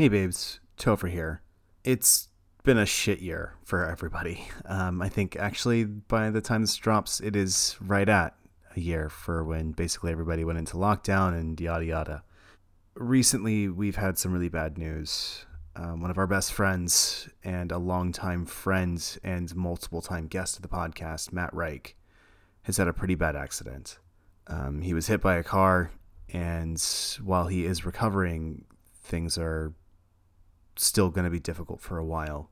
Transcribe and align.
Hey, 0.00 0.08
babes. 0.08 0.60
Topher 0.78 1.10
here. 1.10 1.42
It's 1.84 2.30
been 2.64 2.78
a 2.78 2.86
shit 2.86 3.18
year 3.18 3.56
for 3.62 3.84
everybody. 3.84 4.48
Um, 4.64 5.02
I 5.02 5.10
think 5.10 5.36
actually 5.36 5.84
by 5.84 6.30
the 6.30 6.40
time 6.40 6.62
this 6.62 6.74
drops, 6.76 7.20
it 7.20 7.36
is 7.36 7.76
right 7.82 8.08
at 8.08 8.34
a 8.74 8.80
year 8.80 9.10
for 9.10 9.44
when 9.44 9.72
basically 9.72 10.10
everybody 10.10 10.42
went 10.42 10.58
into 10.58 10.78
lockdown 10.78 11.38
and 11.38 11.60
yada 11.60 11.84
yada. 11.84 12.22
Recently, 12.94 13.68
we've 13.68 13.96
had 13.96 14.16
some 14.16 14.32
really 14.32 14.48
bad 14.48 14.78
news. 14.78 15.44
Um, 15.76 16.00
one 16.00 16.10
of 16.10 16.16
our 16.16 16.26
best 16.26 16.54
friends 16.54 17.28
and 17.44 17.70
a 17.70 17.76
longtime 17.76 18.46
friend 18.46 19.18
and 19.22 19.54
multiple 19.54 20.00
time 20.00 20.28
guest 20.28 20.56
of 20.56 20.62
the 20.62 20.68
podcast, 20.68 21.30
Matt 21.30 21.52
Reich, 21.52 21.94
has 22.62 22.78
had 22.78 22.88
a 22.88 22.94
pretty 22.94 23.16
bad 23.16 23.36
accident. 23.36 23.98
Um, 24.46 24.80
he 24.80 24.94
was 24.94 25.08
hit 25.08 25.20
by 25.20 25.36
a 25.36 25.44
car, 25.44 25.90
and 26.32 26.82
while 27.22 27.48
he 27.48 27.66
is 27.66 27.84
recovering, 27.84 28.64
things 29.02 29.36
are 29.36 29.74
still 30.80 31.10
going 31.10 31.24
to 31.24 31.30
be 31.30 31.40
difficult 31.40 31.80
for 31.80 31.98
a 31.98 32.04
while. 32.04 32.50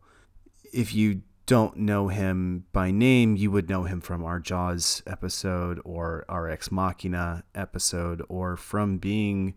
If 0.72 0.94
you 0.94 1.22
don't 1.46 1.78
know 1.78 2.08
him 2.08 2.66
by 2.72 2.90
name, 2.90 3.36
you 3.36 3.50
would 3.50 3.70
know 3.70 3.84
him 3.84 4.02
from 4.02 4.22
our 4.22 4.38
Jaws 4.38 5.02
episode 5.06 5.80
or 5.82 6.26
our 6.28 6.48
Ex 6.48 6.70
Machina 6.70 7.42
episode 7.54 8.22
or 8.28 8.56
from 8.56 8.98
being 8.98 9.54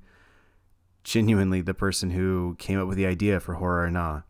genuinely 1.04 1.60
the 1.62 1.74
person 1.74 2.12
who 2.12 2.56
came 2.60 2.80
up 2.80 2.88
with 2.88 2.98
the 2.98 3.06
idea 3.06 3.40
for 3.42 3.56
Horror 3.56 3.86
or 3.86 3.92
Nah. 3.92 4.22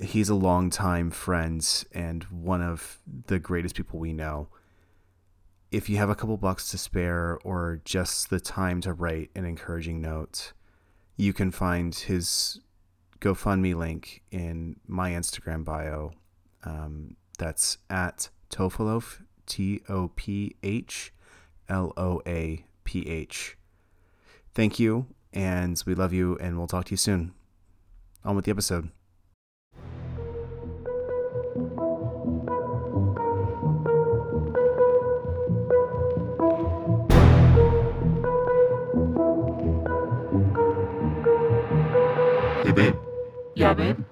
He's 0.00 0.28
a 0.28 0.34
longtime 0.34 1.10
friend 1.12 1.64
and 1.92 2.24
one 2.24 2.62
of 2.62 2.98
the 3.26 3.38
greatest 3.38 3.76
people 3.76 4.00
we 4.00 4.12
know. 4.12 4.48
If 5.70 5.88
you 5.88 5.98
have 5.98 6.10
a 6.10 6.14
couple 6.14 6.36
bucks 6.36 6.70
to 6.70 6.78
spare 6.78 7.38
or 7.44 7.80
just 7.84 8.30
the 8.30 8.40
time 8.40 8.80
to 8.80 8.92
write 8.92 9.30
an 9.36 9.44
encouraging 9.44 10.00
note, 10.00 10.52
you 11.16 11.32
can 11.32 11.50
find 11.50 11.94
his 11.94 12.60
GoFundMe 13.20 13.74
link 13.74 14.22
in 14.30 14.76
my 14.86 15.10
Instagram 15.10 15.64
bio. 15.64 16.12
Um, 16.64 17.16
that's 17.38 17.78
at 17.88 18.30
Tophloaph, 18.50 19.22
T 19.46 19.82
O 19.88 20.10
P 20.14 20.56
H 20.62 21.12
L 21.68 21.92
O 21.96 22.20
A 22.26 22.64
P 22.84 23.06
H. 23.08 23.56
Thank 24.54 24.78
you, 24.78 25.06
and 25.32 25.80
we 25.86 25.94
love 25.94 26.12
you, 26.12 26.36
and 26.40 26.58
we'll 26.58 26.66
talk 26.66 26.86
to 26.86 26.90
you 26.92 26.96
soon. 26.96 27.32
On 28.24 28.34
with 28.34 28.44
the 28.44 28.50
episode. 28.50 28.90
Yeah, 43.58 44.07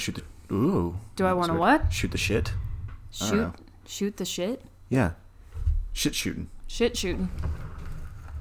to 0.00 0.04
shoot 0.04 0.24
the? 0.48 0.54
Ooh. 0.54 0.96
Do 1.16 1.26
I 1.26 1.32
wanna 1.32 1.54
what? 1.56 1.92
Shoot 1.92 2.10
the 2.10 2.18
shit. 2.18 2.52
Shoot, 3.10 3.54
shoot 3.86 4.16
the 4.16 4.24
shit. 4.24 4.62
Yeah. 4.88 5.12
Shit 5.92 6.14
shooting. 6.14 6.48
Shit 6.66 6.96
shooting. 6.96 7.30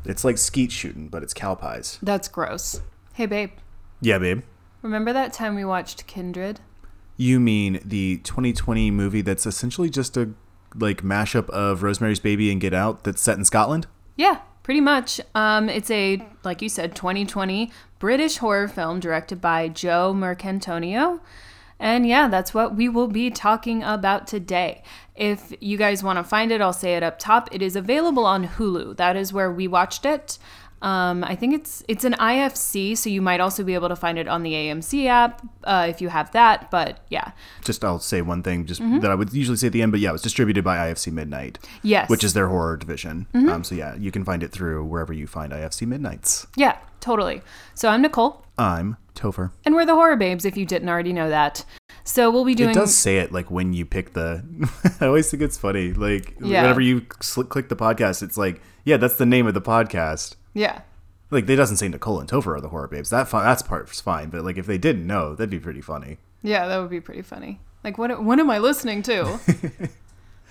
It's 0.06 0.24
like 0.24 0.38
skeet 0.38 0.72
shooting, 0.72 1.08
but 1.08 1.24
it's 1.24 1.34
cow 1.34 1.56
pies. 1.56 2.00
That's 2.02 2.28
gross. 2.28 2.82
Hey, 3.14 3.26
babe. 3.26 3.52
Yeah, 4.02 4.18
babe. 4.18 4.44
Remember 4.82 5.12
that 5.12 5.34
time 5.34 5.56
we 5.56 5.66
watched 5.66 6.08
Kindred? 6.08 6.62
You 7.18 7.40
mean 7.40 7.82
the 7.84 8.18
2020 8.18 8.92
movie 8.92 9.22
that's 9.22 9.46
essentially 9.46 9.90
just 9.90 10.16
a 10.16 10.30
like 10.76 11.02
mashup 11.02 11.50
of 11.50 11.84
Rosemary's 11.84 12.20
Baby 12.20 12.52
and 12.52 12.62
Get 12.62 12.74
Out 12.74 13.04
that's 13.04 13.22
set 13.22 13.38
in 13.38 13.44
Scotland? 13.44 13.88
Yeah, 14.16 14.40
pretty 14.64 14.82
much. 14.82 15.20
Um, 15.36 15.68
it's 15.68 15.92
a, 15.92 16.26
like 16.44 16.62
you 16.62 16.70
said, 16.70 16.96
2020 16.96 17.72
British 17.98 18.38
horror 18.38 18.68
film 18.68 19.00
directed 19.00 19.42
by 19.42 19.68
Joe 19.68 20.14
Marcantonio. 20.16 21.20
And 21.80 22.06
yeah, 22.06 22.28
that's 22.28 22.54
what 22.54 22.76
we 22.76 22.90
will 22.90 23.08
be 23.08 23.30
talking 23.32 23.84
about 23.84 24.28
today. 24.28 24.84
If 25.16 25.54
you 25.60 25.78
guys 25.78 26.04
want 26.04 26.18
to 26.18 26.24
find 26.24 26.52
it, 26.52 26.62
I'll 26.62 26.74
say 26.74 26.96
it 26.96 27.04
up 27.04 27.20
top. 27.20 27.50
It 27.54 27.62
is 27.62 27.76
available 27.76 28.26
on 28.26 28.48
Hulu. 28.48 28.98
That 28.98 29.16
is 29.16 29.32
where 29.32 29.52
we 29.52 29.68
watched 29.68 30.06
it. 30.06 30.38
Um, 30.82 31.26
I 31.26 31.36
think 31.36 31.54
it's 31.54 31.84
it's 31.90 32.06
an 32.06 32.14
IFC, 32.14 32.98
so 32.98 33.10
you 33.10 33.22
might 33.22 33.42
also 33.42 33.66
be 33.66 33.74
able 33.74 33.90
to 33.90 33.98
find 33.98 34.18
it 34.18 34.30
on 34.30 34.44
the 34.44 34.54
AMC 34.54 35.08
app 35.08 35.46
uh, 35.66 35.88
if 35.90 36.00
you 36.00 36.08
have 36.08 36.32
that. 36.32 36.72
But 36.72 37.00
yeah, 37.10 37.32
Just 37.66 37.84
I'll 37.84 38.00
say 38.00 38.22
one 38.22 38.44
thing, 38.44 38.66
just 38.66 38.80
that 39.02 39.12
I 39.12 39.16
would 39.16 39.34
usually 39.34 39.58
say 39.58 39.68
at 39.68 39.74
the 39.74 39.82
end, 39.82 39.92
but 39.92 40.00
yeah, 40.00 40.10
it 40.10 40.14
was 40.14 40.22
distributed 40.22 40.64
by 40.64 40.78
IFC 40.78 41.12
Midnight, 41.12 41.60
yes, 41.84 42.10
which 42.10 42.24
is 42.24 42.34
their 42.34 42.48
horror 42.48 42.78
division. 42.78 43.28
Um, 43.34 43.66
so 43.66 43.76
yeah, 43.76 43.94
you 43.96 44.10
can 44.10 44.24
find 44.24 44.42
it 44.42 44.54
through 44.54 44.86
wherever 44.86 45.12
you 45.12 45.28
find 45.28 45.52
IFC 45.52 45.86
Midnights. 45.86 46.48
yeah, 46.56 46.78
totally. 47.02 47.42
So 47.74 47.90
I'm 47.90 48.02
Nicole, 48.02 48.46
I'm 48.58 48.96
Topher. 49.20 49.52
and 49.66 49.76
we're 49.76 49.86
the 49.86 49.96
Horror 49.96 50.16
Babes. 50.16 50.46
If 50.46 50.56
you 50.58 50.66
didn't 50.66 50.88
already 50.90 51.12
know 51.14 51.30
that, 51.30 51.66
so 52.04 52.32
we'll 52.32 52.46
be 52.46 52.56
doing. 52.56 52.70
It 52.72 52.74
does 52.74 52.96
say 52.96 53.18
it 53.18 53.32
like 53.32 53.52
when 53.52 53.74
you 53.74 53.86
pick 53.86 54.14
the. 54.14 54.44
I 55.02 55.06
always 55.08 55.30
think 55.30 55.44
it's 55.44 55.58
funny. 55.58 55.92
Like 55.94 56.36
Yeah. 56.40 56.62
whenever 56.62 56.82
you 56.82 57.06
sl- 57.22 57.42
click 57.44 57.70
the 57.70 57.76
podcast, 57.76 58.24
it's 58.24 58.38
like, 58.38 58.62
yeah, 58.86 58.98
that's 58.98 59.16
the 59.16 59.26
name 59.26 59.46
of 59.48 59.54
the 59.54 59.62
podcast. 59.62 60.36
Yeah. 60.54 60.82
Like 61.32 61.46
they 61.46 61.56
doesn't 61.56 61.78
say 61.78 61.88
Nicole 61.88 62.20
and 62.20 62.30
Topher 62.30 62.58
are 62.58 62.62
the 62.62 62.70
horror 62.70 62.88
babes. 62.88 63.10
That 63.12 63.28
fi- 63.28 63.44
that's 63.44 63.62
part's 63.62 64.02
fine. 64.02 64.30
But 64.30 64.44
like 64.44 64.58
if 64.58 64.66
they 64.66 64.78
didn't 64.78 65.06
know, 65.06 65.36
that'd 65.36 65.50
be 65.50 65.60
pretty 65.60 65.82
funny. 65.82 66.18
Yeah, 66.42 66.68
that 66.68 66.78
would 66.80 66.90
be 66.90 67.02
pretty 67.02 67.22
funny. 67.22 67.60
Like, 67.84 67.98
what 67.98 68.24
what 68.24 68.40
am 68.40 68.50
I 68.50 68.60
listening 68.60 69.04
to? 69.04 69.40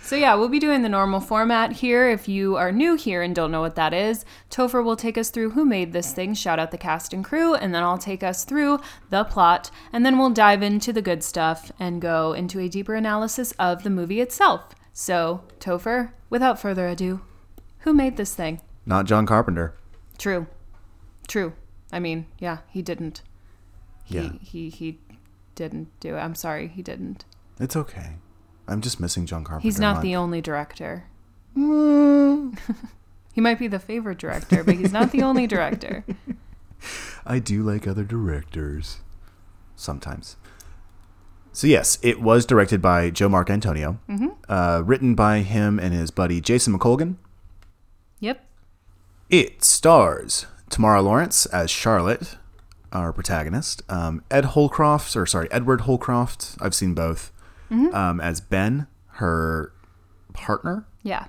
so 0.03 0.17
yeah, 0.17 0.35
we'll 0.35 0.49
be 0.49 0.59
doing 0.59 0.83
the 0.83 0.89
normal 0.89 1.21
format 1.21 1.73
here. 1.73 2.09
If 2.09 2.29
you 2.29 2.57
are 2.57 2.73
new 2.73 2.95
here 2.95 3.23
and 3.23 3.35
don't 3.35 3.51
know 3.51 3.61
what 3.61 3.75
that 3.77 3.93
is, 3.93 4.25
Topher 4.51 4.83
will 4.83 4.97
take 4.97 5.19
us 5.19 5.31
through 5.31 5.51
who 5.51 5.65
made 5.65 5.93
this 5.93 6.13
thing, 6.13 6.33
shout 6.35 6.59
out 6.59 6.71
the 6.71 6.79
cast 6.79 7.13
and 7.13 7.25
crew, 7.25 7.55
and 7.55 7.75
then 7.75 7.83
I'll 7.83 7.99
take 7.99 8.23
us 8.23 8.45
through 8.45 8.81
the 9.11 9.25
plot, 9.25 9.71
and 9.93 10.05
then 10.07 10.17
we'll 10.19 10.31
dive 10.31 10.63
into 10.63 10.93
the 10.93 11.03
good 11.03 11.23
stuff 11.23 11.71
and 11.79 12.01
go 12.01 12.33
into 12.33 12.59
a 12.59 12.69
deeper 12.69 12.95
analysis 12.95 13.53
of 13.59 13.83
the 13.83 13.91
movie 13.91 14.21
itself. 14.21 14.75
So, 14.93 15.45
Topher, 15.61 16.13
without 16.31 16.59
further 16.61 16.89
ado, 16.89 17.21
who 17.81 17.93
made 17.93 18.17
this 18.17 18.35
thing? 18.35 18.61
Not 18.87 19.05
John 19.07 19.27
Carpenter. 19.27 19.75
True. 20.17 20.47
True. 21.29 21.53
I 21.93 22.01
mean, 22.01 22.27
yeah, 22.39 22.59
he 22.69 22.83
didn't. 22.83 23.23
He 24.05 24.19
Yeah. 24.19 24.33
he 24.41 24.71
he 24.71 24.99
didn't 25.55 25.89
do 26.01 26.17
it. 26.17 26.21
I'm 26.21 26.35
sorry, 26.35 26.69
he 26.69 26.83
didn't. 26.83 27.25
It's 27.61 27.77
okay. 27.77 28.17
I'm 28.69 28.81
just 28.81 29.01
missing 29.01 29.27
John 29.27 29.45
Carpenter. 29.45 29.63
He's 29.63 29.81
not 29.81 30.03
the 30.03 30.15
only 30.15 30.41
director. 30.41 31.05
Mm, 31.57 32.59
He 33.39 33.41
might 33.41 33.61
be 33.61 33.69
the 33.69 33.79
favorite 33.79 34.19
director, 34.19 34.65
but 34.65 34.75
he's 34.75 34.93
not 34.93 35.13
the 35.13 35.23
only 35.23 35.47
director. 35.47 36.05
I 37.27 37.39
do 37.39 37.63
like 37.63 37.87
other 37.87 38.03
directors. 38.03 38.99
Sometimes. 39.77 40.37
So 41.53 41.69
yes, 41.69 41.99
it 42.03 42.21
was 42.21 42.45
directed 42.45 42.83
by 42.83 43.11
Joe 43.11 43.29
Marcantonio, 43.29 43.99
hmm 44.09 44.29
uh, 44.49 44.83
written 44.85 45.15
by 45.15 45.39
him 45.43 45.79
and 45.79 45.95
his 45.95 46.11
buddy 46.11 46.41
Jason 46.41 46.77
McColgan. 46.77 47.15
Yep. 48.19 48.45
It 49.31 49.63
stars 49.63 50.47
Tamara 50.69 51.01
Lawrence 51.01 51.47
as 51.47 51.71
Charlotte, 51.71 52.39
our 52.93 53.13
protagonist. 53.13 53.83
Um, 53.89 54.25
Ed 54.33 54.47
Holcroft, 54.47 55.15
or 55.15 55.27
sorry, 55.27 55.47
Edward 55.53 55.83
Holcroft. 55.83 56.57
I've 56.61 56.75
seen 56.75 56.93
both. 56.95 57.31
Um, 57.71 58.21
as 58.21 58.41
Ben, 58.41 58.87
her 59.15 59.73
partner. 60.33 60.87
Yeah. 61.03 61.27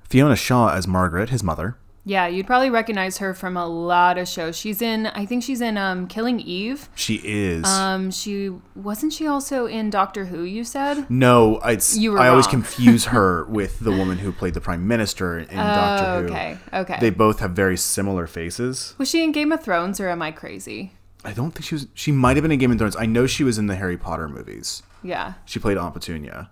Fiona 0.00 0.36
Shaw 0.36 0.70
as 0.70 0.86
Margaret, 0.86 1.30
his 1.30 1.42
mother. 1.42 1.76
Yeah, 2.04 2.26
you'd 2.26 2.46
probably 2.46 2.70
recognize 2.70 3.18
her 3.18 3.34
from 3.34 3.54
a 3.58 3.66
lot 3.66 4.16
of 4.16 4.26
shows. 4.26 4.56
She's 4.56 4.80
in, 4.80 5.08
I 5.08 5.26
think 5.26 5.42
she's 5.42 5.60
in 5.60 5.76
um, 5.76 6.06
Killing 6.06 6.40
Eve. 6.40 6.88
She 6.94 7.16
is. 7.22 7.66
Um, 7.66 8.10
she 8.10 8.50
wasn't 8.74 9.12
she 9.12 9.26
also 9.26 9.66
in 9.66 9.90
Doctor 9.90 10.24
Who? 10.24 10.42
You 10.44 10.64
said. 10.64 11.10
no, 11.10 11.58
it's, 11.66 11.98
You 11.98 12.12
were 12.12 12.18
I 12.18 12.28
always 12.28 12.46
confuse 12.46 13.04
her 13.16 13.44
with 13.44 13.80
the 13.80 13.92
woman 13.92 14.16
who 14.16 14.32
played 14.32 14.54
the 14.54 14.60
Prime 14.62 14.88
Minister 14.88 15.40
in 15.40 15.54
Doctor 15.56 16.06
Oh, 16.06 16.22
Who. 16.22 16.28
okay, 16.28 16.58
okay. 16.72 16.96
They 16.98 17.10
both 17.10 17.40
have 17.40 17.50
very 17.50 17.76
similar 17.76 18.26
faces. 18.26 18.94
Was 18.96 19.10
she 19.10 19.22
in 19.22 19.30
Game 19.32 19.52
of 19.52 19.62
Thrones, 19.62 20.00
or 20.00 20.08
am 20.08 20.22
I 20.22 20.30
crazy? 20.32 20.92
I 21.24 21.32
don't 21.32 21.50
think 21.50 21.64
she 21.64 21.74
was. 21.74 21.88
She 21.94 22.12
might 22.12 22.36
have 22.36 22.42
been 22.42 22.52
in 22.52 22.58
Game 22.58 22.70
of 22.70 22.78
Thrones. 22.78 22.96
I 22.96 23.06
know 23.06 23.26
she 23.26 23.44
was 23.44 23.58
in 23.58 23.66
the 23.66 23.74
Harry 23.76 23.96
Potter 23.96 24.28
movies. 24.28 24.82
Yeah, 25.02 25.34
She 25.44 25.58
played 25.58 25.76
Aunt 25.76 25.94
Petunia. 25.94 26.50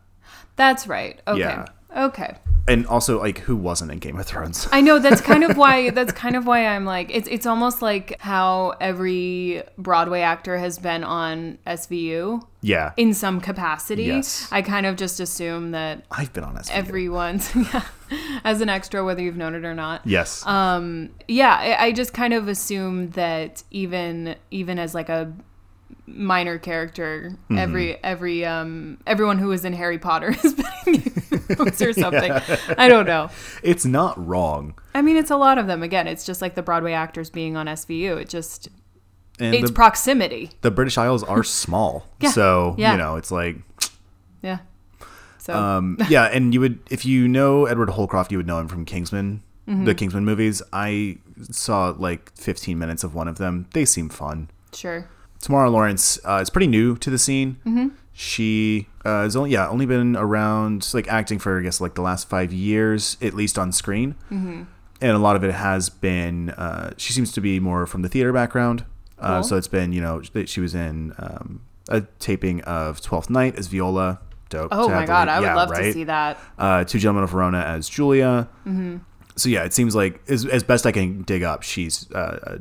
that's 0.57 0.87
right. 0.87 1.21
Okay, 1.27 1.41
Yeah. 1.41 1.67
Okay. 1.97 2.37
And 2.69 2.85
also, 2.89 3.21
like, 3.21 3.39
who 3.39 3.55
wasn't 3.55 3.93
in 3.93 3.99
Game 4.01 4.19
of 4.19 4.27
Thrones? 4.27 4.67
I 4.73 4.81
know 4.81 4.99
that's 4.99 5.21
kind 5.21 5.45
of 5.45 5.57
why 5.57 5.91
that's 5.99 6.11
kind 6.13 6.35
of 6.35 6.47
why 6.47 6.67
I'm 6.67 6.85
like 6.85 7.11
it's 7.15 7.29
it's 7.29 7.47
almost 7.47 7.81
like 7.81 8.21
how 8.21 8.75
every 8.81 9.63
Broadway 9.79 10.21
actor 10.23 10.59
has 10.59 10.77
been 10.77 11.05
on 11.05 11.59
SVU 11.65 12.45
yeah. 12.63 12.93
in 12.97 13.15
some 13.15 13.41
capacity. 13.41 14.05
Yes. 14.05 14.49
I 14.51 14.63
kind 14.63 14.85
of 14.85 14.97
just 14.97 15.21
assume 15.21 15.71
that 15.71 16.05
I've 16.11 16.33
been 16.33 16.43
on 16.43 16.57
SVU. 16.57 16.71
everyone's 16.73 17.55
yeah, 17.73 17.85
as 18.43 18.61
an 18.61 18.69
extra 18.69 19.05
whether 19.05 19.23
you've 19.23 19.37
known 19.37 19.55
it 19.55 19.65
or 19.65 19.75
not. 19.75 20.05
yes. 20.05 20.45
Um 20.45 21.11
yeah, 21.29 21.55
I, 21.61 21.87
I 21.87 21.93
just 21.93 22.13
kind 22.15 22.35
of 22.35 22.49
assume 22.49 23.11
that 23.11 23.63
even 23.71 24.35
even 24.51 24.81
as 24.81 24.93
like 24.93 25.09
a 25.09 25.33
minor 26.09 26.59
character, 26.59 27.31
Mm-hmm. 27.45 27.59
every 27.59 28.05
every 28.05 28.45
um 28.45 28.99
everyone 29.07 29.39
who 29.39 29.49
was 29.49 29.65
in 29.65 29.73
Harry 29.73 29.99
Potter 29.99 30.33
has 30.43 30.53
been 30.55 31.23
in 31.49 31.57
Game 31.57 31.67
of 31.69 31.75
Thrones 31.75 31.97
or 31.99 32.01
something. 32.01 32.33
I 32.79 32.89
don't 32.89 33.07
know. 33.07 33.31
it's 33.63 33.85
not 33.85 34.25
wrong. 34.27 34.75
I 34.95 35.03
mean, 35.03 35.17
it's 35.17 35.31
a 35.31 35.37
lot 35.37 35.59
of 35.59 35.67
them. 35.67 35.83
Again, 35.83 36.07
it's 36.07 36.25
just 36.25 36.41
like 36.43 36.55
the 36.55 36.63
Broadway 36.63 36.93
actors 36.93 37.31
being 37.31 37.57
on 37.57 37.67
SVU. 37.67 38.21
It 38.21 38.29
just 38.29 38.69
And 39.39 39.55
it's 39.55 39.69
the, 39.69 39.75
proximity. 39.75 40.51
the 40.63 40.71
British 40.71 40.97
Isles 40.99 41.23
are 41.23 41.43
small. 41.63 42.07
Yeah. 42.21 42.31
So, 42.31 42.75
Yeah. 42.79 42.93
you 42.93 42.99
know, 42.99 43.17
it's 43.17 43.31
like, 43.31 43.57
Yeah. 44.43 44.59
So 45.39 45.55
um, 45.55 45.97
yeah. 46.09 46.25
And 46.25 46.53
you 46.53 46.61
would, 46.61 46.81
if 46.91 47.05
you 47.05 47.29
know 47.29 47.67
Edward 47.67 47.91
Holcroft, 47.91 48.33
you 48.33 48.39
would 48.39 48.47
know 48.47 48.59
him 48.59 48.69
from 48.69 48.85
Kingsman, 48.85 49.43
Mm-hmm. 49.69 49.85
the 49.85 49.95
Kingsman 49.97 50.25
movies. 50.25 50.63
I 50.73 51.19
saw 51.51 51.93
like 51.99 52.31
15 52.37 52.79
minutes 52.79 53.03
of 53.03 53.15
one 53.17 53.27
of 53.27 53.39
them. 53.39 53.67
They 53.73 53.85
seem 53.85 54.09
fun. 54.09 54.49
sure. 54.73 55.09
Tamara 55.41 55.69
Lawrence 55.71 56.19
uh, 56.25 56.39
is 56.41 56.51
pretty 56.51 56.67
new 56.69 56.97
to 56.97 57.11
the 57.11 57.19
scene. 57.19 57.57
Mm-hmm. 57.67 57.89
She 58.19 58.89
uh, 59.05 59.25
has 59.25 59.37
only 59.37 59.51
yeah 59.51 59.69
only 59.69 59.85
been 59.85 60.17
around 60.17 60.89
like 60.95 61.07
acting 61.07 61.39
for 61.39 61.61
I 61.61 61.63
guess 61.63 61.83
like 61.83 61.97
the 61.97 62.01
last 62.01 62.31
five 62.31 62.51
years 62.51 63.19
at 63.21 63.35
least 63.35 63.59
on 63.59 63.73
screen, 63.73 64.15
mm-hmm. 64.31 64.63
and 65.03 65.11
a 65.11 65.19
lot 65.19 65.37
of 65.37 65.45
it 65.45 65.53
has 65.53 65.91
been 65.91 66.49
uh, 66.49 66.95
she 66.97 67.13
seems 67.13 67.31
to 67.33 67.43
be 67.43 67.61
more 67.61 67.87
from 67.87 68.01
the 68.01 68.09
theater 68.09 68.33
background. 68.33 68.87
Uh, 69.19 69.35
Cool. 69.35 69.43
so 69.43 69.57
it's 69.59 69.69
been 69.69 69.93
you 69.93 70.01
know 70.01 70.23
she 70.23 70.61
was 70.63 70.75
in 70.75 71.13
um, 71.19 71.61
a 71.91 72.01
taping 72.19 72.63
of 72.63 73.03
Twelfth 73.03 73.29
Night 73.29 73.59
as 73.59 73.67
Viola. 73.67 74.19
Dope. 74.49 74.69
Oh 74.73 74.89
my 74.89 75.05
god, 75.05 75.29
I 75.29 75.39
would 75.39 75.45
yeah, 75.45 75.55
love 75.55 75.75
to 75.75 75.93
see 75.93 76.05
that. 76.05 76.39
Uh, 76.59 76.85
Two 76.85 76.99
Gentlemen 76.99 77.25
of 77.25 77.31
Verona 77.31 77.59
as 77.59 77.87
Julia. 77.87 78.49
Mm-hmm. 78.67 78.97
So 79.37 79.51
yeah, 79.51 79.65
it 79.65 79.75
seems 79.75 79.95
like 79.95 80.23
as, 80.27 80.47
as 80.47 80.63
best 80.63 80.87
I 80.87 80.93
can 80.93 81.21
dig 81.21 81.43
up, 81.43 81.63
she's 81.63 82.11
uh, 82.13 82.17
uh, 82.43 82.59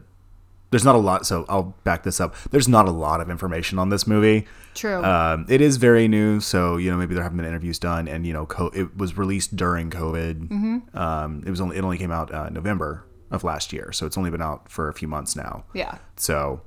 there's 0.72 0.84
not 0.86 0.96
a 0.96 1.00
lot. 1.00 1.26
So 1.26 1.46
I'll 1.48 1.76
back 1.84 2.04
this 2.04 2.20
up. 2.20 2.36
There's 2.52 2.68
not 2.68 2.88
a 2.88 2.92
lot 2.92 3.22
of 3.22 3.30
information 3.30 3.80
on 3.80 3.90
this 3.90 4.06
movie. 4.08 4.46
True. 4.74 5.04
Um, 5.04 5.46
it 5.48 5.62
is 5.62 5.78
very 5.78 6.08
new, 6.08 6.40
so 6.40 6.78
you 6.78 6.92
know 6.92 6.98
maybe 6.98 7.14
there 7.14 7.24
haven't 7.24 7.38
been 7.38 7.46
interviews 7.46 7.80
done, 7.80 8.08
and 8.08 8.26
you 8.28 8.34
know 8.34 8.46
co- 8.46 8.72
it 8.74 8.98
was 8.98 9.18
released 9.18 9.56
during 9.56 9.90
COVID. 9.90 10.48
Mm-hmm. 10.50 10.98
Um, 10.98 11.44
it 11.46 11.50
was 11.50 11.62
only 11.62 11.78
it 11.78 11.84
only 11.84 11.98
came 11.98 12.12
out 12.12 12.34
uh, 12.34 12.50
November 12.50 13.06
of 13.32 13.44
last 13.44 13.72
year, 13.74 13.92
so 13.92 14.06
it's 14.06 14.18
only 14.18 14.30
been 14.32 14.42
out 14.42 14.70
for 14.70 14.88
a 14.90 14.94
few 14.94 15.08
months 15.08 15.36
now. 15.36 15.64
yeah. 15.74 15.98
So, 16.18 16.62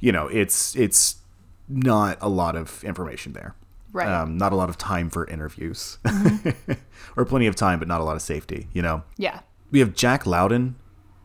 you 0.00 0.12
know, 0.12 0.26
it's 0.28 0.74
it's 0.76 1.16
not 1.68 2.18
a 2.20 2.28
lot 2.28 2.56
of 2.56 2.82
information 2.84 3.32
there. 3.34 3.54
Right. 3.92 4.08
Um, 4.08 4.38
not 4.38 4.52
a 4.52 4.56
lot 4.56 4.68
of 4.70 4.78
time 4.78 5.10
for 5.10 5.26
interviews, 5.26 5.98
Mm-hmm. 6.04 6.72
or 7.16 7.24
plenty 7.26 7.46
of 7.46 7.54
time, 7.56 7.78
but 7.78 7.86
not 7.88 8.00
a 8.00 8.04
lot 8.04 8.16
of 8.16 8.22
safety. 8.22 8.68
You 8.72 8.80
know, 8.82 9.02
Yeah. 9.18 9.40
we 9.70 9.80
have 9.80 9.92
Jack 9.94 10.24
Loudon 10.26 10.76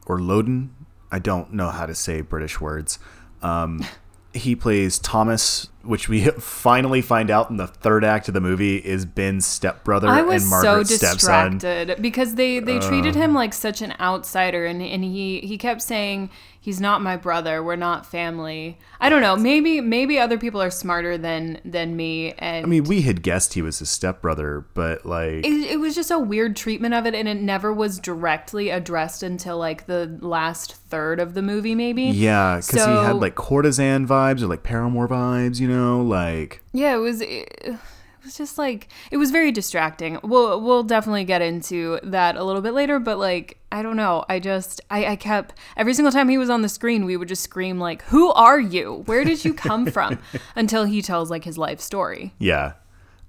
or 0.06 0.20
Loudon. 0.20 0.76
I 1.12 1.20
don't 1.20 1.54
know 1.54 1.70
how 1.70 1.86
to 1.86 1.96
say 1.96 2.22
British 2.22 2.60
words. 2.60 3.00
Um, 3.42 3.86
he 4.34 4.56
plays 4.56 5.00
Thomas, 5.00 5.70
which 5.84 6.08
we 6.08 6.26
finally 6.40 7.02
find 7.02 7.32
out 7.32 7.50
in 7.50 7.58
the 7.58 7.68
third 7.68 8.04
act 8.04 8.28
of 8.28 8.34
the 8.34 8.42
movie 8.42 8.78
is 8.78 9.06
Ben's 9.06 9.46
stepbrother 9.46 10.08
I 10.08 10.22
was 10.22 10.44
and 10.44 10.52
so 10.52 10.66
Margaret's 10.66 10.96
stepson. 10.96 11.54
distracted 11.54 12.02
because 12.02 12.36
they 12.36 12.60
they 12.60 12.80
treated 12.80 13.16
him 13.16 13.34
like 13.34 13.54
such 13.54 13.82
an 13.82 13.94
outsider 14.00 14.66
and 14.66 14.82
and 14.82 15.04
he 15.04 15.40
he 15.42 15.58
kept 15.58 15.82
saying 15.82 16.30
he's 16.68 16.82
not 16.82 17.02
my 17.02 17.16
brother 17.16 17.64
we're 17.64 17.78
not 17.78 18.06
family. 18.06 18.78
I 19.00 19.08
don't 19.08 19.22
know 19.22 19.38
maybe 19.38 19.80
maybe 19.80 20.20
other 20.20 20.38
people 20.38 20.62
are 20.62 20.70
smarter 20.70 21.18
than 21.18 21.62
than 21.64 21.96
me 21.96 22.34
and 22.34 22.66
I 22.66 22.68
mean, 22.68 22.84
we 22.84 23.04
had 23.04 23.22
guessed 23.24 23.54
he 23.54 23.62
was 23.62 23.80
his 23.80 23.90
stepbrother, 23.90 24.66
but 24.74 25.06
like, 25.06 25.46
it, 25.46 25.72
it 25.72 25.80
was 25.80 25.96
just 25.96 26.12
a 26.12 26.20
weird 26.20 26.58
treatment 26.58 26.94
of 26.94 27.06
it 27.06 27.16
and 27.16 27.26
it 27.26 27.38
never 27.38 27.72
was 27.72 28.00
directly 28.00 28.70
addressed 28.70 29.24
until 29.24 29.58
like 29.58 29.86
the 29.86 30.18
last 30.20 30.76
third 30.76 31.22
of 31.22 31.36
the 31.36 31.42
movie 31.42 31.74
maybe. 31.74 32.04
Yeah, 32.04 32.58
because 32.58 32.86
he 32.86 32.92
had 32.92 33.16
like 33.16 33.36
courtesan 33.36 34.06
vibes 34.06 34.42
or 34.42 34.48
like 34.48 34.64
paramour 34.64 35.08
vibes, 35.08 35.62
you 35.62 35.70
know, 35.70 36.02
like 36.02 36.62
yeah 36.74 36.96
it 36.96 37.00
was 37.00 37.22
it, 37.22 37.78
was 38.28 38.38
just 38.38 38.58
like 38.58 38.90
it 39.10 39.18
was 39.18 39.32
very 39.32 39.52
distracting. 39.52 40.20
We'll 40.22 40.62
we'll 40.62 40.84
definitely 40.84 41.24
get 41.24 41.42
into 41.42 42.00
that 42.04 42.36
a 42.36 42.44
little 42.44 42.62
bit 42.62 42.74
later 42.74 43.00
but 43.00 43.18
like 43.18 43.58
i 43.72 43.82
don't 43.82 43.96
know. 43.96 44.26
I 44.30 44.40
just 44.40 44.82
i 44.92 45.06
i 45.06 45.16
kept 45.16 45.56
every 45.76 45.94
single 45.94 46.12
time 46.12 46.30
he 46.30 46.38
was 46.38 46.50
on 46.50 46.62
the 46.62 46.70
screen 46.70 47.06
we 47.06 47.18
would 47.18 47.30
just 47.30 47.44
scream 47.44 47.80
like 47.80 48.04
who 48.04 48.32
are 48.34 48.60
you? 48.60 49.04
Where 49.06 49.24
did 49.24 49.44
you 49.44 49.54
come 49.54 49.88
from? 49.88 50.20
Until 50.56 50.84
he 50.84 51.02
tells 51.02 51.32
like 51.32 51.46
his 51.46 51.58
life 51.58 51.80
story. 51.80 52.34
Yeah. 52.38 52.74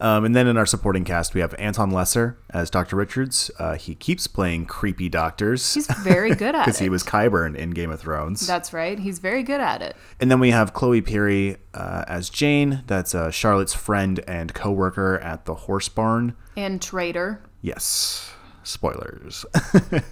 Um, 0.01 0.25
and 0.25 0.35
then 0.37 0.47
in 0.47 0.57
our 0.57 0.67
supporting 0.67 1.05
cast, 1.05 1.35
we 1.35 1.41
have 1.41 1.55
Anton 1.59 1.91
Lesser 1.91 2.39
as 2.51 2.71
Dr. 2.71 2.95
Richards. 2.97 3.51
Uh, 3.59 3.75
he 3.75 3.95
keeps 3.95 4.27
playing 4.27 4.67
creepy 4.67 5.09
doctors 5.09 5.75
he's 5.75 5.87
very 6.05 6.35
good 6.35 6.55
at 6.55 6.63
it. 6.63 6.65
because 6.67 6.79
he 6.79 6.89
was 6.89 7.03
Qyburn 7.03 7.57
in 7.57 7.71
Game 7.71 7.91
of 7.91 8.01
Thrones. 8.01 8.47
that's 8.47 8.73
right 8.73 8.99
he's 8.99 9.19
very 9.19 9.43
good 9.43 9.61
at 9.61 9.83
it 9.83 9.97
and 10.21 10.31
then 10.31 10.39
we 10.41 10.51
have 10.51 10.73
Chloe 10.73 11.03
Pirrie 11.03 11.57
uh, 11.75 12.05
as 12.07 12.31
Jane. 12.31 12.85
That's 12.87 13.15
uh, 13.15 13.31
Charlotte's 13.31 13.75
friend 13.75 14.21
and 14.29 14.55
coworker 14.55 15.19
at 15.19 15.45
the 15.47 15.55
horse 15.55 15.89
barn. 15.89 16.37
and 16.57 16.81
traitor 16.81 17.43
Yes. 17.61 18.31
Spoilers. 18.69 19.47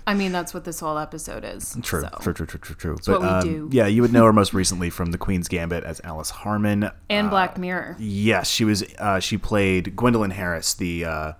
i 0.06 0.14
mean 0.14 0.32
that's 0.32 0.54
what 0.54 0.64
this 0.64 0.80
whole 0.80 0.96
episode 0.98 1.44
is 1.44 1.76
true, 1.82 2.00
so. 2.02 2.08
true, 2.20 2.32
true, 2.32 2.46
true, 2.46 2.58
true, 2.60 2.74
true. 2.74 2.96
what 3.12 3.20
we 3.20 3.26
um, 3.28 3.42
do. 3.42 3.68
Yeah, 3.70 3.86
you 3.86 4.00
would 4.02 4.12
know 4.12 4.24
her 4.24 4.32
most 4.32 4.54
recently 4.54 4.88
from 4.88 5.10
The 5.12 5.18
Queen's 5.18 5.46
Gambit 5.48 5.84
as 5.84 6.00
Alice 6.04 6.30
Harmon. 6.30 6.90
and 7.10 7.28
black 7.30 7.58
mirror 7.58 7.96
Yes, 7.98 8.48
she 8.50 8.64
was. 8.64 8.82
Uh, 8.98 9.20
she 9.20 9.36
played 9.38 9.94
Gwendolyn 9.94 10.30
Harris. 10.30 10.72
The 10.74 11.04
uh, 11.04 11.32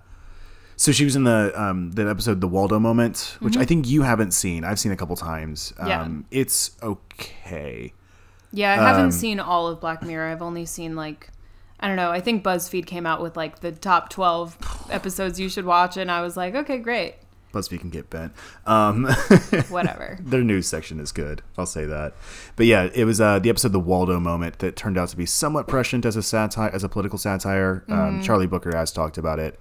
so 0.75 0.91
she 0.91 1.05
was 1.05 1.15
in 1.15 1.23
the 1.23 1.51
um, 1.59 1.91
the 1.93 2.07
episode 2.07 2.39
The 2.39 2.47
Waldo 2.47 2.79
Moment, 2.79 3.35
which 3.39 3.57
I 3.57 3.65
think 3.65 3.87
you 3.87 4.03
haven't 4.03 4.31
seen. 4.31 4.63
I've 4.63 4.79
seen 4.79 4.91
a 4.91 4.95
couple 4.97 5.15
times. 5.15 5.73
Um, 5.79 5.87
Mm-hmm. 5.87 6.21
Yeah. 6.29 6.39
it's 6.41 6.77
okay. 6.83 7.93
Yeah, 8.51 8.73
I 8.73 8.75
haven't 8.75 9.05
Um, 9.05 9.11
seen 9.11 9.39
all 9.39 9.67
of 9.67 9.81
Black 9.81 10.03
Mirror. 10.03 10.29
I've 10.29 10.41
only 10.43 10.65
seen 10.65 10.95
like 10.95 11.29
I 11.79 11.87
don't 11.87 11.95
know. 11.95 12.11
I 12.11 12.19
think 12.19 12.43
BuzzFeed 12.43 12.85
came 12.85 13.05
out 13.05 13.21
with 13.21 13.37
like 13.37 13.59
the 13.59 13.71
top 13.71 14.09
12 14.09 14.87
episodes 14.89 15.39
you 15.39 15.49
should 15.49 15.65
watch 15.65 15.97
and 15.97 16.09
I 16.09 16.21
was 16.21 16.35
like, 16.35 16.55
"Okay, 16.55 16.79
great. 16.79 17.15
BuzzFeed 17.53 17.79
can 17.79 17.89
get 17.89 18.09
bent. 18.09 18.33
Um, 18.65 19.05
Whatever." 19.69 20.17
their 20.21 20.43
news 20.43 20.67
section 20.67 20.99
is 20.99 21.11
good. 21.11 21.41
I'll 21.57 21.65
say 21.65 21.85
that. 21.85 22.13
But 22.55 22.65
yeah, 22.65 22.89
it 22.93 23.05
was 23.05 23.21
uh, 23.21 23.39
the 23.39 23.49
episode 23.49 23.71
The 23.71 23.79
Waldo 23.79 24.19
Moment 24.19 24.59
that 24.59 24.75
turned 24.75 24.97
out 24.97 25.09
to 25.09 25.17
be 25.17 25.25
somewhat 25.25 25.67
prescient 25.67 26.05
as 26.05 26.15
a 26.15 26.23
satire, 26.23 26.69
as 26.73 26.83
a 26.83 26.89
political 26.89 27.17
satire. 27.17 27.83
Mm-hmm. 27.87 27.93
Um, 27.93 28.21
Charlie 28.21 28.47
Brooker 28.47 28.75
has 28.75 28.91
talked 28.91 29.17
about 29.17 29.39
it 29.39 29.59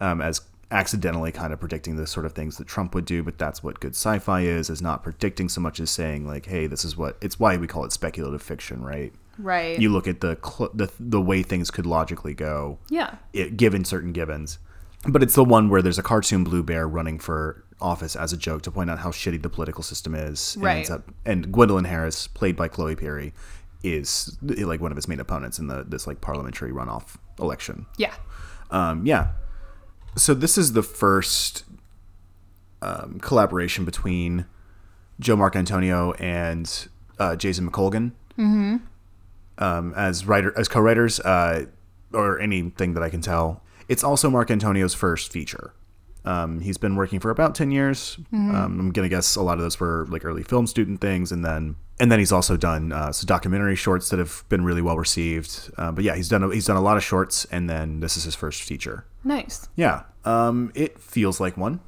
um, 0.00 0.20
as 0.20 0.42
accidentally 0.70 1.32
kind 1.32 1.52
of 1.52 1.58
predicting 1.58 1.96
the 1.96 2.06
sort 2.06 2.24
of 2.24 2.32
things 2.32 2.56
that 2.58 2.66
Trump 2.68 2.94
would 2.94 3.04
do. 3.04 3.22
But 3.22 3.38
that's 3.38 3.62
what 3.62 3.80
good 3.80 3.92
sci-fi 3.92 4.42
is: 4.42 4.68
is 4.68 4.82
not 4.82 5.02
predicting 5.02 5.48
so 5.48 5.60
much 5.60 5.80
as 5.80 5.90
saying 5.90 6.26
like, 6.26 6.46
"Hey, 6.46 6.66
this 6.66 6.84
is 6.84 6.96
what." 6.98 7.16
It's 7.22 7.40
why 7.40 7.56
we 7.56 7.66
call 7.66 7.84
it 7.84 7.92
speculative 7.92 8.42
fiction, 8.42 8.82
right? 8.82 9.12
Right. 9.42 9.78
You 9.78 9.90
look 9.90 10.06
at 10.08 10.20
the 10.20 10.38
cl- 10.42 10.70
the 10.74 10.90
the 10.98 11.20
way 11.20 11.42
things 11.42 11.70
could 11.70 11.86
logically 11.86 12.34
go 12.34 12.78
yeah. 12.88 13.16
it, 13.32 13.56
given 13.56 13.84
certain 13.84 14.12
givens. 14.12 14.58
But 15.08 15.22
it's 15.22 15.34
the 15.34 15.44
one 15.44 15.70
where 15.70 15.80
there's 15.80 15.98
a 15.98 16.02
cartoon 16.02 16.44
blue 16.44 16.62
bear 16.62 16.86
running 16.86 17.18
for 17.18 17.64
office 17.80 18.14
as 18.14 18.32
a 18.32 18.36
joke 18.36 18.60
to 18.62 18.70
point 18.70 18.90
out 18.90 18.98
how 18.98 19.10
shitty 19.10 19.40
the 19.40 19.48
political 19.48 19.82
system 19.82 20.14
is. 20.14 20.54
And, 20.56 20.64
Right. 20.64 20.76
ends 20.78 20.90
up, 20.90 21.10
and 21.24 21.50
Gwendolyn 21.50 21.86
Harris, 21.86 22.26
played 22.26 22.54
by 22.54 22.68
Chloe 22.68 22.94
Pirrie, 22.96 23.32
is 23.82 24.36
like 24.42 24.80
one 24.80 24.92
of 24.92 24.96
his 24.96 25.08
main 25.08 25.20
opponents 25.20 25.58
in 25.58 25.68
the 25.68 25.84
this 25.84 26.06
like 26.06 26.20
parliamentary 26.20 26.70
runoff 26.70 27.16
election. 27.38 27.86
Yeah. 27.96 28.14
Um, 28.70 29.06
yeah. 29.06 29.28
So 30.16 30.34
this 30.34 30.58
is 30.58 30.74
the 30.74 30.82
first 30.82 31.64
um, 32.82 33.18
collaboration 33.20 33.84
between 33.84 34.44
Joe 35.18 35.36
Marcantonio 35.36 36.14
and 36.20 36.88
uh, 37.18 37.36
Jason 37.36 37.70
McColgan 37.70 38.12
mm-hmm. 38.38 38.76
Um, 39.60 39.92
as 39.94 40.26
writer 40.26 40.52
as 40.58 40.68
co-writers, 40.68 41.20
uh, 41.20 41.66
or 42.12 42.40
anything 42.40 42.94
that 42.94 43.02
I 43.02 43.10
can 43.10 43.20
tell. 43.20 43.62
It's 43.88 44.02
also 44.02 44.30
Marcantonio's 44.30 44.94
first 44.94 45.30
feature. 45.30 45.74
Um, 46.24 46.60
he's 46.60 46.76
been 46.78 46.96
working 46.96 47.20
for 47.20 47.30
about 47.30 47.54
ten 47.54 47.70
years. 47.70 48.18
Um, 48.32 48.78
I'm 48.80 48.90
gonna 48.92 49.08
guess 49.08 49.36
a 49.36 49.42
lot 49.42 49.54
of 49.58 49.60
those 49.62 49.78
were 49.80 50.06
like 50.08 50.24
early 50.24 50.42
film 50.42 50.66
student 50.66 51.00
things, 51.00 51.30
and 51.32 51.44
then 51.44 51.76
and 51.98 52.10
then 52.10 52.18
he's 52.18 52.32
also 52.32 52.56
done 52.56 52.92
uh, 52.92 53.12
some 53.12 53.26
documentary 53.26 53.76
shorts 53.76 54.08
that 54.10 54.18
have 54.18 54.44
been 54.48 54.64
really 54.64 54.82
well 54.82 54.96
received. 54.96 55.70
Uh, 55.76 55.92
but 55.92 56.04
yeah, 56.04 56.14
he's 56.16 56.28
done 56.28 56.42
a, 56.42 56.52
he's 56.52 56.66
done 56.66 56.76
a 56.76 56.80
lot 56.82 56.96
of 56.96 57.04
shorts, 57.04 57.44
and 57.46 57.68
then 57.70 58.00
this 58.00 58.16
is 58.16 58.24
his 58.24 58.34
first 58.34 58.62
feature. 58.62 59.04
Nice. 59.24 59.68
Yeah, 59.76 60.02
um, 60.24 60.72
it 60.74 60.98
feels 61.00 61.40
like 61.40 61.56
one. 61.56 61.80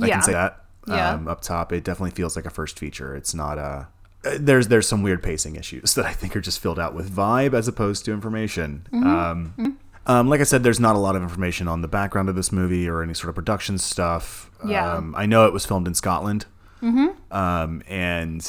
I 0.00 0.06
Yeah. 0.06 0.14
can 0.14 0.22
say 0.22 0.32
that. 0.32 0.64
Yeah. 0.86 1.10
Um, 1.10 1.28
up 1.28 1.40
top, 1.42 1.72
it 1.72 1.84
definitely 1.84 2.12
feels 2.12 2.36
like 2.36 2.46
a 2.46 2.50
first 2.50 2.78
feature. 2.78 3.14
It's 3.16 3.34
not 3.34 3.58
a. 3.58 3.88
uh, 4.24 4.36
There's 4.38 4.68
there's 4.68 4.88
some 4.88 5.02
weird 5.02 5.22
pacing 5.22 5.56
issues 5.56 5.94
that 5.94 6.06
I 6.06 6.12
think 6.12 6.36
are 6.36 6.40
just 6.40 6.60
filled 6.60 6.78
out 6.78 6.94
with 6.94 7.10
vibe 7.10 7.54
as 7.54 7.68
opposed 7.68 8.04
to 8.06 8.12
information. 8.12 8.86
Mm-hmm. 8.92 9.06
Um, 9.06 9.78
um, 10.06 10.28
like 10.28 10.40
I 10.40 10.44
said, 10.44 10.62
there's 10.62 10.80
not 10.80 10.96
a 10.96 10.98
lot 10.98 11.16
of 11.16 11.22
information 11.22 11.68
on 11.68 11.82
the 11.82 11.88
background 11.88 12.28
of 12.30 12.34
this 12.34 12.50
movie 12.50 12.88
or 12.88 13.02
any 13.02 13.14
sort 13.14 13.28
of 13.28 13.34
production 13.34 13.76
stuff. 13.76 14.50
Yeah. 14.66 14.94
Um, 14.94 15.14
I 15.14 15.26
know 15.26 15.46
it 15.46 15.52
was 15.52 15.66
filmed 15.66 15.86
in 15.86 15.94
Scotland. 15.94 16.46
Mm-hmm. 16.82 17.36
Um, 17.36 17.82
and 17.86 18.48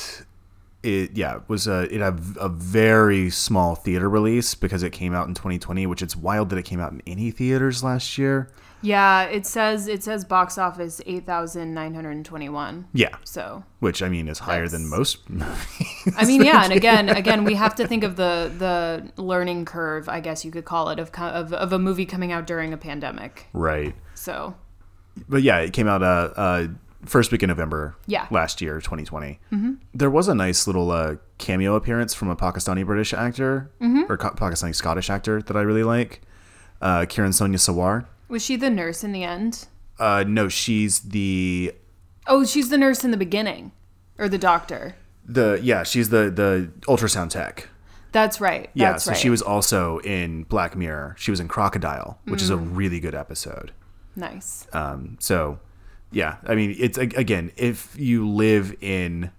it 0.81 1.11
yeah 1.13 1.35
it 1.35 1.41
was 1.49 1.67
a 1.67 1.93
it 1.93 1.99
had 1.99 2.21
a 2.39 2.47
very 2.47 3.29
small 3.29 3.75
theater 3.75 4.09
release 4.09 4.55
because 4.55 4.81
it 4.81 4.91
came 4.91 5.13
out 5.13 5.27
in 5.27 5.33
2020, 5.33 5.85
which 5.87 6.01
it's 6.01 6.15
wild 6.15 6.49
that 6.49 6.57
it 6.57 6.63
came 6.63 6.79
out 6.79 6.91
in 6.91 7.01
any 7.05 7.31
theaters 7.31 7.83
last 7.83 8.17
year. 8.17 8.49
Yeah, 8.81 9.23
it 9.23 9.45
says 9.45 9.87
it 9.87 10.03
says 10.03 10.23
box 10.23 10.57
office 10.57 11.01
eight 11.05 11.25
thousand 11.25 11.73
nine 11.73 11.93
hundred 11.93 12.11
and 12.11 12.25
twenty 12.25 12.49
one. 12.49 12.87
Yeah, 12.93 13.15
So 13.23 13.63
which 13.79 14.01
I 14.01 14.09
mean 14.09 14.27
is 14.27 14.39
higher 14.39 14.67
than 14.67 14.87
most. 14.89 15.19
I 16.17 16.25
mean, 16.25 16.43
yeah, 16.43 16.63
and 16.63 16.73
again, 16.81 17.09
again, 17.09 17.43
we 17.43 17.55
have 17.55 17.75
to 17.75 17.87
think 17.87 18.03
of 18.03 18.15
the 18.15 18.51
the 18.57 19.21
learning 19.21 19.65
curve, 19.65 20.07
I 20.07 20.19
guess 20.19 20.45
you 20.45 20.51
could 20.51 20.65
call 20.65 20.89
it, 20.89 20.99
of 20.99 21.09
of, 21.15 21.53
of 21.53 21.73
a 21.73 21.79
movie 21.79 22.05
coming 22.05 22.31
out 22.31 22.47
during 22.47 22.73
a 22.73 22.77
pandemic. 22.77 23.47
right. 23.53 23.95
So 24.15 24.55
But 25.27 25.43
yeah, 25.43 25.59
it 25.59 25.73
came 25.73 25.87
out 25.87 26.01
uh, 26.03 26.33
uh 26.35 26.67
first 27.05 27.31
week 27.31 27.43
in 27.43 27.49
November. 27.49 27.95
Yeah. 28.07 28.27
last 28.29 28.61
year, 28.61 28.79
2020. 28.79 29.39
Mm-hmm. 29.51 29.73
There 29.93 30.09
was 30.09 30.27
a 30.27 30.35
nice 30.35 30.67
little 30.67 30.91
uh, 30.91 31.15
cameo 31.37 31.75
appearance 31.75 32.13
from 32.13 32.29
a 32.29 32.35
Pakistani 32.35 32.85
British 32.85 33.13
actor 33.13 33.71
or 34.09 34.17
co- 34.17 34.31
Pakistani 34.31 34.75
Scottish 34.75 35.09
actor 35.09 35.41
that 35.41 35.55
I 35.55 35.61
really 35.61 35.83
like. 35.83 36.21
Uh, 36.81 37.01
Kiran 37.01 37.33
Sonia 37.33 37.57
Sawar. 37.57 38.05
Was 38.29 38.43
she 38.43 38.55
the 38.55 38.69
nurse 38.69 39.03
in 39.03 39.11
the 39.11 39.23
end? 39.23 39.67
Uh, 39.99 40.23
no, 40.25 40.47
she's 40.47 40.99
the 41.01 41.73
Oh, 42.27 42.45
she's 42.45 42.69
the 42.69 42.77
nurse 42.77 43.03
in 43.03 43.11
the 43.11 43.17
beginning, 43.17 43.71
or 44.17 44.29
the 44.29 44.37
doctor. 44.37 44.95
the 45.25 45.59
yeah 45.61 45.83
she's 45.83 46.09
the 46.09 46.29
the 46.29 46.71
ultrasound 46.83 47.29
tech. 47.31 47.67
That's 48.11 48.39
right. 48.41 48.69
Yeah, 48.73 48.97
so 48.97 49.11
right. 49.11 49.17
Mm. 49.17 49.21
she 49.21 49.29
was 49.29 49.41
also 49.41 49.99
in 49.99 50.43
Black 50.43 50.75
Mirror. 50.75 51.15
She 51.19 51.29
was 51.31 51.39
in 51.39 51.47
Crocodile, 51.47 52.17
which 52.25 52.41
is 52.41 52.49
a 52.49 52.57
really 52.57 52.99
good 52.99 53.13
episode. 53.13 53.71
nice. 54.15 54.65
Um, 54.73 55.17
so, 55.19 55.59
yeah, 56.11 56.37
I 56.47 56.55
mean, 56.55 56.75
it's 56.79 56.97
again, 56.97 57.51
if 57.55 57.95
you 57.99 58.27
live 58.27 58.75
in, 58.81 59.29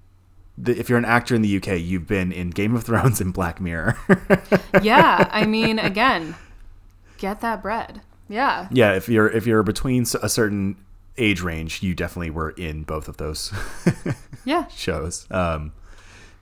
the, 0.57 0.79
if 0.79 0.89
you're 0.89 0.99
an 0.99 1.05
actor 1.05 1.35
in 1.35 1.43
the 1.43 1.57
UK, 1.57 1.81
you've 1.81 2.07
been 2.07 2.31
in 2.31 2.51
Game 2.51 2.77
of 2.77 2.85
Thrones 2.85 3.21
and 3.21 3.35
Black 3.35 3.61
Mirror. 3.61 3.99
yeah, 4.83 5.29
I 5.33 5.47
mean, 5.47 5.81
again, 5.81 6.37
get 7.19 7.41
that 7.41 7.63
bread. 7.63 8.03
Yeah. 8.31 8.69
yeah, 8.71 8.95
if 8.95 9.09
you're 9.09 9.29
if 9.29 9.47
you're 9.47 9.63
between 9.63 10.05
a 10.23 10.29
certain 10.29 10.77
age 11.19 11.43
range, 11.43 11.83
you 11.83 11.95
definitely 11.95 12.31
were 12.31 12.51
in 12.51 12.85
both 12.85 13.09
of 13.09 13.17
those 13.19 13.53
Yeah. 14.45 14.67
shows. 14.69 15.27
Um, 15.31 15.73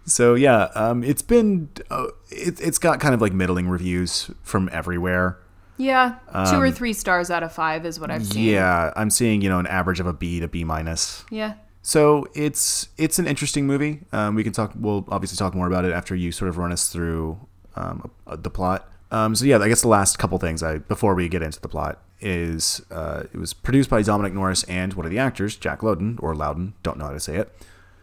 so 0.04 0.34
yeah, 0.34 0.64
um, 0.74 1.02
it's 1.02 1.22
been 1.22 1.68
uh, 1.90 2.08
it, 2.30 2.60
it's 2.60 2.78
got 2.78 3.00
kind 3.00 3.14
of 3.14 3.20
like 3.20 3.32
middling 3.32 3.68
reviews 3.68 4.30
from 4.42 4.68
everywhere. 4.72 5.38
Yeah. 5.78 6.16
Two 6.50 6.60
or 6.60 6.70
three 6.70 6.92
stars 6.92 7.30
out 7.30 7.42
of 7.42 7.52
five 7.52 7.86
is 7.86 7.98
what 8.00 8.10
I've 8.10 8.26
seen. 8.26 8.48
Um, 8.48 8.54
Yeah, 8.54 8.92
I'm 8.96 9.10
seeing 9.10 9.40
you 9.42 9.48
know 9.48 9.58
an 9.58 9.66
average 9.66 10.00
of 10.00 10.06
a 10.06 10.12
B 10.12 10.40
to 10.40 10.48
B 10.48 10.64
minus. 10.64 11.24
Yeah. 11.30 11.54
So 11.82 12.26
it's 12.34 12.88
it's 12.98 13.18
an 13.18 13.26
interesting 13.26 13.66
movie. 13.66 14.00
Um, 14.12 14.34
we 14.34 14.44
can 14.44 14.52
talk. 14.52 14.72
We'll 14.76 15.06
obviously 15.08 15.36
talk 15.36 15.54
more 15.54 15.66
about 15.66 15.84
it 15.86 15.92
after 15.92 16.14
you 16.14 16.32
sort 16.32 16.48
of 16.50 16.58
run 16.58 16.70
us 16.72 16.88
through 16.88 17.38
um, 17.76 18.10
the 18.26 18.50
plot. 18.50 18.90
Um, 19.10 19.34
so 19.34 19.44
yeah, 19.44 19.58
I 19.58 19.68
guess 19.68 19.80
the 19.82 19.88
last 19.88 20.18
couple 20.18 20.38
things 20.38 20.62
I 20.62 20.78
before 20.78 21.14
we 21.14 21.28
get 21.28 21.42
into 21.42 21.60
the 21.60 21.68
plot 21.68 22.02
is 22.20 22.82
uh, 22.90 23.22
it 23.32 23.38
was 23.38 23.54
produced 23.54 23.88
by 23.88 24.02
Dominic 24.02 24.34
Norris 24.34 24.64
and 24.64 24.92
one 24.94 25.06
of 25.06 25.10
the 25.12 25.18
actors, 25.18 25.56
Jack 25.56 25.82
Lowden 25.82 26.18
or 26.20 26.34
Loudon, 26.34 26.74
don't 26.82 26.98
know 26.98 27.06
how 27.06 27.12
to 27.12 27.20
say 27.20 27.36
it, 27.36 27.52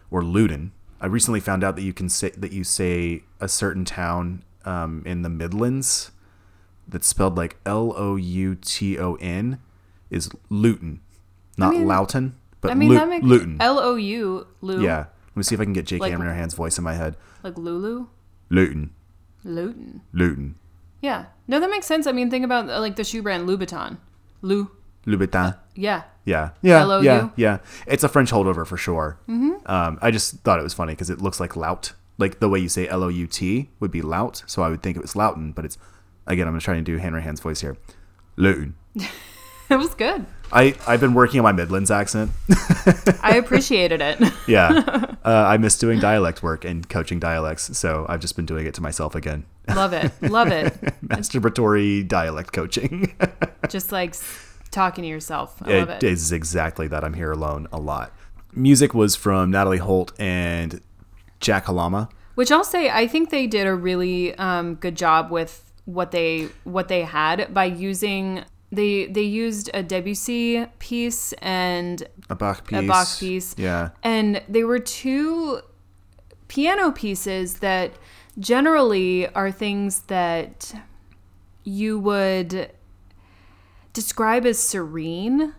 or 0.10 0.24
Loudon. 0.24 0.72
I 1.02 1.08
recently 1.08 1.40
found 1.40 1.64
out 1.64 1.76
that 1.76 1.84
you 1.84 1.94
can 1.94 2.10
say 2.10 2.30
that 2.32 2.52
you 2.54 2.64
say 2.64 3.24
a 3.40 3.48
certain 3.48 3.86
town 3.86 4.44
um, 4.64 5.04
in 5.06 5.22
the 5.22 5.30
Midlands 5.30 6.12
that's 6.88 7.08
spelled 7.08 7.36
like 7.38 7.58
L 7.66 7.94
O 7.96 8.16
U 8.16 8.56
T 8.56 8.98
O 8.98 9.16
N 9.16 9.60
is 10.10 10.30
Luton, 10.50 11.02
not 11.58 11.74
mean- 11.74 11.86
Loughton, 11.88 12.36
but 12.62 12.72
I 12.72 12.74
mean, 12.74 12.90
Lu- 12.90 12.96
that 12.96 13.10
makes 13.10 13.26
Luton. 13.26 13.58
L 13.60 13.78
O 13.80 13.96
U, 13.96 14.48
Lou. 14.62 14.82
Yeah. 14.84 15.06
Let 15.36 15.38
me 15.38 15.44
see 15.44 15.54
if 15.54 15.62
I 15.62 15.66
can 15.66 15.74
get 15.74 15.86
Jake 15.86 16.00
Like- 16.02 16.14
Hanrahan's 16.14 16.54
voice 16.54 16.78
in 16.78 16.84
my 16.84 16.94
head. 16.94 17.18
Like 17.44 17.58
Lulu? 17.58 18.08
Luton. 18.50 18.92
Luton. 19.44 20.02
Luton. 20.14 20.56
Yeah. 21.02 21.26
No, 21.48 21.60
that 21.60 21.70
makes 21.70 21.86
sense. 21.86 22.08
I 22.08 22.12
mean, 22.12 22.30
think 22.30 22.46
about 22.46 22.70
uh, 22.70 22.80
like 22.80 22.96
the 22.96 23.04
shoe 23.04 23.22
brand 23.22 23.48
Louboutin. 23.48 23.98
Lou. 24.42 24.72
Louboutin. 25.06 25.58
Yeah. 25.76 26.04
Yeah. 26.24 26.52
Yeah. 26.62 26.82
L-O-U? 26.82 27.04
Yeah. 27.06 27.30
Yeah. 27.36 27.58
It's 27.86 28.04
a 28.04 28.10
French 28.10 28.32
holdover 28.32 28.66
for 28.66 28.78
sure. 28.78 29.20
Mm-hmm. 29.28 29.70
Um, 29.72 30.00
I 30.02 30.12
just 30.12 30.40
thought 30.40 30.60
it 30.60 30.64
was 30.64 30.74
funny 30.74 30.94
because 30.94 31.10
it 31.10 31.22
looks 31.22 31.40
like 31.40 31.56
lout. 31.56 31.94
Like 32.18 32.40
the 32.40 32.50
way 32.50 32.60
you 32.60 32.70
say 32.70 32.88
L 32.88 33.04
O 33.04 33.10
U 33.10 33.28
T 33.28 33.70
would 33.80 33.92
be 33.92 34.02
lout. 34.02 34.44
So 34.48 34.62
I 34.64 34.70
would 34.70 34.82
think 34.82 34.98
it 34.98 35.02
was 35.02 35.16
Loughton, 35.16 35.52
but 35.52 35.66
it's, 35.66 35.78
again, 36.26 36.48
I'm 36.48 36.54
going 36.54 36.60
to 36.62 36.66
try 36.66 36.76
and 36.76 36.86
do 36.86 36.98
Hanrahan's 36.98 37.40
voice 37.42 37.62
here. 37.62 37.78
Luton. 38.36 38.76
It 39.68 39.78
was 39.78 39.96
good. 39.96 40.28
I, 40.52 40.76
I've 40.88 41.00
been 41.00 41.14
working 41.14 41.40
on 41.40 41.44
my 41.44 41.52
Midlands 41.52 41.92
accent. 41.92 42.32
I 43.22 43.36
appreciated 43.38 44.02
it. 44.02 44.22
Yeah. 44.48 44.70
uh, 45.26 45.46
I 45.48 45.58
miss 45.58 45.76
doing 45.76 46.00
dialect 46.00 46.44
work 46.44 46.66
and 46.66 46.88
coaching 46.88 47.20
dialects. 47.20 47.76
So 47.78 48.06
I've 48.08 48.20
just 48.20 48.36
been 48.36 48.46
doing 48.46 48.68
it 48.68 48.76
to 48.76 48.82
myself 48.82 49.16
again. 49.16 49.46
Love 49.68 49.92
it. 49.92 50.12
Love 50.22 50.50
it. 50.50 50.74
Masturbatory 51.06 52.08
dialect 52.08 52.54
coaching. 52.54 53.16
Just 53.70 53.92
like 53.92 54.14
talking 54.70 55.02
to 55.02 55.08
yourself. 55.08 55.64
I 55.64 55.80
love 55.80 55.90
it 55.90 56.04
it. 56.04 56.12
is 56.12 56.32
exactly 56.32 56.88
that. 56.90 57.04
I'm 57.04 57.14
here 57.16 57.32
alone 57.32 57.68
a 57.72 57.80
lot. 57.80 58.14
Music 58.54 58.94
was 58.94 59.16
from 59.16 59.50
Natalie 59.50 59.80
Holt 59.80 60.12
and 60.20 60.80
Jack 61.40 61.66
Halama. 61.66 62.10
Which 62.36 62.52
I'll 62.52 62.64
say, 62.64 62.90
I 62.92 63.08
think 63.08 63.32
they 63.32 63.48
did 63.48 63.66
a 63.66 63.74
really 63.74 64.36
um, 64.36 64.76
good 64.76 64.96
job 64.96 65.32
with 65.32 65.64
what 65.86 66.12
they 66.12 66.50
what 66.66 66.88
they 66.88 67.02
had 67.04 67.54
by 67.54 67.66
using 67.66 68.44
they 68.76 69.06
they 69.08 69.22
used 69.22 69.70
a 69.74 69.82
Debussy 69.84 70.66
piece 70.80 71.34
and 71.42 72.04
A 72.30 72.36
Bach 72.36 72.68
piece. 72.68 72.80
a 72.80 72.84
Bach 72.84 73.08
piece. 73.20 73.56
Yeah. 73.58 73.90
And 74.04 74.42
they 74.48 74.64
were 74.64 74.80
two 74.80 75.62
piano 76.48 76.92
pieces 76.92 77.56
that 77.60 77.94
generally 78.38 79.28
are 79.30 79.52
things 79.52 80.02
that 80.04 80.74
you 81.64 81.98
would 82.00 82.72
describe 83.94 84.46
as 84.46 84.60
serene 84.60 85.54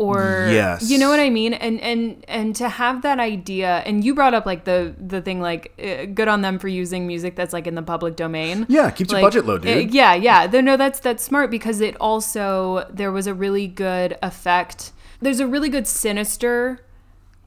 or 0.00 0.48
Yes. 0.50 0.90
you 0.90 0.96
know 0.98 1.10
what 1.10 1.20
I 1.20 1.28
mean 1.28 1.52
and 1.52 1.78
and 1.90 2.24
and 2.26 2.56
to 2.56 2.68
have 2.70 3.02
that 3.02 3.18
idea 3.20 3.82
and 3.84 4.02
you 4.02 4.14
brought 4.14 4.32
up 4.32 4.46
like 4.46 4.64
the 4.64 4.94
the 4.98 5.20
thing 5.20 5.40
like 5.42 5.72
uh, 5.78 6.06
good 6.06 6.26
on 6.26 6.40
them 6.40 6.58
for 6.58 6.68
using 6.68 7.06
music 7.06 7.36
that's 7.36 7.52
like 7.52 7.66
in 7.66 7.74
the 7.74 7.82
public 7.82 8.16
domain 8.16 8.64
Yeah, 8.68 8.90
keeps 8.90 9.12
your 9.12 9.20
budget 9.20 9.44
low, 9.44 9.58
dude. 9.58 9.76
uh, 9.76 9.88
yeah, 10.00 10.14
yeah. 10.14 10.46
No, 10.60 10.76
that's 10.78 11.00
that's 11.00 11.22
smart 11.22 11.50
because 11.50 11.80
it 11.82 11.96
also 12.00 12.86
there 12.90 13.12
was 13.12 13.26
a 13.26 13.34
really 13.34 13.66
good 13.66 14.16
effect. 14.22 14.92
There's 15.20 15.40
a 15.40 15.46
really 15.46 15.68
good 15.68 15.86
sinister 15.86 16.80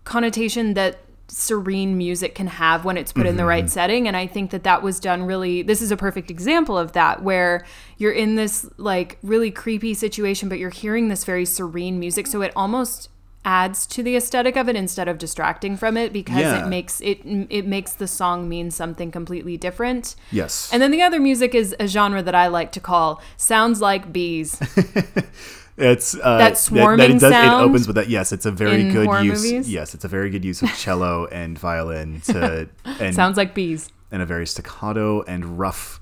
connotation 0.04 0.74
that 0.76 1.00
serene 1.34 1.98
music 1.98 2.36
can 2.36 2.46
have 2.46 2.86
when 2.86 2.96
it's 2.96 3.12
put 3.12 3.26
in 3.26 3.38
the 3.38 3.46
right 3.46 3.66
mm-hmm. 3.66 3.72
setting 3.72 4.08
and 4.08 4.16
I 4.16 4.28
think 4.28 4.52
that 4.52 4.64
that 4.64 4.84
was 4.84 5.00
done 5.00 5.24
really 5.24 5.64
this 5.64 5.82
is 5.82 5.90
a 5.92 5.98
perfect 5.98 6.30
example 6.30 6.78
of 6.78 6.92
that 6.92 7.24
where 7.24 7.66
you're 7.98 8.12
in 8.12 8.36
this 8.36 8.70
like 8.78 9.18
really 9.24 9.50
creepy 9.50 9.96
situation 9.96 10.48
but 10.48 10.60
you're 10.60 10.70
hearing 10.70 11.08
this 11.08 11.26
very 11.26 11.46
serene 11.46 12.00
music 12.00 12.28
so 12.28 12.44
it 12.44 12.54
almost 12.56 13.10
adds 13.46 13.86
to 13.88 14.04
the 14.04 14.16
aesthetic 14.16 14.56
of 14.56 14.70
it 14.70 14.76
instead 14.76 15.08
of 15.08 15.18
distracting 15.18 15.76
from 15.76 15.98
it 15.98 16.14
because 16.14 16.38
Yeah. 16.38 16.66
it 16.66 16.70
makes 16.70 17.02
it 17.02 17.20
it 17.50 17.66
makes 17.66 17.94
the 17.94 18.08
song 18.08 18.48
mean 18.48 18.72
something 18.72 19.12
completely 19.12 19.58
different. 19.58 20.16
Yes. 20.32 20.70
And 20.72 20.82
then 20.82 20.92
the 20.92 21.02
other 21.02 21.20
music 21.20 21.54
is 21.54 21.76
a 21.80 21.88
genre 21.88 22.22
that 22.22 22.36
I 22.36 22.48
like 22.48 22.72
to 22.74 22.80
call 22.80 23.22
sounds 23.36 23.82
like 23.82 24.14
bees. 24.14 24.58
it's 25.78 26.16
uh, 26.16 26.38
That 26.38 26.58
swarming 26.58 27.12
it, 27.12 27.20
does, 27.20 27.32
sound 27.32 27.62
it 27.62 27.66
opens 27.66 27.88
with 27.88 27.96
that. 27.96 28.10
Yes, 28.10 28.32
it's 28.32 28.46
a 28.46 28.52
very 28.52 28.92
good 28.92 29.10
use. 29.24 29.44
movies? 29.44 29.72
Yes, 29.72 29.94
it's 29.96 30.06
a 30.06 30.08
very 30.08 30.30
good 30.30 30.46
use 30.46 30.62
of 30.62 30.70
cello 30.76 31.26
and 31.32 31.58
violin 31.58 32.22
to 32.22 32.70
and 32.86 33.16
sounds 33.16 33.38
like 33.38 33.54
bees. 33.56 33.90
and 34.12 34.22
a 34.22 34.26
very 34.26 34.46
staccato 34.48 35.22
and 35.24 35.58
rough 35.58 36.00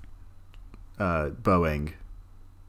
uh, 0.99 1.29
bowing. 1.29 1.93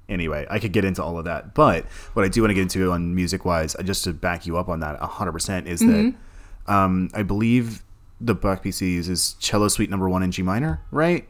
Anyway, 0.08 0.46
I 0.50 0.58
could 0.58 0.72
get 0.72 0.84
into 0.84 1.02
all 1.02 1.18
of 1.18 1.24
that, 1.24 1.54
but 1.54 1.86
what 2.12 2.24
I 2.24 2.28
do 2.28 2.42
want 2.42 2.50
to 2.50 2.54
get 2.54 2.62
into 2.62 2.90
on 2.92 3.14
music 3.14 3.44
wise, 3.44 3.74
just 3.82 4.04
to 4.04 4.12
back 4.12 4.46
you 4.46 4.58
up 4.58 4.68
on 4.68 4.80
that 4.80 5.00
100%, 5.00 5.66
is 5.66 5.80
Mm-hmm. 5.80 6.10
that 6.66 6.72
um, 6.72 7.08
I 7.14 7.22
believe 7.22 7.82
the 8.20 8.34
Bach 8.34 8.62
piece 8.62 8.80
uses 8.82 9.34
cello 9.40 9.68
suite 9.68 9.90
number 9.90 10.08
one 10.08 10.22
in 10.22 10.30
G 10.30 10.42
minor, 10.42 10.80
right? 10.90 11.26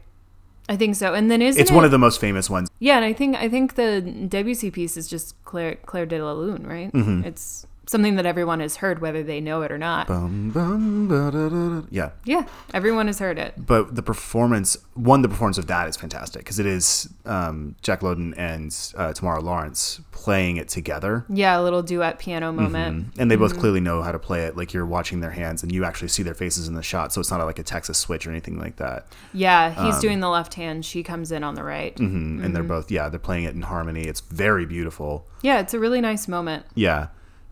I 0.69 0.77
think 0.77 0.95
so. 0.95 1.13
And 1.13 1.29
then 1.29 1.41
isn't 1.41 1.61
It's 1.61 1.71
it, 1.71 1.73
one 1.73 1.83
of 1.85 1.91
the 1.91 1.99
most 1.99 2.19
famous 2.21 2.49
ones. 2.49 2.69
Yeah, 2.79 2.95
and 2.95 3.05
I 3.05 3.13
think 3.13 3.35
I 3.35 3.49
think 3.49 3.75
the 3.75 4.01
Debussy 4.01 4.71
piece 4.71 4.95
is 4.97 5.07
just 5.07 5.35
Claire 5.43 5.75
Claire 5.85 6.05
de 6.05 6.23
la 6.23 6.31
Lune, 6.31 6.65
right? 6.65 6.91
Mm-hmm. 6.91 7.25
It's 7.25 7.67
something 7.85 8.15
that 8.15 8.25
everyone 8.25 8.59
has 8.61 8.77
heard, 8.77 8.99
whether 9.01 9.23
they 9.23 9.41
know 9.41 9.61
it 9.61 9.71
or 9.71 9.77
not. 9.77 10.07
Bum, 10.07 10.51
bum, 10.51 11.07
ba-da-da-da. 11.07 11.85
Yeah, 11.89 12.11
yeah, 12.25 12.45
everyone 12.73 13.07
has 13.07 13.19
heard 13.19 13.37
it. 13.37 13.53
but 13.57 13.95
the 13.95 14.01
performance, 14.03 14.77
one, 14.93 15.21
the 15.21 15.29
performance 15.29 15.57
of 15.57 15.67
that 15.67 15.87
is 15.87 15.97
fantastic 15.97 16.41
because 16.41 16.59
it 16.59 16.65
is 16.65 17.09
um, 17.25 17.75
Jack 17.81 18.01
Lowden 18.03 18.33
and 18.35 18.75
uh, 18.97 19.11
Tamara 19.13 19.41
Lawrence 19.41 19.99
playing 20.11 20.57
it 20.57 20.69
together. 20.69 21.25
Yeah, 21.29 21.59
a 21.59 21.61
little 21.61 21.83
duet 21.83 22.19
piano 22.19 22.51
moment. 22.51 23.13
And 23.19 23.29
they 23.29 23.35
both 23.35 23.59
clearly 23.59 23.81
know 23.81 24.01
how 24.01 24.11
to 24.11 24.19
play 24.19 24.43
it. 24.45 24.55
Like 24.55 24.73
you're 24.73 24.85
watching 24.85 25.19
their 25.19 25.31
hands 25.31 25.63
and 25.63 25.71
you 25.71 25.83
actually 25.83 26.07
see 26.07 26.23
their 26.23 26.33
faces 26.33 26.67
in 26.67 26.75
the 26.75 26.83
shot. 26.83 27.11
So 27.11 27.19
it's 27.19 27.29
not 27.31 27.43
like 27.45 27.59
a 27.59 27.63
Texas 27.63 27.97
switch 27.97 28.25
or 28.25 28.29
anything 28.31 28.57
like 28.57 28.77
that. 28.77 29.07
Yeah, 29.33 29.73
Um, 29.75 29.85
he's 29.87 29.99
doing 29.99 30.19
the 30.21 30.29
left 30.29 30.53
hand. 30.53 30.85
She 30.85 31.03
comes 31.03 31.31
in 31.31 31.43
on 31.43 31.55
the 31.55 31.63
right. 31.63 31.95
Mm, 31.97 32.43
And 32.43 32.55
they're 32.55 32.63
both, 32.63 32.89
yeah, 32.91 33.09
they're 33.09 33.19
playing 33.19 33.43
it 33.43 33.53
in 33.55 33.63
harmony. 33.63 34.03
It's 34.03 34.21
very 34.21 34.65
beautiful. 34.65 35.27
Yeah, 35.41 35.59
it's 35.59 35.73
a 35.73 35.79
really 35.79 35.99
nice 35.99 36.27
moment. 36.29 36.65
Yeah. 36.75 37.07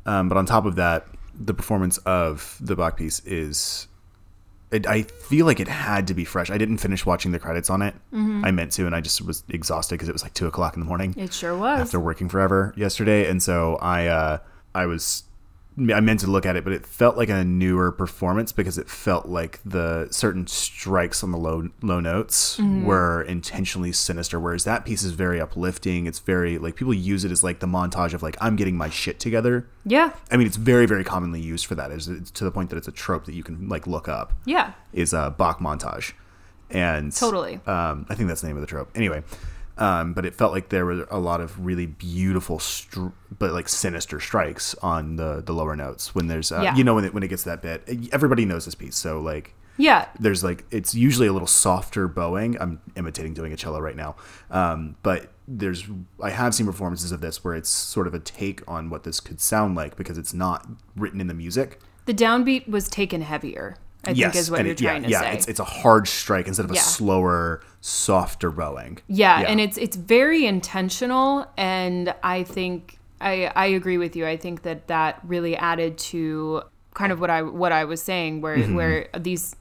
Um, 0.06 0.30
but 0.30 0.38
on 0.38 0.46
top 0.46 0.66
of 0.66 0.76
that, 0.76 1.08
the 1.40 1.54
performance 1.54 1.98
of 2.00 2.58
the 2.60 2.76
Bach 2.76 2.98
piece 2.98 3.20
is. 3.26 3.88
It, 4.72 4.88
I 4.88 5.02
feel 5.04 5.46
like 5.46 5.60
it 5.60 5.68
had 5.68 6.08
to 6.08 6.14
be 6.14 6.24
fresh. 6.24 6.50
I 6.50 6.58
didn't 6.58 6.78
finish 6.78 7.06
watching 7.06 7.34
the 7.34 7.40
credits 7.40 7.70
on 7.70 7.82
it. 7.82 7.94
I 8.14 8.52
meant 8.52 8.72
to, 8.74 8.86
and 8.86 8.96
I 8.96 9.02
just 9.02 9.22
was 9.22 9.44
exhausted 9.50 9.96
because 9.96 10.08
it 10.08 10.14
was 10.14 10.24
like 10.24 10.34
two 10.34 10.48
o'clock 10.48 10.76
in 10.76 10.80
the 10.80 10.86
morning 10.86 11.14
It 11.18 11.34
sure 11.34 11.58
was. 11.58 11.82
after 11.82 12.00
working 12.00 12.30
forever 12.30 12.74
yesterday, 12.78 13.30
and 13.30 13.44
so 13.44 13.76
I 13.82 14.08
uh, 14.08 14.38
I 14.74 14.86
was 14.86 15.24
I 15.78 16.02
meant 16.02 16.20
to 16.20 16.28
look 16.28 16.46
at 16.46 16.58
it, 16.58 16.64
but 16.66 16.74
it 16.74 16.86
felt 16.86 17.16
like 17.16 17.30
a 17.30 17.46
newer 17.46 17.94
performance 17.94 18.52
because 18.52 18.78
it 18.78 18.90
felt 18.90 19.28
like 19.28 19.60
the 19.66 20.10
certain 20.12 20.46
strikes 20.46 21.24
on 21.24 21.32
the 21.32 21.38
low 21.38 21.70
low 21.82 22.00
notes 22.02 22.58
Mm-hmm. 22.58 22.86
were 22.86 23.22
intentionally 23.22 23.94
sinister. 23.94 24.38
Whereas 24.40 24.66
that 24.66 24.84
piece 24.84 25.02
is 25.04 25.12
very 25.14 25.40
uplifting. 25.40 26.08
It's 26.08 26.20
very 26.20 26.58
like 26.58 26.76
people 26.76 26.94
use 26.94 27.24
it 27.24 27.32
as 27.32 27.42
like 27.44 27.60
the 27.62 27.68
montage 27.68 28.14
of 28.14 28.22
like 28.22 28.36
I'm 28.42 28.56
getting 28.58 28.76
my 28.76 28.90
shit 28.90 29.20
together. 29.20 29.66
yeah, 29.86 30.12
I 30.30 30.38
mean, 30.38 30.46
it's 30.46 30.58
very 30.58 30.86
very 30.86 31.06
commonly 31.06 31.40
used 31.40 31.66
for 31.66 31.76
that. 31.76 31.90
Is 31.92 32.10
it's 32.10 32.32
to 32.32 32.44
the 32.44 32.52
point 32.52 32.70
that 32.72 32.76
it's 32.78 32.90
a 32.90 32.92
trope 32.92 33.24
that 33.26 33.34
you 33.34 33.44
can 33.44 33.70
like 33.70 33.88
look 33.88 34.10
up. 34.10 34.34
yeah, 34.46 34.74
Is 34.92 35.14
a 35.14 35.34
Bach 35.38 35.60
montage, 35.60 36.12
and 36.70 37.16
Totally. 37.16 37.62
Um, 37.66 38.06
I 38.10 38.16
think 38.16 38.28
that's 38.28 38.42
the 38.42 38.48
name 38.48 38.58
of 38.58 38.62
the 38.62 38.68
trope. 38.68 38.90
Anyway, 38.94 39.24
um, 39.78 40.14
but 40.14 40.26
it 40.26 40.36
felt 40.36 40.52
like 40.52 40.70
there 40.70 40.86
were 40.86 41.08
a 41.10 41.20
lot 41.20 41.42
of 41.42 41.66
really 41.66 41.86
beautiful, 41.86 42.60
str- 42.60 43.08
but 43.38 43.52
like 43.54 43.68
sinister 43.70 44.20
strikes 44.20 44.76
on 44.76 45.16
the 45.16 45.42
the 45.46 45.54
lower 45.54 45.76
notes 45.76 46.14
when 46.16 46.28
there's, 46.28 46.52
uh, 46.52 46.62
Yeah. 46.62 46.76
you 46.76 46.84
know, 46.84 46.96
when 46.96 47.06
it 47.06 47.14
when 47.14 47.24
it 47.24 47.30
gets 47.30 47.44
that 47.44 47.62
bit. 47.62 47.88
Everybody 48.12 48.46
knows 48.46 48.66
this 48.66 48.76
piece, 48.76 48.96
so 48.96 49.20
like 49.22 49.56
yeah. 49.78 50.08
there's 50.20 50.44
like 50.44 50.66
it's 50.72 50.94
usually 50.94 51.28
a 51.28 51.34
little 51.34 51.48
softer 51.48 52.08
bowing. 52.08 52.60
I'm 52.62 52.82
imitating 52.96 53.34
doing 53.34 53.54
a 53.54 53.58
cello 53.58 53.80
right 53.80 53.96
now, 53.96 54.16
um, 54.50 54.96
but 55.04 55.32
there's 55.48 55.86
I 56.22 56.30
have 56.30 56.54
seen 56.54 56.66
performances 56.66 57.12
of 57.12 57.22
this 57.22 57.44
where 57.44 57.56
it's 57.56 57.70
sort 57.70 58.08
of 58.08 58.14
a 58.14 58.20
take 58.20 58.62
on 58.68 58.90
what 58.90 59.04
this 59.04 59.20
could 59.20 59.42
sound 59.42 59.76
like 59.76 59.96
because 59.96 60.18
it's 60.18 60.34
not 60.34 60.68
written 60.96 61.20
in 61.20 61.28
the 61.28 61.34
music. 61.34 61.80
The 62.06 62.14
downbeat 62.14 62.68
was 62.68 62.88
taken 62.90 63.22
heavier. 63.22 63.76
I 64.04 64.14
think 64.14 64.36
is 64.36 64.50
what 64.50 64.62
you're 64.64 64.72
it- 64.72 64.82
yeah, 64.82 65.00
to 65.00 65.08
yeah, 65.10 65.22
say. 65.22 65.34
it's 65.34 65.48
it's 65.48 65.60
a 65.60 65.64
hard 65.64 66.08
strike 66.08 66.48
instead 66.48 66.66
of 66.66 66.72
a 66.72 66.76
slower, 66.76 67.62
softer 67.82 68.50
bowing. 68.50 69.00
Yeah, 69.08 69.40
and 69.42 69.60
it's 69.62 69.78
it's 69.78 69.96
very 69.96 70.46
intentional, 70.46 71.46
and 71.58 72.14
I 72.24 72.44
think 72.44 72.98
I 73.20 73.52
I 73.56 73.68
agree 73.68 73.98
with 74.00 74.16
you. 74.16 74.26
I 74.26 74.38
think 74.38 74.64
that 74.64 74.88
that 74.88 75.20
really 75.24 75.56
added 75.56 75.98
to 76.00 76.64
kind 76.96 77.12
of 77.12 77.20
what 77.20 77.30
I 77.30 77.42
what 77.44 77.72
I 77.72 77.86
was 77.86 78.02
saying, 78.02 78.42
where 78.42 78.58
Mm-hmm. 78.58 78.76
where 78.76 79.08
these 79.20 79.56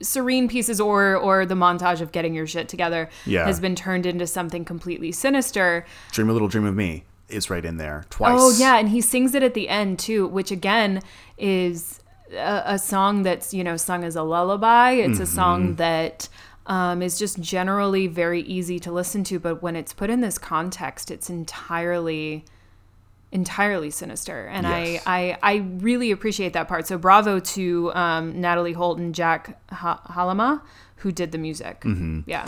serene 0.00 0.48
pieces 0.48 0.80
or 0.80 1.16
or 1.16 1.46
the 1.46 1.54
montage 1.54 2.00
of 2.00 2.10
getting 2.12 2.34
your 2.34 2.46
shit 2.46 2.68
together 2.68 3.08
Yeah. 3.26 3.46
has 3.46 3.60
been 3.60 3.76
turned 3.76 4.06
into 4.06 4.26
something 4.26 4.64
completely 4.64 5.12
sinister. 5.12 5.86
Dream 6.10 6.28
a 6.28 6.32
Little 6.32 6.48
Dream 6.48 6.64
of 6.64 6.74
Me 6.74 7.04
is 7.28 7.48
right 7.48 7.64
in 7.64 7.76
there 7.76 8.04
twice. 8.10 8.34
Oh 8.36 8.52
yeah, 8.58 8.78
and 8.78 8.88
he 8.88 9.00
sings 9.00 9.34
it 9.34 9.42
at 9.44 9.54
the 9.54 9.68
end 9.68 9.98
too, 10.00 10.26
which 10.26 10.50
again 10.50 11.00
is 11.38 12.00
a, 12.32 12.62
a 12.74 12.78
song 12.78 13.22
that's 13.22 13.52
you 13.54 13.62
know 13.64 13.76
sung 13.76 14.04
as 14.04 14.16
a 14.16 14.22
lullaby. 14.22 14.92
It's 14.92 15.18
a 15.18 15.22
Mm-hmm. 15.22 15.34
song 15.34 15.74
that 15.76 16.28
um, 16.66 17.02
is 17.02 17.18
just 17.18 17.40
generally 17.40 18.06
very 18.06 18.40
easy 18.42 18.78
to 18.80 18.92
listen 18.92 19.24
to, 19.24 19.38
but 19.40 19.62
when 19.62 19.74
it's 19.76 19.92
put 19.92 20.10
in 20.10 20.20
this 20.20 20.38
context, 20.38 21.10
it's 21.10 21.28
entirely 21.30 22.44
entirely 23.30 23.90
sinister 23.90 24.44
and 24.46 24.66
Yes. 24.66 25.02
I, 25.06 25.38
I 25.42 25.52
i 25.54 25.56
really 25.78 26.10
appreciate 26.10 26.52
that 26.52 26.68
part 26.68 26.86
so 26.86 26.98
bravo 26.98 27.40
to 27.40 27.90
um, 27.94 28.38
natalie 28.38 28.74
holt 28.74 28.98
and 28.98 29.14
jack 29.14 29.58
ha- 29.72 30.02
halama 30.04 30.60
who 30.96 31.12
did 31.12 31.32
the 31.32 31.38
music 31.38 31.80
Mm-hmm. 31.80 32.20
yeah 32.26 32.46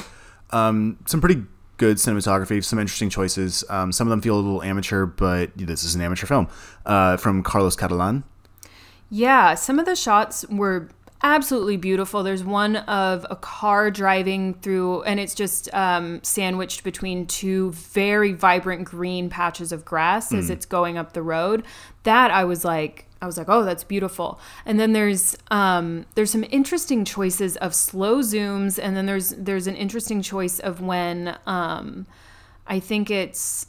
Um, 0.50 0.98
some 1.06 1.20
pretty 1.22 1.42
good 1.78 1.96
cinematography, 1.96 2.62
some 2.62 2.78
interesting 2.78 3.08
choices. 3.10 3.64
Um, 3.70 3.90
some 3.92 4.06
of 4.06 4.10
them 4.10 4.20
feel 4.20 4.36
a 4.36 4.42
little 4.44 4.62
amateur, 4.62 5.06
but 5.06 5.50
this 5.56 5.82
is 5.82 5.94
an 5.96 6.00
amateur 6.02 6.26
film 6.26 6.46
uh, 6.86 7.16
from 7.16 7.42
Carlos 7.42 7.74
Catalan. 7.74 8.22
Yeah, 9.10 9.54
some 9.54 9.78
of 9.78 9.86
the 9.86 9.96
shots 9.96 10.44
were 10.48 10.88
absolutely 11.22 11.76
beautiful. 11.78 12.22
There's 12.22 12.44
one 12.44 12.76
of 12.76 13.26
a 13.30 13.36
car 13.36 13.90
driving 13.90 14.54
through, 14.54 15.02
and 15.04 15.18
it's 15.18 15.34
just 15.34 15.72
um, 15.74 16.22
sandwiched 16.22 16.84
between 16.84 17.26
two 17.26 17.72
very 17.72 18.32
vibrant 18.32 18.84
green 18.84 19.30
patches 19.30 19.72
of 19.72 19.84
grass 19.84 20.32
as 20.32 20.50
it's 20.50 20.66
going 20.66 20.98
up 20.98 21.14
the 21.14 21.22
road. 21.22 21.64
That 22.02 22.30
I 22.30 22.44
was 22.44 22.64
like, 22.64 23.06
I 23.22 23.26
was 23.26 23.38
like, 23.38 23.48
oh, 23.48 23.64
that's 23.64 23.84
beautiful. 23.84 24.38
And 24.66 24.78
then 24.78 24.92
there's 24.92 25.36
um, 25.50 26.04
there's 26.14 26.30
some 26.30 26.44
interesting 26.50 27.06
choices 27.06 27.56
of 27.56 27.74
slow 27.74 28.18
zooms, 28.18 28.78
and 28.80 28.94
then 28.94 29.06
there's 29.06 29.30
there's 29.30 29.66
an 29.66 29.76
interesting 29.76 30.20
choice 30.20 30.58
of 30.58 30.82
when 30.82 31.38
um, 31.46 32.06
I 32.66 32.80
think 32.80 33.10
it's 33.10 33.66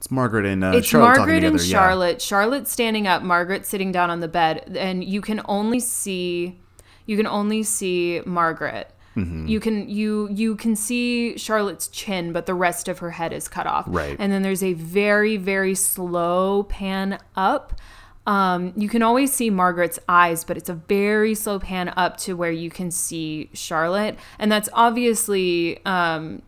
It's 0.00 0.10
Margaret 0.10 0.46
and 0.46 0.64
uh, 0.64 0.72
it's 0.76 0.86
Charlotte 0.86 1.18
Margaret 1.18 1.44
and 1.44 1.58
together. 1.58 1.62
yeah. 1.62 1.78
Charlotte. 1.78 2.22
Charlotte 2.22 2.66
standing 2.66 3.06
up, 3.06 3.22
Margaret 3.22 3.66
sitting 3.66 3.92
down 3.92 4.08
on 4.08 4.20
the 4.20 4.28
bed, 4.28 4.74
and 4.78 5.04
you 5.04 5.20
can 5.20 5.42
only 5.44 5.78
see 5.78 6.58
you 7.04 7.18
can 7.18 7.26
only 7.26 7.62
see 7.62 8.22
Margaret. 8.24 8.94
Mm-hmm. 9.14 9.46
You 9.46 9.60
can 9.60 9.90
you 9.90 10.30
you 10.30 10.56
can 10.56 10.74
see 10.74 11.36
Charlotte's 11.36 11.86
chin, 11.88 12.32
but 12.32 12.46
the 12.46 12.54
rest 12.54 12.88
of 12.88 13.00
her 13.00 13.10
head 13.10 13.34
is 13.34 13.46
cut 13.46 13.66
off. 13.66 13.84
Right. 13.88 14.16
And 14.18 14.32
then 14.32 14.40
there's 14.40 14.62
a 14.62 14.72
very 14.72 15.36
very 15.36 15.74
slow 15.74 16.62
pan 16.62 17.18
up. 17.36 17.78
Um, 18.26 18.72
you 18.76 18.88
can 18.88 19.02
always 19.02 19.34
see 19.34 19.50
Margaret's 19.50 19.98
eyes, 20.08 20.44
but 20.44 20.56
it's 20.56 20.70
a 20.70 20.74
very 20.74 21.34
slow 21.34 21.58
pan 21.58 21.92
up 21.94 22.16
to 22.18 22.34
where 22.34 22.50
you 22.52 22.70
can 22.70 22.90
see 22.90 23.50
Charlotte, 23.52 24.16
and 24.38 24.50
that's 24.50 24.70
obviously 24.72 25.84
um, 25.84 26.40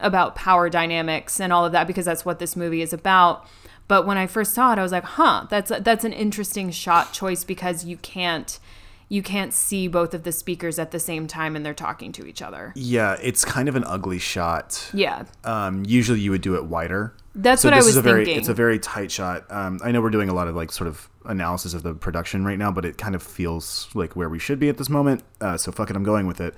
about 0.00 0.34
power 0.34 0.68
dynamics 0.68 1.40
and 1.40 1.52
all 1.52 1.64
of 1.64 1.72
that 1.72 1.86
because 1.86 2.04
that's 2.04 2.24
what 2.24 2.38
this 2.38 2.56
movie 2.56 2.82
is 2.82 2.92
about. 2.92 3.46
But 3.88 4.06
when 4.06 4.18
I 4.18 4.26
first 4.26 4.54
saw 4.54 4.72
it, 4.72 4.78
I 4.78 4.82
was 4.82 4.92
like, 4.92 5.04
"Huh, 5.04 5.46
that's 5.48 5.72
that's 5.80 6.04
an 6.04 6.12
interesting 6.12 6.70
shot 6.70 7.12
choice 7.12 7.42
because 7.42 7.84
you 7.84 7.96
can't 7.96 8.58
you 9.10 9.22
can't 9.22 9.54
see 9.54 9.88
both 9.88 10.12
of 10.12 10.24
the 10.24 10.32
speakers 10.32 10.78
at 10.78 10.90
the 10.90 11.00
same 11.00 11.26
time 11.26 11.56
and 11.56 11.64
they're 11.64 11.72
talking 11.72 12.12
to 12.12 12.26
each 12.26 12.42
other." 12.42 12.72
Yeah, 12.76 13.16
it's 13.22 13.44
kind 13.44 13.68
of 13.68 13.76
an 13.76 13.84
ugly 13.84 14.18
shot. 14.18 14.90
Yeah. 14.92 15.24
Um, 15.42 15.84
usually 15.86 16.20
you 16.20 16.30
would 16.30 16.42
do 16.42 16.54
it 16.54 16.66
wider. 16.66 17.14
That's 17.34 17.62
so 17.62 17.68
what 17.68 17.74
I 17.74 17.78
was 17.78 17.88
is 17.88 17.96
a 17.96 18.02
very, 18.02 18.24
thinking. 18.24 18.40
It's 18.40 18.48
a 18.48 18.54
very 18.54 18.78
tight 18.78 19.10
shot. 19.10 19.46
Um, 19.48 19.80
I 19.82 19.92
know 19.92 20.02
we're 20.02 20.10
doing 20.10 20.28
a 20.28 20.34
lot 20.34 20.48
of 20.48 20.56
like 20.56 20.70
sort 20.70 20.88
of 20.88 21.08
analysis 21.24 21.72
of 21.72 21.82
the 21.82 21.94
production 21.94 22.44
right 22.44 22.58
now, 22.58 22.72
but 22.72 22.84
it 22.84 22.98
kind 22.98 23.14
of 23.14 23.22
feels 23.22 23.88
like 23.94 24.16
where 24.16 24.28
we 24.28 24.38
should 24.38 24.58
be 24.58 24.68
at 24.68 24.76
this 24.76 24.90
moment. 24.90 25.22
Uh, 25.40 25.56
so 25.56 25.72
fuck 25.72 25.88
it, 25.88 25.96
I'm 25.96 26.02
going 26.02 26.26
with 26.26 26.40
it. 26.40 26.54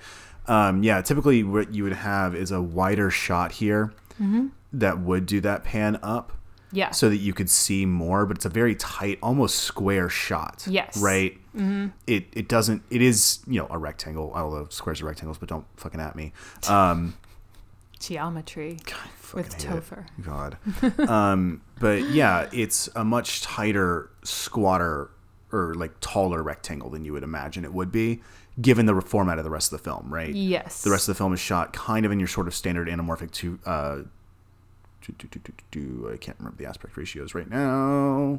Um, 0.46 0.82
yeah, 0.82 1.00
typically 1.02 1.42
what 1.44 1.72
you 1.74 1.84
would 1.84 1.92
have 1.92 2.34
is 2.34 2.50
a 2.50 2.60
wider 2.62 3.10
shot 3.10 3.52
here 3.52 3.92
Mm-hmm. 4.20 4.48
that 4.74 4.98
would 5.00 5.24
do 5.26 5.40
that 5.40 5.64
pan 5.64 5.98
up. 6.02 6.32
Yeah. 6.72 6.90
so 6.92 7.08
that 7.08 7.16
you 7.16 7.32
could 7.32 7.50
see 7.50 7.84
more, 7.84 8.26
but 8.26 8.36
it's 8.36 8.44
a 8.44 8.48
very 8.48 8.76
tight, 8.76 9.18
almost 9.24 9.56
square 9.58 10.08
shot. 10.08 10.64
Yes. 10.68 10.96
Right. 11.02 11.36
Mm-hmm. 11.56 11.88
It 12.06 12.26
it 12.32 12.46
doesn't. 12.46 12.82
It 12.90 13.02
is 13.02 13.40
you 13.48 13.60
know 13.60 13.66
a 13.70 13.76
rectangle. 13.78 14.30
Although 14.36 14.68
squares 14.70 15.00
are 15.02 15.06
rectangles, 15.06 15.38
but 15.38 15.48
don't 15.48 15.64
fucking 15.76 16.00
at 16.00 16.14
me. 16.14 16.32
Um, 16.68 17.14
Geometry 17.98 18.78
with 19.34 19.52
fucking 19.52 19.76
it. 19.78 19.82
Topher. 19.82 20.06
God. 20.22 20.58
um, 21.10 21.60
but 21.80 22.08
yeah, 22.10 22.48
it's 22.52 22.88
a 22.94 23.04
much 23.04 23.42
tighter, 23.42 24.10
squatter 24.22 25.10
or 25.52 25.74
like 25.74 25.92
taller 26.00 26.42
rectangle 26.42 26.88
than 26.90 27.04
you 27.04 27.12
would 27.12 27.24
imagine 27.24 27.64
it 27.64 27.72
would 27.74 27.90
be, 27.90 28.20
given 28.60 28.86
the 28.86 29.00
format 29.00 29.38
of 29.38 29.44
the 29.44 29.50
rest 29.50 29.72
of 29.72 29.78
the 29.78 29.84
film. 29.84 30.12
Right. 30.12 30.34
Yes. 30.34 30.82
The 30.82 30.90
rest 30.90 31.08
of 31.08 31.14
the 31.14 31.18
film 31.18 31.32
is 31.32 31.40
shot 31.40 31.72
kind 31.72 32.04
of 32.06 32.12
in 32.12 32.18
your 32.18 32.28
sort 32.28 32.46
of 32.48 32.54
standard 32.54 32.88
anamorphic 32.88 33.30
to. 33.32 33.58
Uh, 33.66 33.96
do, 35.18 35.26
do, 35.28 35.40
do, 35.72 36.10
I 36.12 36.16
can't 36.18 36.38
remember 36.38 36.56
the 36.58 36.66
aspect 36.68 36.96
ratios 36.96 37.34
right 37.34 37.48
now. 37.50 38.38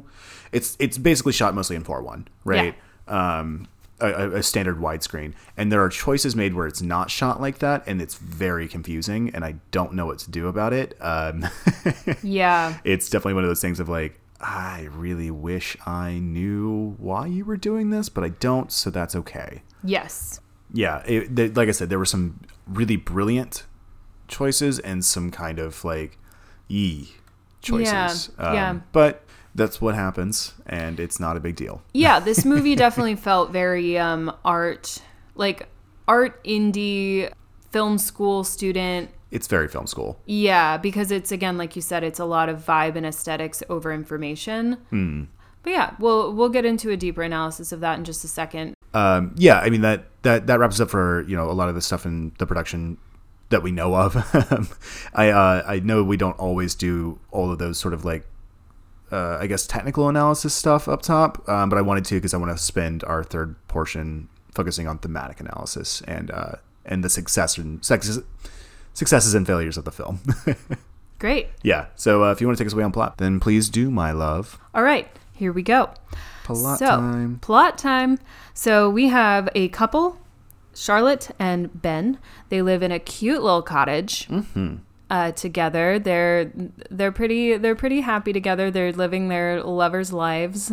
It's 0.52 0.76
it's 0.78 0.96
basically 0.96 1.32
shot 1.32 1.54
mostly 1.54 1.76
in 1.76 1.84
four 1.84 2.00
one, 2.02 2.28
right? 2.44 2.74
Um, 3.08 3.68
a, 4.00 4.06
a- 4.06 4.30
a 4.36 4.42
standard 4.42 4.78
widescreen, 4.78 5.34
and 5.56 5.70
there 5.70 5.82
are 5.82 5.88
choices 5.90 6.34
made 6.34 6.54
where 6.54 6.66
it's 6.66 6.80
not 6.80 7.10
shot 7.10 7.40
like 7.42 7.58
that, 7.58 7.82
and 7.86 8.00
it's 8.00 8.14
very 8.14 8.68
confusing, 8.68 9.30
and 9.34 9.44
I 9.44 9.56
don't 9.70 9.92
know 9.92 10.06
what 10.06 10.18
to 10.20 10.30
do 10.30 10.48
about 10.48 10.72
it. 10.72 10.96
Um, 11.00 11.46
Yeah. 12.22 12.78
it's 12.84 13.10
definitely 13.10 13.34
one 13.34 13.44
of 13.44 13.50
those 13.50 13.60
things 13.60 13.78
of 13.80 13.88
like, 13.88 14.18
I 14.40 14.88
really 14.92 15.30
wish 15.30 15.76
I 15.86 16.18
knew 16.20 16.94
why 16.98 17.26
you 17.26 17.44
were 17.44 17.56
doing 17.58 17.90
this, 17.90 18.08
but 18.08 18.24
I 18.24 18.28
don't, 18.30 18.72
so 18.72 18.88
that's 18.90 19.14
okay 19.16 19.62
Yes. 19.84 20.40
yeah, 20.72 21.02
it, 21.06 21.34
th- 21.36 21.56
like 21.56 21.68
I 21.68 21.72
said, 21.72 21.90
there 21.90 21.98
were 21.98 22.04
some 22.04 22.40
really 22.66 22.96
brilliant 22.96 23.64
choices 24.28 24.78
and 24.78 25.04
some 25.04 25.30
kind 25.30 25.58
of 25.58 25.84
like 25.84 26.18
yee 26.68 27.12
choices. 27.60 28.30
Um, 28.38 28.54
yeah. 28.54 28.78
But 28.92 29.24
that's 29.54 29.80
what 29.80 29.94
happens, 29.94 30.54
and 30.66 30.98
it's 30.98 31.20
not 31.20 31.36
a 31.36 31.40
big 31.40 31.56
deal. 31.56 31.82
yeah, 31.92 32.20
this 32.28 32.44
movie 32.44 32.74
definitely 32.74 33.16
felt 33.16 33.50
very 33.50 33.98
um, 33.98 34.34
art, 34.44 35.02
like 35.34 35.68
art 36.08 36.42
indie 36.44 37.30
film 37.70 37.98
school 37.98 38.44
student. 38.44 39.10
It's 39.30 39.46
very 39.46 39.68
film 39.68 39.86
school. 39.86 40.18
Yeah, 40.26 40.76
because 40.76 41.10
it's 41.10 41.32
again, 41.32 41.56
like 41.58 41.74
you 41.76 41.82
said, 41.82 42.04
it's 42.04 42.18
a 42.18 42.24
lot 42.24 42.48
of 42.48 42.64
vibe 42.64 42.96
and 42.96 43.06
aesthetics 43.06 43.62
over 43.68 43.92
information. 43.92 44.74
Hmm. 44.90 45.24
But 45.62 45.70
yeah, 45.70 45.94
we'll 45.98 46.32
we'll 46.32 46.48
get 46.48 46.64
into 46.64 46.90
a 46.90 46.96
deeper 46.96 47.22
analysis 47.22 47.72
of 47.72 47.80
that 47.80 47.98
in 47.98 48.04
just 48.04 48.24
a 48.24 48.28
second. 48.28 48.74
um, 48.94 49.34
yeah, 49.36 49.58
I 49.60 49.70
mean 49.70 49.82
that 49.82 50.06
that 50.22 50.46
that 50.46 50.58
wraps 50.58 50.80
up 50.80 50.90
for 50.90 51.22
you 51.28 51.36
know 51.36 51.50
a 51.50 51.52
lot 51.52 51.68
of 51.68 51.74
the 51.74 51.80
stuff 51.80 52.04
in 52.04 52.32
the 52.38 52.46
production 52.46 52.98
that 53.50 53.62
we 53.62 53.70
know 53.70 53.94
of. 53.94 54.16
I 55.14 55.28
uh, 55.30 55.62
I 55.66 55.80
know 55.80 56.02
we 56.02 56.16
don't 56.16 56.38
always 56.38 56.74
do 56.74 57.18
all 57.30 57.50
of 57.52 57.58
those 57.58 57.78
sort 57.78 57.94
of 57.94 58.04
like 58.04 58.24
uh, 59.12 59.38
I 59.40 59.46
guess 59.46 59.66
technical 59.66 60.08
analysis 60.08 60.54
stuff 60.54 60.88
up 60.88 61.02
top, 61.02 61.48
um, 61.48 61.68
but 61.68 61.78
I 61.78 61.82
wanted 61.82 62.04
to 62.06 62.14
because 62.16 62.34
I 62.34 62.38
want 62.38 62.50
to 62.56 62.62
spend 62.62 63.04
our 63.04 63.22
third 63.22 63.56
portion 63.68 64.28
focusing 64.54 64.86
on 64.88 64.98
thematic 64.98 65.38
analysis 65.40 66.02
and 66.08 66.30
uh, 66.30 66.56
and 66.84 67.04
the 67.04 67.10
success 67.10 67.56
and 67.58 67.84
success, 67.84 68.18
successes 68.94 69.34
and 69.34 69.46
failures 69.46 69.76
of 69.76 69.84
the 69.84 69.92
film. 69.92 70.20
Great. 71.18 71.48
yeah. 71.62 71.86
So 71.94 72.24
uh, 72.24 72.32
if 72.32 72.40
you 72.40 72.48
want 72.48 72.58
to 72.58 72.64
take 72.64 72.66
us 72.66 72.72
away 72.72 72.82
on 72.82 72.90
plot, 72.90 73.18
then 73.18 73.38
please 73.38 73.68
do, 73.68 73.92
my 73.92 74.10
love. 74.10 74.58
All 74.74 74.82
right, 74.82 75.08
here 75.32 75.52
we 75.52 75.62
go. 75.62 75.90
Plot 76.44 76.78
so, 76.78 76.86
time. 76.86 77.38
plot 77.40 77.78
time. 77.78 78.18
So 78.54 78.88
we 78.90 79.08
have 79.08 79.48
a 79.54 79.68
couple, 79.68 80.18
Charlotte 80.74 81.30
and 81.38 81.80
Ben. 81.80 82.18
They 82.48 82.62
live 82.62 82.82
in 82.82 82.90
a 82.92 82.98
cute 82.98 83.42
little 83.42 83.62
cottage 83.62 84.26
Mm-hmm. 84.28 84.76
uh, 85.10 85.32
together. 85.32 85.98
They're 85.98 86.50
they're 86.90 87.12
pretty 87.12 87.56
they're 87.56 87.76
pretty 87.76 88.00
happy 88.00 88.32
together. 88.32 88.70
They're 88.70 88.92
living 88.92 89.28
their 89.28 89.62
lovers' 89.62 90.12
lives. 90.12 90.72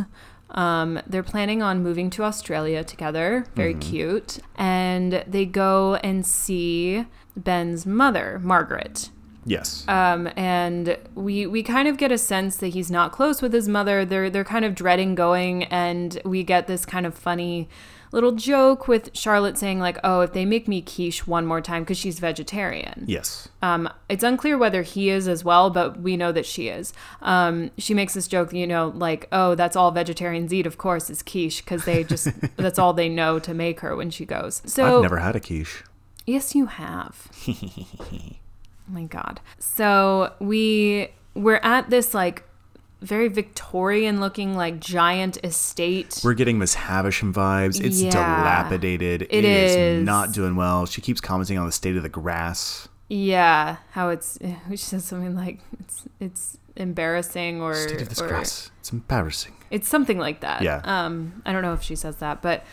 Um, 0.51 0.99
they're 1.05 1.21
planning 1.21 1.61
on 1.61 1.83
moving 1.83 2.09
to 2.11 2.23
Australia 2.23 2.83
together. 2.83 3.45
Very 3.55 3.73
Mm-hmm. 3.75 3.89
cute. 3.91 4.39
And 4.55 5.23
they 5.27 5.45
go 5.45 5.95
and 5.95 6.25
see 6.25 7.05
Ben's 7.37 7.85
mother, 7.85 8.39
Margaret. 8.43 9.11
Yes. 9.49 9.83
Um, 9.87 10.29
and 10.35 10.97
we 11.15 11.47
we 11.47 11.63
kind 11.63 11.87
of 11.87 11.97
get 11.97 12.11
a 12.11 12.17
sense 12.17 12.57
that 12.57 12.67
he's 12.67 12.91
not 12.91 13.11
close 13.11 13.41
with 13.41 13.51
his 13.51 13.67
mother. 13.67 14.05
They're 14.05 14.29
they're 14.29 14.43
kind 14.43 14.63
of 14.63 14.75
dreading 14.75 15.15
going, 15.15 15.63
and 15.65 16.21
we 16.23 16.43
get 16.43 16.67
this 16.67 16.85
kind 16.85 17.05
of 17.05 17.15
funny 17.15 17.67
little 18.11 18.31
joke 18.31 18.87
with 18.87 19.09
Charlotte 19.13 19.57
saying 19.57 19.79
like, 19.79 19.97
"Oh, 20.03 20.21
if 20.21 20.33
they 20.33 20.45
make 20.45 20.67
me 20.67 20.81
quiche 20.83 21.25
one 21.25 21.47
more 21.47 21.61
time 21.61 21.81
because 21.83 21.97
she's 21.97 22.19
vegetarian." 22.19 23.05
yes. 23.07 23.49
Um, 23.63 23.89
it's 24.07 24.23
unclear 24.23 24.57
whether 24.57 24.83
he 24.83 25.09
is 25.09 25.27
as 25.27 25.43
well, 25.43 25.71
but 25.71 25.99
we 25.99 26.15
know 26.15 26.31
that 26.31 26.45
she 26.45 26.67
is. 26.67 26.93
Um, 27.21 27.71
she 27.77 27.93
makes 27.95 28.13
this 28.13 28.27
joke, 28.27 28.53
you 28.53 28.67
know, 28.67 28.93
like, 28.95 29.27
"Oh, 29.31 29.55
that's 29.55 29.75
all 29.75 29.89
vegetarians 29.89 30.53
eat, 30.53 30.67
of 30.67 30.77
course, 30.77 31.09
is 31.09 31.23
quiche," 31.23 31.63
because 31.65 31.85
they 31.85 32.03
just 32.03 32.29
that's 32.57 32.77
all 32.77 32.93
they 32.93 33.09
know 33.09 33.39
to 33.39 33.55
make 33.55 33.79
her 33.79 33.95
when 33.95 34.11
she 34.11 34.25
goes. 34.25 34.61
So 34.65 34.97
I've 34.97 35.01
never 35.01 35.17
had 35.17 35.35
a 35.35 35.39
quiche. 35.39 35.83
Yes, 36.27 36.53
you 36.53 36.67
have. 36.67 37.31
oh 38.89 38.93
my 38.93 39.03
god. 39.03 39.39
So 39.59 40.33
we 40.39 41.09
we're 41.33 41.59
at 41.63 41.89
this 41.89 42.13
like 42.13 42.43
very 43.01 43.29
Victorian 43.29 44.19
looking 44.19 44.55
like 44.57 44.79
giant 44.79 45.37
estate. 45.43 46.19
We're 46.23 46.33
getting 46.33 46.57
Miss 46.59 46.73
Havisham 46.75 47.33
vibes. 47.33 47.81
It's 47.83 48.01
Yeah. 48.01 48.09
dilapidated. 48.11 49.23
It 49.29 49.45
is. 49.45 49.75
is. 49.75 50.05
not 50.05 50.33
doing 50.33 50.55
well. 50.55 50.85
She 50.85 50.99
keeps 51.01 51.21
commenting 51.21 51.57
on 51.57 51.65
the 51.65 51.71
state 51.71 51.95
of 51.95 52.03
the 52.03 52.09
grass. 52.09 52.89
yeah, 53.07 53.77
how 53.91 54.09
it's 54.09 54.37
she 54.71 54.77
says 54.77 55.05
something 55.05 55.35
like 55.35 55.59
it's 55.79 56.03
it's 56.19 56.57
embarrassing 56.75 57.61
or, 57.61 57.73
State 57.75 58.01
of 58.01 58.09
this 58.09 58.21
or 58.21 58.27
grass. 58.27 58.71
It's 58.79 58.91
embarrassing. 58.91 59.53
It's 59.71 59.87
something 59.87 60.17
like 60.17 60.41
that. 60.41 60.61
Yeah. 60.61 60.81
Um, 60.83 61.41
I 61.45 61.51
don't 61.53 61.61
know 61.61 61.73
if 61.73 61.81
she 61.83 61.95
says 61.95 62.17
that, 62.17 62.41
but 62.41 62.65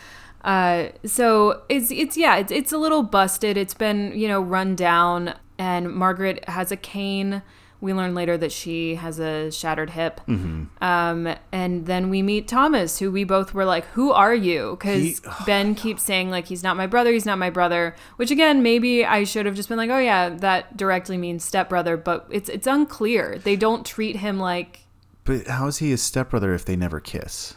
uh, 0.43 0.89
so 1.05 1.61
it's 1.69 1.89
it's 1.91 2.17
yeah, 2.17 2.37
it's 2.37 2.51
it's 2.51 2.71
a 2.71 2.77
little 2.77 3.03
busted. 3.03 3.55
It's 3.57 3.73
been 3.73 4.11
you 4.17 4.27
know 4.27 4.41
run 4.41 4.75
down, 4.75 5.33
and 5.57 5.93
Margaret 5.93 6.47
has 6.47 6.71
a 6.71 6.77
cane. 6.77 7.41
We 7.79 7.93
learn 7.93 8.15
later 8.15 8.37
that 8.39 8.51
she 8.51 8.95
has 8.95 9.19
a 9.19 9.51
shattered 9.51 9.91
hip. 9.91 10.19
Mm-hmm. 10.27 10.83
Um, 10.83 11.35
and 11.51 11.85
then 11.85 12.09
we 12.09 12.23
meet 12.23 12.47
Thomas, 12.47 12.97
who 12.97 13.11
we 13.11 13.23
both 13.23 13.53
were 13.53 13.65
like, 13.65 13.85
"Who 13.89 14.11
are 14.11 14.33
you?" 14.33 14.77
Because 14.79 15.21
oh 15.25 15.43
Ben 15.45 15.75
keeps 15.83 16.01
saying 16.01 16.31
like 16.31 16.47
he's 16.47 16.63
not 16.63 16.75
my 16.75 16.87
brother, 16.87 17.11
he's 17.11 17.25
not 17.25 17.37
my 17.37 17.51
brother. 17.51 17.95
Which 18.15 18.31
again, 18.31 18.63
maybe 18.63 19.05
I 19.05 19.25
should 19.25 19.45
have 19.45 19.55
just 19.55 19.69
been 19.69 19.77
like, 19.77 19.91
"Oh 19.91 19.99
yeah, 19.99 20.29
that 20.29 20.75
directly 20.75 21.17
means 21.17 21.43
stepbrother," 21.45 21.97
but 21.97 22.25
it's 22.31 22.49
it's 22.49 22.65
unclear. 22.65 23.37
They 23.37 23.55
don't 23.55 23.85
treat 23.85 24.17
him 24.17 24.39
like 24.39 24.81
But 25.23 25.45
how 25.47 25.67
is 25.67 25.77
he 25.77 25.91
his 25.91 26.01
stepbrother 26.01 26.53
if 26.55 26.65
they 26.65 26.75
never 26.75 26.99
kiss? 26.99 27.55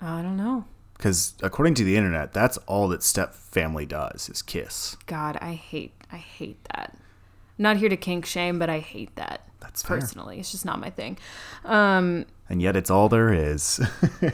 I 0.00 0.22
don't 0.22 0.36
know. 0.36 0.64
Because 0.96 1.34
according 1.42 1.74
to 1.74 1.84
the 1.84 1.96
internet, 1.96 2.32
that's 2.32 2.56
all 2.66 2.88
that 2.88 3.02
step 3.02 3.34
family 3.34 3.86
does 3.86 4.28
is 4.28 4.42
kiss. 4.42 4.96
God, 5.06 5.36
I 5.40 5.52
hate 5.52 5.92
I 6.10 6.16
hate 6.16 6.64
that. 6.74 6.96
Not 7.58 7.76
here 7.76 7.88
to 7.88 7.96
kink 7.96 8.24
shame, 8.24 8.58
but 8.58 8.70
I 8.70 8.78
hate 8.78 9.14
that. 9.16 9.42
That's 9.60 9.82
fair. 9.82 9.98
personally. 9.98 10.38
It's 10.38 10.52
just 10.52 10.64
not 10.64 10.78
my 10.80 10.90
thing. 10.90 11.18
Um 11.64 12.24
And 12.48 12.62
yet 12.62 12.76
it's 12.76 12.90
all 12.90 13.08
there 13.08 13.32
is. 13.32 13.80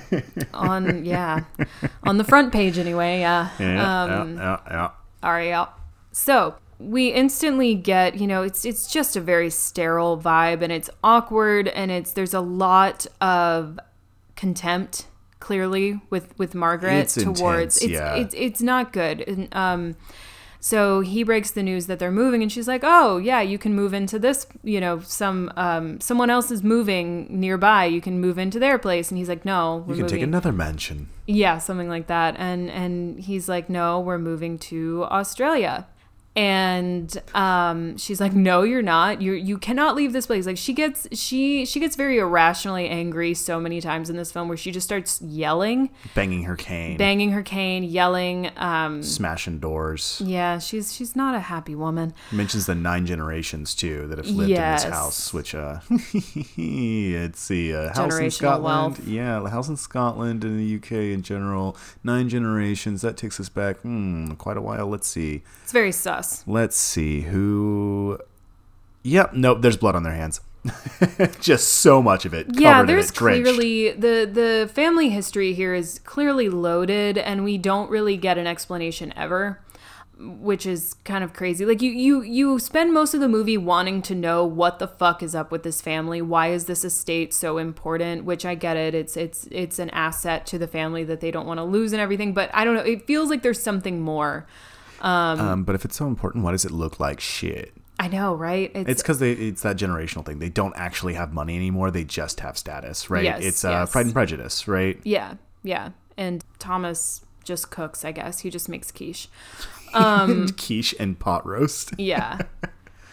on 0.54 1.04
yeah. 1.14 1.44
on 2.04 2.18
the 2.18 2.24
front 2.24 2.52
page 2.52 2.78
anyway, 2.78 3.20
yeah. 3.20 3.50
yeah, 3.58 4.02
um 4.02 4.37
yeah, 4.37 4.60
yeah. 4.70 4.90
Ariel. 5.22 5.68
So 6.12 6.54
we 6.78 7.08
instantly 7.08 7.74
get, 7.74 8.16
you 8.16 8.26
know, 8.26 8.42
it's 8.42 8.64
it's 8.64 8.87
just 8.90 9.16
a 9.16 9.20
very 9.20 9.50
sterile 9.50 10.18
vibe 10.18 10.62
and 10.62 10.70
it's 10.72 10.90
awkward 11.02 11.68
and 11.68 11.90
it's 11.90 12.12
there's 12.12 12.34
a 12.34 12.40
lot 12.40 13.06
of 13.20 13.78
contempt 14.37 15.06
clearly 15.40 16.00
with 16.10 16.37
with 16.38 16.54
Margaret 16.54 16.94
It's 16.94 17.14
towards 17.14 17.38
intense, 17.40 17.82
it's, 17.82 17.92
yeah. 17.92 18.14
it's 18.16 18.34
it's 18.37 18.62
not 18.62 18.92
good. 18.92 19.20
And, 19.22 19.48
um 19.54 19.96
so 20.70 21.00
he 21.00 21.22
breaks 21.24 21.50
the 21.50 21.62
news 21.62 21.85
that 21.88 21.98
they're 21.98 22.18
moving 22.24 22.40
and 22.42 22.50
she's 22.50 22.66
like, 22.66 22.81
"Oh, 22.83 23.18
yeah, 23.18 23.42
you 23.42 23.59
can 23.59 23.74
move 23.74 23.92
into 23.92 24.18
this, 24.18 24.46
you 24.62 24.81
know, 24.81 24.94
some 25.00 25.53
um 25.57 26.00
someone 26.00 26.31
else 26.31 26.50
is 26.50 26.62
moving 26.62 27.27
nearby. 27.29 27.85
You 27.85 28.00
can 28.00 28.18
move 28.18 28.38
into 28.38 28.59
their 28.59 28.79
place." 28.79 29.11
And 29.11 29.18
he's 29.18 29.29
like, 29.29 29.44
"No, 29.44 29.85
we're 29.87 29.92
You 29.94 30.03
can 30.03 30.03
moving 30.05 30.18
take 30.20 30.22
another 30.33 30.53
mansion. 30.53 30.98
yeah, 31.27 31.59
something 31.59 31.90
like 31.96 32.07
that. 32.07 32.33
And 32.38 32.70
and 32.70 33.20
he's 33.20 33.46
like, 33.55 33.68
"No, 33.68 34.00
we're 34.00 34.24
moving 34.31 34.59
to 34.70 35.05
Australia." 35.11 35.87
And 36.37 37.16
um, 37.33 37.97
she's 37.97 38.20
like, 38.20 38.33
"No, 38.33 38.62
you're 38.64 38.83
not. 38.83 39.23
You 39.23 39.35
you 39.35 39.57
cannot 39.57 39.94
leave 39.94 40.12
this 40.12 40.27
place." 40.27 40.47
Like 40.47 40.57
she 40.57 40.73
gets 40.73 41.07
she 41.12 41.64
she 41.64 41.79
gets 41.79 41.94
very 41.94 42.18
irrationally 42.18 42.88
angry 42.88 43.35
so 43.35 43.61
many 43.61 43.81
times 43.81 44.11
in 44.11 44.16
this 44.16 44.33
film 44.33 44.49
where 44.49 44.57
she 44.57 44.73
just 44.73 44.85
starts 44.85 45.23
yelling, 45.23 45.90
Banging 46.14 46.42
her 46.44 46.57
cane. 46.57 46.97
banging 46.97 47.31
her 47.31 47.42
cane, 47.42 47.85
yelling. 47.85 48.51
Um, 48.57 49.01
Smashing 49.03 49.61
doors. 49.61 50.20
yeah, 50.25 50.59
she's 50.59 50.92
she's 50.92 51.14
not 51.14 51.37
a 51.37 51.40
happy 51.40 51.77
woman. 51.77 52.12
Mentions 52.33 52.66
the 52.66 52.75
nine 52.75 53.07
generations 53.07 53.73
too 53.73 54.09
that 54.09 54.18
have 54.18 54.27
lived 54.27 54.51
Yes. 54.51 54.83
in 54.85 54.90
this 54.90 54.99
house, 54.99 55.33
which 55.33 55.55
uh, 55.55 55.79
it's 56.57 57.49
the 57.49 57.75
uh, 57.75 57.94
house 57.94 58.18
in 58.18 58.31
Scotland. 58.31 58.64
wealth. 58.64 59.07
Yeah, 59.07 59.38
the 59.40 59.51
house 59.51 59.68
in 59.68 59.77
Scotland 59.77 60.42
and 60.44 60.59
the 60.59 60.77
UK 60.77 61.12
in 61.14 61.23
general. 61.23 61.77
Nine 62.03 62.29
generations. 62.29 63.03
That 63.03 63.16
takes 63.16 63.38
us 63.38 63.49
back 63.49 63.79
hmm, 63.79 64.33
quite 64.33 64.57
a 64.57 64.61
while. 64.61 64.87
Let's 64.88 65.07
see. 65.09 65.42
It's 65.62 65.73
very 65.73 65.92
sus. 65.92 66.23
Let's 66.46 66.76
see 66.76 67.22
who. 67.22 68.18
Yep. 69.02 69.34
Nope. 69.34 69.62
There's 69.62 69.76
blood 69.76 69.96
on 69.96 70.02
their 70.02 70.14
hands. 70.14 70.40
Just 71.40 71.74
so 71.74 72.00
much 72.00 72.24
of 72.24 72.32
it. 72.32 72.46
yeah 72.58 72.82
there's 72.82 73.10
it, 73.10 73.14
clearly 73.14 73.90
the 73.92 74.24
the 74.24 74.70
family 74.72 75.10
history 75.10 75.52
here 75.52 75.74
is 75.74 75.98
clearly 76.04 76.48
loaded 76.48 77.18
and 77.18 77.44
we 77.44 77.58
don't 77.58 77.90
really 77.90 78.16
get 78.16 78.38
an 78.38 78.46
explanation 78.46 79.12
ever 79.14 79.60
which 80.18 80.64
is 80.64 80.94
kind 81.04 81.22
of 81.22 81.34
crazy 81.34 81.66
like 81.66 81.82
you 81.82 81.90
you 81.90 82.22
you 82.22 82.58
spend 82.58 82.94
most 82.94 83.12
of 83.12 83.20
the 83.20 83.28
movie 83.28 83.58
wanting 83.58 84.00
to 84.00 84.14
know 84.14 84.44
what 84.44 84.78
the 84.78 84.88
fuck 84.88 85.22
is 85.22 85.34
up 85.34 85.50
with 85.50 85.64
this 85.64 85.82
family 85.82 86.22
why 86.22 86.48
is 86.48 86.64
this 86.64 86.84
estate 86.84 87.34
so 87.34 87.58
important 87.58 88.24
which 88.24 88.46
i 88.46 88.54
get 88.54 88.76
it 88.76 88.94
it's 88.94 89.16
it's 89.16 89.46
it's 89.50 89.78
an 89.78 89.90
asset 89.90 90.46
to 90.46 90.56
the 90.56 90.68
family 90.68 91.04
that 91.04 91.20
they 91.20 91.30
don't 91.30 91.46
want 91.46 91.58
to 91.58 91.64
lose 91.64 91.92
and 91.92 92.00
everything 92.00 92.32
but 92.32 92.48
i 92.54 92.64
don't 92.64 92.74
know 92.74 92.80
it 92.80 93.06
feels 93.06 93.28
like 93.28 93.42
there's 93.42 93.62
something 93.62 94.00
more 94.00 94.46
Um, 95.05 95.64
but 95.64 95.75
if 95.75 95.85
it's 95.85 95.97
so 95.97 96.07
important, 96.07 96.45
why 96.45 96.53
does 96.53 96.64
it 96.64 96.71
look 96.73 96.99
like 97.01 97.21
shit? 97.21 97.73
i 98.01 98.09
know 98.09 98.35
right 98.35 98.73
It's 98.75 99.01
because 99.03 99.21
they 99.21 99.31
it's 99.33 99.62
that 99.62 99.77
generational 99.77 100.25
thing. 100.27 100.40
They 100.40 100.49
don't 100.49 100.75
actually 100.77 101.14
have 101.14 101.33
money 101.33 101.55
anymore. 101.57 101.93
They 101.93 102.03
just 102.05 102.40
have 102.40 102.59
status, 102.59 103.09
right? 103.09 103.23
Yes, 103.23 103.45
it's 103.45 103.64
uh, 103.64 103.71
yes. 103.71 103.93
Pride 103.93 104.07
and 104.07 104.14
Prejudice, 104.14 104.67
right? 104.67 104.99
yeah 105.05 105.35
yeah 105.62 105.90
and 106.17 106.45
thomas 106.59 107.23
just 107.45 107.71
cooks 107.71 108.05
i 108.05 108.12
guess 108.12 108.40
he 108.40 108.51
just 108.51 108.69
makes 108.69 108.90
quiche 108.90 109.29
Um, 109.95 110.49
Quiche 110.59 110.95
and 110.99 111.17
pot 111.19 111.47
roast. 111.47 111.93
Yeah. 111.99 112.38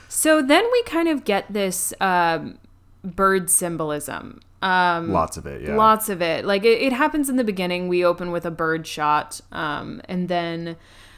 so 0.10 0.42
then 0.42 0.64
we 0.72 0.84
kind 0.84 1.08
of 1.08 1.24
get 1.26 1.46
this 1.54 1.94
um, 2.02 2.58
bird 3.04 3.50
symbolism. 3.52 4.40
Um, 4.64 5.12
Lots 5.12 5.38
of 5.38 5.46
it, 5.46 5.62
yeah. 5.62 5.76
Lots 5.76 6.10
of 6.10 6.22
it. 6.22 6.44
Like 6.46 6.64
it, 6.64 6.82
it 6.82 6.94
happens 6.94 7.30
in 7.30 7.36
the 7.36 7.44
beginning. 7.44 7.88
We 7.88 8.04
open 8.06 8.32
with 8.32 8.46
a 8.46 8.52
bird 8.52 8.86
shot, 8.88 9.42
um, 9.52 10.02
and 10.08 10.28
then 10.28 10.76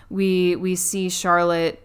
we 0.10 0.56
we 0.56 0.76
see 0.76 1.10
Charlotte 1.10 1.80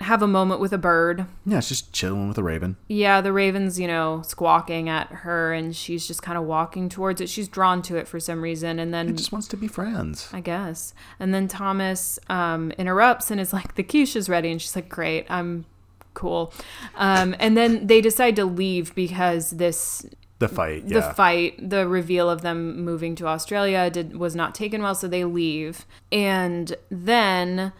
have 0.00 0.22
a 0.22 0.26
moment 0.26 0.60
with 0.60 0.72
a 0.72 0.78
bird. 0.78 1.26
Yeah, 1.46 1.60
she's 1.60 1.80
just 1.80 1.92
chilling 1.92 2.28
with 2.28 2.36
a 2.36 2.42
raven. 2.42 2.76
Yeah, 2.88 3.20
the 3.20 3.32
raven's, 3.32 3.78
you 3.78 3.86
know, 3.86 4.22
squawking 4.22 4.88
at 4.88 5.08
her 5.08 5.52
and 5.52 5.74
she's 5.74 6.06
just 6.06 6.22
kind 6.22 6.36
of 6.36 6.44
walking 6.44 6.88
towards 6.88 7.20
it. 7.20 7.28
She's 7.28 7.48
drawn 7.48 7.80
to 7.82 7.96
it 7.96 8.06
for 8.06 8.20
some 8.20 8.42
reason. 8.42 8.78
And 8.78 8.92
then 8.92 9.08
It 9.08 9.16
just 9.16 9.32
wants 9.32 9.48
to 9.48 9.56
be 9.56 9.68
friends. 9.68 10.28
I 10.32 10.40
guess. 10.40 10.94
And 11.18 11.32
then 11.32 11.48
Thomas 11.48 12.18
um, 12.28 12.70
interrupts 12.72 13.30
and 13.30 13.40
is 13.40 13.52
like, 13.52 13.76
the 13.76 13.82
quiche 13.82 14.16
is 14.16 14.28
ready. 14.28 14.50
And 14.50 14.60
she's 14.60 14.76
like, 14.76 14.88
great, 14.88 15.26
I'm 15.30 15.64
cool. 16.12 16.52
Um, 16.96 17.34
and 17.38 17.56
then 17.56 17.86
they 17.86 18.00
decide 18.00 18.36
to 18.36 18.44
leave 18.44 18.94
because 18.94 19.50
this 19.52 20.06
The 20.40 20.48
fight, 20.48 20.88
the 20.88 21.00
fight, 21.02 21.70
the 21.70 21.86
reveal 21.86 22.28
of 22.28 22.42
them 22.42 22.80
moving 22.84 23.14
to 23.16 23.26
Australia 23.26 23.88
did 23.88 24.16
was 24.16 24.34
not 24.34 24.54
taken 24.54 24.82
well, 24.82 24.94
so 24.94 25.06
they 25.08 25.24
leave. 25.24 25.86
And 26.10 26.74
then 26.90 27.72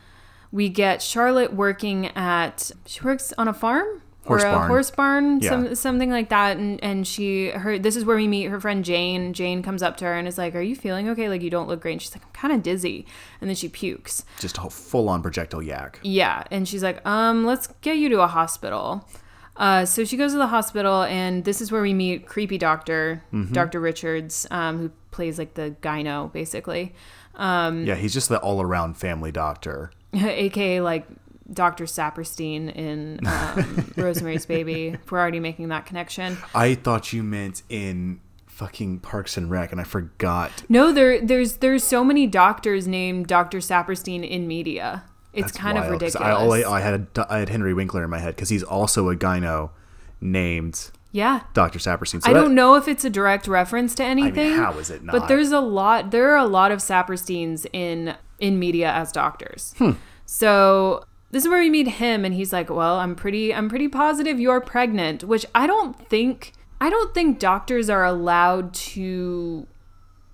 we 0.53 0.69
get 0.69 1.03
Charlotte 1.03 1.53
working 1.53 2.07
at 2.17 2.71
she 2.87 3.01
works 3.03 3.33
on 3.37 3.49
a 3.49 3.53
farm 3.53 4.03
Horse 4.27 4.43
or 4.43 4.47
a 4.47 4.53
barn. 4.53 4.69
horse 4.69 4.91
barn, 4.91 5.41
Yeah. 5.41 5.51
some, 5.51 5.75
something 5.75 6.11
like 6.11 6.31
that. 6.31 6.57
And 6.57 6.83
and 6.83 7.07
she 7.07 7.49
her 7.51 7.79
this 7.79 7.97
is 7.97 8.05
where 8.07 8.17
we 8.17 8.27
meet 8.29 8.45
her 8.45 8.59
friend 8.61 8.83
Jane. 8.85 9.35
Jane 9.35 9.63
comes 9.63 9.83
up 9.83 9.97
to 9.99 10.05
her 10.07 10.15
and 10.15 10.27
is 10.27 10.39
like, 10.39 10.55
"Are 10.55 10.63
you 10.63 10.77
feeling 10.77 11.11
okay? 11.11 11.29
Like 11.29 11.43
you 11.43 11.51
don't 11.51 11.69
look 11.69 11.81
great." 11.83 11.93
And 11.93 12.01
she's 12.03 12.15
like, 12.15 12.25
"I'm 12.25 12.33
kind 12.33 12.55
of 12.55 12.63
dizzy," 12.63 13.05
and 13.41 13.51
then 13.51 13.57
she 13.57 13.69
pukes. 13.69 14.25
just 14.39 14.57
a 14.59 14.71
full 14.71 15.11
on 15.11 15.21
projectile 15.21 15.61
yak. 15.63 15.99
Yeah, 16.03 16.45
and 16.51 16.67
she's 16.67 16.83
like, 16.83 17.05
um, 17.07 17.45
let's 17.45 17.67
get 17.83 17.99
you 17.99 18.09
to 18.11 18.23
a 18.23 18.27
hospital. 18.29 19.07
Uh, 19.57 19.85
so 19.85 20.05
she 20.05 20.17
goes 20.17 20.33
to 20.33 20.39
the 20.39 20.49
hospital, 20.49 21.03
and 21.05 21.45
this 21.45 21.61
is 21.61 21.71
where 21.71 21.83
we 21.83 21.95
meet 21.95 22.27
creepy 22.27 22.59
doctor, 22.59 23.23
Mm-hmm. 23.33 23.53
Doctor 23.53 23.81
Richards, 23.81 24.47
um, 24.51 24.79
who 24.79 24.91
plays 25.11 25.39
like 25.39 25.55
the 25.55 25.77
gyno, 25.83 26.33
basically, 26.33 26.93
um, 27.37 27.85
Yeah, 27.87 27.95
he's 27.95 28.13
just 28.13 28.29
the 28.29 28.39
all 28.41 28.61
around 28.61 28.97
family 28.97 29.31
doctor. 29.33 29.91
aka 30.15 30.81
like 30.81 31.07
Doctor 31.53 31.85
Saperstein 31.85 32.75
in 32.75 33.21
um, 33.27 33.93
Rosemary's 33.97 34.47
Baby. 34.47 34.97
We're 35.11 35.19
already 35.21 35.41
making 35.41 35.69
that 35.69 35.87
connection. 35.87 36.39
I 36.55 36.75
thought 36.75 37.13
you 37.13 37.23
meant 37.23 37.63
in 37.69 38.21
fucking 38.47 39.01
Parks 39.01 39.37
and 39.37 39.51
Rec, 39.51 39.71
and 39.73 39.81
I 39.81 39.85
forgot. 39.85 40.51
No, 40.69 40.93
there, 40.93 41.21
there's, 41.21 41.57
there's 41.59 41.83
so 41.85 42.03
many 42.05 42.27
doctors 42.27 42.87
named 42.89 43.27
Doctor 43.27 43.59
Saperstein 43.59 44.29
in 44.29 44.47
media. 44.49 45.05
It's 45.35 45.49
That's 45.49 45.59
kind 45.59 45.79
of 45.79 45.91
ridiculous. 45.91 46.17
I, 46.17 46.31
all 46.31 46.53
I, 46.53 46.63
I 46.63 46.81
had 46.81 47.07
a, 47.17 47.27
I 47.29 47.39
had 47.39 47.49
Henry 47.49 47.75
Winkler 47.75 48.05
in 48.05 48.11
my 48.11 48.19
head 48.19 48.37
because 48.37 48.49
he's 48.49 48.63
also 48.63 49.09
a 49.09 49.17
gyno 49.17 49.71
named 50.21 50.91
yeah, 51.15 51.43
Dr. 51.53 51.79
Saperstein. 51.79 52.23
So 52.23 52.31
I 52.31 52.33
that- 52.33 52.41
don't 52.41 52.57
know 52.57 52.75
if 52.75 52.89
it's 52.89 53.05
a 53.05 53.11
direct 53.11 53.47
reference 53.47 53.95
to 53.97 54.05
anything. 54.05 54.55
how 54.55 54.73
is 54.79 54.91
it 54.91 55.05
not? 55.05 55.13
But 55.13 55.29
there's 55.29 55.53
a 55.53 55.61
lot. 55.61 56.11
There 56.11 56.31
are 56.31 56.37
a 56.37 56.45
lot 56.47 56.73
of 56.73 56.81
Sapersteins 56.81 57.67
in 57.73 58.17
in 58.41 58.59
media 58.59 58.91
as 58.91 59.13
doctors. 59.13 59.75
Hmm. 59.79 59.93
So 60.27 61.05
this 61.31 61.45
is 61.45 61.49
where 61.49 61.61
we 61.61 61.71
meet 61.71 61.87
him, 61.87 62.25
and 62.25 62.35
he's 62.35 62.53
like, 62.53 62.69
"Well, 62.69 62.99
I'm 62.99 63.15
pretty. 63.15 63.55
I'm 63.55 63.69
pretty 63.69 63.87
positive 63.87 64.41
you're 64.41 64.61
pregnant." 64.61 65.23
Which 65.23 65.47
I 65.55 65.69
don't 65.69 65.97
think. 66.09 66.53
I 66.81 66.91
don't 66.91 67.15
think 67.15 67.39
doctors 67.39 67.89
are 67.89 68.05
allowed 68.05 68.75
to 68.75 69.69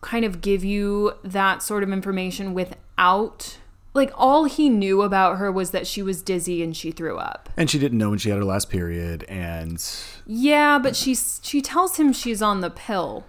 kind 0.00 0.24
of 0.24 0.40
give 0.40 0.64
you 0.64 1.12
that 1.22 1.62
sort 1.62 1.82
of 1.82 1.92
information 1.92 2.54
without. 2.54 3.58
Like 3.92 4.12
all 4.14 4.44
he 4.44 4.68
knew 4.68 5.02
about 5.02 5.38
her 5.38 5.50
was 5.50 5.72
that 5.72 5.86
she 5.86 6.00
was 6.02 6.22
dizzy 6.22 6.62
and 6.62 6.76
she 6.76 6.90
threw 6.92 7.16
up. 7.18 7.48
And 7.56 7.68
she 7.68 7.78
didn't 7.78 7.98
know 7.98 8.10
when 8.10 8.18
she 8.18 8.28
had 8.30 8.38
her 8.38 8.44
last 8.44 8.70
period, 8.70 9.24
and 9.28 9.84
Yeah, 10.26 10.78
but 10.78 10.94
she 10.94 11.14
she 11.14 11.60
tells 11.60 11.96
him 11.96 12.12
she's 12.12 12.40
on 12.40 12.60
the 12.60 12.70
pill. 12.70 13.24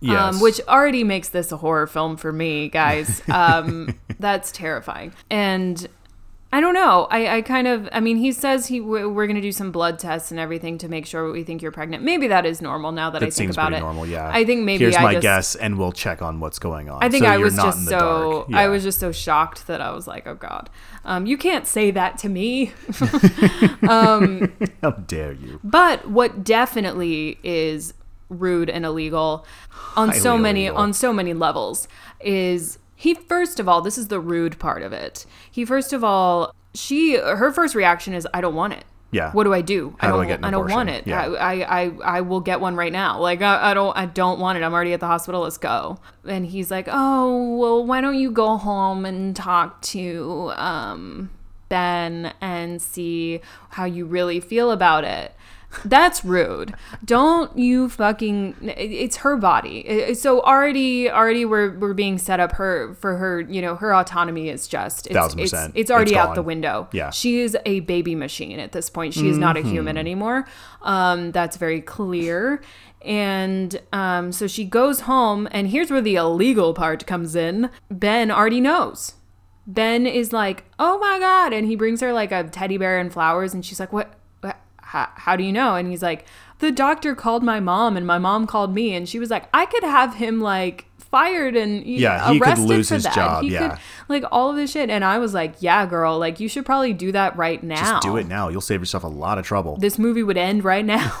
yes, 0.00 0.34
Um, 0.36 0.40
which 0.40 0.60
already 0.68 1.02
makes 1.02 1.28
this 1.30 1.50
a 1.50 1.56
horror 1.56 1.86
film 1.88 2.16
for 2.16 2.32
me, 2.32 2.68
guys. 2.68 3.20
Um, 3.28 3.98
that's 4.20 4.52
terrifying. 4.52 5.12
And 5.30 5.88
I 6.52 6.60
don't 6.60 6.74
know. 6.74 7.08
I, 7.10 7.38
I 7.38 7.42
kind 7.42 7.66
of, 7.66 7.88
I 7.92 8.00
mean, 8.00 8.16
he 8.18 8.30
says 8.30 8.68
he 8.68 8.80
we're 8.80 9.26
going 9.26 9.34
to 9.34 9.42
do 9.42 9.52
some 9.52 9.72
blood 9.72 9.98
tests 9.98 10.30
and 10.30 10.38
everything 10.38 10.78
to 10.78 10.88
make 10.88 11.04
sure 11.04 11.30
we 11.30 11.42
think 11.42 11.60
you're 11.60 11.72
pregnant. 11.72 12.04
Maybe 12.04 12.28
that 12.28 12.46
is 12.46 12.62
normal 12.62 12.92
now 12.92 13.10
that 13.10 13.22
I 13.22 13.30
think 13.30 13.50
about 13.50 13.72
it. 13.72 13.80
normal. 13.80 14.06
Yeah, 14.06 14.30
I 14.32 14.44
think 14.44 14.64
maybe 14.64 14.84
here's 14.84 14.96
I 14.96 15.02
my 15.02 15.12
just, 15.14 15.22
guess, 15.22 15.54
and 15.56 15.76
we'll 15.76 15.92
check 15.92 16.22
on 16.22 16.38
what's 16.38 16.58
going 16.58 16.88
on. 16.88 17.02
I 17.02 17.08
think 17.08 17.24
So 17.24 17.30
I 17.30 17.36
was 17.38 17.56
just 17.56 17.86
so 17.86 18.46
dark. 18.48 18.54
I 18.54 18.68
was 18.68 18.84
just 18.84 19.00
so 19.00 19.10
shocked 19.10 19.66
that 19.66 19.80
I 19.80 19.90
was 19.90 20.06
like, 20.06 20.26
oh 20.26 20.36
god, 20.36 20.70
um, 21.04 21.26
you 21.26 21.36
can't 21.36 21.66
say 21.66 21.90
that 21.90 22.16
to 22.18 22.28
me. 22.28 22.66
How 23.82 24.90
dare 25.06 25.32
you? 25.32 25.60
But 25.64 26.08
what 26.08 26.44
definitely 26.44 27.38
is 27.42 27.92
rude 28.28 28.70
and 28.70 28.84
illegal 28.84 29.44
on 29.96 30.12
so 30.12 30.38
many 30.38 30.66
illegal. 30.66 30.82
on 30.82 30.92
so 30.92 31.12
many 31.12 31.32
levels 31.34 31.88
is 32.20 32.78
he 32.96 33.14
first 33.14 33.60
of 33.60 33.68
all 33.68 33.82
this 33.82 33.98
is 33.98 34.08
the 34.08 34.18
rude 34.18 34.58
part 34.58 34.82
of 34.82 34.92
it. 34.92 35.26
He 35.50 35.64
first 35.64 35.92
of 35.92 36.02
all 36.02 36.52
she 36.74 37.16
her 37.16 37.52
first 37.52 37.74
reaction 37.74 38.14
is 38.14 38.26
I 38.34 38.40
don't 38.40 38.54
want 38.54 38.72
it. 38.72 38.84
Yeah. 39.12 39.30
What 39.32 39.44
do 39.44 39.54
I 39.54 39.60
do? 39.60 39.94
How 39.98 40.08
do 40.08 40.14
don't 40.14 40.24
I 40.24 40.26
get 40.26 40.44
I 40.44 40.50
don't 40.50 40.70
want 40.70 40.88
it. 40.88 41.06
Yeah. 41.06 41.22
I, 41.22 41.54
I, 41.54 41.82
I 41.82 41.90
I 42.04 42.20
will 42.22 42.40
get 42.40 42.60
one 42.60 42.74
right 42.74 42.92
now. 42.92 43.20
Like 43.20 43.40
I, 43.42 43.70
I 43.70 43.74
don't 43.74 43.96
I 43.96 44.06
don't 44.06 44.40
want 44.40 44.58
it. 44.58 44.64
I'm 44.64 44.74
already 44.74 44.92
at 44.92 45.00
the 45.00 45.06
hospital. 45.06 45.42
Let's 45.42 45.58
go. 45.58 45.98
And 46.26 46.46
he's 46.46 46.70
like, 46.70 46.88
"Oh, 46.90 47.56
well, 47.56 47.86
why 47.86 48.00
don't 48.00 48.18
you 48.18 48.30
go 48.30 48.56
home 48.56 49.04
and 49.04 49.36
talk 49.36 49.80
to 49.82 50.52
um 50.56 51.30
Ben 51.68 52.32
and 52.40 52.82
see 52.82 53.40
how 53.70 53.84
you 53.84 54.06
really 54.06 54.40
feel 54.40 54.70
about 54.70 55.04
it?" 55.04 55.35
That's 55.84 56.24
rude. 56.24 56.74
Don't 57.04 57.56
you 57.58 57.88
fucking 57.88 58.56
it's 58.62 59.16
her 59.18 59.36
body. 59.36 60.14
So 60.14 60.40
already 60.42 61.10
already 61.10 61.44
we're 61.44 61.76
we're 61.78 61.94
being 61.94 62.18
set 62.18 62.40
up 62.40 62.52
her 62.52 62.94
for 62.94 63.16
her, 63.16 63.40
you 63.40 63.60
know, 63.62 63.76
her 63.76 63.94
autonomy 63.94 64.48
is 64.48 64.66
just 64.66 65.06
it's, 65.06 65.14
Thousand 65.14 65.40
it's, 65.40 65.50
percent. 65.52 65.72
it's 65.76 65.90
already 65.90 66.12
It's 66.12 66.18
out 66.18 66.34
the 66.34 66.42
window. 66.42 66.88
Yeah. 66.92 67.10
She 67.10 67.40
is 67.40 67.56
a 67.66 67.80
baby 67.80 68.14
machine 68.14 68.58
at 68.58 68.72
this 68.72 68.88
point. 68.90 69.14
She 69.14 69.28
is 69.28 69.38
not 69.38 69.56
a 69.56 69.60
Mm-hmm. 69.60 69.70
human 69.70 69.96
anymore. 69.96 70.46
Um, 70.82 71.32
that's 71.32 71.56
very 71.56 71.80
clear. 71.80 72.60
And 73.02 73.80
um, 73.92 74.32
so 74.32 74.46
she 74.46 74.64
goes 74.64 75.00
home, 75.02 75.46
and 75.52 75.68
here's 75.68 75.90
where 75.90 76.00
the 76.00 76.16
illegal 76.16 76.74
part 76.74 77.06
comes 77.06 77.36
in. 77.36 77.70
Ben 77.90 78.30
already 78.30 78.60
knows. 78.60 79.14
Ben 79.66 80.06
is 80.06 80.32
like, 80.32 80.64
"Oh 80.78 80.98
my 80.98 81.18
god!" 81.18 81.52
and 81.52 81.66
he 81.66 81.76
brings 81.76 82.00
her 82.00 82.12
like 82.12 82.32
a 82.32 82.44
teddy 82.44 82.78
bear 82.78 82.98
and 82.98 83.12
flowers, 83.12 83.54
and 83.54 83.64
she's 83.64 83.78
like, 83.80 83.92
"What? 83.92 84.14
How, 84.86 85.08
how 85.14 85.36
do 85.36 85.44
you 85.44 85.52
know?" 85.52 85.74
And 85.76 85.88
he's 85.90 86.02
like, 86.02 86.24
"The 86.60 86.72
doctor 86.72 87.14
called 87.14 87.42
my 87.42 87.60
mom, 87.60 87.96
and 87.96 88.06
my 88.06 88.18
mom 88.18 88.46
called 88.46 88.74
me, 88.74 88.94
and 88.94 89.08
she 89.08 89.18
was 89.18 89.30
like, 89.30 89.48
I 89.52 89.66
could 89.66 89.84
have 89.84 90.14
him 90.14 90.40
like." 90.40 90.86
fired 90.98 91.54
and 91.54 91.86
Yeah, 91.86 92.32
he 92.32 92.40
could 92.40 92.48
arrested 92.48 92.66
lose 92.68 92.88
for 92.88 92.94
his 92.94 93.04
that. 93.04 93.14
job, 93.14 93.44
He 93.44 93.50
yeah. 93.52 93.68
could 93.68 93.78
like 94.08 94.24
all 94.32 94.50
of 94.50 94.56
this 94.56 94.72
shit 94.72 94.90
and 94.90 95.04
I 95.04 95.18
was 95.18 95.32
like, 95.32 95.54
yeah, 95.60 95.86
girl, 95.86 96.18
like 96.18 96.40
you 96.40 96.48
should 96.48 96.66
probably 96.66 96.92
do 96.92 97.12
that 97.12 97.36
right 97.36 97.62
now. 97.62 97.76
Just 97.76 98.02
do 98.02 98.16
it 98.16 98.26
now. 98.26 98.48
You'll 98.48 98.60
save 98.60 98.80
yourself 98.80 99.04
a 99.04 99.08
lot 99.08 99.38
of 99.38 99.46
trouble. 99.46 99.76
This 99.76 99.98
movie 100.00 100.24
would 100.24 100.36
end 100.36 100.64
right 100.64 100.84
now. 100.84 101.16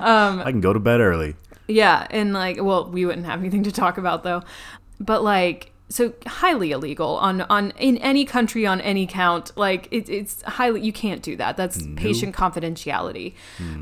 um, 0.00 0.40
I 0.40 0.50
can 0.50 0.60
go 0.60 0.72
to 0.74 0.78
bed 0.78 1.00
early. 1.00 1.34
yeah, 1.66 2.06
and 2.10 2.34
like, 2.34 2.62
well, 2.62 2.90
we 2.90 3.06
wouldn't 3.06 3.24
have 3.26 3.40
anything 3.40 3.62
to 3.64 3.72
talk 3.72 3.96
about 3.98 4.22
though. 4.22 4.42
But 5.00 5.24
like, 5.24 5.72
so 5.90 6.14
highly 6.26 6.70
illegal 6.70 7.16
on 7.16 7.42
on 7.42 7.72
in 7.72 7.98
any 7.98 8.24
country 8.24 8.64
on 8.66 8.80
any 8.80 9.06
count. 9.06 9.52
Like, 9.56 9.88
it, 9.90 10.08
it's 10.08 10.40
highly 10.42 10.80
you 10.80 10.92
can't 10.92 11.22
do 11.22 11.36
that. 11.36 11.58
That's 11.58 11.86
patient 11.96 12.34
confidentiality. 12.34 13.34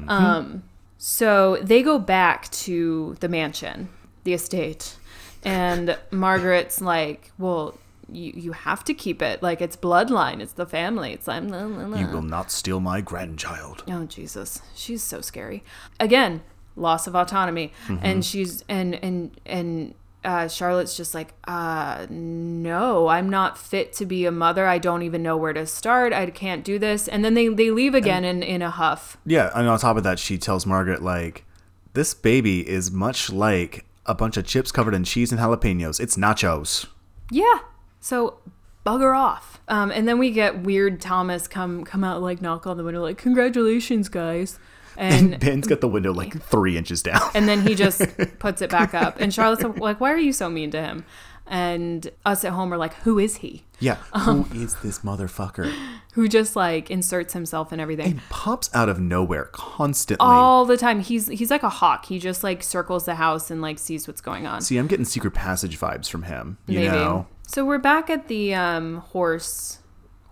Um, 0.08 0.64
so 0.96 1.58
they 1.62 1.82
go 1.82 1.98
back 2.00 2.50
to 2.50 3.16
the 3.20 3.28
mansion, 3.28 3.88
the 4.24 4.32
estate, 4.32 4.96
and 5.44 5.96
Margaret's 6.10 6.80
like, 6.80 7.30
well. 7.38 7.78
You, 8.10 8.32
you 8.34 8.52
have 8.52 8.84
to 8.84 8.94
keep 8.94 9.20
it 9.20 9.42
like 9.42 9.60
it's 9.60 9.76
bloodline 9.76 10.40
it's 10.40 10.54
the 10.54 10.64
family 10.64 11.12
it's 11.12 11.28
like 11.28 11.46
blah, 11.46 11.66
blah, 11.66 11.84
blah. 11.84 11.98
You 11.98 12.06
will 12.06 12.22
not 12.22 12.50
steal 12.50 12.80
my 12.80 13.02
grandchild. 13.02 13.84
Oh 13.86 14.06
Jesus, 14.06 14.62
she's 14.74 15.02
so 15.02 15.20
scary. 15.20 15.62
Again, 16.00 16.40
loss 16.74 17.06
of 17.06 17.14
autonomy, 17.14 17.70
and 18.00 18.24
she's 18.24 18.64
and 18.66 18.94
and 19.04 19.38
and 19.44 19.94
uh, 20.24 20.48
Charlotte's 20.48 20.96
just 20.96 21.14
like, 21.14 21.34
uh, 21.44 22.06
no, 22.10 23.08
I'm 23.08 23.30
not 23.30 23.56
fit 23.56 23.92
to 23.94 24.06
be 24.06 24.26
a 24.26 24.32
mother. 24.32 24.66
I 24.66 24.78
don't 24.78 25.02
even 25.02 25.22
know 25.22 25.36
where 25.36 25.52
to 25.52 25.66
start. 25.66 26.12
I 26.12 26.26
can't 26.30 26.64
do 26.64 26.78
this. 26.78 27.08
And 27.08 27.24
then 27.24 27.34
they 27.34 27.48
they 27.48 27.70
leave 27.70 27.94
again 27.94 28.24
in 28.24 28.42
in 28.42 28.62
a 28.62 28.70
huff. 28.70 29.16
Yeah, 29.24 29.50
and 29.54 29.68
on 29.68 29.78
top 29.78 29.96
of 29.96 30.02
that, 30.02 30.18
she 30.18 30.38
tells 30.38 30.66
Margaret 30.66 31.02
like, 31.02 31.44
"This 31.92 32.14
baby 32.14 32.68
is 32.68 32.90
much 32.90 33.30
like 33.30 33.84
a 34.06 34.14
bunch 34.14 34.36
of 34.36 34.46
chips 34.46 34.72
covered 34.72 34.94
in 34.94 35.04
cheese 35.04 35.32
and 35.32 35.40
jalapenos. 35.40 36.00
It's 36.00 36.16
nachos." 36.16 36.86
Yeah. 37.30 37.60
So 38.00 38.38
bugger 38.84 39.16
off. 39.16 39.60
Um, 39.68 39.90
and 39.90 40.08
then 40.08 40.18
we 40.18 40.30
get 40.30 40.62
weird 40.62 41.00
Thomas 41.00 41.46
come 41.46 41.84
come 41.84 42.02
out 42.02 42.22
like 42.22 42.40
knock 42.40 42.66
on 42.66 42.76
the 42.76 42.84
window 42.84 43.02
like 43.02 43.18
congratulations 43.18 44.08
guys, 44.08 44.58
and 44.98 45.38
Ben's 45.40 45.66
got 45.66 45.80
the 45.80 45.88
window 45.88 46.12
like 46.12 46.42
three 46.42 46.76
inches 46.76 47.02
down. 47.02 47.22
and 47.34 47.48
then 47.48 47.62
he 47.66 47.74
just 47.74 48.02
puts 48.38 48.60
it 48.60 48.68
back 48.70 48.92
up. 48.94 49.20
And 49.20 49.32
Charlotte's 49.32 49.62
like, 49.78 50.00
"Why 50.00 50.12
are 50.12 50.18
you 50.18 50.32
so 50.32 50.50
mean 50.50 50.70
to 50.72 50.82
him?" 50.82 51.04
And 51.50 52.10
us 52.26 52.44
at 52.44 52.52
home 52.52 52.74
are 52.74 52.76
like, 52.76 52.92
"Who 53.04 53.18
is 53.18 53.36
he? 53.36 53.64
yeah, 53.80 53.94
who 54.14 54.44
is 54.54 54.74
this 54.82 54.98
motherfucker? 55.00 55.72
Who 56.14 56.28
just 56.28 56.56
like 56.56 56.90
inserts 56.90 57.32
himself 57.32 57.72
in 57.72 57.78
everything 57.80 58.14
He 58.14 58.20
pops 58.28 58.68
out 58.74 58.88
of 58.88 58.98
nowhere 59.00 59.44
constantly. 59.52 60.26
all 60.26 60.64
the 60.66 60.76
time? 60.76 61.00
He's 61.00 61.28
he's 61.28 61.50
like 61.50 61.62
a 61.62 61.68
hawk. 61.70 62.04
He 62.06 62.18
just 62.18 62.42
like 62.44 62.62
circles 62.62 63.04
the 63.06 63.14
house 63.14 63.50
and 63.50 63.62
like 63.62 63.78
sees 63.78 64.06
what's 64.08 64.20
going 64.20 64.46
on. 64.46 64.60
See, 64.62 64.76
I'm 64.76 64.88
getting 64.88 65.04
secret 65.06 65.32
passage 65.32 65.78
vibes 65.78 66.08
from 66.10 66.24
him. 66.24 66.58
You 66.66 66.80
Maybe. 66.80 66.90
know, 66.90 67.26
So 67.46 67.64
we're 67.64 67.78
back 67.78 68.10
at 68.10 68.28
the 68.28 68.52
um, 68.54 68.96
horse 68.98 69.78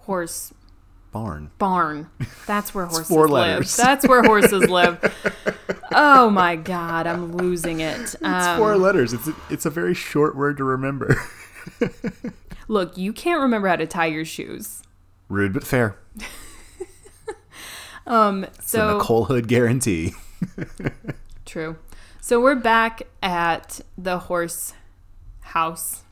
horse 0.00 0.52
Barn. 1.16 1.50
Barn. 1.56 2.10
That's 2.46 2.74
where 2.74 2.84
horses 2.92 3.08
four 3.08 3.26
live. 3.26 3.48
letters. 3.54 3.74
That's 3.74 4.06
where 4.06 4.22
horses 4.22 4.68
live. 4.70 4.98
Oh 5.92 6.28
my 6.28 6.56
god, 6.56 7.06
I'm 7.06 7.34
losing 7.36 7.80
it. 7.80 7.98
It's 8.00 8.16
Um, 8.22 8.58
four 8.58 8.76
letters. 8.76 9.14
It's 9.14 9.26
a, 9.26 9.34
it's 9.48 9.64
a 9.64 9.70
very 9.70 9.94
short 9.94 10.36
word 10.36 10.58
to 10.58 10.64
remember. 10.64 11.16
look, 12.68 12.98
you 12.98 13.14
can't 13.14 13.40
remember 13.40 13.66
how 13.68 13.76
to 13.76 13.86
tie 13.86 14.06
your 14.06 14.26
shoes. 14.26 14.82
Rude 15.30 15.54
but 15.54 15.64
fair. 15.64 15.96
Um, 18.06 18.46
so 18.62 18.90
a 18.90 18.98
Nicole 18.98 19.24
Hood 19.24 19.48
guarantee. 19.48 20.12
True. 21.46 21.76
So 22.20 22.40
we're 22.42 22.54
back 22.56 23.02
at 23.22 23.80
the 23.96 24.18
horse 24.18 24.74
house 25.40 26.02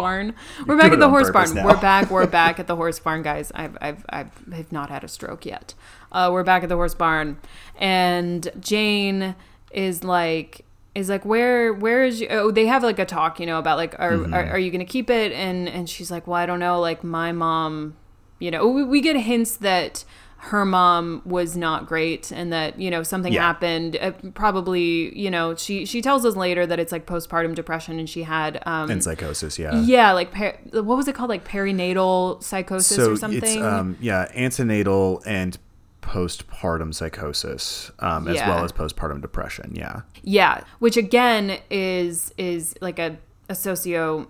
barn. 0.00 0.34
We're 0.66 0.76
back 0.76 0.92
at 0.92 0.98
the 0.98 1.08
horse 1.08 1.30
barn. 1.30 1.54
now. 1.54 1.64
We're 1.64 1.80
back. 1.80 2.10
We're 2.10 2.26
back 2.42 2.60
at 2.60 2.66
the 2.66 2.76
horse 2.76 2.98
barn, 2.98 3.22
guys. 3.22 3.50
I've 3.54 3.76
I've 3.80 4.04
I've, 4.10 4.70
not 4.70 4.90
had 4.90 5.04
a 5.04 5.08
stroke 5.08 5.46
yet. 5.46 5.74
Uh, 6.12 6.28
we're 6.32 6.44
back 6.44 6.62
at 6.62 6.68
the 6.68 6.76
horse 6.76 6.94
barn, 6.94 7.38
and 7.78 8.48
Jane 8.60 9.34
is 9.70 10.04
like 10.04 10.64
is 10.94 11.08
like 11.08 11.24
where 11.24 11.72
where 11.72 12.04
is 12.04 12.20
you 12.20 12.28
oh 12.30 12.50
they 12.50 12.66
have 12.66 12.82
like 12.82 12.98
a 12.98 13.04
talk 13.04 13.38
you 13.38 13.46
know 13.46 13.58
about 13.58 13.76
like 13.76 13.94
are 13.98 14.12
Mm-hmm. 14.12 14.32
are, 14.34 14.46
are 14.52 14.58
you 14.58 14.70
gonna 14.70 14.84
keep 14.86 15.10
it 15.10 15.30
and 15.32 15.68
and 15.68 15.90
she's 15.90 16.10
like 16.10 16.26
well 16.26 16.36
i 16.36 16.46
don't 16.46 16.58
know 16.58 16.80
like 16.80 17.04
my 17.04 17.32
mom 17.32 17.94
you 18.38 18.50
know 18.50 18.66
we, 18.66 18.82
we 18.82 19.02
get 19.02 19.14
hints 19.16 19.58
that 19.58 20.06
her 20.46 20.64
mom 20.64 21.22
was 21.24 21.56
not 21.56 21.86
great 21.86 22.30
and 22.30 22.52
that 22.52 22.78
you 22.78 22.90
know 22.90 23.02
something 23.02 23.32
Yeah. 23.32 23.42
happened 23.42 23.96
uh, 24.00 24.12
probably 24.34 25.16
you 25.18 25.30
know 25.30 25.54
she 25.56 25.84
she 25.84 26.00
tells 26.00 26.24
us 26.24 26.36
later 26.36 26.64
that 26.66 26.78
it's 26.78 26.92
like 26.92 27.04
postpartum 27.04 27.54
depression 27.54 27.98
and 27.98 28.08
she 28.08 28.22
had 28.22 28.62
um 28.64 28.88
And 28.90 29.02
psychosis, 29.02 29.58
yeah. 29.58 29.80
yeah 29.80 30.12
like 30.12 30.30
per- 30.32 30.56
what 30.72 30.96
was 30.96 31.08
it 31.08 31.14
called 31.16 31.30
like 31.30 31.44
perinatal 31.46 32.42
psychosis 32.42 32.96
so 32.96 33.12
or 33.12 33.16
something 33.16 33.42
it's 33.42 33.56
um 33.56 33.96
yeah, 34.00 34.28
antenatal 34.34 35.22
and 35.26 35.58
postpartum 36.02 36.94
psychosis, 36.94 37.90
um, 37.98 38.28
as 38.28 38.36
Yeah. 38.36 38.48
well 38.48 38.64
as 38.64 38.70
postpartum 38.72 39.20
depression. 39.20 39.72
Yeah. 39.74 40.02
Yeah, 40.22 40.60
which 40.78 40.96
again 40.96 41.58
is 41.70 42.32
is 42.38 42.74
like 42.80 43.00
a 43.00 43.16
a 43.48 43.54
socio 43.54 44.28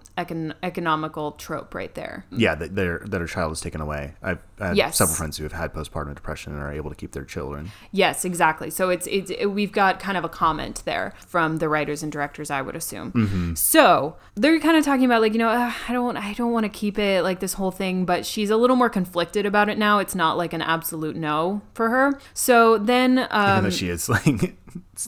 economical 0.63 1.33
trope 1.33 1.75
right 1.75 1.95
there. 1.95 2.25
Yeah, 2.31 2.55
that 2.55 2.75
their 2.75 3.01
that 3.07 3.21
her 3.21 3.27
child 3.27 3.53
is 3.53 3.61
taken 3.61 3.81
away. 3.81 4.15
I've 4.23 4.39
I 4.59 4.69
have 4.69 4.77
Yes. 4.77 4.97
several 4.97 5.15
friends 5.17 5.37
who 5.37 5.45
have 5.45 5.53
had 5.53 5.73
postpartum 5.75 6.15
depression 6.15 6.53
and 6.55 6.63
are 6.63 6.73
able 6.73 6.89
to 6.91 6.97
keep 6.97 7.13
their 7.13 7.25
children. 7.25 7.71
Yes, 7.93 8.25
exactly. 8.25 8.71
So 8.71 8.89
it's 8.91 9.07
it's 9.07 9.31
it, 9.31 9.47
we've 9.47 9.73
got 9.73 10.01
kind 10.01 10.17
of 10.17 10.25
a 10.25 10.29
comment 10.29 10.83
there 10.85 11.13
from 11.27 11.59
the 11.59 11.69
writers 11.69 12.03
and 12.03 12.11
directors, 12.11 12.51
I 12.51 12.63
would 12.63 12.77
assume. 12.77 13.55
So 13.57 14.17
they're 14.35 14.61
kind 14.61 14.77
of 14.77 14.85
talking 14.85 15.05
about 15.05 15.21
like 15.23 15.33
you 15.33 15.39
know 15.39 15.49
"Ugh, 15.51 15.75
I 15.89 15.93
don't 15.93 16.17
I 16.17 16.33
don't 16.35 16.53
want 16.53 16.65
to 16.65 16.71
keep 16.71 16.99
it 16.99 17.23
like 17.23 17.41
this 17.41 17.55
whole 17.55 17.71
thing, 17.71 18.05
but 18.05 18.25
she's 18.27 18.51
a 18.51 18.57
little 18.57 18.77
more 18.77 18.91
conflicted 18.91 19.47
about 19.47 19.69
it 19.69 19.79
now. 19.79 19.99
It's 19.99 20.15
not 20.15 20.37
like 20.37 20.53
an 20.53 20.63
absolute 20.63 21.17
no 21.17 21.63
for 21.75 21.91
her. 21.91 22.19
So 22.35 22.79
then 22.79 23.13
Even 23.13 23.29
um, 23.31 23.65
though 23.65 23.71
she 23.71 23.89
is 23.89 24.09
like 24.17 24.57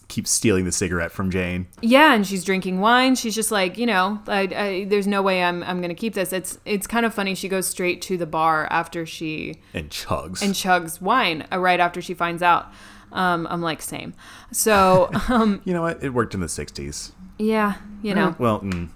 keeps 0.09 0.31
stealing 0.31 0.64
the 0.64 0.72
cigarette 0.72 1.11
from 1.12 1.31
Jane. 1.31 1.66
Yeah, 1.81 2.14
and 2.14 2.26
she's 2.26 2.44
drinking 2.44 2.81
wine. 2.81 3.14
She's 3.14 3.35
just 3.35 3.50
like, 3.50 3.78
you 3.78 3.87
know, 3.87 4.20
I, 4.26 4.40
I, 4.40 4.85
there's 4.88 5.07
no 5.07 5.22
way 5.22 5.42
I'm, 5.42 5.62
I'm 5.62 5.81
gonna 5.81 5.94
keep 5.94 6.14
this. 6.14 6.33
It's, 6.33 6.59
it's 6.64 6.87
kind 6.87 7.04
of 7.07 7.14
funny. 7.14 7.35
She 7.35 7.48
goes 7.48 7.66
straight 7.66 8.02
to 8.02 8.16
the 8.16 8.26
bar 8.26 8.66
after 8.70 9.04
she 9.07 9.61
And 9.74 9.90
chugs. 9.90 10.42
and 10.42 10.54
chugs 10.54 11.00
wine 11.00 11.46
uh, 11.52 11.59
right 11.59 11.81
after 11.81 12.00
she 12.02 12.14
finds 12.14 12.42
out. 12.42 12.72
Um, 13.12 13.46
I'm 13.50 13.62
like, 13.62 13.81
same. 13.83 14.14
So, 14.52 15.11
um, 15.28 15.61
you 15.64 15.72
know 15.72 15.83
what? 15.83 16.02
It 16.02 16.11
worked 16.11 16.35
in 16.35 16.40
the 16.40 16.46
'60s. 16.46 17.12
yeah, 17.38 17.74
you 18.02 18.14
know, 18.14 18.37
Well, 18.38 18.61
mm, 18.61 18.90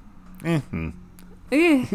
eh, 0.44 0.60
mm. 0.72 0.92
Eh. 1.50 1.86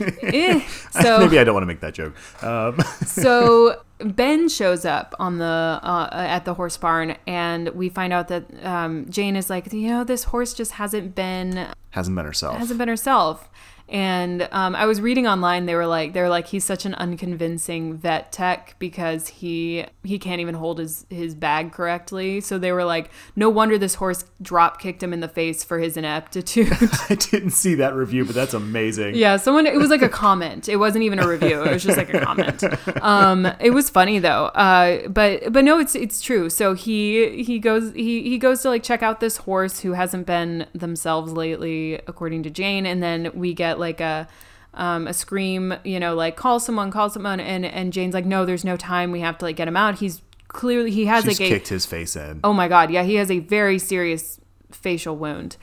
Eh. 0.22 0.60
so 1.02 1.18
maybe 1.20 1.38
I 1.38 1.44
don't 1.44 1.54
want 1.54 1.62
to 1.62 1.66
make 1.66 1.80
that 1.80 1.94
joke. 1.94 2.14
Um, 2.42 2.78
so 3.06 3.82
Ben 3.98 4.48
shows 4.48 4.84
up 4.84 5.14
on 5.18 5.38
the 5.38 5.44
uh, 5.44 6.08
at 6.12 6.44
the 6.44 6.54
horse 6.54 6.76
barn, 6.76 7.16
and 7.26 7.68
we 7.70 7.88
find 7.88 8.12
out 8.12 8.28
that 8.28 8.44
um, 8.64 9.08
Jane 9.08 9.36
is 9.36 9.48
like, 9.48 9.72
you 9.72 9.88
know, 9.88 10.04
this 10.04 10.24
horse 10.24 10.52
just 10.52 10.72
hasn't 10.72 11.14
been 11.14 11.68
hasn't 11.90 12.16
been 12.16 12.24
herself. 12.26 12.58
hasn't 12.58 12.78
been 12.78 12.88
herself. 12.88 13.48
And 13.88 14.48
um, 14.50 14.74
I 14.74 14.86
was 14.86 15.00
reading 15.00 15.26
online. 15.26 15.66
They 15.66 15.74
were 15.74 15.86
like, 15.86 16.14
they 16.14 16.22
were 16.22 16.28
like, 16.28 16.46
he's 16.46 16.64
such 16.64 16.86
an 16.86 16.94
unconvincing 16.94 17.96
vet 17.98 18.32
tech 18.32 18.76
because 18.78 19.28
he 19.28 19.84
he 20.02 20.18
can't 20.18 20.40
even 20.40 20.54
hold 20.54 20.78
his 20.78 21.04
his 21.10 21.34
bag 21.34 21.72
correctly. 21.72 22.40
So 22.40 22.58
they 22.58 22.72
were 22.72 22.84
like, 22.84 23.10
no 23.36 23.50
wonder 23.50 23.76
this 23.76 23.96
horse 23.96 24.24
drop 24.40 24.80
kicked 24.80 25.02
him 25.02 25.12
in 25.12 25.20
the 25.20 25.28
face 25.28 25.62
for 25.62 25.78
his 25.78 25.96
ineptitude. 25.96 26.72
I 27.10 27.14
didn't 27.14 27.50
see 27.50 27.74
that 27.76 27.94
review, 27.94 28.24
but 28.24 28.34
that's 28.34 28.54
amazing. 28.54 29.16
yeah, 29.16 29.36
someone. 29.36 29.66
It 29.66 29.76
was 29.76 29.90
like 29.90 30.02
a 30.02 30.08
comment. 30.08 30.68
It 30.68 30.76
wasn't 30.76 31.04
even 31.04 31.18
a 31.18 31.28
review. 31.28 31.62
It 31.62 31.72
was 31.72 31.84
just 31.84 31.98
like 31.98 32.12
a 32.12 32.20
comment. 32.20 32.64
Um, 33.02 33.46
it 33.60 33.70
was 33.70 33.90
funny 33.90 34.18
though. 34.18 34.46
Uh, 34.46 35.08
but 35.08 35.52
but 35.52 35.64
no, 35.64 35.78
it's 35.78 35.94
it's 35.94 36.20
true. 36.20 36.48
So 36.48 36.74
he 36.74 37.42
he 37.42 37.58
goes 37.58 37.92
he 37.92 38.22
he 38.22 38.38
goes 38.38 38.62
to 38.62 38.68
like 38.68 38.82
check 38.82 39.02
out 39.02 39.20
this 39.20 39.38
horse 39.38 39.80
who 39.80 39.92
hasn't 39.92 40.26
been 40.26 40.66
themselves 40.74 41.32
lately, 41.32 41.94
according 42.06 42.42
to 42.44 42.50
Jane, 42.50 42.86
and 42.86 43.02
then 43.02 43.30
we 43.34 43.52
get 43.52 43.73
like 43.78 44.00
a. 44.00 44.28
Um, 44.76 45.06
a 45.06 45.14
scream, 45.14 45.72
you 45.84 46.00
know, 46.00 46.16
like 46.16 46.34
call 46.34 46.58
someone, 46.58 46.90
call 46.90 47.08
someone, 47.08 47.38
and 47.38 47.64
and 47.64 47.92
Jane's 47.92 48.12
like, 48.12 48.26
no, 48.26 48.44
there's 48.44 48.64
no 48.64 48.76
time. 48.76 49.12
We 49.12 49.20
have 49.20 49.38
to 49.38 49.44
like 49.44 49.54
get 49.54 49.68
him 49.68 49.76
out. 49.76 50.00
He's 50.00 50.20
clearly 50.48 50.90
he 50.90 51.04
has 51.06 51.22
She's 51.22 51.38
like 51.38 51.46
a 51.46 51.54
kicked 51.54 51.68
his 51.68 51.86
face 51.86 52.16
in. 52.16 52.40
Oh 52.42 52.52
my 52.52 52.66
god, 52.66 52.90
yeah, 52.90 53.04
he 53.04 53.14
has 53.14 53.30
a 53.30 53.38
very 53.38 53.78
serious 53.78 54.40
facial 54.72 55.16
wound, 55.16 55.58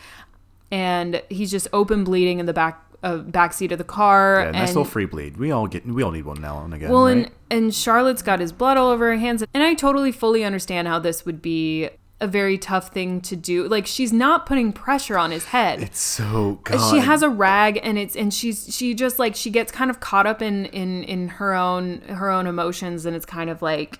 and 0.72 1.22
he's 1.30 1.52
just 1.52 1.68
open 1.74 2.06
bleeding 2.06 2.40
in 2.40 2.46
the 2.46 2.54
back 2.54 2.82
uh, 3.04 3.18
back 3.18 3.54
seat 3.54 3.72
of 3.72 3.78
the 3.78 3.84
car. 3.84 4.42
yeah, 4.44 4.52
nice 4.52 4.70
and, 4.70 4.78
little 4.78 4.86
free 4.86 5.06
bleed. 5.06 5.38
We 5.38 5.52
all 5.52 5.68
get. 5.68 5.86
We 5.86 6.04
all 6.04 6.12
need 6.12 6.26
one 6.26 6.40
now 6.40 6.64
and 6.64 6.74
again. 6.74 6.92
well, 6.92 7.06
right? 7.06 7.18
and 7.18 7.32
and 7.50 7.76
Charlotte's 7.76 8.22
got 8.22 8.40
his 8.40 8.52
blood 8.52 8.78
all 8.78 8.90
over 8.90 9.12
her 9.12 9.18
hands, 9.18 9.44
and 9.54 9.64
I 9.64 9.74
totally 9.74 10.12
fully 10.12 10.44
understand 10.44 10.88
how 10.88 11.00
this 11.00 11.26
would 11.26 11.42
be 11.42 11.90
a 12.22 12.28
very 12.28 12.58
tough 12.58 12.90
thing 12.90 13.20
to 13.22 13.36
do. 13.36 13.68
Like 13.68 13.86
she's 13.86 14.14
not 14.14 14.46
putting 14.46 14.72
pressure 14.72 15.18
on 15.18 15.32
his 15.32 15.46
head. 15.46 15.82
it's 15.82 16.00
so. 16.00 16.60
God. 16.64 16.92
she 16.92 17.00
has 17.00 17.24
a 17.24 17.30
rag 17.30 17.80
and 17.84 17.98
it's 17.98 18.16
and 18.16 18.34
she's 18.34 18.74
she 18.74 18.94
just 18.94 19.20
like 19.20 19.36
she 19.36 19.50
gets 19.50 19.72
kind 19.72 19.90
of 19.90 20.00
caught 20.00 20.28
up 20.28 20.42
in 20.42 20.68
in 20.68 21.04
in 21.04 21.28
her 21.28 21.54
own 21.54 22.02
her 22.02 22.30
own 22.30 22.48
emotions 22.48 23.06
and 23.06 23.16
it's 23.16 23.26
kind 23.26 23.50
of 23.50 23.62
like 23.62 24.00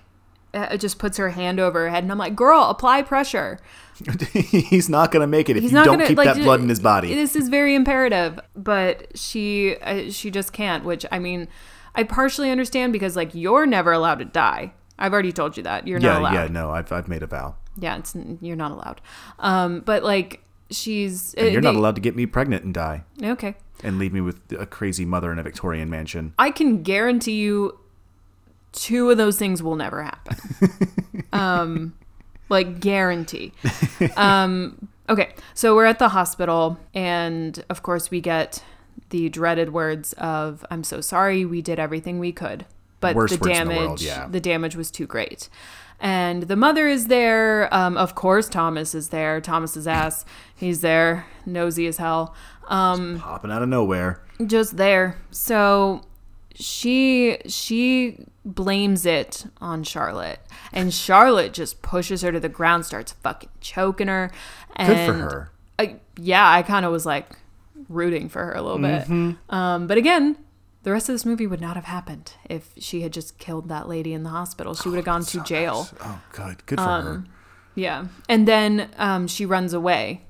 it 0.54 0.78
just 0.78 0.98
puts 0.98 1.16
her 1.16 1.30
hand 1.30 1.58
over 1.58 1.80
her 1.80 1.88
head 1.88 2.04
and 2.04 2.12
I'm 2.12 2.18
like 2.18 2.36
girl 2.36 2.64
apply 2.64 3.02
pressure 3.02 3.58
He's 4.32 4.88
not 4.88 5.12
gonna 5.12 5.26
make 5.26 5.48
it 5.48 5.56
if 5.56 5.62
he's 5.62 5.72
you 5.72 5.76
not 5.76 5.84
don't 5.84 5.94
gonna 5.94 6.08
keep 6.08 6.18
like 6.18 6.34
that 6.34 6.42
blood 6.42 6.60
in 6.60 6.68
his 6.68 6.80
body. 6.80 7.14
This 7.14 7.36
is 7.36 7.48
very 7.48 7.74
imperative, 7.74 8.40
but 8.56 9.16
she 9.16 9.76
uh, 9.76 10.10
she 10.10 10.30
just 10.30 10.52
can't. 10.52 10.84
Which 10.84 11.06
I 11.12 11.18
mean, 11.18 11.48
I 11.94 12.02
partially 12.02 12.50
understand 12.50 12.92
because 12.92 13.16
like 13.16 13.34
you're 13.34 13.66
never 13.66 13.92
allowed 13.92 14.18
to 14.18 14.24
die. 14.24 14.72
I've 14.98 15.12
already 15.12 15.32
told 15.32 15.56
you 15.56 15.62
that 15.64 15.86
you're 15.86 16.00
not 16.00 16.14
yeah, 16.14 16.18
allowed. 16.18 16.32
yeah. 16.32 16.48
No, 16.48 16.70
I've 16.70 16.90
I've 16.90 17.08
made 17.08 17.22
a 17.22 17.26
vow. 17.26 17.56
Yeah, 17.76 17.96
it's 17.98 18.14
you're 18.40 18.56
not 18.56 18.70
allowed. 18.70 19.00
Um, 19.38 19.80
but 19.80 20.02
like 20.02 20.44
she's 20.70 21.34
And 21.34 21.46
uh, 21.46 21.50
you're 21.50 21.60
not 21.60 21.72
they- 21.72 21.78
allowed 21.78 21.94
to 21.96 22.00
get 22.00 22.14
me 22.16 22.26
pregnant 22.26 22.64
and 22.64 22.72
die 22.74 23.04
Okay, 23.22 23.54
and 23.82 23.98
leave 23.98 24.12
me 24.12 24.20
with 24.20 24.40
a 24.58 24.66
crazy 24.66 25.04
mother 25.04 25.32
in 25.32 25.38
a 25.38 25.42
Victorian 25.42 25.88
mansion. 25.90 26.34
I 26.38 26.50
can 26.50 26.82
guarantee 26.82 27.36
you, 27.40 27.78
two 28.72 29.10
of 29.10 29.16
those 29.18 29.38
things 29.38 29.62
will 29.62 29.76
never 29.76 30.02
happen. 30.02 30.36
um, 31.32 31.94
like 32.48 32.80
guarantee. 32.80 33.52
Um, 34.16 34.88
okay, 35.08 35.34
so 35.54 35.74
we're 35.74 35.86
at 35.86 35.98
the 35.98 36.08
hospital, 36.10 36.78
and 36.94 37.62
of 37.70 37.82
course 37.82 38.10
we 38.10 38.20
get 38.20 38.62
the 39.10 39.28
dreaded 39.28 39.72
words 39.72 40.12
of 40.14 40.64
"I'm 40.70 40.84
so 40.84 41.00
sorry, 41.00 41.44
we 41.44 41.62
did 41.62 41.78
everything 41.78 42.18
we 42.18 42.32
could, 42.32 42.66
but 43.00 43.14
Worst 43.16 43.40
the 43.40 43.48
in 43.50 43.52
the 43.52 43.54
damage, 43.74 43.76
world, 43.78 44.00
yeah. 44.02 44.26
the 44.28 44.40
damage 44.40 44.76
was 44.76 44.90
too 44.90 45.06
great." 45.06 45.48
And 46.02 46.42
the 46.44 46.56
mother 46.56 46.88
is 46.88 47.06
there. 47.06 47.72
Um, 47.72 47.96
of 47.96 48.14
course, 48.16 48.48
Thomas 48.48 48.92
is 48.94 49.10
there. 49.10 49.40
Thomas's 49.40 49.86
ass. 49.86 50.24
He's 50.54 50.80
there, 50.80 51.26
nosy 51.46 51.86
as 51.86 51.96
hell. 51.98 52.34
Um, 52.66 53.20
Popping 53.20 53.52
out 53.52 53.62
of 53.62 53.68
nowhere. 53.68 54.20
just 54.44 54.76
there. 54.76 55.16
So 55.30 56.02
she 56.54 57.38
she 57.46 58.18
blames 58.44 59.06
it 59.06 59.46
on 59.60 59.84
Charlotte, 59.84 60.40
and 60.72 60.92
Charlotte 60.92 61.52
just 61.52 61.82
pushes 61.82 62.22
her 62.22 62.32
to 62.32 62.40
the 62.40 62.48
ground, 62.48 62.84
starts 62.84 63.12
fucking 63.12 63.48
choking 63.60 64.08
her. 64.08 64.30
And 64.74 64.88
Good 64.88 65.06
for 65.06 65.12
her. 65.14 65.50
I, 65.78 66.00
yeah, 66.18 66.50
I 66.50 66.62
kind 66.62 66.84
of 66.84 66.90
was 66.90 67.06
like 67.06 67.28
rooting 67.88 68.28
for 68.28 68.44
her 68.44 68.52
a 68.54 68.62
little 68.62 68.78
Mm-hmm. 68.78 69.30
bit. 69.30 69.38
Um, 69.50 69.86
but 69.86 69.98
again, 69.98 70.36
the 70.82 70.92
rest 70.92 71.08
of 71.08 71.14
this 71.14 71.24
movie 71.24 71.46
would 71.46 71.60
not 71.60 71.76
have 71.76 71.84
happened 71.84 72.34
if 72.48 72.70
she 72.78 73.02
had 73.02 73.12
just 73.12 73.38
killed 73.38 73.68
that 73.68 73.88
lady 73.88 74.12
in 74.12 74.22
the 74.24 74.30
hospital. 74.30 74.74
She 74.74 74.88
would 74.88 74.96
have 74.96 75.04
gone 75.04 75.24
to 75.24 75.42
jail. 75.44 75.88
Oh, 76.02 76.20
good. 76.32 76.64
Good 76.66 76.78
for 76.78 76.88
Um, 76.88 77.04
her. 77.04 77.24
Yeah. 77.74 78.06
And 78.28 78.46
then 78.48 78.90
um, 78.98 79.26
she 79.28 79.46
runs 79.46 79.72
away. 79.72 80.22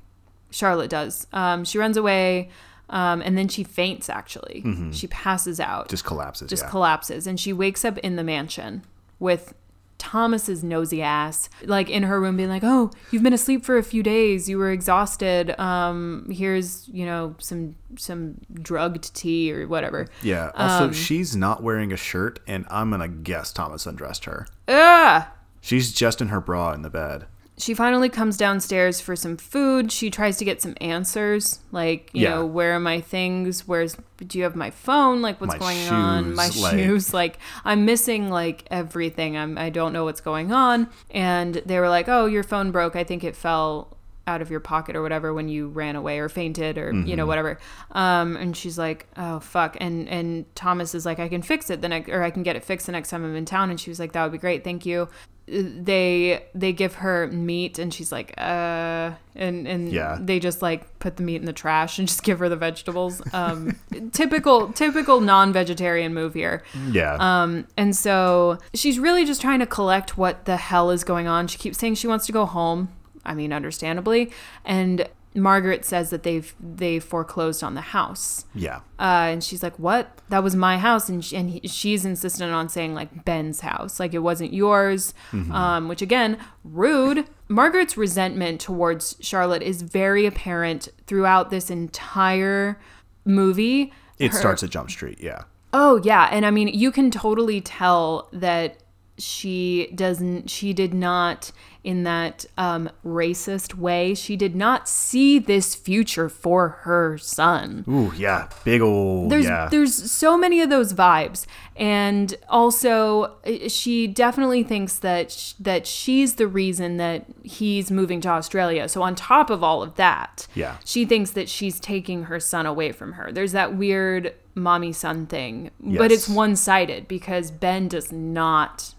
Charlotte 0.51 0.91
does. 0.91 1.27
Um, 1.33 1.65
she 1.65 1.79
runs 1.79 1.97
away 1.97 2.51
um, 2.91 3.23
and 3.23 3.39
then 3.39 3.49
she 3.49 3.65
faints, 3.65 4.11
actually. 4.11 4.63
She 4.93 5.07
passes 5.07 5.59
out, 5.59 5.87
Mm-hmm. 5.87 5.91
Just 5.91 6.05
collapses. 6.05 6.51
just 6.51 6.65
yeah. 6.65 6.71
collapses. 6.71 7.27
And 7.27 7.41
she 7.41 7.53
wakes 7.55 7.85
up 7.85 7.97
in 7.99 8.17
the 8.17 8.25
mansion 8.25 8.83
with 9.19 9.55
Thomas's 10.03 10.65
nosy 10.65 11.01
ass, 11.01 11.49
like 11.65 11.89
in 11.89 12.03
her 12.03 12.21
room, 12.21 12.37
being 12.37 12.49
like, 12.49 12.65
"Oh, 12.65 12.91
you've 13.13 13.23
been 13.23 13.33
asleep 13.33 13.65
for 13.65 13.79
a 13.79 13.85
few 13.85 14.03
days. 14.03 14.49
You 14.49 14.59
were 14.59 14.73
exhausted. 14.73 15.59
Um, 15.61 16.27
here's 16.29 16.89
you 16.89 17.07
know 17.07 17.37
some 17.39 17.77
some 17.97 18.35
drugged 18.53 19.15
tea 19.15 19.53
or 19.53 19.69
whatever." 19.69 20.09
Yeah. 20.21 20.51
Also, 20.57 20.87
Um, 20.87 20.93
she's 20.93 21.37
not 21.37 21.63
wearing 21.63 21.93
a 21.93 21.97
shirt, 21.97 22.41
and 22.49 22.67
I'm 22.69 22.91
gonna 22.91 23.07
guess 23.07 23.53
Thomas 23.53 23.87
undressed 23.87 24.25
her. 24.25 24.47
Ugh. 24.67 25.23
She's 25.61 25.93
just 25.93 26.21
in 26.21 26.29
her 26.29 26.41
bra 26.41 26.73
in 26.73 26.83
the 26.83 26.91
bed. 26.91 27.27
She 27.63 27.75
finally 27.75 28.09
comes 28.09 28.37
downstairs 28.37 29.01
for 29.01 29.15
some 29.15 29.37
food. 29.37 29.93
She 29.93 30.11
tries 30.11 30.37
to 30.39 30.45
get 30.45 30.61
some 30.61 30.75
answers, 30.81 31.61
like 31.71 32.11
you 32.13 32.23
Yeah. 32.25 32.31
know, 32.31 32.47
where 32.47 32.75
are 32.75 32.81
my 32.81 33.01
things? 33.01 33.69
Where's 33.69 33.97
do 34.27 34.39
you 34.39 34.43
have 34.45 34.57
my 34.57 34.71
phone? 34.71 35.23
Like 35.23 35.41
what's 35.41 35.55
My 35.55 35.59
going 35.59 35.89
on? 35.89 36.35
My 36.35 36.47
shoes, 36.51 36.63
like- 36.63 36.73
shoes. 36.79 37.15
Like 37.23 37.39
I'm 37.65 37.85
missing 37.85 38.31
like 38.31 38.65
everything. 38.71 39.37
I'm 39.37 39.57
I 39.57 39.71
don't 39.71 39.93
know 39.93 40.03
what's 40.05 40.21
going 40.21 40.51
on. 40.53 40.89
And 41.13 41.55
they 41.65 41.79
were 41.79 41.89
like, 41.89 42.09
oh, 42.09 42.27
your 42.27 42.43
phone 42.43 42.73
broke. 42.73 42.97
I 42.97 43.05
think 43.05 43.23
it 43.23 43.37
fell 43.37 43.97
out 44.27 44.41
of 44.41 44.51
your 44.51 44.61
pocket 44.61 44.95
or 44.97 45.03
whatever 45.03 45.33
when 45.35 45.49
you 45.49 45.69
ran 45.69 45.95
away 45.97 46.19
or 46.21 46.29
fainted 46.29 46.79
or 46.79 46.93
you 46.93 47.17
know 47.17 47.27
whatever 47.27 47.59
um 47.91 48.37
and 48.37 48.57
she's 48.57 48.79
like 48.79 49.09
oh 49.17 49.41
fuck 49.41 49.77
and 49.81 50.09
and 50.09 50.45
thomas 50.55 50.95
is 50.95 51.05
like 51.05 51.19
i 51.19 51.29
can 51.29 51.43
fix 51.43 51.71
it 51.71 51.81
the 51.81 51.89
next 51.89 52.09
or 52.09 52.23
i 52.23 52.31
can 52.31 52.45
get 52.45 52.55
it 52.55 52.63
fixed 52.65 52.87
the 52.87 52.93
next 52.93 53.11
time 53.11 53.25
i'm 53.25 53.35
in 53.35 53.45
town 53.45 53.69
and 53.69 53.81
she 53.81 53.91
was 53.91 53.99
like 53.99 54.13
that 54.13 54.23
would 54.23 54.31
be 54.31 54.39
great 54.39 54.63
thank 54.63 54.87
you 54.87 55.09
they 55.47 56.45
they 56.55 56.73
give 56.73 56.95
her 56.97 57.27
meat 57.29 57.79
and 57.79 57.93
she's 57.93 58.13
like 58.13 58.33
uh 58.39 59.11
and 59.35 59.67
and 59.67 59.91
Yeah. 59.93 60.17
they 60.21 60.39
just 60.39 60.63
like 60.63 60.99
put 61.01 61.17
the 61.17 61.23
meat 61.25 61.37
in 61.37 61.47
the 61.47 61.53
trash 61.53 61.99
and 61.99 62.07
just 62.13 62.23
give 62.23 62.39
her 62.39 62.49
the 62.49 62.57
vegetables 62.57 63.21
um 63.35 63.77
typical 64.13 64.73
typical 64.73 65.21
non-vegetarian 65.21 66.15
move 66.15 66.35
here 66.35 66.63
Yeah. 66.91 67.17
um, 67.19 67.67
and 67.77 67.95
so 67.97 68.59
she's 68.73 68.99
really 68.99 69.25
just 69.25 69.41
trying 69.41 69.59
to 69.61 69.67
collect 69.67 70.17
what 70.17 70.45
the 70.45 70.57
hell 70.57 70.91
is 70.91 71.03
going 71.05 71.27
on. 71.27 71.49
She 71.49 71.59
keeps 71.59 71.79
saying 71.79 71.97
she 71.97 72.07
wants 72.07 72.27
to 72.27 72.33
go 72.33 72.47
home. 72.47 72.89
I 73.25 73.35
mean, 73.35 73.53
understandably. 73.53 74.31
And 74.65 75.09
Margaret 75.35 75.85
says 75.85 76.11
that 76.11 76.23
they've 76.23 76.55
they 76.61 76.99
foreclosed 76.99 77.63
on 77.65 77.75
the 77.75 77.81
house. 77.81 78.45
yeah. 78.55 78.81
Uh, 78.99 79.31
and 79.33 79.43
she's 79.45 79.63
like, 79.63 79.79
"What? 79.79 80.21
That 80.29 80.43
was 80.45 80.55
my 80.55 80.79
house." 80.79 81.09
And 81.09 81.25
she, 81.25 81.37
and 81.37 81.51
he, 81.51 81.67
she's 81.67 82.05
insistent 82.05 82.53
on 82.53 82.69
saying 82.69 82.95
like 82.95 83.25
Ben's 83.25 83.61
house, 83.61 83.99
like 83.99 84.15
it 84.15 84.19
wasn't 84.21 84.53
yours. 84.53 85.15
Um, 85.33 85.89
which 85.89 86.03
again, 86.03 86.39
rude. 86.65 87.27
Margaret's 87.49 87.97
resentment 87.97 88.61
towards 88.61 89.17
Charlotte 89.21 89.63
is 89.63 89.83
very 89.83 90.25
apparent 90.27 90.89
throughout 91.07 91.51
this 91.51 91.71
entire 91.71 92.79
movie. 93.25 93.93
It 94.19 94.33
Her- 94.33 94.39
starts 94.39 94.63
at 94.63 94.71
Jump 94.71 94.91
Street. 94.91 95.19
Yeah. 95.21 95.43
Oh 95.73 96.01
yeah, 96.05 96.29
and 96.31 96.45
I 96.45 96.51
mean 96.51 96.69
you 96.69 96.93
can 96.93 97.11
totally 97.11 97.61
tell 97.61 98.29
that 98.33 98.77
she 99.19 99.91
doesn't 99.95 100.49
she 100.51 100.73
did 100.73 100.93
not 100.95 101.53
in 101.85 102.05
that 102.05 102.45
um 102.57 102.89
racist 103.05 103.75
way 103.75 104.15
she 104.15 104.37
did 104.37 104.55
not 104.55 104.89
see 104.89 105.39
this 105.39 105.75
future 105.75 106.29
for 106.29 106.69
her 106.83 107.19
son 107.19 107.85
Ooh, 107.89 108.13
yeah. 108.17 108.49
Big 108.65 108.81
old. 108.81 109.31
there's 109.33 109.47
yeah. 109.47 109.69
there's 109.71 110.11
so 110.11 110.37
many 110.39 110.61
of 110.61 110.71
those 110.71 110.93
vibes 110.95 111.45
and 111.75 112.35
also 112.49 113.35
she 113.69 114.07
definitely 114.07 114.63
thinks 114.63 114.99
that 115.01 115.33
sh- 115.33 115.55
that 115.59 115.87
she's 115.87 116.37
the 116.37 116.47
reason 116.47 116.99
that 116.99 117.25
he's 117.43 117.91
moving 117.91 118.21
to 118.21 118.29
Australia 118.29 118.89
so 118.89 119.03
on 119.03 119.15
top 119.15 119.51
of 119.51 119.65
all 119.65 119.83
of 119.83 119.97
that 119.97 120.47
Yeah. 120.55 120.77
she 120.85 121.05
thinks 121.05 121.33
that 121.33 121.49
she's 121.49 121.81
taking 121.81 122.25
her 122.25 122.39
son 122.39 122.65
away 122.67 122.93
from 122.93 123.13
her 123.15 123.33
there's 123.33 123.53
that 123.53 123.75
weird 123.75 124.35
mommy 124.55 124.93
son 124.93 125.27
thing 125.27 125.71
but 125.81 126.13
it's 126.13 126.29
one-sided 126.29 127.09
because 127.09 127.51
Ben 127.51 127.89
does 127.89 128.13
not 128.13 128.95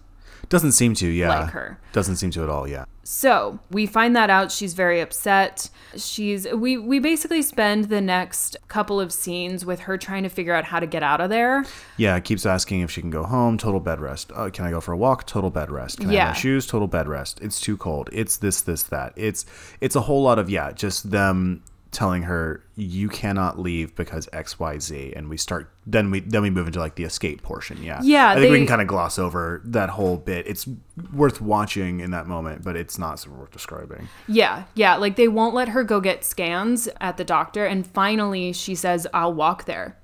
Doesn't 0.48 0.72
seem 0.72 0.94
to. 0.94 1.08
Yeah. 1.08 1.40
like 1.40 1.50
her. 1.50 1.78
Doesn't 1.92 2.16
seem 2.16 2.30
to 2.32 2.42
at 2.42 2.48
all. 2.48 2.66
Yeah. 2.68 2.84
So 3.06 3.58
we 3.70 3.86
find 3.86 4.16
that 4.16 4.30
out. 4.30 4.50
She's 4.50 4.72
very 4.72 5.00
upset. 5.00 5.68
She's 5.96 6.46
we 6.52 6.78
we 6.78 6.98
basically 6.98 7.42
spend 7.42 7.84
the 7.86 8.00
next 8.00 8.56
couple 8.68 8.98
of 9.00 9.12
scenes 9.12 9.64
with 9.66 9.80
her 9.80 9.98
trying 9.98 10.22
to 10.22 10.28
figure 10.30 10.54
out 10.54 10.64
how 10.64 10.80
to 10.80 10.86
get 10.86 11.02
out 11.02 11.20
of 11.20 11.28
there. 11.28 11.64
Yeah, 11.98 12.18
keeps 12.20 12.46
asking 12.46 12.80
if 12.80 12.90
she 12.90 13.00
can 13.02 13.10
go 13.10 13.24
home. 13.24 13.58
Total 13.58 13.80
bed 13.80 14.00
rest. 14.00 14.32
Oh, 14.34 14.50
can 14.50 14.64
I 14.64 14.70
go 14.70 14.80
for 14.80 14.92
a 14.92 14.96
walk? 14.96 15.26
Total 15.26 15.50
bed 15.50 15.70
rest. 15.70 15.98
Can 15.98 16.08
I 16.08 16.12
have 16.12 16.14
Yeah. 16.14 16.26
my 16.28 16.32
shoes? 16.32 16.66
Total 16.66 16.88
bed 16.88 17.06
rest. 17.08 17.40
It's 17.42 17.60
too 17.60 17.76
cold. 17.76 18.08
It's 18.12 18.38
this, 18.38 18.62
this, 18.62 18.82
that. 18.84 19.12
It's 19.16 19.44
it's 19.80 19.96
a 19.96 20.00
whole 20.02 20.22
lot 20.22 20.38
of 20.38 20.48
yeah, 20.48 20.72
just 20.72 21.10
them 21.10 21.62
telling 21.94 22.24
her 22.24 22.62
you 22.76 23.08
cannot 23.08 23.58
leave 23.58 23.94
because 23.94 24.28
X, 24.32 24.58
Y, 24.58 24.78
Z, 24.78 25.12
and 25.16 25.30
we 25.30 25.36
start 25.38 25.70
then 25.86 26.10
we 26.10 26.20
then 26.20 26.42
we 26.42 26.50
move 26.50 26.66
into 26.66 26.78
like 26.80 26.96
the 26.96 27.04
escape 27.04 27.42
portion. 27.42 27.82
Yeah, 27.82 28.00
Yeah, 28.02 28.30
I 28.30 28.34
think 28.34 28.44
we 28.44 28.50
they- 28.50 28.58
can 28.58 28.66
kind 28.66 28.82
of 28.82 28.88
gloss 28.88 29.18
over 29.18 29.62
that 29.64 29.88
whole 29.90 30.16
bit. 30.18 30.46
It's 30.46 30.66
worth 31.12 31.40
watching 31.40 32.00
in 32.00 32.10
that 32.10 32.26
moment, 32.26 32.62
but 32.62 32.76
it's 32.76 32.98
not 32.98 33.18
super 33.20 33.36
worth 33.36 33.50
describing. 33.52 34.08
Yeah, 34.28 34.64
yeah, 34.74 34.96
like 34.96 35.16
they 35.16 35.28
won't 35.28 35.54
let 35.54 35.68
her 35.70 35.84
go 35.84 36.00
get 36.00 36.24
scans 36.24 36.88
at 37.00 37.16
the 37.16 37.24
doctor 37.24 37.64
and 37.64 37.86
finally 37.86 38.52
she 38.52 38.74
says 38.74 39.06
I'll 39.14 39.32
walk 39.32 39.64
there. 39.64 39.96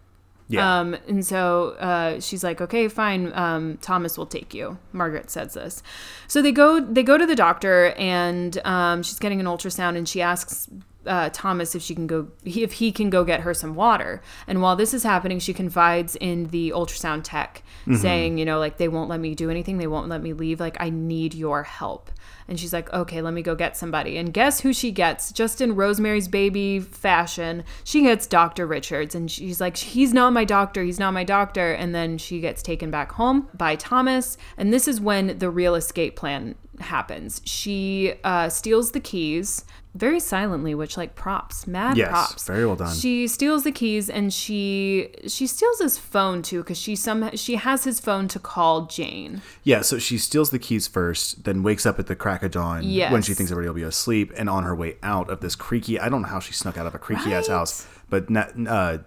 Yeah, 0.48 0.80
Um, 0.80 0.96
and 1.06 1.24
so 1.24 1.76
uh, 1.78 2.18
she's 2.18 2.42
like, 2.42 2.60
okay, 2.60 2.88
fine. 2.88 3.32
Um, 3.34 3.78
Thomas 3.80 4.18
will 4.18 4.26
take 4.26 4.52
you. 4.52 4.78
Margaret 4.92 5.30
says 5.30 5.54
this. 5.54 5.80
So 6.26 6.42
they 6.42 6.50
go. 6.50 6.80
They 6.80 7.04
go 7.04 7.16
to 7.16 7.24
the 7.24 7.36
doctor, 7.36 7.94
and 7.96 8.58
um, 8.64 9.04
she's 9.04 9.20
getting 9.20 9.38
an 9.38 9.46
ultrasound, 9.46 9.96
and 9.96 10.08
she 10.08 10.20
asks 10.20 10.68
uh, 11.06 11.30
Thomas 11.32 11.74
if 11.74 11.82
she 11.82 11.94
can 11.94 12.06
go, 12.06 12.28
if 12.44 12.74
he 12.74 12.92
can 12.92 13.10
go 13.10 13.24
get 13.24 13.40
her 13.40 13.54
some 13.54 13.74
water. 13.74 14.22
And 14.46 14.62
while 14.62 14.76
this 14.76 14.94
is 14.94 15.02
happening, 15.02 15.38
she 15.38 15.52
confides 15.52 16.16
in 16.16 16.48
the 16.48 16.70
ultrasound 16.70 17.22
tech, 17.24 17.62
saying, 17.96 18.38
you 18.38 18.44
know, 18.44 18.58
like 18.58 18.76
they 18.76 18.88
won't 18.88 19.08
let 19.08 19.20
me 19.20 19.34
do 19.34 19.50
anything. 19.50 19.78
They 19.78 19.86
won't 19.86 20.08
let 20.08 20.22
me 20.22 20.32
leave. 20.32 20.60
Like 20.60 20.76
I 20.80 20.90
need 20.90 21.34
your 21.34 21.62
help. 21.62 22.10
And 22.48 22.58
she's 22.58 22.72
like, 22.72 22.92
okay, 22.92 23.22
let 23.22 23.32
me 23.32 23.42
go 23.42 23.54
get 23.54 23.76
somebody. 23.76 24.16
And 24.16 24.34
guess 24.34 24.60
who 24.60 24.72
she 24.72 24.90
gets? 24.90 25.30
Just 25.30 25.60
in 25.60 25.76
Rosemary's 25.76 26.26
Baby 26.26 26.80
fashion, 26.80 27.62
she 27.84 28.02
gets 28.02 28.26
Dr. 28.26 28.66
Richards. 28.66 29.14
And 29.14 29.30
she's 29.30 29.60
like, 29.60 29.76
he's 29.76 30.12
not 30.12 30.32
my 30.32 30.44
doctor. 30.44 30.82
He's 30.82 30.98
not 30.98 31.14
my 31.14 31.22
doctor. 31.22 31.72
And 31.72 31.94
then 31.94 32.18
she 32.18 32.40
gets 32.40 32.60
taken 32.60 32.90
back 32.90 33.12
home 33.12 33.48
by 33.54 33.76
Thomas. 33.76 34.36
And 34.56 34.72
this 34.72 34.88
is 34.88 35.00
when 35.00 35.38
the 35.38 35.48
real 35.48 35.76
escape 35.76 36.16
plan 36.16 36.56
happens. 36.80 37.40
She 37.44 38.14
uh, 38.24 38.48
steals 38.48 38.92
the 38.92 39.00
keys 39.00 39.64
very 39.94 40.20
silently, 40.20 40.74
which 40.74 40.96
like 40.96 41.14
props, 41.14 41.66
mad 41.66 41.96
Yes, 41.96 42.10
props. 42.10 42.46
very 42.46 42.64
well 42.64 42.76
done. 42.76 42.94
She 42.94 43.26
steals 43.26 43.64
the 43.64 43.72
keys 43.72 44.08
and 44.08 44.32
she 44.32 45.10
she 45.26 45.46
steals 45.46 45.80
his 45.80 45.98
phone 45.98 46.42
too 46.42 46.62
because 46.62 46.78
she 46.78 46.94
some 46.94 47.34
she 47.36 47.56
has 47.56 47.84
his 47.84 47.98
phone 48.00 48.28
to 48.28 48.38
call 48.38 48.86
Jane. 48.86 49.42
Yeah, 49.64 49.80
so 49.82 49.98
she 49.98 50.16
steals 50.18 50.50
the 50.50 50.58
keys 50.58 50.86
first, 50.86 51.44
then 51.44 51.62
wakes 51.62 51.84
up 51.86 51.98
at 51.98 52.06
the 52.06 52.14
crack 52.16 52.42
of 52.42 52.52
dawn 52.52 52.84
when 53.10 53.22
she 53.22 53.34
thinks 53.34 53.50
everybody 53.50 53.68
will 53.68 53.74
be 53.74 53.82
asleep, 53.82 54.32
and 54.36 54.48
on 54.48 54.62
her 54.64 54.74
way 54.74 54.96
out 55.02 55.28
of 55.28 55.40
this 55.40 55.56
creaky, 55.56 55.98
I 55.98 56.08
don't 56.08 56.22
know 56.22 56.28
how 56.28 56.40
she 56.40 56.52
snuck 56.52 56.78
out 56.78 56.86
of 56.86 56.94
a 56.94 56.98
creaky 56.98 57.34
ass 57.34 57.48
house, 57.48 57.86
but 58.08 58.26
uh, 58.66 58.98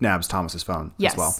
nabs 0.00 0.28
Thomas's 0.28 0.62
phone 0.62 0.92
Yes. 0.98 1.12
as 1.14 1.18
well. 1.18 1.36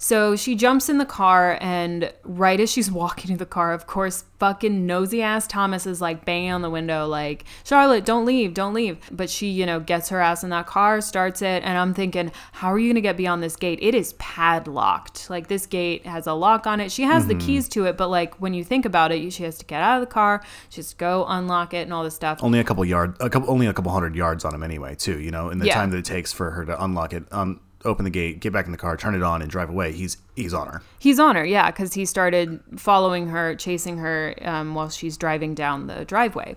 So 0.00 0.36
she 0.36 0.54
jumps 0.54 0.88
in 0.88 0.98
the 0.98 1.04
car, 1.04 1.58
and 1.60 2.12
right 2.22 2.60
as 2.60 2.70
she's 2.70 2.88
walking 3.02 3.32
to 3.32 3.36
the 3.36 3.44
car, 3.44 3.72
of 3.72 3.86
course, 3.88 4.24
fucking 4.38 4.86
nosy 4.86 5.20
ass 5.22 5.46
Thomas 5.48 5.86
is 5.86 6.00
like 6.00 6.24
banging 6.24 6.52
on 6.52 6.62
the 6.62 6.70
window, 6.70 7.06
like, 7.08 7.44
Charlotte, 7.64 8.04
don't 8.04 8.24
leave, 8.24 8.54
don't 8.54 8.74
leave. 8.74 8.96
But 9.10 9.28
she, 9.28 9.48
you 9.48 9.66
know, 9.66 9.80
gets 9.80 10.08
her 10.10 10.20
ass 10.20 10.44
in 10.44 10.50
that 10.50 10.66
car, 10.66 11.00
starts 11.00 11.42
it, 11.42 11.64
and 11.64 11.76
I'm 11.76 11.94
thinking, 11.94 12.30
how 12.52 12.72
are 12.72 12.78
you 12.78 12.92
gonna 12.92 13.00
get 13.00 13.16
beyond 13.16 13.42
this 13.42 13.56
gate? 13.56 13.80
It 13.82 13.94
is 13.96 14.12
padlocked. 14.14 15.28
Like, 15.30 15.48
this 15.48 15.66
gate 15.66 16.06
has 16.06 16.26
a 16.26 16.32
lock 16.34 16.66
on 16.66 16.80
it. 16.80 16.90
She 16.92 17.02
has 17.02 17.24
Mm-hmm. 17.24 17.38
the 17.38 17.44
keys 17.44 17.68
to 17.70 17.84
it, 17.86 17.96
but 17.96 18.08
like, 18.08 18.36
when 18.36 18.54
you 18.54 18.62
think 18.64 18.84
about 18.84 19.10
it, 19.12 19.32
she 19.32 19.42
has 19.42 19.58
to 19.58 19.64
get 19.64 19.82
out 19.82 20.00
of 20.00 20.08
the 20.08 20.12
car, 20.12 20.42
she 20.68 20.76
has 20.76 20.90
to 20.90 20.96
go 20.96 21.24
unlock 21.28 21.74
it, 21.74 21.78
and 21.82 21.92
all 21.92 22.04
this 22.04 22.14
stuff. 22.14 22.38
Only 22.42 22.60
a 22.60 22.64
couple 22.64 22.84
yard, 22.84 23.16
a 23.20 23.28
couple, 23.28 23.50
only 23.50 23.66
a 23.66 23.72
couple 23.72 23.90
hundred 23.92 24.14
yards 24.14 24.44
on 24.44 24.54
him 24.54 24.62
anyway, 24.62 24.94
too. 24.94 25.18
You 25.20 25.30
know, 25.32 25.50
in 25.50 25.58
the 25.58 25.66
Yeah. 25.66 25.74
time 25.74 25.90
that 25.90 25.96
it 25.98 26.04
takes 26.04 26.32
for 26.32 26.52
her 26.52 26.64
to 26.64 26.82
unlock 26.82 27.12
it, 27.12 27.24
um, 27.32 27.60
open 27.84 28.04
the 28.04 28.10
gate, 28.10 28.40
get 28.40 28.52
back 28.52 28.66
in 28.66 28.72
the 28.72 28.78
car, 28.78 28.96
turn 28.96 29.14
it 29.14 29.22
on, 29.22 29.40
and 29.42 29.50
drive 29.50 29.70
away. 29.70 29.92
He's 29.92 30.16
he's 30.36 30.52
on 30.54 30.66
her. 30.68 30.82
He's 30.98 31.18
on 31.18 31.36
her, 31.36 31.44
yeah, 31.44 31.70
because 31.70 31.94
he 31.94 32.04
started 32.04 32.60
following 32.76 33.28
her, 33.28 33.54
chasing 33.54 33.98
her 33.98 34.34
um, 34.42 34.74
while 34.74 34.88
she's 34.90 35.16
driving 35.16 35.54
down 35.54 35.86
the 35.86 36.04
driveway. 36.04 36.56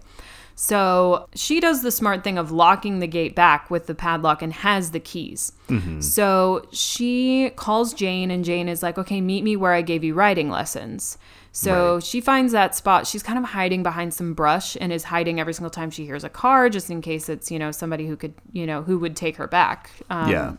So 0.56 1.28
she 1.34 1.60
does 1.60 1.82
the 1.82 1.92
smart 1.92 2.24
thing 2.24 2.38
of 2.38 2.52
locking 2.52 3.00
the 3.00 3.08
gate 3.08 3.36
back 3.36 3.72
with 3.72 3.88
the 3.88 3.96
padlock 3.96 4.42
and 4.42 4.54
has 4.54 4.92
the 4.92 5.00
keys. 5.00 5.54
So 6.02 6.68
she 6.74 7.52
calls 7.56 7.94
Jane, 7.94 8.30
and 8.30 8.44
Jane 8.44 8.68
is 8.68 8.84
like, 8.84 8.98
okay, 8.98 9.22
meet 9.22 9.44
me 9.44 9.56
where 9.56 9.72
I 9.74 9.82
gave 9.82 10.04
you 10.04 10.14
riding 10.14 10.50
lessons. 10.50 11.18
So 11.54 11.96
Right. 11.96 12.04
she 12.04 12.20
finds 12.22 12.52
that 12.52 12.76
spot. 12.76 13.08
She's 13.08 13.24
kind 13.24 13.40
of 13.40 13.46
hiding 13.46 13.82
behind 13.82 14.14
some 14.14 14.34
brush 14.34 14.76
and 14.80 14.92
is 14.92 15.06
hiding 15.06 15.40
every 15.40 15.54
single 15.54 15.70
time 15.70 15.90
she 15.90 16.06
hears 16.06 16.24
a 16.26 16.30
car, 16.30 16.70
just 16.70 16.90
in 16.90 17.02
case 17.02 17.30
it's, 17.30 17.50
you 17.50 17.58
know, 17.58 17.72
somebody 17.72 18.06
who 18.08 18.18
could, 18.18 18.34
you 18.52 18.66
know, 18.66 18.84
who 18.84 19.00
would 19.00 19.16
take 19.16 19.38
her 19.38 19.48
back. 19.48 19.92
Um, 20.10 20.30
yeah, 20.30 20.54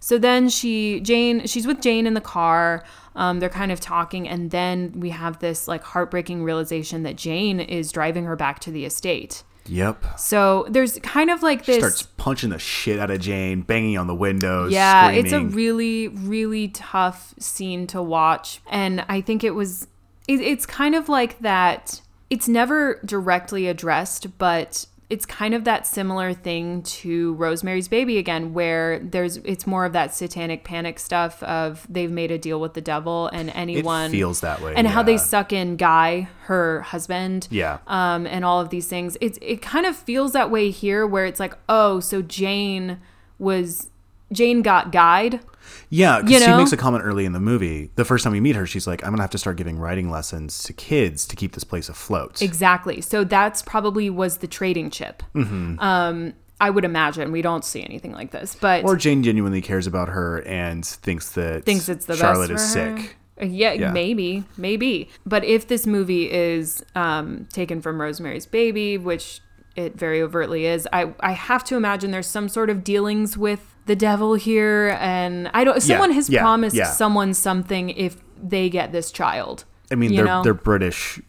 so 0.00 0.18
then 0.18 0.48
she, 0.48 1.00
Jane, 1.00 1.46
she's 1.46 1.66
with 1.66 1.80
Jane 1.80 2.06
in 2.06 2.14
the 2.14 2.20
car. 2.20 2.84
Um, 3.14 3.40
they're 3.40 3.48
kind 3.48 3.72
of 3.72 3.80
talking, 3.80 4.28
and 4.28 4.50
then 4.50 4.92
we 5.00 5.10
have 5.10 5.38
this 5.38 5.66
like 5.66 5.82
heartbreaking 5.82 6.42
realization 6.44 7.02
that 7.04 7.16
Jane 7.16 7.60
is 7.60 7.90
driving 7.90 8.24
her 8.24 8.36
back 8.36 8.60
to 8.60 8.70
the 8.70 8.84
estate. 8.84 9.42
yep. 9.64 10.04
So 10.18 10.66
there's 10.68 10.98
kind 10.98 11.30
of 11.30 11.42
like 11.42 11.64
this. 11.64 11.78
Starts 11.78 12.02
punching 12.02 12.50
the 12.50 12.58
shit 12.58 12.98
out 12.98 13.10
of 13.10 13.20
Jane, 13.20 13.62
banging 13.62 13.96
on 13.96 14.06
the 14.06 14.14
windows. 14.14 14.70
yeah, 14.70 15.10
it's 15.10 15.32
a 15.32 15.40
really, 15.40 16.08
really 16.08 16.68
tough 16.68 17.34
scene 17.38 17.86
to 17.88 18.02
watch, 18.02 18.60
and 18.70 19.04
I 19.08 19.22
think 19.22 19.42
it 19.42 19.54
was. 19.54 19.86
it, 20.28 20.40
it's 20.40 20.66
kind 20.66 20.94
of 20.94 21.08
like 21.08 21.38
that. 21.40 22.02
It's 22.28 22.48
never 22.48 23.00
directly 23.04 23.66
addressed, 23.68 24.36
but 24.36 24.86
it's 25.08 25.24
kind 25.24 25.54
of 25.54 25.62
that 25.64 25.86
similar 25.86 26.32
thing 26.32 26.82
to 26.82 27.34
Rosemary's 27.34 27.86
Baby 27.86 28.18
again, 28.18 28.52
where 28.52 28.98
there's 28.98 29.36
it's 29.38 29.66
more 29.66 29.84
of 29.84 29.92
that 29.92 30.14
satanic 30.14 30.64
panic 30.64 30.98
stuff 30.98 31.42
of 31.44 31.86
they've 31.88 32.10
made 32.10 32.30
a 32.32 32.38
deal 32.38 32.60
with 32.60 32.74
the 32.74 32.80
devil 32.80 33.28
and 33.32 33.50
anyone 33.54 34.10
feels 34.10 34.40
that 34.40 34.60
way, 34.60 34.74
and 34.76 34.86
how 34.88 35.02
they 35.04 35.16
suck 35.16 35.52
in 35.52 35.76
Guy, 35.76 36.28
her 36.44 36.80
husband, 36.82 37.46
Yeah. 37.50 37.78
um, 37.86 38.26
and 38.26 38.44
all 38.44 38.60
of 38.60 38.70
these 38.70 38.88
things. 38.88 39.16
It's 39.20 39.38
it 39.42 39.62
kind 39.62 39.86
of 39.86 39.94
feels 39.94 40.32
that 40.32 40.50
way 40.50 40.70
here, 40.70 41.06
where 41.06 41.24
it's 41.24 41.38
like, 41.38 41.54
oh, 41.68 42.00
so 42.00 42.20
Jane 42.22 42.98
was 43.38 43.90
Jane 44.32 44.62
got 44.62 44.90
Guyed. 44.92 45.40
Yeah, 45.88 46.20
because 46.20 46.40
You 46.40 46.46
she 46.46 46.52
makes 46.54 46.72
a 46.72 46.76
comment 46.76 47.04
early 47.04 47.24
in 47.24 47.32
the 47.32 47.40
movie. 47.40 47.90
The 47.96 48.04
first 48.04 48.24
time 48.24 48.32
we 48.32 48.40
meet 48.40 48.56
her, 48.56 48.66
she's 48.66 48.86
like, 48.86 49.04
"I'm 49.04 49.10
gonna 49.10 49.22
have 49.22 49.30
to 49.30 49.38
start 49.38 49.56
giving 49.56 49.78
riding 49.78 50.10
lessons 50.10 50.62
to 50.64 50.72
kids 50.72 51.26
to 51.26 51.36
keep 51.36 51.52
this 51.52 51.64
place 51.64 51.88
afloat." 51.88 52.40
Exactly. 52.42 53.00
So 53.00 53.24
that's 53.24 53.62
probably 53.62 54.10
was 54.10 54.38
the 54.38 54.46
trading 54.46 54.90
chip. 54.90 55.22
Mm-hmm. 55.34 55.78
Um, 55.80 56.32
I 56.60 56.70
would 56.70 56.84
imagine 56.84 57.32
we 57.32 57.42
don't 57.42 57.64
see 57.64 57.84
anything 57.84 58.12
like 58.12 58.30
this, 58.30 58.56
but 58.60 58.84
Or 58.84 58.96
Jane 58.96 59.22
genuinely 59.22 59.60
cares 59.60 59.86
about 59.86 60.08
her 60.08 60.38
and 60.46 60.84
thinks 60.84 61.30
that 61.32 61.64
thinks 61.64 61.88
it's 61.88 62.06
the 62.06 62.16
Charlotte 62.16 62.50
best 62.50 62.64
is 62.68 62.74
her. 62.74 62.96
sick. 62.98 63.16
Uh, 63.40 63.44
Yeah, 63.44 63.72
Yeah. 63.74 63.90
maybe, 63.92 64.44
maybe. 64.56 65.10
But 65.26 65.44
if 65.44 65.68
this 65.68 65.86
movie 65.86 66.30
is 66.32 66.82
um, 66.94 67.46
taken 67.52 67.82
from 67.82 68.00
Rosemary's 68.00 68.46
Baby, 68.46 68.96
which 68.98 69.40
it 69.76 69.98
very 69.98 70.22
overtly 70.22 70.64
is, 70.66 70.88
I 70.92 71.12
I 71.20 71.32
have 71.32 71.62
to 71.64 71.76
imagine 71.76 72.10
there's 72.12 72.26
some 72.26 72.48
sort 72.48 72.70
of 72.70 72.82
dealings 72.82 73.36
with 73.36 73.74
the 73.86 73.96
devil 73.96 74.34
here, 74.34 74.96
and 75.00 75.50
I 75.54 75.64
don't. 75.64 75.80
Someone 75.80 76.10
has 76.12 76.28
yeah, 76.28 76.40
promised 76.40 76.76
yeah. 76.76 76.90
someone 76.90 77.34
something 77.34 77.90
if 77.90 78.16
they 78.42 78.68
get 78.68 78.92
this 78.92 79.10
child. 79.10 79.64
I 79.90 79.94
mean, 79.94 80.14
they're 80.14 80.24
know? 80.24 80.42
they're 80.42 80.54
British 80.54 81.20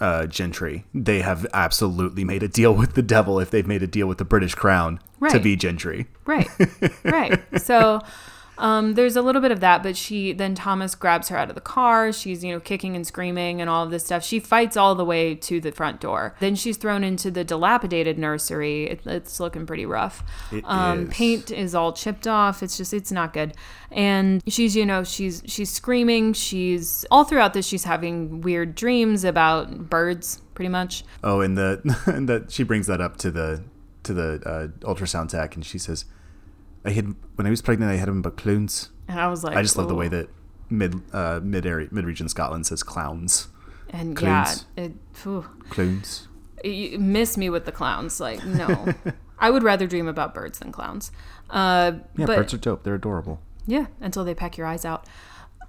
uh, 0.00 0.26
gentry. 0.26 0.84
They 0.94 1.20
have 1.20 1.46
absolutely 1.52 2.24
made 2.24 2.42
a 2.42 2.48
deal 2.48 2.74
with 2.74 2.94
the 2.94 3.02
devil 3.02 3.40
if 3.40 3.50
they've 3.50 3.66
made 3.66 3.82
a 3.82 3.86
deal 3.86 4.06
with 4.06 4.18
the 4.18 4.24
British 4.24 4.54
crown 4.54 5.00
to 5.30 5.40
be 5.40 5.56
gentry. 5.56 6.06
Right. 6.26 6.48
right. 7.04 7.42
So 7.60 8.00
um, 8.58 8.94
there's 8.94 9.16
a 9.16 9.22
little 9.22 9.40
bit 9.40 9.50
of 9.50 9.60
that, 9.60 9.82
but 9.82 9.96
she 9.96 10.32
then 10.32 10.54
Thomas 10.54 10.94
grabs 10.94 11.28
her 11.28 11.36
out 11.36 11.48
of 11.48 11.54
the 11.54 11.60
car. 11.60 12.12
She's, 12.12 12.44
you 12.44 12.52
know, 12.52 12.60
kicking 12.60 12.94
and 12.94 13.06
screaming 13.06 13.60
and 13.60 13.68
all 13.68 13.84
of 13.84 13.90
this 13.90 14.04
stuff. 14.04 14.24
She 14.24 14.40
fights 14.40 14.76
all 14.76 14.94
the 14.94 15.04
way 15.04 15.34
to 15.34 15.60
the 15.60 15.72
front 15.72 16.00
door. 16.00 16.34
Then 16.40 16.54
she's 16.54 16.76
thrown 16.76 17.02
into 17.02 17.30
the 17.30 17.44
dilapidated 17.44 18.18
nursery. 18.18 18.84
It, 18.84 19.06
it's 19.06 19.40
looking 19.40 19.66
pretty 19.66 19.86
rough. 19.86 20.22
It 20.52 20.64
um, 20.66 21.04
is. 21.04 21.14
Paint 21.14 21.50
is 21.50 21.74
all 21.74 21.92
chipped 21.92 22.26
off. 22.26 22.62
It's 22.62 22.76
just, 22.76 22.94
it's 22.94 23.12
not 23.12 23.32
good. 23.32 23.54
And 23.90 24.42
she's, 24.46 24.76
you 24.76 24.86
know, 24.86 25.04
she's 25.04 25.42
she's 25.46 25.70
screaming. 25.70 26.32
She's 26.32 27.04
all 27.10 27.24
throughout 27.24 27.54
this. 27.54 27.66
She's 27.66 27.84
having 27.84 28.40
weird 28.40 28.74
dreams 28.74 29.24
about 29.24 29.88
birds, 29.88 30.42
pretty 30.54 30.68
much. 30.68 31.04
Oh, 31.22 31.40
and 31.40 31.56
the 31.56 32.02
and 32.06 32.28
that 32.28 32.50
she 32.50 32.62
brings 32.62 32.86
that 32.86 33.00
up 33.00 33.16
to 33.18 33.30
the 33.30 33.62
to 34.04 34.12
the 34.12 34.42
uh, 34.44 34.86
ultrasound 34.86 35.28
tech, 35.30 35.54
and 35.54 35.64
she 35.64 35.78
says, 35.78 36.04
"I 36.84 36.90
hid 36.90 37.14
when 37.36 37.46
I 37.46 37.50
was 37.50 37.62
pregnant. 37.62 37.90
I 37.92 37.96
had 37.96 38.08
him 38.08 38.22
but 38.22 38.36
clowns." 38.36 38.90
And 39.08 39.20
I 39.20 39.28
was 39.28 39.44
like, 39.44 39.56
I 39.56 39.62
just 39.62 39.76
love 39.76 39.88
the 39.88 39.94
way 39.94 40.08
that 40.08 40.28
mid 40.70 41.00
uh, 41.12 41.40
mid 41.42 41.66
area 41.66 41.88
mid 41.90 42.04
region 42.06 42.28
Scotland 42.28 42.66
says 42.66 42.82
clowns, 42.82 43.48
And 43.90 44.16
Clowns. 44.16 44.64
yeah, 44.76 44.84
it, 44.84 44.92
phew. 45.12 45.44
clowns. 45.68 46.28
you 46.64 46.98
miss 46.98 47.36
me 47.36 47.50
with 47.50 47.64
the 47.66 47.72
clowns. 47.72 48.18
Like, 48.20 48.44
no. 48.46 48.92
I 49.38 49.50
would 49.50 49.62
rather 49.62 49.86
dream 49.86 50.08
about 50.08 50.32
birds 50.32 50.60
than 50.60 50.72
clowns. 50.72 51.10
Uh, 51.50 51.92
Yeah, 52.16 52.26
but 52.26 52.36
birds 52.36 52.54
are 52.54 52.58
dope. 52.58 52.82
They're 52.82 52.94
adorable. 52.94 53.40
yeah, 53.66 53.86
until 54.00 54.24
they 54.24 54.34
peck 54.34 54.56
your 54.56 54.66
eyes 54.66 54.84
out. 54.86 55.06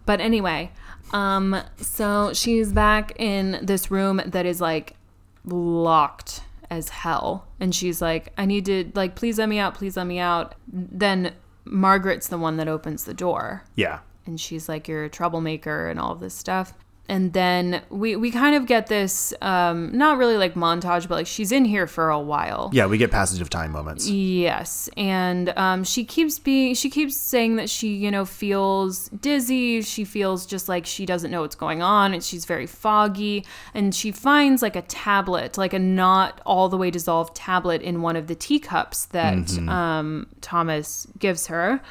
But 0.06 0.22
anyway, 0.22 0.72
um, 1.12 1.58
so 1.78 2.32
she's 2.32 2.72
back 2.72 3.14
in 3.20 3.60
this 3.64 3.90
room 3.92 4.22
that 4.26 4.46
is 4.46 4.62
like 4.62 4.96
locked 5.44 6.42
as 6.70 6.90
hell. 6.90 7.48
And 7.60 7.74
she's 7.74 8.02
like, 8.02 8.34
I 8.38 8.46
need 8.46 8.66
to, 8.66 8.92
like, 8.96 9.16
please 9.16 9.38
let 9.40 9.50
me 9.50 9.60
out, 9.60 9.76
please 9.76 9.98
let 9.98 10.08
me 10.08 10.20
out. 10.20 10.56
Then 10.68 11.34
Margaret's 11.66 12.28
the 12.28 12.38
one 12.38 12.58
that 12.58 12.68
opens 12.68 13.06
the 13.06 13.14
door 13.14 13.64
Yeah, 13.76 14.00
and 14.26 14.40
she's 14.40 14.70
like 14.70 14.88
you're 14.88 15.04
a 15.04 15.10
troublemaker 15.10 15.88
and 15.88 16.00
all 16.00 16.12
of 16.12 16.20
this 16.20 16.36
stuff 16.36 16.74
and 17.08 17.34
then 17.34 17.82
we 17.90 18.16
we 18.16 18.32
kind 18.32 18.56
of 18.56 18.66
get 18.66 18.88
this 18.88 19.34
um 19.42 19.96
not 19.96 20.18
really 20.18 20.38
like 20.38 20.56
montage 20.56 21.08
but 21.08 21.16
like 21.16 21.28
she's 21.28 21.52
in 21.52 21.66
here 21.66 21.88
for 21.88 22.10
a 22.10 22.20
while. 22.20 22.70
Yeah. 22.74 22.88
We 22.88 22.98
get 22.98 23.12
passage 23.12 23.42
of 23.42 23.50
time 23.50 23.72
moments. 23.72 24.10
yes. 24.10 24.90
And 24.98 25.50
um 25.58 25.84
she 25.84 26.04
keeps 26.04 26.40
being 26.40 26.74
she 26.74 26.90
keeps 26.90 27.16
saying 27.16 27.58
that 27.58 27.70
she 27.70 27.90
you 27.96 28.10
know 28.10 28.26
feels 28.26 29.10
dizzy. 29.10 29.82
She 29.82 30.04
feels 30.04 30.46
just 30.46 30.68
like 30.68 30.86
she 30.86 31.06
doesn't 31.06 31.30
know 31.32 31.42
what's 31.42 31.56
going 31.56 31.82
on 31.82 32.14
and 32.14 32.24
she's 32.24 32.46
very 32.46 32.66
foggy. 32.66 33.46
And 33.74 33.94
she 33.94 34.12
finds 34.12 34.62
like 34.62 34.76
a 34.76 34.82
tablet 34.82 35.58
like 35.58 35.74
a 35.74 35.80
not 35.80 36.42
all 36.46 36.70
the 36.70 36.78
way 36.78 36.90
dissolved 36.92 37.36
tablet 37.36 37.82
in 37.82 38.02
one 38.02 38.16
of 38.16 38.28
the 38.28 38.36
teacups 38.36 39.06
that 39.08 39.58
um 39.70 40.28
thomas 40.42 41.08
gives 41.20 41.48
her. 41.48 41.82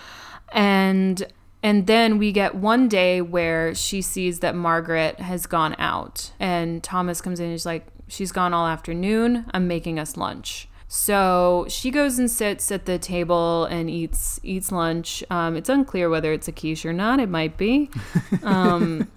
And 0.52 1.24
and 1.64 1.88
then 1.88 2.18
we 2.18 2.30
get 2.30 2.54
one 2.54 2.86
day 2.88 3.20
where 3.20 3.74
she 3.74 4.00
sees 4.02 4.38
that 4.40 4.54
Margaret 4.54 5.18
has 5.18 5.46
gone 5.46 5.74
out. 5.80 6.30
And 6.38 6.80
Thomas 6.84 7.20
comes 7.20 7.40
in 7.40 7.46
and 7.46 7.52
he's 7.54 7.66
like 7.66 7.86
she's 8.06 8.30
gone 8.30 8.54
all 8.54 8.66
afternoon. 8.68 9.46
I'm 9.52 9.66
making 9.66 9.98
us 9.98 10.16
lunch. 10.16 10.68
So 10.86 11.66
she 11.68 11.90
goes 11.90 12.20
and 12.20 12.30
sits 12.30 12.70
at 12.70 12.84
the 12.84 12.98
table 12.98 13.64
and 13.64 13.90
eats 13.90 14.38
eats 14.44 14.70
lunch. 14.70 15.24
Um, 15.30 15.56
it's 15.56 15.68
unclear 15.68 16.08
whether 16.08 16.32
it's 16.32 16.46
a 16.46 16.52
quiche 16.52 16.86
or 16.86 16.92
not. 16.92 17.18
It 17.18 17.28
might 17.28 17.56
be. 17.56 17.90
Um, 18.44 19.08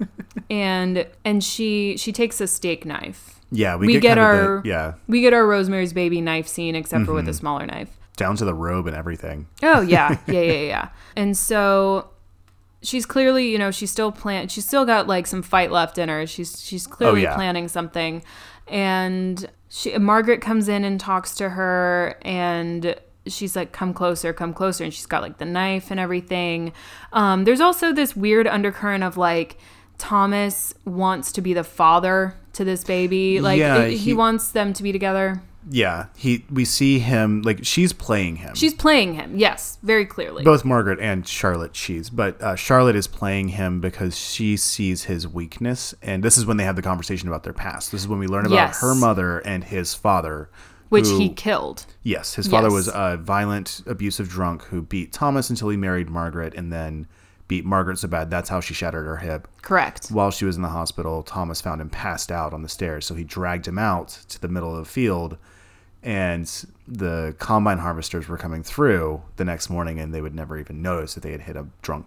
and 0.49 1.05
and 1.25 1.43
she 1.43 1.97
she 1.97 2.11
takes 2.13 2.39
a 2.41 2.47
steak 2.47 2.85
knife. 2.85 3.39
Yeah, 3.51 3.75
we, 3.75 3.87
we 3.87 3.93
get, 3.93 4.01
get 4.01 4.17
of 4.17 4.23
the- 4.37 4.43
our- 4.47 4.61
yeah. 4.65 4.93
we 5.07 5.21
get 5.21 5.33
our 5.33 5.45
Rosemary's 5.45 5.93
Baby 5.93 6.21
knife 6.21 6.47
scene 6.47 6.75
except 6.75 7.05
for 7.05 7.13
with 7.13 7.27
a 7.27 7.33
smaller 7.33 7.65
knife. 7.65 7.89
Down 8.15 8.35
to 8.37 8.45
the 8.45 8.53
robe 8.53 8.87
and 8.87 8.95
everything. 8.95 9.47
Oh 9.63 9.81
yeah, 9.81 10.17
yeah, 10.27 10.41
yeah, 10.41 10.61
yeah. 10.61 10.89
And 11.15 11.35
so 11.37 12.09
she's 12.81 13.05
clearly, 13.05 13.49
you 13.49 13.57
know, 13.57 13.71
she's 13.71 13.91
still 13.91 14.11
plan. 14.11 14.47
She's 14.47 14.65
still 14.65 14.85
got 14.85 15.07
like 15.07 15.27
some 15.27 15.41
fight 15.41 15.71
left 15.71 15.97
in 15.97 16.09
her. 16.09 16.25
She's 16.27 16.61
she's 16.61 16.87
clearly 16.87 17.23
yeah. 17.23 17.35
planning 17.35 17.67
something. 17.67 18.23
And 18.67 19.49
she 19.69 19.97
Margaret 19.97 20.41
comes 20.41 20.67
in 20.67 20.83
and 20.83 20.99
talks 20.99 21.35
to 21.35 21.49
her, 21.49 22.17
and 22.21 22.95
she's 23.25 23.55
like, 23.55 23.71
"Come 23.71 23.93
closer, 23.93 24.33
come 24.33 24.53
closer." 24.53 24.83
And 24.83 24.93
she's 24.93 25.05
got 25.05 25.21
like 25.21 25.37
the 25.37 25.45
knife 25.45 25.91
and 25.91 25.99
everything. 25.99 26.73
Um, 27.13 27.45
there's 27.45 27.61
also 27.61 27.93
this 27.93 28.15
weird 28.15 28.47
undercurrent 28.47 29.03
of 29.03 29.17
like. 29.17 29.57
Thomas 29.99 30.75
wants 30.85 31.31
to 31.31 31.41
be 31.41 31.55
the 31.55 31.63
father 31.63 32.35
to 32.53 32.63
this 32.63 32.83
baby. 32.83 33.41
Like 33.41 33.57
Yeah, 33.57 33.85
he, 33.87 33.97
he- 33.97 34.13
wants 34.13 34.51
them 34.51 34.73
to 34.73 34.83
be 34.83 34.91
together. 34.91 35.41
Yeah, 35.69 36.05
he. 36.15 36.45
We 36.49 36.63
see 36.65 36.99
him 36.99 37.41
like 37.41 37.65
she's 37.65 37.91
playing 37.91 38.37
him. 38.37 38.55
She's 38.55 38.73
playing 38.73 39.15
him. 39.15 39.37
Yes, 39.37 39.77
very 39.83 40.05
clearly. 40.05 40.43
both 40.43 40.63
Margaret 40.63 40.99
and 41.01 41.27
Charlotte 41.27 41.75
she's, 41.75 42.09
but 42.09 42.41
uh, 42.41 42.55
Charlotte 42.55 42.95
is 42.95 43.07
playing 43.07 43.49
him 43.49 43.81
because 43.81 44.17
she 44.17 44.55
sees 44.55 45.03
his 45.05 45.27
weakness, 45.27 45.93
and 46.01 46.23
this 46.23 46.37
is 46.37 46.45
when 46.45 46.57
they 46.57 46.63
have 46.63 46.75
the 46.77 46.81
conversation 46.81 47.27
about 47.27 47.43
their 47.43 47.53
past. 47.53 47.91
This 47.91 48.01
is 48.01 48.07
when 48.07 48.19
we 48.19 48.27
learn 48.27 48.45
about 48.45 48.55
Yes. 48.55 48.81
her 48.81 48.95
mother 48.95 49.39
and 49.39 49.63
his 49.63 49.93
father, 49.93 50.49
which 50.89 51.07
who- 51.07 51.19
he 51.19 51.29
killed. 51.29 51.85
Yes, 52.01 52.35
his 52.35 52.47
father 52.47 52.67
Yes. 52.67 52.73
was 52.73 52.87
a 52.87 53.17
violent, 53.21 53.81
abusive 53.85 54.29
drunk 54.29 54.63
who 54.65 54.81
beat 54.81 55.11
Thomas 55.11 55.49
until 55.49 55.67
he 55.69 55.75
married 55.77 56.09
Margaret, 56.09 56.53
and 56.55 56.71
then 56.71 57.07
beat 57.49 57.65
Margaret 57.65 57.97
so 57.99 58.07
bad 58.07 58.29
that's 58.29 58.49
how 58.49 58.59
she 58.61 58.73
shattered 58.73 59.05
her 59.05 59.17
hip. 59.17 59.47
Correct. 59.61 60.07
While 60.09 60.31
she 60.31 60.43
was 60.45 60.55
in 60.55 60.61
the 60.61 60.69
hospital, 60.69 61.23
Thomas 61.23 61.59
found 61.61 61.79
him 61.81 61.89
passed 61.89 62.31
out 62.31 62.53
on 62.53 62.61
the 62.61 62.69
stairs, 62.69 63.05
so 63.05 63.15
he 63.15 63.23
dragged 63.25 63.67
him 63.67 63.77
out 63.77 64.09
to 64.29 64.39
the 64.41 64.47
middle 64.49 64.71
of 64.75 64.83
the 64.85 64.89
field. 64.89 65.37
And 66.03 66.49
the 66.87 67.35
combine 67.39 67.79
harvesters 67.79 68.27
were 68.27 68.37
coming 68.37 68.63
through 68.63 69.23
the 69.35 69.43
next 69.45 69.69
morning, 69.69 69.99
and 69.99 70.13
they 70.13 70.21
would 70.21 70.35
never 70.35 70.57
even 70.57 70.81
notice 70.81 71.15
that 71.15 71.23
they 71.23 71.31
had 71.31 71.41
hit 71.41 71.55
a 71.57 71.67
drunk 71.81 72.05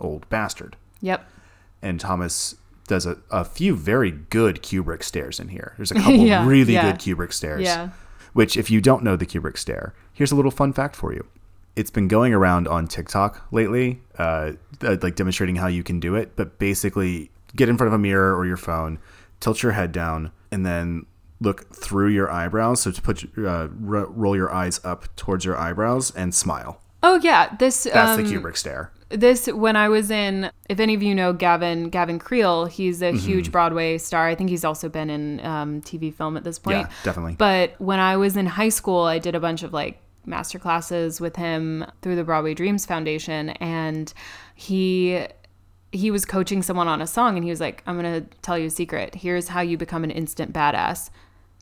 old 0.00 0.28
bastard. 0.28 0.76
Yep. 1.02 1.28
And 1.82 2.00
Thomas 2.00 2.54
does 2.86 3.04
a, 3.04 3.18
a 3.30 3.44
few 3.44 3.74
very 3.76 4.10
good 4.10 4.62
Kubrick 4.62 5.02
stares 5.02 5.40
in 5.40 5.48
here. 5.48 5.74
There's 5.76 5.90
a 5.90 5.94
couple 5.96 6.14
Yeah, 6.14 6.46
really 6.46 6.74
yeah. 6.74 6.92
good 6.92 7.00
Kubrick 7.00 7.32
stares. 7.32 7.62
Yeah. 7.62 7.90
Which, 8.32 8.56
if 8.56 8.70
you 8.70 8.80
don't 8.80 9.02
know 9.02 9.16
the 9.16 9.26
Kubrick 9.26 9.58
stare, 9.58 9.94
here's 10.12 10.30
a 10.32 10.36
little 10.36 10.50
fun 10.50 10.72
fact 10.72 10.94
for 10.94 11.12
you. 11.12 11.26
It's 11.74 11.90
been 11.90 12.08
going 12.08 12.32
around 12.32 12.68
on 12.68 12.86
TikTok 12.86 13.46
lately, 13.50 14.00
uh, 14.18 14.52
uh, 14.82 14.96
like 15.02 15.14
demonstrating 15.16 15.56
how 15.56 15.66
you 15.66 15.82
can 15.82 16.00
do 16.00 16.14
it. 16.14 16.36
But 16.36 16.58
basically, 16.58 17.30
get 17.54 17.68
in 17.68 17.76
front 17.76 17.88
of 17.88 17.94
a 17.94 17.98
mirror 17.98 18.34
or 18.36 18.46
your 18.46 18.56
phone, 18.56 18.98
tilt 19.40 19.62
your 19.62 19.72
head 19.72 19.92
down, 19.92 20.32
and 20.50 20.64
then 20.64 21.04
look 21.40 21.74
through 21.74 22.08
your 22.08 22.30
eyebrows. 22.30 22.80
So 22.82 22.90
to 22.90 23.02
put 23.02 23.24
uh, 23.38 23.68
ro- 23.80 24.12
roll 24.14 24.36
your 24.36 24.52
eyes 24.52 24.80
up 24.84 25.14
towards 25.16 25.44
your 25.44 25.56
eyebrows 25.56 26.10
and 26.14 26.34
smile. 26.34 26.80
Oh 27.02 27.20
yeah, 27.22 27.54
this 27.58 27.84
That's 27.84 28.18
um, 28.18 28.24
the 28.24 28.30
Kubrick 28.32 28.56
stare. 28.56 28.90
this 29.10 29.46
when 29.46 29.76
I 29.76 29.88
was 29.88 30.10
in. 30.10 30.50
If 30.68 30.80
any 30.80 30.94
of 30.94 31.02
you 31.02 31.14
know 31.14 31.32
Gavin 31.32 31.90
Gavin 31.90 32.18
Creel, 32.18 32.64
he's 32.64 33.00
Mm-hmm. 33.00 33.16
a 33.16 33.20
huge 33.20 33.52
Broadway 33.52 33.98
star. 33.98 34.26
I 34.26 34.34
think 34.34 34.50
he's 34.50 34.64
also 34.64 34.88
been 34.88 35.10
in 35.10 35.44
um, 35.44 35.82
TV 35.82 36.12
film 36.12 36.36
at 36.36 36.42
this 36.44 36.58
point. 36.58 36.78
Yeah, 36.78 36.88
definitely. 37.04 37.34
But 37.38 37.74
when 37.80 38.00
I 38.00 38.16
was 38.16 38.36
in 38.36 38.46
high 38.46 38.70
school, 38.70 39.02
I 39.02 39.18
did 39.18 39.34
a 39.34 39.40
bunch 39.40 39.62
of 39.62 39.72
like 39.72 40.00
master 40.24 40.58
classes 40.58 41.20
with 41.20 41.36
him 41.36 41.84
through 42.02 42.16
the 42.16 42.24
Broadway 42.24 42.54
Dreams 42.54 42.84
Foundation, 42.86 43.50
and 43.50 44.12
he 44.56 45.24
he 45.92 46.10
was 46.10 46.24
coaching 46.24 46.62
someone 46.62 46.88
on 46.88 47.00
a 47.00 47.06
song 47.06 47.36
and 47.36 47.44
he 47.44 47.50
was 47.50 47.60
like, 47.60 47.82
I'm 47.86 47.98
going 47.98 48.20
to 48.22 48.28
tell 48.42 48.58
you 48.58 48.66
a 48.66 48.70
secret. 48.70 49.14
Here's 49.14 49.48
how 49.48 49.60
you 49.60 49.78
become 49.78 50.02
an 50.04 50.10
instant 50.10 50.52
badass. 50.52 51.10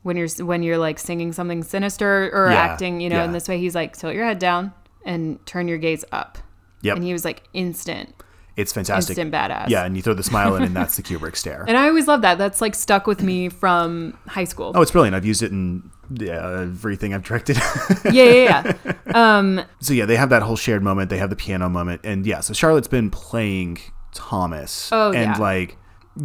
When 0.05 0.17
you're 0.17 0.29
when 0.47 0.63
you're 0.63 0.79
like 0.79 0.99
singing 1.01 1.33
something 1.33 1.65
sinister 1.65 2.31
or 2.33 2.51
Yeah, 2.51 2.57
acting, 2.59 3.01
you 3.01 3.09
know, 3.11 3.25
in 3.25 3.33
this 3.33 3.49
way, 3.49 3.59
he's 3.59 3.75
like, 3.75 3.97
tilt 3.97 4.15
your 4.15 4.25
head 4.25 4.39
down 4.39 4.73
and 5.05 5.45
turn 5.47 5.67
your 5.67 5.79
gaze 5.79 6.05
up. 6.13 6.39
Yep. 6.83 6.97
And 6.97 7.05
he 7.05 7.13
was 7.13 7.25
like, 7.25 7.43
instant, 7.55 8.15
It's 8.57 8.73
fantastic. 8.73 9.17
instant 9.19 9.33
badass. 9.35 9.69
Yeah, 9.71 9.85
and 9.85 9.97
you 9.97 10.03
throw 10.03 10.15
the 10.15 10.23
smile 10.23 10.55
in, 10.57 10.63
and 10.63 10.77
that's 10.77 10.97
the 10.97 11.03
Kubrick 11.09 11.35
stare. 11.37 11.65
And 11.67 11.77
I 11.77 11.89
always 11.89 12.07
love 12.07 12.21
that. 12.23 12.37
That's 12.39 12.61
like 12.61 12.75
stuck 12.75 13.07
with 13.07 13.23
me 13.23 13.49
from 13.49 14.17
high 14.29 14.45
school. 14.45 14.73
Oh, 14.75 14.83
it's 14.83 14.91
brilliant. 14.93 15.17
I've 15.17 15.25
used 15.25 15.43
it 15.43 15.51
in 15.51 15.91
yeah, 16.11 16.61
everything 16.61 17.15
I've 17.15 17.25
directed. 17.25 17.57
Yeah, 18.05 18.25
yeah, 18.25 18.73
yeah. 18.85 18.93
Um, 19.39 19.63
so 19.81 19.95
yeah, 19.95 20.05
they 20.07 20.17
have 20.17 20.29
that 20.29 20.43
whole 20.43 20.57
shared 20.57 20.83
moment. 20.83 21.09
They 21.09 21.17
have 21.19 21.31
the 21.31 21.37
piano 21.37 21.69
moment, 21.71 22.03
and 22.05 22.27
yeah, 22.27 22.41
so 22.41 22.53
Charlotte's 22.53 22.89
been 22.89 23.11
playing 23.11 23.79
Thomas 24.13 24.91
Oh, 24.93 25.13
and 25.13 25.37
yeah. 25.37 25.39
like 25.39 25.77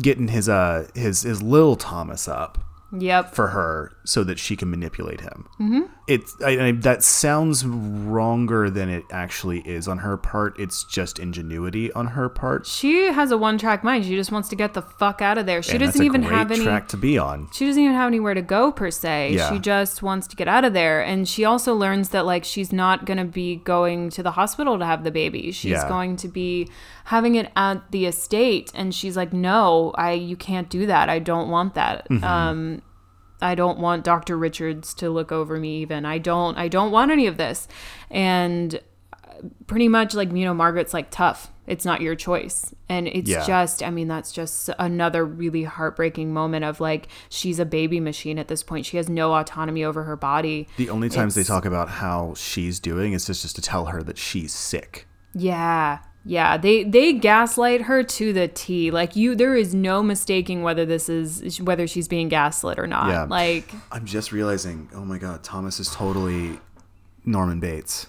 getting 0.01 0.27
his 0.27 0.47
uh 0.49 0.87
his 0.93 1.21
his 1.23 1.41
little 1.41 1.75
Thomas 1.75 2.27
up 2.27 2.57
yep. 2.91 3.33
for 3.33 3.47
her 3.47 3.91
so 4.09 4.23
that 4.23 4.39
she 4.39 4.55
can 4.55 4.71
manipulate 4.71 5.21
him. 5.21 5.47
Mm-hmm. 5.59 5.81
It's 6.07 6.35
I, 6.41 6.67
I, 6.67 6.71
that 6.71 7.03
sounds 7.03 7.63
wronger 7.63 8.67
than 8.71 8.89
it 8.89 9.03
actually 9.11 9.59
is 9.59 9.87
on 9.87 9.99
her 9.99 10.17
part. 10.17 10.57
It's 10.59 10.83
just 10.83 11.19
ingenuity 11.19 11.91
on 11.93 12.07
her 12.07 12.27
part. 12.27 12.65
She 12.65 13.05
has 13.11 13.29
a 13.29 13.37
one 13.37 13.59
track 13.59 13.83
mind. 13.83 14.05
She 14.05 14.15
just 14.15 14.31
wants 14.31 14.49
to 14.49 14.55
get 14.55 14.73
the 14.73 14.81
fuck 14.81 15.21
out 15.21 15.37
of 15.37 15.45
there. 15.45 15.61
She 15.61 15.73
and 15.73 15.81
doesn't 15.81 16.03
even 16.03 16.23
have 16.23 16.51
any 16.51 16.63
track 16.63 16.87
to 16.87 16.97
be 16.97 17.19
on. 17.19 17.49
she 17.53 17.67
doesn't 17.67 17.83
even 17.83 17.95
have 17.95 18.07
anywhere 18.07 18.33
to 18.33 18.41
go 18.41 18.71
per 18.71 18.89
se. 18.89 19.33
Yeah. 19.33 19.51
She 19.51 19.59
just 19.59 20.01
wants 20.01 20.25
to 20.27 20.35
get 20.35 20.47
out 20.47 20.65
of 20.65 20.73
there. 20.73 21.01
And 21.01 21.27
she 21.29 21.45
also 21.45 21.75
learns 21.75 22.09
that 22.09 22.25
like 22.25 22.43
she's 22.43 22.73
not 22.73 23.05
gonna 23.05 23.25
be 23.25 23.57
going 23.57 24.09
to 24.09 24.23
the 24.23 24.31
hospital 24.31 24.79
to 24.79 24.85
have 24.85 25.03
the 25.03 25.11
baby. 25.11 25.51
She's 25.51 25.71
Yeah. 25.73 25.87
going 25.87 26.15
to 26.17 26.27
be 26.27 26.67
having 27.05 27.35
it 27.35 27.51
at 27.55 27.91
the 27.91 28.07
estate. 28.07 28.71
And 28.73 28.95
she's 28.95 29.15
like, 29.15 29.31
No, 29.33 29.91
I 29.95 30.13
you 30.13 30.35
can't 30.35 30.67
do 30.67 30.87
that. 30.87 31.09
I 31.09 31.19
don't 31.19 31.49
want 31.49 31.75
that. 31.75 32.09
Mm-hmm. 32.09 32.23
Um 32.23 32.81
I 33.41 33.55
don't 33.55 33.79
want 33.79 34.03
Dr. 34.03 34.37
Richards 34.37 34.93
to 34.95 35.09
look 35.09 35.31
over 35.31 35.57
me 35.59 35.77
even. 35.81 36.05
I 36.05 36.17
don't 36.17 36.57
I 36.57 36.67
don't 36.67 36.91
want 36.91 37.11
any 37.11 37.27
of 37.27 37.37
this. 37.37 37.67
And 38.09 38.79
uh, 39.13 39.17
pretty 39.67 39.87
much 39.87 40.13
like 40.13 40.31
you 40.31 40.43
know 40.45 40.53
Margaret's 40.53 40.93
like 40.93 41.09
tough. 41.09 41.51
It's 41.67 41.85
not 41.85 42.01
your 42.01 42.15
choice. 42.15 42.73
And 42.89 43.07
it's 43.07 43.29
Yeah. 43.29 43.45
just 43.45 43.83
I 43.83 43.91
mean 43.91 44.07
that's 44.07 44.31
just 44.31 44.69
another 44.79 45.23
really 45.23 45.63
heartbreaking 45.65 46.33
moment 46.33 46.65
of 46.65 46.79
like 46.79 47.07
she's 47.29 47.59
a 47.59 47.65
baby 47.65 47.99
machine 47.99 48.39
at 48.39 48.47
this 48.47 48.63
point. 48.63 48.85
She 48.87 48.97
has 48.97 49.07
no 49.07 49.33
autonomy 49.35 49.83
over 49.83 50.03
her 50.03 50.15
body. 50.15 50.67
The 50.77 50.89
only 50.89 51.09
times 51.09 51.35
they 51.35 51.43
talk 51.43 51.65
about 51.65 51.87
how 51.89 52.33
she's 52.35 52.79
doing 52.79 53.13
is 53.13 53.25
just, 53.27 53.43
just 53.43 53.55
to 53.55 53.61
tell 53.61 53.85
her 53.85 54.01
that 54.03 54.17
she's 54.17 54.51
sick. 54.51 55.07
Yeah. 55.35 55.99
Yeah, 56.25 56.57
they 56.57 56.83
they 56.83 57.13
gaslight 57.13 57.83
her 57.83 58.03
to 58.03 58.33
the 58.33 58.47
T. 58.47 58.91
Like 58.91 59.15
you 59.15 59.35
there 59.35 59.55
is 59.55 59.73
no 59.73 60.03
mistaking 60.03 60.63
whether 60.63 60.85
this 60.85 61.09
is 61.09 61.61
whether 61.61 61.87
she's 61.87 62.07
being 62.07 62.27
gaslit 62.29 62.77
or 62.77 62.87
not. 62.87 63.09
Yeah. 63.09 63.23
Like 63.23 63.71
I'm 63.91 64.05
just 64.05 64.31
realizing, 64.31 64.89
oh 64.93 65.05
my 65.05 65.17
god, 65.17 65.43
Thomas 65.43 65.79
is 65.79 65.89
totally 65.93 66.59
Norman 67.25 67.59
Bates. 67.59 68.07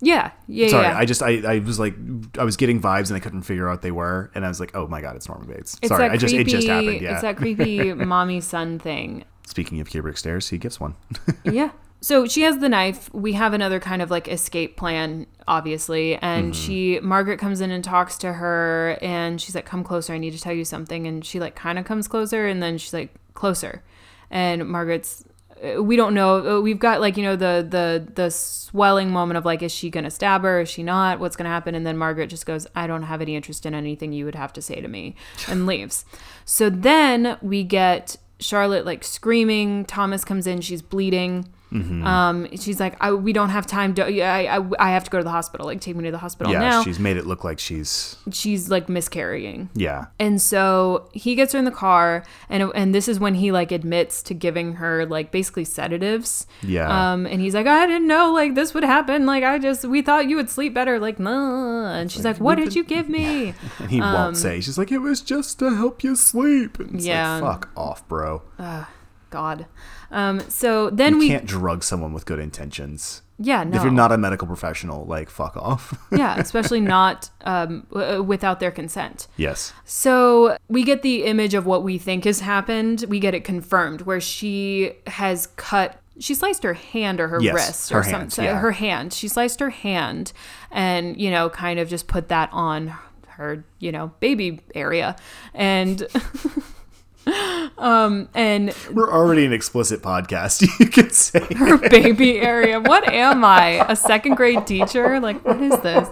yeah, 0.00 0.32
yeah, 0.48 0.68
Sorry, 0.68 0.86
yeah. 0.86 0.98
I 0.98 1.04
just 1.04 1.22
I, 1.22 1.54
I 1.54 1.58
was 1.60 1.78
like 1.78 1.94
I 2.38 2.44
was 2.44 2.56
getting 2.56 2.80
vibes 2.80 3.08
and 3.08 3.16
I 3.16 3.20
couldn't 3.20 3.42
figure 3.42 3.68
out 3.68 3.74
what 3.74 3.82
they 3.82 3.92
were, 3.92 4.30
and 4.34 4.44
I 4.44 4.48
was 4.48 4.60
like, 4.60 4.74
oh 4.74 4.86
my 4.88 5.00
god, 5.00 5.16
it's 5.16 5.28
Norman 5.28 5.46
Bates. 5.46 5.78
it's 5.80 5.88
Sorry, 5.88 6.08
I 6.08 6.16
just 6.16 6.34
creepy, 6.34 6.50
it 6.50 6.54
just 6.54 6.66
happened. 6.66 7.00
Yeah. 7.00 7.12
It's 7.12 7.22
that 7.22 7.36
creepy 7.36 7.92
mommy 7.94 8.40
son 8.40 8.78
thing. 8.78 9.24
Speaking 9.46 9.80
of 9.80 9.88
Kubrick 9.88 10.18
stares, 10.18 10.48
he 10.48 10.58
gets 10.58 10.80
one. 10.80 10.94
yeah. 11.44 11.70
So 12.04 12.26
she 12.26 12.42
has 12.42 12.58
the 12.58 12.68
knife. 12.68 13.08
We 13.14 13.32
have 13.32 13.54
another 13.54 13.80
kind 13.80 14.02
of 14.02 14.10
like 14.10 14.28
escape 14.28 14.76
plan, 14.76 15.26
obviously. 15.48 16.16
And 16.16 16.54
she, 16.54 17.00
Margaret 17.00 17.38
comes 17.38 17.62
in 17.62 17.70
and 17.70 17.82
talks 17.82 18.18
to 18.18 18.34
her 18.34 18.98
and 19.00 19.40
she's 19.40 19.54
like, 19.54 19.64
come 19.64 19.82
closer. 19.82 20.12
I 20.12 20.18
need 20.18 20.34
to 20.34 20.38
tell 20.38 20.52
you 20.52 20.66
something. 20.66 21.06
And 21.06 21.24
she 21.24 21.40
like 21.40 21.54
kind 21.54 21.78
of 21.78 21.86
comes 21.86 22.06
closer 22.06 22.46
and 22.46 22.62
then 22.62 22.76
she's 22.76 22.92
like, 22.92 23.08
closer. 23.32 23.82
And 24.30 24.68
Margaret's, 24.68 25.24
uh, 25.64 25.82
we 25.82 25.96
don't 25.96 26.12
know. 26.12 26.58
Uh, 26.58 26.60
We've 26.60 26.78
got 26.78 27.00
like, 27.00 27.16
you 27.16 27.22
know, 27.22 27.36
the, 27.36 27.66
the, 27.66 28.06
the 28.14 28.30
swelling 28.30 29.10
moment 29.10 29.38
of 29.38 29.46
like, 29.46 29.62
is 29.62 29.72
she 29.72 29.88
going 29.88 30.04
to 30.04 30.10
stab 30.10 30.42
her? 30.42 30.60
Is 30.60 30.68
she 30.68 30.82
not? 30.82 31.20
What's 31.20 31.36
going 31.36 31.44
to 31.44 31.50
happen? 31.50 31.74
And 31.74 31.86
then 31.86 31.96
Margaret 31.96 32.26
just 32.26 32.44
goes, 32.44 32.66
I 32.76 32.86
don't 32.86 33.04
have 33.04 33.22
any 33.22 33.34
interest 33.34 33.64
in 33.64 33.72
anything 33.72 34.12
you 34.12 34.26
would 34.26 34.34
have 34.34 34.52
to 34.52 34.60
say 34.60 34.82
to 34.82 34.88
me 34.88 35.16
and 35.48 35.64
leaves. 35.66 36.04
So 36.44 36.68
then 36.68 37.38
we 37.40 37.64
get 37.64 38.16
Charlotte 38.40 38.84
like 38.84 39.04
screaming. 39.04 39.86
Thomas 39.86 40.22
comes 40.22 40.46
in. 40.46 40.60
She's 40.60 40.82
bleeding. 40.82 41.48
Mm-hmm. 41.74 42.06
Um, 42.06 42.48
she's 42.56 42.78
like, 42.78 42.94
I, 43.00 43.12
we 43.12 43.32
don't 43.32 43.50
have 43.50 43.66
time 43.66 43.94
to. 43.94 44.04
I, 44.22 44.58
I, 44.58 44.64
I 44.78 44.90
have 44.92 45.04
to 45.04 45.10
go 45.10 45.18
to 45.18 45.24
the 45.24 45.30
hospital. 45.30 45.66
Like, 45.66 45.80
take 45.80 45.96
me 45.96 46.04
to 46.04 46.12
the 46.12 46.18
hospital 46.18 46.52
yeah, 46.52 46.60
now. 46.60 46.82
she's 46.84 47.00
made 47.00 47.16
it 47.16 47.26
look 47.26 47.42
like 47.42 47.58
she's 47.58 48.16
she's 48.30 48.70
like 48.70 48.88
miscarrying. 48.88 49.70
yeah. 49.74 50.06
And 50.18 50.40
so 50.40 51.08
he 51.12 51.34
gets 51.34 51.52
her 51.52 51.58
in 51.58 51.64
the 51.64 51.70
car, 51.70 52.24
and 52.48 52.70
and 52.74 52.94
this 52.94 53.08
is 53.08 53.18
when 53.18 53.34
he 53.34 53.50
like 53.50 53.72
admits 53.72 54.22
to 54.24 54.34
giving 54.34 54.74
her 54.74 55.04
like 55.04 55.32
basically 55.32 55.64
sedatives. 55.64 56.46
Yeah. 56.62 57.12
Um, 57.12 57.26
and 57.26 57.40
he's 57.40 57.54
like, 57.54 57.66
I 57.66 57.86
didn't 57.86 58.06
know 58.06 58.32
like 58.32 58.54
this 58.54 58.72
would 58.74 58.84
happen. 58.84 59.26
Like 59.26 59.42
I 59.42 59.58
just 59.58 59.84
we 59.84 60.00
thought 60.00 60.28
you 60.28 60.36
would 60.36 60.48
sleep 60.50 60.74
better. 60.74 60.98
Like 61.00 61.18
no. 61.18 61.84
And 61.86 62.10
she's 62.12 62.24
like, 62.24 62.38
What 62.38 62.56
did 62.56 62.74
you 62.74 62.84
give 62.84 63.08
me? 63.08 63.54
And 63.80 63.90
he 63.90 64.00
won't 64.00 64.36
say. 64.36 64.60
She's 64.60 64.78
like, 64.78 64.92
it 64.92 64.98
was 64.98 65.20
just 65.20 65.58
to 65.58 65.74
help 65.74 66.04
you 66.04 66.14
sleep. 66.16 66.78
And 66.78 66.90
um, 66.90 66.98
Yeah. 67.00 67.34
like, 67.34 67.42
fuck 67.42 67.70
off, 67.76 68.06
bro. 68.08 68.42
God. 69.30 69.66
Um. 70.14 70.40
So 70.48 70.88
then 70.90 71.12
you 71.14 71.18
we 71.18 71.28
can't 71.28 71.46
drug 71.46 71.82
someone 71.84 72.12
with 72.14 72.24
good 72.24 72.38
intentions. 72.38 73.22
yeah 73.38 73.64
no 73.64 73.76
If 73.76 73.82
you're 73.82 73.92
not 73.92 74.12
a 74.12 74.16
medical 74.18 74.46
professional, 74.46 75.04
like 75.06 75.28
fuck 75.28 75.56
off. 75.56 75.82
yeah 76.12 76.36
especially 76.46 76.80
not 76.80 77.30
um 77.44 77.86
w- 77.92 78.22
without 78.22 78.60
their 78.60 78.70
consent. 78.70 79.26
yes. 79.36 79.72
So 79.84 80.56
we 80.68 80.82
get 80.84 81.02
the 81.02 81.24
image 81.24 81.54
of 81.54 81.66
what 81.66 81.82
we 81.82 81.98
think 81.98 82.24
has 82.24 82.40
happened. 82.40 83.04
We 83.08 83.18
get 83.18 83.34
it 83.34 83.44
confirmed 83.44 84.02
where 84.02 84.20
she 84.20 84.92
has 85.08 85.48
cut. 85.56 86.00
She 86.20 86.34
sliced 86.34 86.62
her 86.62 86.74
hand 86.74 87.18
or 87.20 87.26
her 87.26 87.40
Yes, 87.42 87.54
wrist 87.54 87.90
her 87.90 87.98
or 87.98 88.02
hand, 88.02 88.32
something. 88.32 88.44
yeah. 88.44 88.58
Her 88.60 88.70
hand. 88.70 89.12
She 89.12 89.26
sliced 89.26 89.58
her 89.58 89.70
hand, 89.70 90.32
and 90.70 91.20
you 91.20 91.28
know, 91.28 91.50
kind 91.50 91.80
of 91.80 91.88
just 91.88 92.06
put 92.06 92.28
that 92.28 92.50
on 92.52 92.94
her, 93.36 93.64
you 93.80 93.90
know, 93.90 94.12
baby 94.20 94.60
area, 94.76 95.16
and. 95.54 96.06
um 97.78 98.28
and 98.34 98.74
We're 98.92 99.12
already 99.12 99.44
an 99.44 99.52
explicit 99.52 100.02
podcast. 100.02 100.62
You 100.80 100.86
could 100.86 101.12
say. 101.12 101.40
her 101.56 101.78
baby 101.88 102.38
area. 102.38 102.80
What 102.80 103.08
am 103.08 103.44
I? 103.44 103.84
A 103.88 103.96
second 103.96 104.34
grade 104.34 104.66
teacher? 104.66 105.20
Like, 105.20 105.44
what 105.44 105.60
is 105.60 105.78
this? 105.80 106.08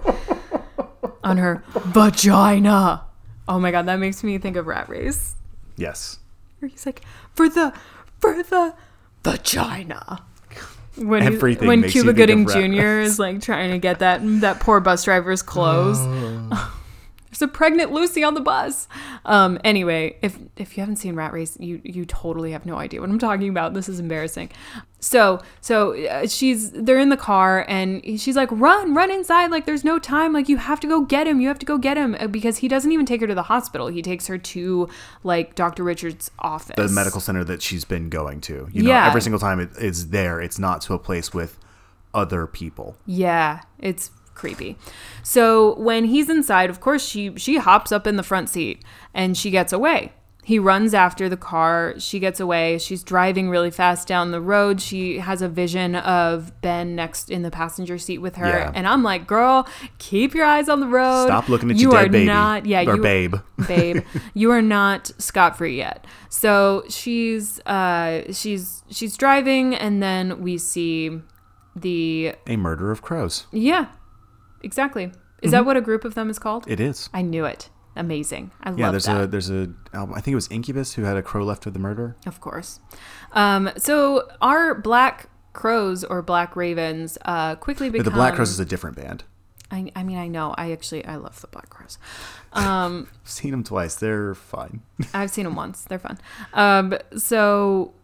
On 1.24 1.36
her 1.36 1.62
vagina. 1.74 3.04
Oh 3.48 3.58
my 3.58 3.70
god, 3.70 3.86
that 3.86 3.96
makes 3.96 4.22
me 4.22 4.38
think 4.38 4.56
of 4.56 4.66
Rat 4.66 4.88
Race. 4.88 5.34
Yes. 5.76 6.18
Where 6.58 6.68
he's 6.68 6.86
like, 6.86 7.02
for 7.34 7.48
the, 7.48 7.72
for 8.20 8.42
the 8.42 8.74
vagina. 9.24 10.24
When 10.96 11.22
Everything 11.22 11.68
when 11.68 11.82
Cuba 11.88 12.12
Gooding 12.12 12.46
Jr. 12.46 13.00
Is 13.00 13.18
like 13.18 13.40
trying 13.40 13.70
to 13.70 13.78
get 13.78 14.00
that 14.00 14.20
that 14.42 14.60
poor 14.60 14.78
bus 14.78 15.04
driver's 15.04 15.40
clothes. 15.42 15.98
There's 15.98 16.60
a 17.42 17.48
pregnant 17.48 17.92
Lucy 17.92 18.22
on 18.24 18.34
the 18.34 18.40
bus. 18.40 18.88
Um, 19.24 19.58
anyway, 19.64 20.16
if 20.22 20.38
if 20.56 20.76
you 20.76 20.80
haven't 20.82 20.96
seen 20.96 21.14
Rat 21.16 21.32
Race, 21.32 21.56
you 21.60 21.80
you 21.84 22.04
totally 22.04 22.52
have 22.52 22.64
no 22.64 22.76
idea 22.76 23.00
what 23.00 23.10
I'm 23.10 23.18
talking 23.18 23.48
about. 23.48 23.74
This 23.74 23.88
is 23.88 23.98
embarrassing. 24.00 24.50
So 25.00 25.40
so 25.60 25.94
uh, 26.06 26.26
she's 26.28 26.70
they're 26.70 26.98
in 26.98 27.08
the 27.08 27.16
car 27.16 27.64
and 27.68 28.02
she's 28.20 28.36
like, 28.36 28.48
run, 28.52 28.94
run 28.94 29.10
inside. 29.10 29.50
Like 29.50 29.66
there's 29.66 29.84
no 29.84 29.98
time. 29.98 30.32
Like 30.32 30.48
you 30.48 30.56
have 30.58 30.78
to 30.80 30.86
go 30.86 31.02
get 31.02 31.26
him. 31.26 31.40
You 31.40 31.48
have 31.48 31.58
to 31.58 31.66
go 31.66 31.76
get 31.76 31.96
him 31.96 32.16
Uh, 32.20 32.28
because 32.28 32.58
he 32.58 32.68
doesn't 32.68 32.92
even 32.92 33.04
take 33.06 33.20
her 33.20 33.26
to 33.26 33.34
the 33.34 33.42
hospital. 33.44 33.88
He 33.88 34.00
takes 34.02 34.26
her 34.28 34.38
to 34.38 34.88
like 35.24 35.54
Dr. 35.56 35.82
Richards' 35.82 36.30
office. 36.38 36.76
The 36.76 36.88
medical 36.88 37.20
center 37.20 37.42
that 37.44 37.62
she's 37.62 37.84
been 37.84 38.08
going 38.08 38.40
to. 38.42 38.68
You 38.72 38.84
know, 38.84 38.88
Yeah. 38.90 39.08
every 39.08 39.20
single 39.22 39.40
time 39.40 39.58
it 39.60 39.70
is 39.78 40.10
there. 40.10 40.40
It's 40.40 40.58
not 40.58 40.80
to 40.82 40.94
a 40.94 40.98
place 40.98 41.34
with 41.34 41.58
other 42.14 42.46
people. 42.46 42.96
Yeah, 43.06 43.62
it's 43.78 44.10
creepy. 44.34 44.76
So 45.22 45.74
when 45.76 46.04
he's 46.06 46.28
inside, 46.28 46.70
of 46.70 46.80
course 46.80 47.06
she 47.06 47.36
she 47.36 47.56
hops 47.58 47.92
up 47.92 48.06
in 48.06 48.16
the 48.16 48.22
front 48.22 48.48
seat 48.48 48.82
and 49.14 49.36
she 49.36 49.50
gets 49.50 49.72
away. 49.72 50.12
He 50.44 50.58
runs 50.58 50.92
after 50.92 51.28
the 51.28 51.36
car. 51.36 51.94
She 51.98 52.18
gets 52.18 52.40
away. 52.40 52.76
She's 52.78 53.04
driving 53.04 53.48
really 53.48 53.70
fast 53.70 54.08
down 54.08 54.32
the 54.32 54.40
road. 54.40 54.80
She 54.80 55.20
has 55.20 55.40
a 55.40 55.48
vision 55.48 55.94
of 55.94 56.60
Ben 56.60 56.96
next 56.96 57.30
in 57.30 57.42
the 57.42 57.50
passenger 57.52 57.96
seat 57.96 58.18
with 58.18 58.34
her, 58.34 58.48
Yeah. 58.48 58.72
and 58.74 58.88
I'm 58.88 59.04
like, 59.04 59.28
"Girl, 59.28 59.68
keep 59.98 60.34
your 60.34 60.44
eyes 60.44 60.68
on 60.68 60.80
the 60.80 60.88
road. 60.88 61.26
Stop 61.26 61.48
looking 61.48 61.70
at 61.70 61.76
you 61.76 61.82
your 61.82 61.92
dead 61.92 62.06
are 62.06 62.08
baby. 62.10 62.26
not, 62.26 62.66
yeah, 62.66 62.80
or 62.90 62.96
you, 62.96 63.02
babe. 63.02 63.36
babe 63.68 64.02
you 64.34 64.50
are 64.50 64.60
not 64.62 65.12
scot-free 65.18 65.76
yet 65.76 66.04
so 66.28 66.82
she's 66.88 67.60
uh 67.66 68.22
she's 68.32 68.82
she's 68.90 69.16
driving 69.16 69.72
and 69.76 70.02
then 70.02 70.42
we 70.42 70.58
see 70.58 71.20
the 71.76 72.34
A 72.48 72.56
murder 72.56 72.90
of 72.90 73.02
crows. 73.02 73.46
yeah 73.52 73.86
exactly 74.62 75.12
is 75.42 75.50
that 75.50 75.64
what 75.66 75.76
a 75.76 75.80
group 75.80 76.04
of 76.04 76.14
them 76.14 76.30
is 76.30 76.38
called 76.38 76.64
It 76.68 76.80
is. 76.80 77.08
i 77.12 77.22
knew 77.22 77.44
it 77.44 77.68
amazing 77.96 78.50
i 78.62 78.70
love 78.70 78.76
that. 78.76 78.80
Yeah, 78.80 78.86
love 78.86 78.92
there's 78.92 79.04
that 79.06 79.20
a 79.22 79.26
there's 79.26 79.50
a 79.50 79.72
album. 79.92 80.14
I 80.14 80.20
think 80.20 80.32
it 80.32 80.36
was 80.36 80.48
Incubus 80.48 80.94
who 80.94 81.02
had 81.02 81.16
a 81.16 81.22
crow 81.22 81.44
left 81.44 81.66
of 81.66 81.72
the 81.72 81.78
murder. 81.78 82.16
of 82.26 82.40
course 82.40 82.80
um 83.32 83.70
so 83.76 84.28
our 84.40 84.74
black 84.74 85.28
crows 85.52 86.02
or 86.04 86.22
black 86.22 86.56
ravens 86.56 87.18
uh 87.26 87.54
quickly 87.56 87.88
But 87.90 87.98
become 87.98 88.04
the 88.12 88.16
Black 88.16 88.34
Crowes 88.34 88.50
is 88.50 88.60
a 88.60 88.64
different 88.64 88.96
band. 88.96 89.24
I, 89.70 89.90
I 89.96 90.02
mean, 90.02 90.18
I 90.18 90.28
know. 90.28 90.54
I 90.58 90.70
actually 90.72 91.02
I 91.06 91.16
love 91.16 91.40
the 91.40 91.46
Black 91.46 91.70
Crowes. 91.70 91.96
Um, 92.52 93.08
seen 93.24 93.52
them 93.52 93.64
twice. 93.64 93.94
They're 93.94 94.34
fine. 94.34 94.82
I've 95.14 95.30
seen 95.30 95.44
them 95.44 95.54
once. 95.56 95.84
They're 95.84 95.98
fun. 95.98 96.18
Um, 96.52 96.94
so 97.16 97.94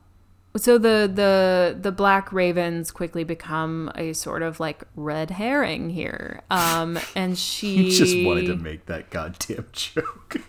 so 0.56 0.78
the 0.78 1.10
the 1.12 1.76
the 1.80 1.92
black 1.92 2.32
ravens 2.32 2.90
quickly 2.90 3.22
become 3.24 3.90
a 3.94 4.12
sort 4.12 4.42
of 4.42 4.58
like 4.60 4.82
red 4.96 5.30
herring 5.30 5.90
here. 5.90 6.42
Um, 6.50 6.98
and 7.14 7.38
she 7.48 7.90
just 7.90 8.16
wanted 8.24 8.46
to 8.46 8.56
make 8.56 8.86
that 8.86 9.10
goddamn 9.10 9.66
joke. 9.72 10.40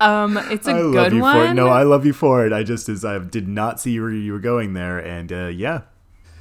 um, 0.00 0.36
it's 0.36 0.66
a 0.66 0.72
I 0.72 0.78
good 0.78 0.94
love 0.94 1.12
you 1.12 1.20
one. 1.20 1.36
for 1.36 1.44
it. 1.50 1.54
No, 1.54 1.68
I 1.68 1.82
love 1.82 2.06
you 2.06 2.12
for 2.12 2.46
it. 2.46 2.52
I 2.52 2.62
just 2.62 2.88
as 2.88 3.04
I 3.04 3.18
did 3.18 3.48
not 3.48 3.80
see 3.80 3.98
where 4.00 4.10
you 4.10 4.32
were 4.32 4.38
going 4.38 4.74
there, 4.74 4.98
and 4.98 5.32
uh, 5.32 5.46
yeah, 5.46 5.82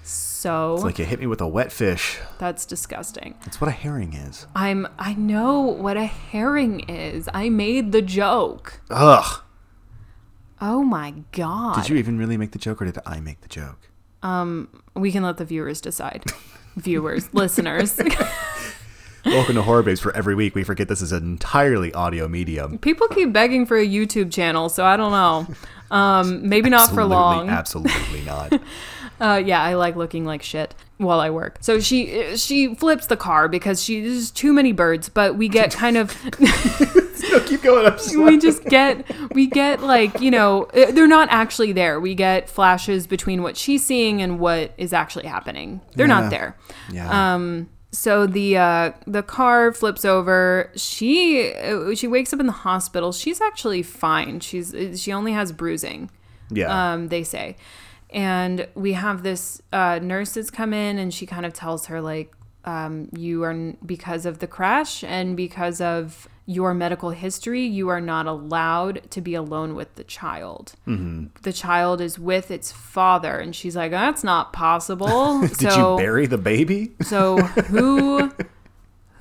so 0.03 0.75
it's 0.75 0.83
like 0.83 0.99
you 0.99 1.05
hit 1.05 1.19
me 1.19 1.27
with 1.27 1.41
a 1.41 1.47
wet 1.47 1.71
fish. 1.71 2.19
that's 2.37 2.65
disgusting. 2.65 3.35
That's 3.45 3.59
what 3.61 3.67
a 3.69 3.71
herring 3.71 4.13
is. 4.13 4.47
I'm 4.55 4.87
I 4.99 5.13
know 5.15 5.61
what 5.61 5.97
a 5.97 6.05
herring 6.05 6.81
is. 6.89 7.27
I 7.33 7.49
made 7.49 7.91
the 7.91 8.01
joke. 8.01 8.81
Ugh. 8.89 9.41
Oh 10.65 10.81
my 10.81 11.13
god. 11.33 11.75
Did 11.75 11.89
you 11.89 11.97
even 11.97 12.17
really 12.17 12.37
make 12.37 12.51
the 12.51 12.57
joke, 12.57 12.81
or 12.81 12.85
did 12.85 12.97
I 13.05 13.19
make 13.19 13.41
the 13.41 13.49
joke? 13.49 13.89
Um, 14.21 14.69
we 14.95 15.11
can 15.11 15.21
let 15.21 15.35
the 15.35 15.43
viewers 15.43 15.81
decide. 15.81 16.23
viewers, 16.77 17.33
listeners. 17.33 17.99
Welcome 19.25 19.55
to 19.55 19.61
Horror 19.61 19.83
Babes. 19.83 19.99
For 19.99 20.15
every 20.15 20.35
week, 20.35 20.55
we 20.55 20.63
forget 20.63 20.87
this 20.87 21.01
is 21.01 21.11
an 21.11 21.21
entirely 21.21 21.93
audio 21.93 22.29
medium. 22.29 22.77
People 22.77 23.09
keep 23.09 23.33
begging 23.33 23.65
for 23.65 23.75
a 23.75 23.85
YouTube 23.85 24.31
channel, 24.31 24.69
so 24.69 24.85
I 24.85 24.95
don't 24.95 25.11
know. 25.11 25.47
Um, 25.91 26.47
maybe 26.47 26.69
not 26.69 26.85
for 26.91 27.01
Absolutely- 27.01 27.15
long. 27.17 27.49
Absolutely 27.49 28.21
not. 28.21 28.61
Uh, 29.19 29.43
yeah, 29.45 29.61
I 29.61 29.73
like 29.73 29.97
looking 29.97 30.23
like 30.23 30.43
shit 30.43 30.75
while 30.97 31.19
I 31.19 31.29
work. 31.29 31.57
So 31.59 31.81
she 31.81 32.37
she 32.37 32.73
flips 32.75 33.07
the 33.07 33.17
car 33.17 33.49
because 33.49 33.83
she 33.83 33.99
there's 33.99 34.31
too 34.31 34.53
many 34.53 34.71
birds. 34.71 35.09
But 35.09 35.35
we 35.35 35.49
get 35.49 35.71
kind 35.73 35.97
of 35.97 36.11
no, 37.31 37.39
keep 37.41 37.61
going. 37.63 37.91
We 38.25 38.37
just 38.37 38.63
get 38.65 39.05
we 39.33 39.47
get 39.47 39.81
like 39.81 40.19
you 40.21 40.31
know 40.31 40.63
uh, 40.65 40.91
they're 40.91 41.07
not 41.07 41.29
actually 41.31 41.71
there. 41.71 41.99
We 41.99 42.15
get 42.15 42.49
flashes 42.49 43.07
between 43.07 43.41
what 43.43 43.57
she's 43.57 43.85
seeing 43.85 44.21
and 44.21 44.39
what 44.39 44.73
is 44.77 44.93
actually 44.93 45.27
happening. 45.27 45.81
They're 45.95 46.07
Yeah. 46.07 46.19
not 46.21 46.29
there. 46.29 46.57
yeah. 46.91 47.33
Um, 47.35 47.69
so 47.91 48.25
the 48.25 48.57
uh, 48.57 48.91
the 49.05 49.21
car 49.23 49.71
flips 49.71 50.03
over. 50.03 50.71
She 50.75 51.53
uh, 51.53 51.93
she 51.95 52.07
wakes 52.07 52.33
up 52.33 52.39
in 52.39 52.47
the 52.47 52.51
hospital. 52.51 53.11
She's 53.11 53.39
actually 53.39 53.83
fine. 53.83 54.39
She's 54.39 54.73
she 55.01 55.11
only 55.13 55.31
has 55.33 55.51
bruising. 55.51 56.09
yeah. 56.49 56.93
Um, 56.93 57.09
they 57.09 57.23
say, 57.23 57.55
and 58.09 58.67
we 58.75 58.93
have 58.93 59.21
this 59.23 59.61
uh, 59.71 59.99
nurse 60.01 60.33
that's 60.33 60.49
come 60.51 60.73
in, 60.73 60.97
and 60.97 61.13
she 61.13 61.25
kind 61.27 61.45
of 61.45 61.53
tells 61.53 61.85
her 61.85 62.01
like, 62.01 62.33
um, 62.65 63.09
you 63.15 63.43
are 63.43 63.73
because 63.85 64.25
of 64.25 64.39
the 64.39 64.47
crash 64.47 65.03
and 65.03 65.37
because 65.37 65.79
of 65.79 66.27
your 66.45 66.73
medical 66.73 67.11
history, 67.11 67.61
you 67.61 67.89
are 67.89 68.01
not 68.01 68.25
allowed 68.25 69.09
to 69.11 69.21
be 69.21 69.33
alone 69.33 69.75
with 69.75 69.95
the 69.95 70.03
child. 70.03 70.73
Mm-hmm. 70.87 71.27
The 71.41 71.53
child 71.53 72.01
is 72.01 72.19
with 72.19 72.51
its 72.51 72.71
father, 72.71 73.39
and 73.39 73.55
she's 73.55 73.75
like, 73.75 73.91
that's 73.91 74.23
not 74.23 74.51
possible. 74.51 75.41
did 75.47 75.71
so, 75.71 75.91
you 75.91 76.03
bury 76.03 76.25
the 76.25 76.37
baby? 76.37 76.91
so 77.01 77.37
who 77.37 78.31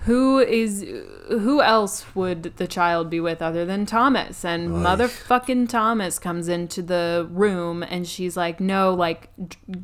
who 0.05 0.41
is 0.41 0.85
who 1.29 1.63
else 1.63 2.05
would 2.17 2.57
the 2.57 2.67
child 2.67 3.09
be 3.09 3.21
with 3.21 3.41
other 3.41 3.65
than 3.65 3.87
Thomas? 3.87 4.45
And 4.45 4.71
motherfucking 4.71 5.69
Thomas 5.69 6.19
comes 6.19 6.49
into 6.49 6.83
the 6.83 7.29
room 7.31 7.85
and 7.85 8.07
she's 8.07 8.37
like, 8.37 8.59
"No, 8.59 8.95
like 8.95 9.31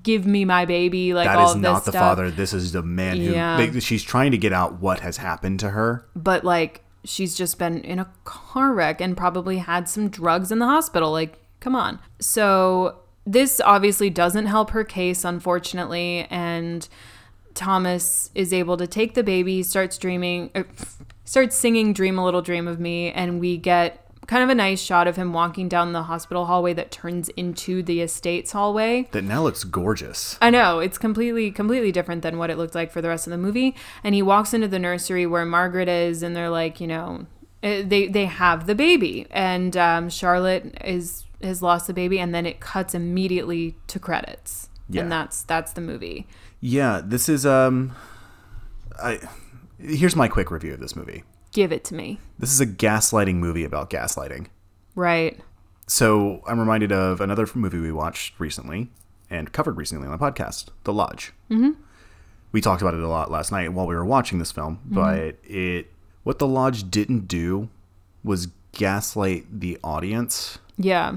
give 0.03 0.26
me 0.26 0.45
my 0.45 0.64
baby." 0.64 1.14
Like 1.14 1.26
That 1.26 1.51
is 1.51 1.57
not 1.57 1.84
the 1.84 1.93
stuff. 1.93 2.03
father. 2.03 2.30
This 2.32 2.53
is 2.53 2.72
the 2.72 2.82
man 2.82 3.18
who. 3.18 3.32
Yeah. 3.32 3.64
they- 3.64 3.78
she's 3.78 4.03
trying 4.03 4.32
to 4.32 4.39
get 4.39 4.53
out 4.53 4.80
what 4.80 5.01
has 5.01 5.18
happened 5.18 5.61
to 5.61 5.70
her. 5.70 6.09
But 6.16 6.43
like 6.43 6.82
she's 7.05 7.36
just 7.36 7.59
been 7.59 7.80
in 7.82 7.99
a 7.99 8.11
car 8.24 8.72
wreck 8.72 9.01
and 9.01 9.16
probably 9.16 9.59
had 9.59 9.88
some 9.88 10.09
drugs 10.09 10.53
in 10.53 10.59
the 10.59 10.66
hospital. 10.66 11.11
Like, 11.12 11.38
come 11.61 11.74
on. 11.74 11.99
So 12.20 12.99
this 13.26 13.61
obviously 13.64 14.11
doesn't 14.11 14.46
help 14.46 14.70
her 14.70 14.84
case, 14.84 15.24
unfortunately, 15.24 16.26
and 16.30 16.88
Thomas 17.55 18.30
is 18.34 18.53
able 18.53 18.76
to 18.76 18.86
take 18.86 19.14
the 19.14 19.22
baby, 19.22 19.62
starts 19.62 19.99
dreaming, 19.99 20.51
er, 20.57 20.66
starts 21.24 21.57
singing 21.57 21.92
"Dream 21.92 22.18
a 22.18 22.24
Little 22.24 22.42
Dream 22.42 22.66
of 22.68 22.80
Me," 22.80 23.11
and 23.11 23.40
we 23.40 23.57
get 23.57 24.07
kind 24.29 24.45
of 24.45 24.49
a 24.51 24.55
nice 24.55 24.81
shot 24.81 25.09
of 25.09 25.16
him 25.16 25.33
walking 25.33 25.68
down 25.68 25.93
the 25.93 26.05
hospital 26.05 26.47
hallway 26.47 26.72
that 26.74 26.93
turns 26.93 27.29
into 27.31 27.83
the 27.83 28.01
estate's 28.03 28.53
hallway. 28.53 29.09
That 29.11 29.24
now 29.24 29.43
looks 29.43 29.64
gorgeous. 29.64 30.39
I 30.41 30.51
know 30.51 30.79
it's 30.79 30.99
completely 30.99 31.51
completely 31.51 31.91
different 31.91 32.22
than 32.22 32.39
what 32.39 32.51
it 32.51 32.57
looked 32.59 32.76
like 32.76 32.93
for 32.93 33.03
the 33.03 33.09
rest 33.09 33.26
of 33.26 33.33
the 33.33 33.39
movie. 33.39 33.74
And 34.05 34.14
he 34.14 34.22
walks 34.22 34.55
into 34.55 34.68
the 34.68 34.79
nursery 34.79 35.26
where 35.26 35.45
Margaret 35.45 35.89
is, 35.89 36.22
and 36.22 36.37
they're 36.37 36.51
like, 36.51 36.81
you 36.81 36.87
know, 36.87 37.26
eh, 37.64 37.83
they 37.85 38.07
they 38.07 38.26
have 38.26 38.66
the 38.68 38.74
baby, 38.76 39.26
and 39.33 39.76
um, 39.76 40.09
Charlotte 40.11 40.76
is 40.85 41.24
has 41.43 41.62
lost 41.62 41.87
the 41.87 41.95
baby, 41.95 42.18
and 42.20 42.35
then 42.35 42.47
it 42.47 42.61
cuts 42.61 42.95
immediately 42.95 43.76
to 43.89 43.99
credits, 43.99 44.68
Yeah. 44.89 45.03
and 45.03 45.11
that's 45.12 45.43
that's 45.43 45.72
the 45.72 45.81
movie. 45.81 46.26
Yeah, 46.61 47.01
this 47.05 47.29
is 47.29 47.45
um. 47.47 47.93
I 49.03 49.20
here's 49.81 50.16
my 50.16 50.29
quick 50.29 50.51
review 50.51 50.74
of 50.74 50.81
this 50.81 50.97
movie. 50.97 51.22
Give 51.59 51.72
it 51.72 51.82
to 51.86 51.94
me, 51.96 52.20
This 52.38 52.52
is 52.52 52.61
a 52.61 52.66
gaslighting 52.66 53.34
movie 53.34 53.64
about 53.64 53.90
gaslighting. 53.90 54.46
right? 54.94 55.36
So 55.88 56.40
I'm 56.46 56.61
reminded 56.61 56.92
of 56.92 57.20
another 57.20 57.48
movie 57.52 57.80
we 57.80 57.90
watched 57.90 58.38
recently 58.38 58.90
and 59.28 59.52
covered 59.52 59.76
recently 59.76 60.06
on 60.06 60.16
the 60.16 60.24
podcast, 60.24 60.68
The 60.84 60.92
Lodge. 60.92 61.32
Mm-hmm. 61.50 61.70
We 62.52 62.61
talked 62.61 62.80
about 62.80 62.94
it 62.94 63.00
a 63.00 63.09
lot 63.09 63.32
last 63.32 63.50
night 63.50 63.72
while 63.72 63.88
we 63.88 63.96
were 63.96 64.04
watching 64.04 64.38
this 64.38 64.52
film, 64.52 64.78
but 64.84 65.34
it 65.42 65.90
what 66.22 66.38
The 66.38 66.46
Lodge 66.46 66.88
didn't 66.92 67.26
do 67.26 67.68
was 68.22 68.46
gaslight 68.70 69.59
the 69.59 69.78
audience 69.82 70.59
Yeah, 70.76 71.16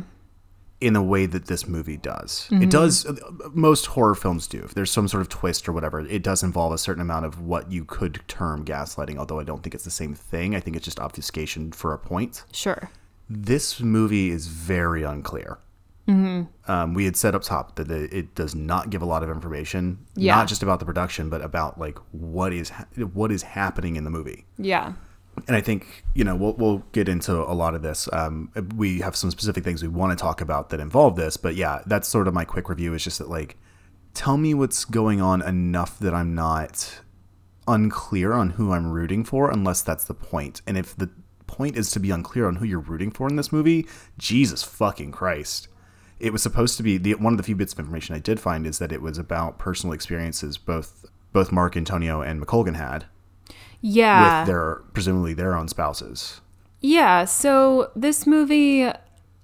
in 0.82 0.96
a 0.96 1.04
way 1.04 1.28
that 1.28 1.46
this 1.46 1.68
movie 1.68 1.96
does. 1.96 2.48
It 2.50 2.56
mm-hmm. 2.56 2.70
does 2.70 3.06
uh, 3.06 3.16
most 3.54 3.86
horror 3.86 4.16
films 4.16 4.48
do. 4.48 4.60
If 4.64 4.74
there's 4.74 4.92
some 4.92 5.08
sort 5.08 5.22
of 5.22 5.30
twist 5.30 5.70
or 5.70 5.72
whatever, 5.72 6.00
it 6.02 6.24
does 6.24 6.42
involve 6.44 6.74
a 6.74 6.78
certain 6.78 7.02
amount 7.02 7.26
of 7.26 7.40
what 7.40 7.72
you 7.72 7.86
could 7.86 8.22
term 8.28 8.66
gaslighting, 8.66 9.18
although 9.18 9.40
I 9.40 9.44
don't 9.44 9.62
think 9.62 9.76
it's 9.76 9.84
the 9.84 9.92
same 9.92 10.16
thing. 10.16 10.56
I 10.56 10.60
think 10.60 10.76
it's 10.76 10.86
just 10.86 11.00
obfuscation 11.00 11.72
for 11.72 11.94
a 11.94 12.00
point 12.00 12.44
sure. 12.52 12.90
this 13.30 13.80
movie 13.80 14.32
is 14.32 14.48
very 14.48 15.04
unclear. 15.04 15.60
Mm-hmm. 16.08 16.72
Um, 16.72 16.94
we 16.96 17.06
had 17.06 17.16
said 17.16 17.36
up 17.36 17.44
top 17.44 17.76
that 17.76 17.90
it 17.92 18.12
it 18.12 18.36
does 18.36 18.56
not 18.56 18.90
give 18.90 19.04
a 19.04 19.06
lot 19.06 19.22
of 19.22 19.30
information, 19.30 20.00
Yeah. 20.16 20.36
not 20.36 20.48
just 20.48 20.64
about 20.64 20.80
the 20.80 20.86
production, 20.86 21.30
but 21.30 21.42
about 21.42 21.80
like 21.80 22.00
what 22.12 22.54
is 22.54 22.70
ha- 22.70 22.88
what 23.14 23.32
is 23.32 23.44
happening 23.44 23.96
in 23.98 24.04
the 24.04 24.10
movie. 24.10 24.46
Yeah, 24.58 24.94
And 25.48 25.56
I 25.56 25.62
think 25.62 26.04
you 26.14 26.24
know 26.24 26.36
we'll 26.36 26.54
we'll 26.54 26.84
get 26.92 27.08
into 27.08 27.34
a 27.34 27.54
lot 27.54 27.74
of 27.74 27.82
this. 27.82 28.10
Um, 28.12 28.52
we 28.76 29.00
have 29.00 29.16
some 29.16 29.32
specific 29.32 29.64
things 29.64 29.82
we 29.82 29.88
want 29.88 30.18
to 30.18 30.22
talk 30.22 30.42
about 30.42 30.70
that 30.70 30.80
involve 30.80 31.16
this, 31.16 31.38
but 31.38 31.56
yeah, 31.56 31.82
that's 31.86 32.08
sort 32.08 32.28
of 32.28 32.34
my 32.34 32.46
quick 32.46 32.70
review. 32.70 32.94
Is 32.94 33.04
just 33.04 33.20
that 33.20 33.30
like, 33.30 33.58
tell 34.14 34.38
me 34.38 34.54
what's 34.54 34.86
going 34.86 35.22
on 35.22 35.42
enough 35.42 35.98
that 36.00 36.14
I'm 36.14 36.36
not 36.36 37.02
unclear 37.68 38.34
on 38.34 38.52
who 38.52 38.72
I'm 38.72 38.92
rooting 38.92 39.24
for, 39.24 39.50
unless 39.50 39.82
that's 39.82 40.04
the 40.04 40.14
point. 40.14 40.62
And 40.68 40.78
if 40.78 40.96
the 40.96 41.10
point 41.52 41.78
is 41.78 41.92
to 41.92 42.00
be 42.00 42.12
unclear 42.12 42.48
on 42.48 42.56
who 42.56 42.66
you're 42.66 42.80
rooting 42.80 43.12
for 43.12 43.28
in 43.28 43.36
this 43.36 43.52
movie, 43.52 43.88
Jesus 44.18 44.64
fucking 44.64 45.12
Christ. 45.12 45.68
It 46.20 46.32
was 46.32 46.42
supposed 46.42 46.78
to 46.78 46.84
be 46.84 46.98
the 46.98 47.16
one 47.16 47.34
of 47.34 47.38
the 47.38 47.44
few 47.44 47.56
bits 47.56 47.74
of 47.74 47.80
information 47.80 48.16
I 48.16 48.20
did 48.20 48.40
find 48.40 48.66
is 48.66 48.80
that 48.80 48.92
it 48.92 49.02
was 49.02 49.18
about 49.18 49.58
personal 49.58 49.94
experiences 49.94 50.58
both 50.58 51.06
both 51.34 51.52
Marcantonio 51.52 52.26
and 52.26 52.42
McColgan 52.42 52.76
had 52.76 53.06
yeah. 53.82 54.42
with 54.42 54.48
their 54.48 54.76
presumably 54.94 55.34
their 55.34 55.56
own 55.56 55.68
spouses. 55.68 56.42
Yeah, 56.80 57.26
so 57.26 57.92
this 57.96 58.26
movie 58.26 58.90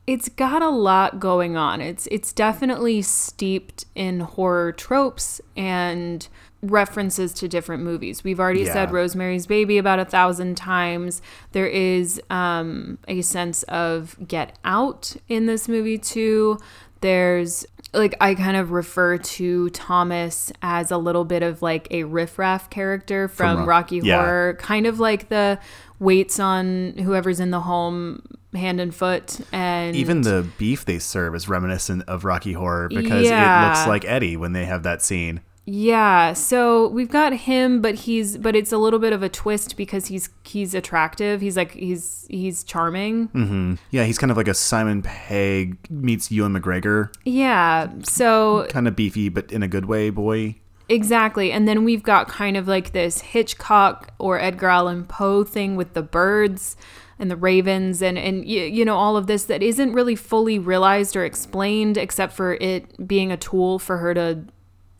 it's 0.07 0.29
got 0.29 0.61
a 0.61 0.69
lot 0.69 1.19
going 1.19 1.57
on. 1.57 1.81
It's 1.81 2.07
it's 2.07 2.31
definitely 2.31 3.01
steeped 3.01 3.85
in 3.93 4.21
horror 4.21 4.71
tropes 4.71 5.41
and 5.57 6.27
references 6.63 7.33
to 7.33 7.47
different 7.47 7.83
movies. 7.83 8.23
We've 8.23 8.39
already 8.39 8.61
Yeah. 8.61 8.73
said 8.73 8.91
Rosemary's 8.91 9.45
Baby 9.45 9.77
about 9.77 9.99
a 9.99 10.05
thousand 10.05 10.55
times. 10.55 11.21
There 11.51 11.67
is 11.67 12.19
um, 12.29 12.97
a 13.07 13.21
sense 13.21 13.63
of 13.63 14.15
Get 14.27 14.57
Out 14.63 15.15
in 15.27 15.45
this 15.45 15.67
movie 15.67 15.97
too. 15.97 16.57
There's 17.01 17.65
like 17.93 18.15
I 18.19 18.35
kind 18.35 18.57
of 18.57 18.71
refer 18.71 19.17
to 19.17 19.69
Thomas 19.71 20.51
as 20.61 20.91
a 20.91 20.97
little 20.97 21.25
bit 21.25 21.43
of 21.43 21.61
like 21.61 21.87
a 21.91 22.03
riffraff 22.03 22.69
character 22.69 23.27
from, 23.27 23.59
Ro- 23.59 23.65
Rocky 23.65 24.01
yeah. 24.03 24.19
Horror, 24.19 24.53
kind 24.55 24.85
of 24.85 24.99
like 24.99 25.29
the 25.29 25.59
waits 25.99 26.39
on 26.39 26.93
whoever's 26.97 27.39
in 27.39 27.51
the 27.51 27.61
home 27.61 28.21
hand 28.53 28.79
and 28.79 28.93
foot 28.93 29.39
and 29.51 29.95
Even 29.95 30.21
the 30.21 30.47
beef 30.57 30.85
they 30.85 30.99
serve 30.99 31.35
is 31.35 31.49
reminiscent 31.49 32.03
of 32.07 32.23
Rocky 32.23 32.53
Horror 32.53 32.89
because 32.89 33.25
it 33.27 33.31
looks 33.31 33.87
like 33.87 34.05
Eddie 34.05 34.37
when 34.37 34.53
they 34.53 34.65
have 34.65 34.83
that 34.83 35.01
scene. 35.01 35.41
Yeah, 35.69 36.31
so 36.31 36.87
we've 36.87 37.09
got 37.09 37.33
him, 37.33 37.81
but 37.81 37.95
he's 37.95 38.37
but 38.37 38.55
it's 38.55 38.71
a 38.71 38.77
little 38.77 38.99
bit 38.99 39.11
of 39.11 39.21
a 39.21 39.27
twist 39.27 39.75
because 39.75 40.05
he's 40.07 40.29
he's 40.45 40.73
attractive. 40.73 41.41
He's 41.41 41.57
like 41.57 41.73
he's 41.73 42.25
he's 42.29 42.63
charming. 42.63 43.27
Mm-hmm. 43.29 43.73
Yeah, 43.91 44.05
he's 44.05 44.17
kind 44.17 44.31
of 44.31 44.37
like 44.37 44.47
a 44.47 44.53
Simon 44.53 45.01
Pegg 45.01 45.77
meets 45.89 46.31
Ewan 46.31 46.53
McGregor, 46.53 47.13
Yeah. 47.25 47.89
So 48.03 48.65
kind 48.69 48.87
of 48.87 48.95
beefy 48.95 49.27
but 49.27 49.51
in 49.51 49.61
a 49.61 49.67
good 49.67 49.85
way, 49.85 50.09
boy. 50.09 50.55
Exactly. 50.87 51.51
And 51.51 51.67
then 51.67 51.83
we've 51.83 52.01
got 52.03 52.29
kind 52.29 52.55
of 52.55 52.65
like 52.69 52.93
this 52.93 53.19
Hitchcock 53.19 54.13
or 54.19 54.39
Edgar 54.39 54.69
Allan 54.69 55.03
Poe 55.03 55.43
thing 55.43 55.75
with 55.75 55.93
the 55.95 56.01
birds 56.01 56.77
and 57.19 57.29
the 57.29 57.35
ravens 57.35 58.01
and 58.01 58.17
and 58.17 58.37
y- 58.45 58.71
you 58.71 58.85
know 58.85 58.95
all 58.95 59.17
of 59.17 59.27
this 59.27 59.43
that 59.43 59.61
isn't 59.61 59.91
really 59.91 60.15
fully 60.15 60.57
realized 60.59 61.13
or 61.17 61.25
explained 61.25 61.97
except 61.97 62.31
for 62.31 62.53
it 62.61 63.05
being 63.05 63.33
a 63.33 63.37
tool 63.37 63.79
for 63.79 63.97
her 63.97 64.13
to 64.13 64.45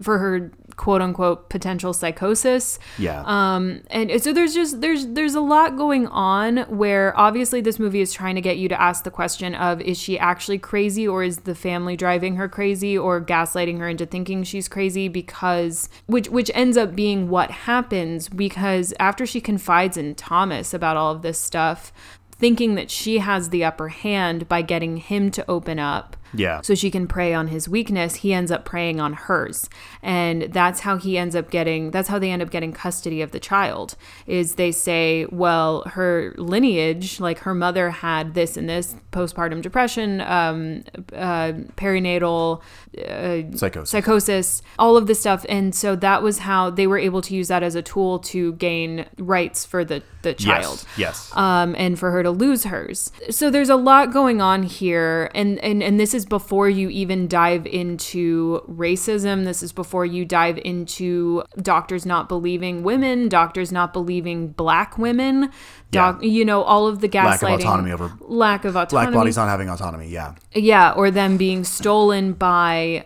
for 0.01 0.17
her 0.17 0.51
quote 0.77 1.01
unquote 1.01 1.49
potential 1.49 1.91
psychosis. 1.91 2.79
Yeah. 2.97 3.23
Um, 3.25 3.81
and 3.89 4.21
so 4.21 4.31
there's 4.31 4.53
just 4.53 4.79
there's 4.79 5.07
there's 5.07 5.35
a 5.35 5.41
lot 5.41 5.75
going 5.75 6.07
on 6.07 6.57
where 6.69 7.17
obviously 7.19 7.61
this 7.61 7.79
movie 7.79 7.99
is 7.99 8.13
trying 8.13 8.35
to 8.35 8.41
get 8.41 8.57
you 8.57 8.69
to 8.69 8.79
ask 8.79 9.03
the 9.03 9.11
question 9.11 9.55
of 9.55 9.81
is 9.81 9.97
she 9.97 10.17
actually 10.17 10.59
crazy 10.59 11.07
or 11.07 11.23
is 11.23 11.39
the 11.39 11.55
family 11.55 11.97
driving 11.97 12.35
her 12.35 12.47
crazy 12.47 12.97
or 12.97 13.19
gaslighting 13.19 13.79
her 13.79 13.89
into 13.89 14.05
thinking 14.05 14.43
she's 14.43 14.67
crazy 14.67 15.07
because 15.07 15.89
which 16.05 16.29
which 16.29 16.51
ends 16.53 16.77
up 16.77 16.95
being 16.95 17.27
what 17.27 17.49
happens 17.49 18.29
because 18.29 18.93
after 18.99 19.25
she 19.25 19.41
confides 19.41 19.97
in 19.97 20.13
Thomas 20.13 20.73
about 20.73 20.95
all 20.95 21.11
of 21.11 21.23
this 21.23 21.39
stuff 21.39 21.91
thinking 22.39 22.75
that 22.75 22.91
she 22.91 23.17
has 23.17 23.49
the 23.49 23.63
upper 23.63 23.89
hand 23.89 24.47
by 24.47 24.61
getting 24.61 24.97
him 24.97 25.31
to 25.31 25.49
open 25.49 25.79
up 25.79 26.16
yeah. 26.37 26.61
so 26.61 26.75
she 26.75 26.89
can 26.89 27.07
prey 27.07 27.33
on 27.33 27.47
his 27.47 27.67
weakness 27.67 28.15
he 28.15 28.33
ends 28.33 28.51
up 28.51 28.65
preying 28.65 28.99
on 28.99 29.13
hers 29.13 29.69
and 30.01 30.43
that's 30.53 30.81
how 30.81 30.97
he 30.97 31.17
ends 31.17 31.35
up 31.35 31.49
getting 31.49 31.91
that's 31.91 32.09
how 32.09 32.19
they 32.19 32.31
end 32.31 32.41
up 32.41 32.49
getting 32.49 32.71
custody 32.71 33.21
of 33.21 33.31
the 33.31 33.39
child 33.39 33.95
is 34.25 34.55
they 34.55 34.71
say 34.71 35.25
well 35.31 35.83
her 35.87 36.33
lineage 36.37 37.19
like 37.19 37.39
her 37.39 37.53
mother 37.53 37.89
had 37.89 38.33
this 38.33 38.57
and 38.57 38.69
this 38.69 38.95
postpartum 39.11 39.61
depression 39.61 40.21
um, 40.21 40.83
uh, 41.13 41.53
perinatal 41.75 42.61
Psychosis. 42.97 43.89
psychosis, 43.89 44.61
all 44.79 44.97
of 44.97 45.07
this 45.07 45.19
stuff. 45.19 45.45
And 45.49 45.73
so 45.75 45.95
that 45.97 46.23
was 46.23 46.39
how 46.39 46.69
they 46.69 46.87
were 46.87 46.97
able 46.97 47.21
to 47.21 47.35
use 47.35 47.47
that 47.49 47.61
as 47.61 47.75
a 47.75 47.81
tool 47.81 48.19
to 48.19 48.53
gain 48.53 49.05
rights 49.17 49.65
for 49.65 49.85
the, 49.85 50.01
the 50.23 50.33
child. 50.33 50.83
Yes. 50.97 51.31
Yes. 51.31 51.35
Um, 51.35 51.75
and 51.77 51.99
for 51.99 52.11
her 52.11 52.23
to 52.23 52.31
lose 52.31 52.65
hers. 52.65 53.11
So 53.29 53.49
there's 53.49 53.69
a 53.69 53.75
lot 53.75 54.11
going 54.11 54.41
on 54.41 54.63
here. 54.63 55.29
And, 55.35 55.59
and, 55.59 55.83
and 55.83 55.99
this 55.99 56.13
is 56.13 56.25
before 56.29 56.69
you 56.69 56.89
even 56.89 57.27
dive 57.27 57.65
into 57.65 58.61
racism. 58.69 59.45
This 59.45 59.63
is 59.63 59.71
before 59.71 60.05
you 60.05 60.25
dive 60.25 60.59
into 60.63 61.43
doctors 61.61 62.05
not 62.05 62.29
believing 62.29 62.83
women, 62.83 63.29
doctors 63.29 63.71
not 63.71 63.93
believing 63.93 64.49
black 64.49 64.97
women, 64.97 65.51
doc, 65.91 66.23
you 66.23 66.45
know, 66.45 66.63
all 66.63 66.87
of 66.87 67.01
the 67.01 67.09
gaslighting. 67.09 67.41
Lack 67.41 67.43
of 67.43 67.59
autonomy 67.59 67.91
over 67.91 68.13
lack 68.21 68.65
of 68.65 68.75
autonomy. 68.75 69.05
black 69.05 69.13
bodies 69.13 69.37
not 69.37 69.47
having 69.47 69.69
autonomy. 69.69 70.07
Yeah. 70.07 70.35
Yeah, 70.53 70.91
or 70.91 71.11
them 71.11 71.37
being 71.37 71.63
stolen 71.63 72.33
by 72.33 73.05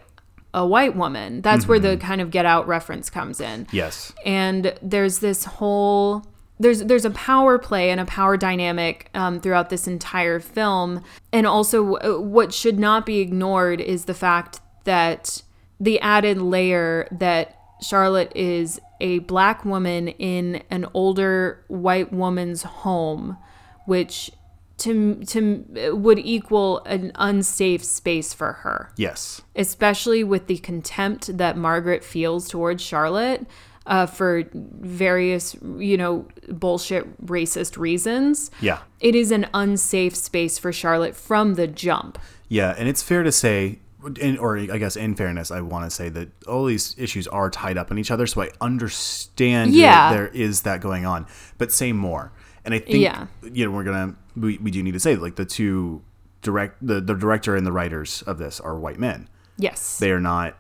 a 0.54 0.66
white 0.66 0.96
woman. 0.96 1.42
That's 1.42 1.68
where 1.68 1.80
the 1.80 1.90
mm-hmm. 1.90 2.06
kind 2.06 2.22
of 2.22 2.32
get 2.32 2.46
out 2.46 2.68
reference 2.68 3.10
comes 3.10 3.40
in. 3.40 3.68
Yes. 3.72 4.12
And 4.26 4.74
there's 4.82 5.20
this 5.20 5.46
whole 5.46 6.26
there's 6.62 6.84
there's 6.84 7.06
a 7.06 7.12
power 7.12 7.58
play 7.58 7.90
and 7.90 8.00
a 8.00 8.06
power 8.06 8.38
dynamic 8.38 9.10
um, 9.14 9.40
throughout 9.42 9.70
this 9.70 9.88
entire 9.88 10.40
film, 10.40 11.04
and 11.34 11.46
also 11.48 11.96
uh, 11.96 12.20
what 12.20 12.54
should 12.54 12.80
not 12.80 13.06
be 13.06 13.20
ignored 13.20 13.82
is 13.82 14.06
the 14.06 14.14
fact 14.14 14.62
that 14.84 15.42
the 15.80 16.00
added 16.00 16.38
layer 16.42 17.08
that 17.12 17.58
Charlotte 17.82 18.32
is 18.36 18.80
a 19.00 19.20
black 19.20 19.66
woman 19.66 20.10
in 20.10 20.62
an 20.70 20.86
older 20.94 21.66
white 21.68 22.14
woman's 22.14 22.64
home, 22.64 23.38
which 23.86 24.32
to 24.78 25.16
to 25.26 25.92
would 25.94 26.18
equal 26.20 26.80
an 26.86 27.12
unsafe 27.16 27.84
space 27.84 28.34
for 28.34 28.54
her 28.54 28.92
Yes. 28.98 29.42
especially 29.56 30.24
with 30.24 30.48
the 30.48 30.58
contempt 30.58 31.38
that 31.38 31.56
Margaret 31.56 32.04
feels 32.04 32.48
towards 32.50 32.82
Charlotte 32.82 33.46
uh, 33.86 34.06
for 34.06 34.44
various, 34.54 35.56
you 35.78 35.98
know, 35.98 36.28
bullshit 36.50 37.26
racist 37.26 37.78
reasons. 37.78 38.52
Yeah. 38.62 38.80
It 39.00 39.16
is 39.16 39.32
an 39.32 39.48
unsafe 39.54 40.16
space 40.16 40.58
for 40.58 40.72
Charlotte 40.72 41.16
from 41.16 41.56
the 41.56 41.68
jump. 41.68 42.20
Yeah, 42.48 42.76
and 42.78 42.88
it's 42.88 43.02
fair 43.02 43.24
to 43.24 43.32
say, 43.32 43.80
in, 44.20 44.38
or 44.38 44.58
I 44.58 44.78
guess 44.78 44.96
in 44.96 45.16
fairness, 45.16 45.52
I 45.52 45.62
want 45.62 45.86
to 45.86 45.90
say 45.90 46.10
that 46.10 46.30
all 46.48 46.66
these 46.66 46.96
issues 46.98 47.28
are 47.28 47.50
tied 47.50 47.78
up 47.78 47.92
in 47.92 47.98
each 47.98 48.12
other. 48.12 48.28
So 48.28 48.42
I 48.42 48.50
understand 48.60 49.74
Yeah. 49.74 50.10
that 50.10 50.16
there 50.16 50.28
is 50.28 50.62
that 50.62 50.82
going 50.82 51.06
on, 51.06 51.26
but 51.58 51.72
say 51.72 51.92
more. 51.92 52.32
And 52.66 52.74
I 52.74 52.80
think 52.80 53.00
Yeah. 53.00 53.28
you 53.42 53.66
know 53.66 53.72
we're 53.72 53.84
gonna 53.84 54.16
we, 54.36 54.58
we 54.60 54.70
do 54.72 54.84
need 54.84 54.94
to 54.94 55.00
say 55.00 55.16
like 55.16 55.36
the 55.36 55.46
two 55.46 56.02
direct 56.42 56.86
the 56.86 57.02
the 57.02 57.14
director 57.16 57.56
and 57.56 57.66
the 57.66 57.72
writers 57.72 58.22
of 58.24 58.38
this 58.38 58.60
are 58.60 58.78
white 58.78 59.00
men. 59.00 59.28
Yes. 59.58 59.98
They 60.00 60.12
are 60.12 60.20
not 60.20 60.58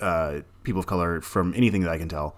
uh, 0.00 0.40
people 0.62 0.80
of 0.80 0.86
color 0.86 1.20
from 1.20 1.52
anything 1.54 1.82
that 1.82 1.90
I 1.90 1.98
can 1.98 2.08
tell. 2.08 2.36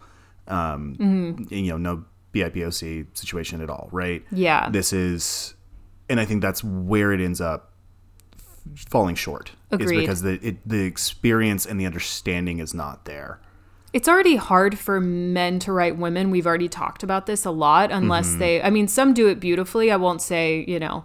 Um, 0.48 0.96
Mm-hmm. 0.98 1.54
you 1.54 1.70
know, 1.70 1.76
no 1.78 2.04
BIPOC 2.34 3.06
situation 3.16 3.60
at 3.60 3.70
all, 3.70 3.88
right? 3.92 4.22
Yeah. 4.32 4.68
This 4.70 4.92
is, 4.92 5.54
and 6.08 6.18
I 6.20 6.24
think 6.24 6.42
that's 6.42 6.62
where 6.64 7.12
it 7.12 7.20
ends 7.20 7.40
up 7.40 7.72
falling 8.88 9.14
short. 9.14 9.52
Is 9.70 9.80
Agreed. 9.80 10.00
because 10.00 10.22
the 10.22 10.38
it, 10.46 10.68
the 10.68 10.84
experience 10.84 11.66
and 11.66 11.80
the 11.80 11.86
understanding 11.86 12.58
is 12.60 12.72
not 12.74 13.04
there. 13.04 13.40
it's 13.92 14.08
already 14.08 14.36
hard 14.36 14.78
for 14.78 15.00
men 15.00 15.58
to 15.60 15.72
write 15.72 15.96
women. 15.96 16.30
We've 16.30 16.46
already 16.46 16.68
talked 16.68 17.02
about 17.02 17.26
this 17.26 17.44
a 17.44 17.50
lot 17.50 17.90
unless 17.92 18.30
Mm-hmm. 18.30 18.38
they 18.38 18.62
I 18.62 18.70
mean 18.70 18.88
some 18.88 19.14
do 19.14 19.28
it 19.28 19.38
beautifully. 19.40 19.90
I 19.92 19.96
won't 19.96 20.22
say, 20.22 20.64
you 20.66 20.78
know, 20.80 21.04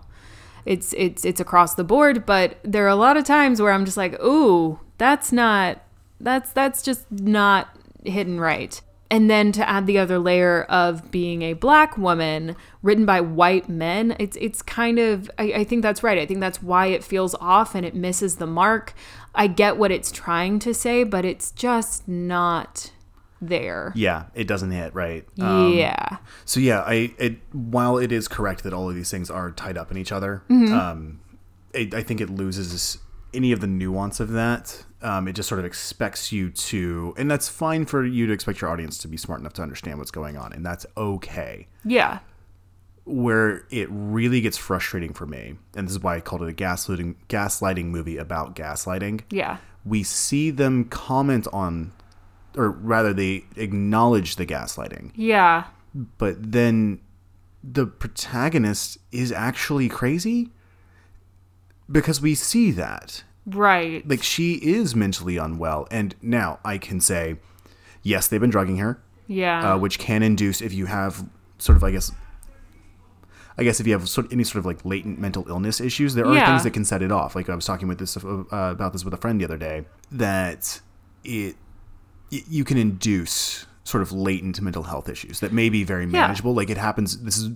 it's 0.66 0.94
it's 0.98 1.24
it's 1.26 1.40
across 1.40 1.76
the 1.76 1.84
board, 1.84 2.26
but 2.26 2.58
there 2.64 2.86
are 2.86 2.90
a 2.90 2.96
lot 2.96 3.18
of 3.18 3.24
times 3.26 3.62
where 3.62 3.72
I'm 3.72 3.86
just 3.86 3.98
like, 3.98 4.20
"Ooh, 4.22 4.80
that's 4.98 5.32
not 5.32 5.82
that's 6.20 6.52
that's 6.52 6.82
just 6.82 7.10
not 7.12 7.70
hidden 8.04 8.40
right." 8.40 8.82
And 9.12 9.28
then 9.30 9.52
to 9.54 9.68
add 9.68 9.88
the 9.88 9.98
other 9.98 10.20
layer 10.20 10.64
of 10.64 11.10
being 11.10 11.42
a 11.42 11.54
black 11.54 11.98
woman 11.98 12.56
written 12.84 13.06
by 13.08 13.22
white 13.22 13.68
men, 13.68 14.16
it's 14.20 14.38
it's 14.40 14.62
kind 14.62 15.00
of 15.00 15.32
I, 15.40 15.44
I 15.54 15.64
think 15.64 15.82
that's 15.82 16.04
right. 16.04 16.18
I 16.20 16.28
think 16.28 16.42
that's 16.42 16.62
why 16.62 16.88
it 16.88 17.04
feels 17.04 17.34
off 17.36 17.74
and 17.74 17.84
it 17.86 17.96
misses 17.96 18.36
the 18.36 18.46
mark. 18.46 18.94
I 19.34 19.48
get 19.48 19.78
what 19.78 19.92
it's 19.92 20.12
trying 20.12 20.60
to 20.60 20.74
say, 20.76 21.04
but 21.04 21.26
it's 21.26 21.50
just 21.52 22.08
not 22.08 22.92
there. 23.42 23.94
Yeah, 23.96 24.26
it 24.36 24.48
doesn't 24.48 24.70
hit 24.72 24.94
right. 24.94 25.26
Um, 25.40 25.74
yeah. 25.74 26.18
So 26.46 26.60
yeah, 26.60 26.82
I 26.82 27.14
it 27.18 27.38
while 27.52 27.98
it 27.98 28.12
is 28.12 28.28
correct 28.28 28.64
that 28.64 28.74
all 28.74 28.90
of 28.90 28.96
these 28.96 29.10
things 29.10 29.32
are 29.32 29.50
tied 29.52 29.78
up 29.78 29.90
in 29.90 29.98
each 29.98 30.12
other, 30.12 30.44
Mm-hmm. 30.50 30.74
um, 30.74 31.20
it, 31.74 31.94
I 31.96 32.04
think 32.04 32.22
it 32.22 32.30
loses 32.30 33.00
any 33.34 33.52
of 33.52 33.60
the 33.60 33.68
nuance 33.68 34.20
of 34.20 34.30
that. 34.34 34.84
Um, 35.02 35.30
it 35.30 35.34
just 35.34 35.48
sort 35.48 35.60
of 35.60 35.66
expects 35.66 36.32
you 36.34 36.50
to, 36.50 37.14
and 37.18 37.32
that's 37.32 37.48
fine 37.48 37.86
for 37.86 38.06
you 38.06 38.28
to 38.28 38.34
expect 38.34 38.60
your 38.60 38.70
audience 38.70 38.98
to 38.98 39.08
be 39.08 39.16
smart 39.16 39.40
enough 39.40 39.54
to 39.54 39.62
understand 39.62 39.98
what's 39.98 40.12
going 40.12 40.36
on, 40.38 40.52
and 40.52 40.66
that's 40.66 40.86
okay. 40.98 41.68
Yeah. 41.86 42.20
Where 43.06 43.64
it 43.72 43.88
really 43.90 44.42
gets 44.42 44.58
frustrating 44.58 45.14
for 45.14 45.26
me, 45.26 45.56
and 45.76 45.88
this 45.88 45.94
is 45.96 46.04
why 46.04 46.18
I 46.18 46.20
called 46.20 46.42
it 46.44 46.50
a 46.50 46.54
gaslighting 46.54 47.16
gaslighting 47.30 47.86
movie 47.86 48.18
about 48.18 48.56
gaslighting. 48.58 49.22
Yeah. 49.30 49.58
We 49.86 50.04
see 50.04 50.52
them 50.52 50.84
comment 50.84 51.48
on, 51.54 51.94
or 52.58 52.70
rather, 52.70 53.14
they 53.14 53.46
acknowledge 53.56 54.36
the 54.36 54.46
gaslighting 54.46 55.12
Yeah. 55.16 55.64
but 56.18 56.52
then 56.52 57.00
the 57.64 57.86
protagonist 57.88 58.98
is 59.14 59.32
actually 59.32 59.88
crazy 59.90 60.50
because 61.92 62.22
we 62.22 62.36
see 62.36 62.72
that 62.72 63.24
Right. 63.56 64.08
like 64.08 64.24
she 64.24 64.54
is 64.56 64.96
mentally 64.96 65.38
unwell 65.38 65.88
and 65.92 66.16
now 66.22 66.60
i 66.66 66.78
can 66.78 67.00
say 67.02 67.38
yes 68.04 68.28
they've 68.28 68.42
been 68.42 68.50
drugging 68.50 68.78
her 68.78 69.02
yeah. 69.28 69.74
uh, 69.74 69.78
which 69.78 70.00
can 70.00 70.24
induce 70.24 70.62
if 70.62 70.74
you 70.74 70.86
have 70.88 71.26
sort 71.58 71.76
of 71.76 71.84
i 71.84 71.92
guess 71.92 72.12
i 73.58 73.64
guess 73.64 73.80
if 73.80 73.88
you 73.88 73.94
have 73.94 74.08
sort 74.10 74.28
of 74.28 74.34
any 74.34 74.44
sort 74.44 74.58
of 74.60 74.66
like 74.66 74.84
latent 74.86 75.20
mental 75.20 75.48
illness 75.50 75.80
issues 75.82 76.14
there 76.16 76.26
are 76.26 76.36
Yeah. 76.36 76.48
things 76.48 76.64
that 76.64 76.72
can 76.72 76.86
set 76.86 77.02
it 77.02 77.12
off 77.12 77.36
like 77.36 77.50
i 77.50 77.56
was 77.56 77.66
talking 77.66 77.88
with 77.88 78.00
this 78.00 78.16
uh, 78.18 78.44
about 78.52 78.94
this 78.94 79.04
with 79.06 79.14
a 79.14 79.18
friend 79.18 79.40
the 79.40 79.46
other 79.46 79.58
day 79.58 79.86
that 80.12 80.82
it 81.24 81.56
you 82.30 82.64
can 82.64 82.78
induce 82.78 83.66
sort 83.84 84.04
of 84.04 84.12
latent 84.12 84.62
mental 84.62 84.84
health 84.84 85.10
issues 85.10 85.40
that 85.40 85.52
may 85.52 85.68
be 85.70 85.84
very 85.84 86.06
manageable 86.06 86.54
like 86.54 86.70
it 86.70 86.78
happens 86.78 87.22
this 87.24 87.38
is 87.38 87.50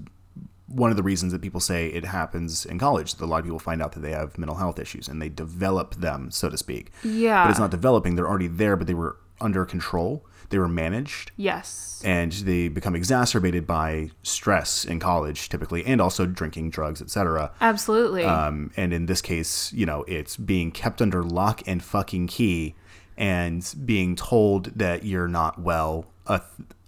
one 0.68 0.89
of 0.89 0.97
the 0.97 1.03
reasons 1.03 1.32
that 1.32 1.41
people 1.41 1.59
say 1.59 1.88
it 1.88 2.05
happens 2.05 2.66
in 2.66 2.80
college 2.80 3.16
that 3.16 3.26
a 3.26 3.28
lot 3.28 3.39
of 3.39 3.43
people 3.45 3.59
find 3.59 3.82
out 3.82 3.91
that 3.93 3.99
they 3.99 4.11
have 4.11 4.38
mental 4.38 4.57
health 4.57 4.80
issues 4.80 5.07
and 5.07 5.22
they 5.22 5.30
develop 5.30 5.95
them 5.95 6.32
so 6.32 6.49
to 6.49 6.57
speak 6.57 6.91
yeah. 7.03 7.43
but 7.43 7.51
it's 7.51 7.59
not 7.59 7.72
developing 7.72 8.16
they're 8.16 8.28
already 8.28 8.47
there 8.47 8.76
but 8.76 8.88
they 8.88 8.93
were 8.93 9.18
under 9.41 9.66
control 9.66 10.26
they 10.49 10.57
were 10.57 10.68
managed 10.68 11.32
yes. 11.36 12.01
and 12.05 12.32
they 12.32 12.68
become 12.68 12.95
exacerbated 12.95 13.66
by 13.66 14.09
stress 14.22 14.86
in 14.86 14.99
college 14.99 15.49
typically 15.49 15.84
and 15.86 15.99
also 15.99 16.26
drinking 16.26 16.70
drugs 16.70 17.01
etc 17.01 17.51
Absolutely. 17.59 18.24
um, 18.24 18.72
and 18.78 18.93
in 18.93 19.05
this 19.05 19.22
case 19.22 19.74
you 19.74 19.86
know 19.86 20.03
it's 20.07 20.38
being 20.38 20.72
kept 20.72 21.01
under 21.01 21.24
lock 21.24 21.61
and 21.68 21.84
fucking 21.84 22.28
key 22.28 22.76
and 23.18 23.76
being 23.86 24.16
told 24.16 24.66
that 24.78 25.03
you're 25.03 25.28
not 25.28 25.59
well 25.59 26.05
a 26.28 26.41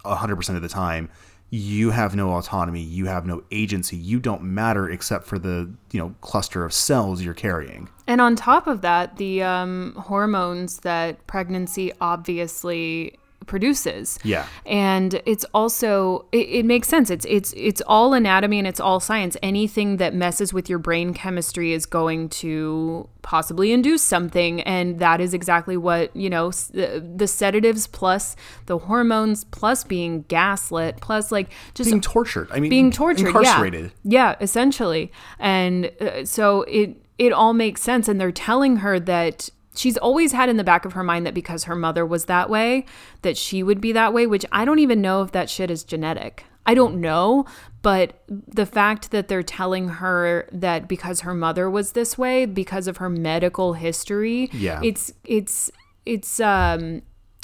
a 0.06 0.16
hundred 0.16 0.36
percent 0.36 0.56
of 0.56 0.62
the 0.62 0.70
time 0.70 1.10
you 1.50 1.92
have 1.92 2.16
no 2.16 2.34
autonomy 2.34 2.82
you 2.82 3.06
have 3.06 3.26
no 3.26 3.44
agency 3.52 3.96
you 3.96 4.20
don't 4.20 4.42
matter 4.42 4.90
except 4.90 5.26
for 5.26 5.38
the 5.38 5.72
you 5.92 6.00
know 6.00 6.14
cluster 6.22 6.66
of 6.66 6.74
cells 6.74 7.22
you're 7.22 7.34
carrying. 7.34 7.90
And 8.08 8.22
on 8.22 8.36
top 8.36 8.68
of 8.68 8.82
that, 8.82 9.18
the 9.18 9.42
um, 9.42 9.96
hormones 9.98 10.80
that 10.80 11.26
pregnancy 11.26 11.92
obviously 12.02 13.18
produces. 13.46 14.20
Yeah. 14.24 14.48
And 14.66 15.22
it's 15.26 15.46
also 15.54 16.26
it, 16.32 16.48
it 16.50 16.66
makes 16.66 16.88
sense. 16.88 17.10
It's 17.10 17.26
it's 17.30 17.54
it's 17.56 17.82
all 17.88 18.14
anatomy 18.14 18.60
and 18.60 18.68
it's 18.68 18.80
all 18.80 19.00
science. 19.00 19.38
Anything 19.44 19.98
that 19.98 20.14
messes 20.14 20.54
with 20.54 20.70
your 20.70 20.80
brain 20.80 21.14
chemistry 21.14 21.74
is 21.74 21.86
going 21.86 22.30
to 22.30 23.08
possibly 23.22 23.72
induce 23.72 24.04
something 24.04 24.62
and 24.62 25.00
that 25.00 25.20
is 25.20 25.34
exactly 25.34 25.76
what, 25.76 26.16
you 26.16 26.30
know, 26.30 26.52
the, 26.52 27.04
the 27.16 27.28
sedatives 27.28 27.88
plus 27.88 28.36
the 28.68 28.78
hormones 28.78 29.44
plus 29.46 29.84
being 29.84 30.24
gaslit 30.28 30.98
plus 31.02 31.32
like 31.32 31.50
just 31.74 31.90
Being 31.90 32.02
tortured. 32.02 32.48
I 32.52 32.60
mean, 32.60 32.70
being 32.70 32.92
tortured 32.92 33.28
incarcerated. 33.28 33.92
yeah 34.04 34.16
yeah 34.30 34.36
essentially 34.42 35.12
and 35.40 35.92
uh, 36.00 36.24
so 36.26 36.62
it 36.64 36.98
it 37.18 37.32
all 37.34 37.54
makes 37.54 37.82
sense 37.82 38.08
and 38.08 38.20
they're 38.20 38.32
telling 38.32 38.78
her 38.78 39.00
that 39.00 39.50
she's 39.78 39.98
always 39.98 40.32
had 40.32 40.50
in 40.50 40.58
the 40.58 40.64
back 40.64 40.86
of 40.86 40.94
her 40.94 41.04
mind 41.04 41.26
that 41.26 41.34
because 41.34 41.66
her 41.66 41.76
mother 41.76 42.06
was 42.06 42.26
that 42.26 42.50
way 42.50 42.86
that 43.22 43.38
she 43.38 43.62
would 43.64 43.80
be 43.82 43.92
that 43.92 44.14
way 44.14 44.26
which 44.28 44.46
i 44.52 44.64
don't 44.66 44.80
even 44.80 45.02
know 45.02 45.22
if 45.22 45.32
that 45.32 45.50
shit 45.50 45.70
is 45.72 45.84
genetic 45.84 46.46
i 46.66 46.74
don't 46.74 47.00
know 47.00 47.46
but 47.82 48.24
the 48.28 48.66
fact 48.66 49.12
that 49.12 49.28
they're 49.28 49.44
telling 49.44 49.88
her 49.90 50.50
that 50.52 50.88
because 50.88 51.22
her 51.22 51.34
mother 51.34 51.70
was 51.70 51.92
this 51.92 52.18
way 52.18 52.46
because 52.46 52.88
of 52.88 52.98
her 52.98 53.10
medical 53.10 53.74
history 53.74 54.50
Yeah. 54.54 54.82
it's 54.84 55.12
it's 55.24 55.70
it's 56.06 56.40
um 56.40 57.02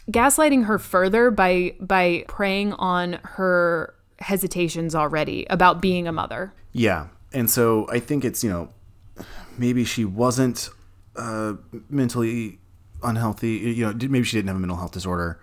gaslighting 0.10 0.66
her 0.66 0.80
further 0.80 1.32
by 1.32 1.76
by 1.80 2.26
preying 2.28 2.74
on 2.74 3.20
her 3.24 3.94
hesitations 4.20 4.94
already 4.96 5.48
about 5.50 5.82
being 5.82 6.08
a 6.08 6.12
mother. 6.12 6.54
Yeah. 6.74 7.08
And 7.34 7.50
so 7.50 7.88
I 7.90 8.00
think 8.00 8.24
it's, 8.24 8.44
you 8.44 8.50
know, 8.50 8.70
maybe 9.58 9.84
she 9.84 10.06
wasn't 10.06 10.70
uh, 11.22 11.54
mentally 11.90 12.60
unhealthy. 13.04 13.50
You 13.50 13.86
know, 13.94 14.08
maybe 14.10 14.24
she 14.24 14.38
didn't 14.38 14.48
have 14.48 14.58
a 14.58 14.60
mental 14.60 14.78
health 14.78 14.92
disorder 14.92 15.40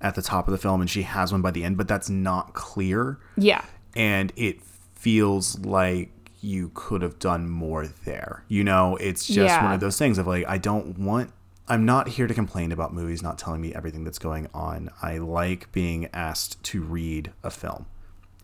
at 0.00 0.14
the 0.14 0.22
top 0.22 0.46
of 0.48 0.52
the 0.52 0.58
film 0.58 0.80
and 0.80 0.88
she 0.88 1.02
has 1.02 1.32
one 1.32 1.42
by 1.42 1.50
the 1.50 1.64
end, 1.64 1.76
but 1.76 1.88
that's 1.88 2.08
not 2.08 2.54
clear. 2.54 3.18
Yeah. 3.36 3.62
And 3.96 4.32
it 4.36 4.60
feels 4.94 5.58
like 5.60 6.10
you 6.40 6.70
could 6.74 7.02
have 7.02 7.18
done 7.18 7.48
more 7.48 7.86
there. 8.04 8.44
You 8.48 8.62
know, 8.62 8.96
it's 8.96 9.26
just 9.26 9.36
Yeah. 9.54 9.64
one 9.64 9.72
of 9.72 9.80
those 9.80 9.98
things 9.98 10.18
of 10.18 10.26
like, 10.26 10.44
I 10.48 10.58
don't 10.58 10.98
want. 10.98 11.32
I'm 11.70 11.84
not 11.84 12.08
here 12.08 12.26
to 12.26 12.32
complain 12.32 12.72
about 12.72 12.94
movies 12.94 13.22
not 13.22 13.36
telling 13.38 13.60
me 13.60 13.74
everything 13.74 14.04
that's 14.04 14.18
going 14.20 14.48
on. 14.54 14.88
I 15.02 15.18
like 15.18 15.70
being 15.72 16.08
asked 16.14 16.62
to 16.64 16.80
read 16.82 17.32
a 17.42 17.50
film. 17.50 17.86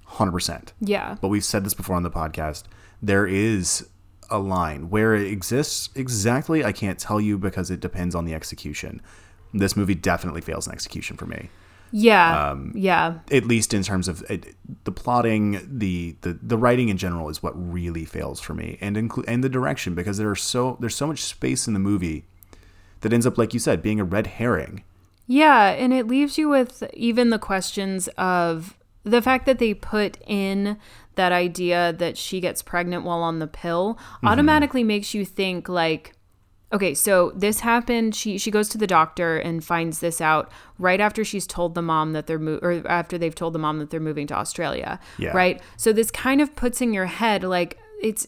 100% 0.09 0.73
Yeah. 0.81 1.17
but 1.21 1.29
we've 1.29 1.45
said 1.45 1.65
this 1.65 1.73
before 1.75 1.97
on 1.97 2.03
the 2.03 2.11
podcast. 2.11 2.65
There 3.03 3.27
is 3.27 3.89
a 4.31 4.39
line 4.39 4.91
where 4.91 5.15
it 5.15 5.27
exists 5.31 5.91
exactly. 5.95 6.65
I 6.65 6.73
can't 6.73 6.99
tell 6.99 7.21
you 7.21 7.39
because 7.39 7.71
it 7.71 7.81
depends 7.81 8.15
on 8.15 8.25
the 8.25 8.35
execution. 8.35 9.01
This 9.53 9.77
movie 9.77 9.95
definitely 9.95 10.41
fails 10.41 10.67
in 10.67 10.73
execution 10.73 11.17
for 11.17 11.27
me, 11.27 11.49
Yeah. 11.93 12.51
Um, 12.51 12.73
yeah. 12.75 13.19
at 13.31 13.45
least 13.45 13.73
in 13.73 13.83
terms 13.85 14.09
of 14.09 14.23
it, 14.29 14.55
the 14.85 14.91
plotting, 14.91 15.61
the, 15.79 16.17
the 16.23 16.39
the 16.43 16.59
writing 16.59 16.89
in 16.89 16.97
general 16.97 17.29
is 17.29 17.41
what 17.43 17.53
really 17.55 18.05
fails 18.05 18.41
for 18.41 18.53
me, 18.55 18.79
and 18.81 18.97
include 18.97 19.29
and 19.29 19.45
the 19.45 19.49
direction 19.49 19.95
because 19.95 20.19
there 20.19 20.29
are 20.31 20.35
so 20.37 20.77
there's 20.81 20.97
so 20.97 21.07
much 21.07 21.23
space 21.23 21.69
in 21.69 21.73
the 21.75 21.79
movie 21.81 22.25
that 23.03 23.13
ends 23.13 23.27
up 23.27 23.39
like 23.39 23.55
you 23.55 23.61
said 23.61 23.81
being 23.81 24.01
a 24.01 24.05
red 24.05 24.27
herring. 24.27 24.83
Yeah, 25.27 25.69
and 25.71 25.93
it 25.95 26.07
leaves 26.09 26.37
you 26.37 26.49
with 26.49 26.83
even 26.93 27.31
the 27.31 27.39
questions 27.39 28.09
of 28.19 28.77
the 29.05 29.23
fact 29.23 29.47
that 29.47 29.59
they 29.59 29.73
put 29.73 30.19
in 30.27 30.77
that 31.17 31.33
idea 31.33 31.93
that 31.93 32.17
she 32.17 32.41
gets 32.41 32.63
pregnant 32.63 33.05
while 33.05 33.23
on 33.23 33.39
the 33.39 33.47
pill 33.47 33.95
mm-hmm. 33.95 34.29
automatically 34.29 34.85
makes 34.85 35.15
you 35.15 35.25
think 35.25 35.69
like 35.69 36.15
okay, 36.75 36.93
so 36.93 37.31
this 37.37 37.61
happened. 37.61 38.15
She 38.15 38.37
she 38.37 38.51
goes 38.51 38.69
to 38.71 38.79
the 38.79 38.87
doctor 38.87 39.39
and 39.39 39.65
finds 39.65 40.01
this 40.01 40.21
out 40.21 40.51
right 40.79 41.01
after 41.01 41.25
she's 41.25 41.47
told 41.47 41.75
the 41.75 41.83
mom 41.83 42.13
that 42.13 42.27
they're 42.27 42.39
mo- 42.39 42.59
or 42.61 42.83
after 42.87 43.17
they've 43.17 43.35
told 43.35 43.53
the 43.53 43.59
mom 43.59 43.79
that 43.79 43.91
they're 43.91 44.01
moving 44.01 44.27
to 44.27 44.35
Australia. 44.35 44.99
Yeah. 45.17 45.31
Right? 45.31 45.63
So 45.77 45.93
this 45.93 46.11
kind 46.11 46.41
of 46.41 46.57
puts 46.57 46.81
in 46.81 46.93
your 46.93 47.07
head 47.07 47.45
like 47.45 47.79
it's 48.03 48.27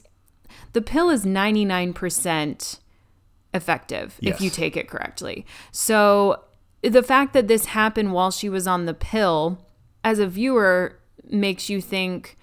the 0.73 0.81
pill 0.81 1.11
is 1.11 1.25
99% 1.25 2.79
effective 3.53 4.19
if 4.23 4.41
you 4.41 4.49
take 4.49 4.77
it 4.77 4.89
correctly. 4.89 5.45
So 5.73 6.45
the 6.83 7.03
fact 7.03 7.33
that 7.33 7.49
this 7.49 7.67
happened 7.67 8.13
while 8.13 8.31
she 8.31 8.49
was 8.49 8.67
on 8.67 8.87
the 8.87 8.95
pill 8.95 9.59
as 10.05 10.19
a 10.19 10.27
viewer 10.27 10.99
makes 11.29 11.69
you 11.69 11.81
think 11.81 12.37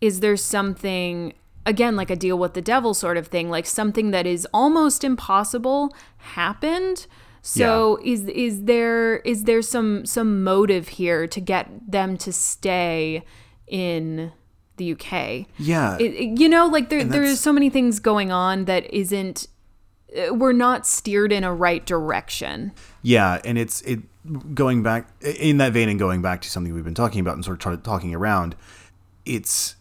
is 0.00 0.20
there 0.20 0.36
something 0.36 1.32
again 1.66 1.96
like 1.96 2.10
a 2.10 2.16
deal 2.16 2.38
with 2.38 2.54
the 2.54 2.62
devil 2.62 2.94
sort 2.94 3.16
of 3.16 3.26
thing 3.26 3.50
like 3.50 3.66
something 3.66 4.10
that 4.12 4.26
is 4.26 4.46
almost 4.54 5.04
impossible 5.04 5.94
happened? 6.18 7.06
So 7.42 7.98
is 8.04 8.24
is 8.28 8.64
there 8.64 9.16
is 9.18 9.44
there 9.44 9.62
some 9.62 10.04
some 10.04 10.42
motive 10.44 10.88
here 10.88 11.26
to 11.26 11.40
get 11.40 11.70
them 11.90 12.16
to 12.18 12.32
stay 12.32 13.24
in 13.66 14.32
the 14.76 14.92
UK 14.92 15.46
Yeah, 15.58 15.96
it, 15.98 16.14
it- 16.14 16.40
you 16.40 16.48
know 16.48 16.66
like 16.66 16.88
there 16.88 17.04
there's 17.04 17.40
so 17.40 17.52
many 17.52 17.70
things 17.70 18.00
going 18.00 18.30
on 18.30 18.66
that 18.66 18.92
isn't 18.92 19.46
uh, 20.16 20.34
we're 20.34 20.52
not 20.52 20.86
steered 20.86 21.32
in 21.32 21.44
a 21.44 21.52
right 21.52 21.84
direction. 21.84 22.72
Yeah, 23.02 23.40
and 23.44 23.58
it's 23.58 23.80
it 23.82 24.00
going 24.54 24.82
back 24.82 25.08
in 25.22 25.56
that 25.58 25.72
vein 25.72 25.88
and 25.88 25.98
going 25.98 26.22
back 26.22 26.42
to 26.42 26.50
something 26.50 26.72
we've 26.74 26.84
been 26.84 26.94
talking 26.94 27.20
about 27.20 27.34
and 27.34 27.44
sort 27.44 27.64
of 27.64 27.82
talking 27.82 28.14
around. 28.14 28.56
It's 29.24 29.76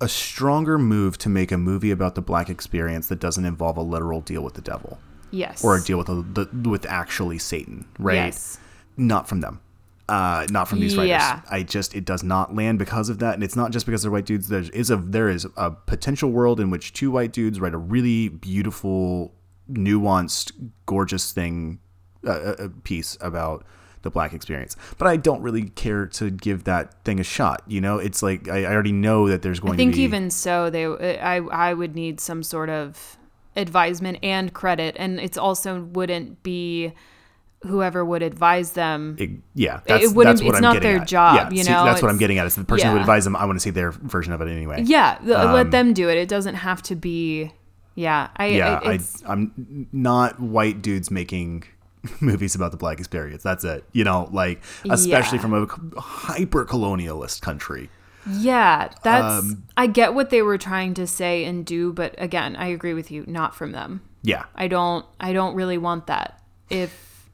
a 0.00 0.08
stronger 0.08 0.78
move 0.78 1.16
to 1.18 1.28
make 1.28 1.50
a 1.50 1.58
movie 1.58 1.90
about 1.90 2.14
the 2.14 2.22
black 2.22 2.50
experience 2.50 3.08
that 3.08 3.18
doesn't 3.18 3.44
involve 3.44 3.76
a 3.76 3.82
literal 3.82 4.20
deal 4.20 4.42
with 4.42 4.54
the 4.54 4.60
devil 4.60 4.98
yes 5.30 5.64
or 5.64 5.76
a 5.76 5.82
deal 5.82 5.98
with 5.98 6.06
the, 6.06 6.48
the 6.52 6.68
with 6.68 6.86
actually 6.86 7.38
Satan, 7.38 7.86
right? 7.98 8.14
Yes. 8.14 8.58
Not 8.96 9.28
from 9.28 9.40
them. 9.40 9.60
Uh, 10.08 10.46
not 10.50 10.68
from 10.68 10.78
these 10.78 10.96
writers. 10.96 11.10
I 11.50 11.64
just 11.64 11.94
it 11.94 12.04
does 12.04 12.22
not 12.22 12.54
land 12.54 12.78
because 12.78 13.08
of 13.08 13.18
that, 13.18 13.34
and 13.34 13.42
it's 13.42 13.56
not 13.56 13.72
just 13.72 13.86
because 13.86 14.02
they're 14.02 14.10
white 14.10 14.24
dudes. 14.24 14.48
There 14.48 14.62
is 14.72 14.90
a 14.90 14.96
there 14.96 15.28
is 15.28 15.46
a 15.56 15.72
potential 15.72 16.30
world 16.30 16.60
in 16.60 16.70
which 16.70 16.92
two 16.92 17.10
white 17.10 17.32
dudes 17.32 17.60
write 17.60 17.74
a 17.74 17.78
really 17.78 18.28
beautiful, 18.28 19.34
nuanced, 19.70 20.52
gorgeous 20.86 21.32
thing, 21.32 21.80
uh, 22.24 22.54
a 22.56 22.68
piece 22.68 23.18
about 23.20 23.66
the 24.06 24.10
black 24.10 24.32
experience. 24.32 24.76
But 24.98 25.08
I 25.08 25.16
don't 25.16 25.42
really 25.42 25.68
care 25.70 26.06
to 26.06 26.30
give 26.30 26.64
that 26.64 27.04
thing 27.04 27.20
a 27.20 27.24
shot. 27.24 27.62
You 27.66 27.80
know, 27.80 27.98
it's 27.98 28.22
like 28.22 28.48
I, 28.48 28.64
I 28.64 28.72
already 28.72 28.92
know 28.92 29.28
that 29.28 29.42
there's 29.42 29.60
going 29.60 29.74
I 29.74 29.76
think 29.76 29.92
to 29.92 29.96
be 29.98 30.02
even 30.04 30.30
so, 30.30 30.70
they 30.70 30.86
I 31.18 31.36
I 31.38 31.74
would 31.74 31.94
need 31.94 32.20
some 32.20 32.42
sort 32.42 32.70
of 32.70 33.18
advisement 33.56 34.18
and 34.22 34.52
credit, 34.52 34.96
and 34.98 35.18
it's 35.20 35.38
also 35.38 35.82
wouldn't 35.82 36.42
be 36.42 36.92
whoever 37.62 38.04
would 38.04 38.22
advise 38.22 38.72
them. 38.72 39.16
It- 39.18 39.30
yeah, 39.54 39.80
that's, 39.86 40.12
wouldn't 40.12 40.36
that's 40.36 40.40
be- 40.40 40.46
what 40.46 40.50
it's 40.56 40.56
I'm 40.58 40.74
not 40.74 40.82
their 40.82 40.98
at. 41.00 41.08
job, 41.08 41.36
Yeah, 41.36 41.50
you 41.50 41.64
see, 41.64 41.70
know, 41.72 41.84
that's 41.84 42.02
what 42.02 42.08
I'm 42.08 42.16
it's- 42.16 42.20
getting 42.20 42.38
at. 42.38 42.46
Is 42.46 42.54
the 42.54 42.64
person 42.64 42.88
who 42.88 42.94
would 42.94 43.00
advise 43.00 43.24
them. 43.24 43.34
I 43.34 43.44
want 43.46 43.56
to 43.56 43.60
see 43.62 43.70
their 43.70 43.90
version 43.90 44.32
of 44.32 44.40
it 44.40 44.48
anyway. 44.48 44.82
yeah, 44.84 45.16
th- 45.18 45.28
let 45.30 45.66
um, 45.66 45.70
them 45.70 45.92
do 45.94 46.08
it. 46.08 46.18
It 46.18 46.28
doesn't 46.28 46.54
have 46.54 46.82
to 46.82 46.94
be. 46.94 47.52
Yeah, 47.94 48.28
I 48.36 48.46
yeah. 48.48 48.80
I, 48.84 49.00
I'm 49.26 49.88
not 49.90 50.38
white 50.38 50.82
dudes 50.82 51.10
making 51.10 51.64
movies 52.20 52.54
about 52.54 52.70
the 52.70 52.76
black 52.76 52.98
experience. 52.98 53.42
That's 53.42 53.64
it. 53.64 53.84
You 53.92 54.04
know, 54.04 54.28
like 54.32 54.62
especially 54.88 55.38
Yeah. 55.38 55.42
from 55.42 55.54
a 55.54 56.00
hyper 56.00 56.64
colonialist 56.64 57.42
country. 57.42 57.90
yeah. 58.28 58.88
That's 59.02 59.44
Um, 59.44 59.64
I 59.76 59.86
get 59.86 60.14
what 60.14 60.30
they 60.30 60.42
were 60.42 60.58
trying 60.58 60.94
to 60.94 61.06
say 61.06 61.44
and 61.44 61.64
do, 61.64 61.92
but 61.92 62.14
again, 62.18 62.56
I 62.56 62.66
agree 62.68 62.94
with 62.94 63.10
you. 63.10 63.24
Not 63.26 63.54
from 63.54 63.72
them. 63.72 64.02
Yeah, 64.22 64.44
I 64.56 64.66
don't 64.68 65.06
I 65.20 65.32
don't 65.32 65.54
really 65.54 65.78
want 65.78 66.06
that. 66.08 66.42
If 66.70 67.28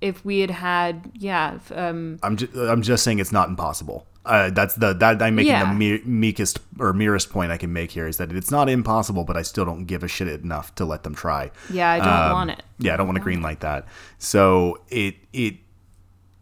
if 0.00 0.24
we 0.24 0.40
had 0.40 0.50
had 0.50 1.10
yeah, 1.14 1.58
um 1.74 2.18
I'm 2.22 2.36
just 2.36 2.54
I'm 2.54 2.82
just 2.82 3.04
saying 3.04 3.18
it's 3.18 3.32
not 3.32 3.48
impossible. 3.48 4.06
Uh, 4.24 4.50
that's 4.50 4.76
the 4.76 4.92
that 4.94 5.20
I'm 5.20 5.34
making 5.34 5.50
Yeah. 5.52 5.68
the 5.68 5.74
me- 5.74 6.00
meekest 6.04 6.60
or 6.78 6.92
merest 6.92 7.30
point 7.30 7.50
I 7.50 7.56
can 7.56 7.72
make 7.72 7.90
here 7.90 8.06
is 8.06 8.18
that 8.18 8.30
it's 8.30 8.52
not 8.52 8.68
impossible, 8.68 9.24
but 9.24 9.36
I 9.36 9.42
still 9.42 9.64
don't 9.64 9.84
give 9.84 10.04
a 10.04 10.08
shit 10.08 10.28
enough 10.28 10.72
to 10.76 10.84
let 10.84 11.02
them 11.02 11.14
try. 11.14 11.50
yeah, 11.70 11.90
I 11.90 11.98
don't 11.98 12.08
Um, 12.08 12.32
want 12.32 12.50
it. 12.50 12.62
Yeah, 12.78 12.94
I 12.94 12.96
don't 12.98 13.06
want 13.08 13.16
to 13.16 13.22
green 13.22 13.42
light 13.42 13.60
that. 13.60 13.86
So 14.18 14.78
it 14.90 15.16
it 15.32 15.56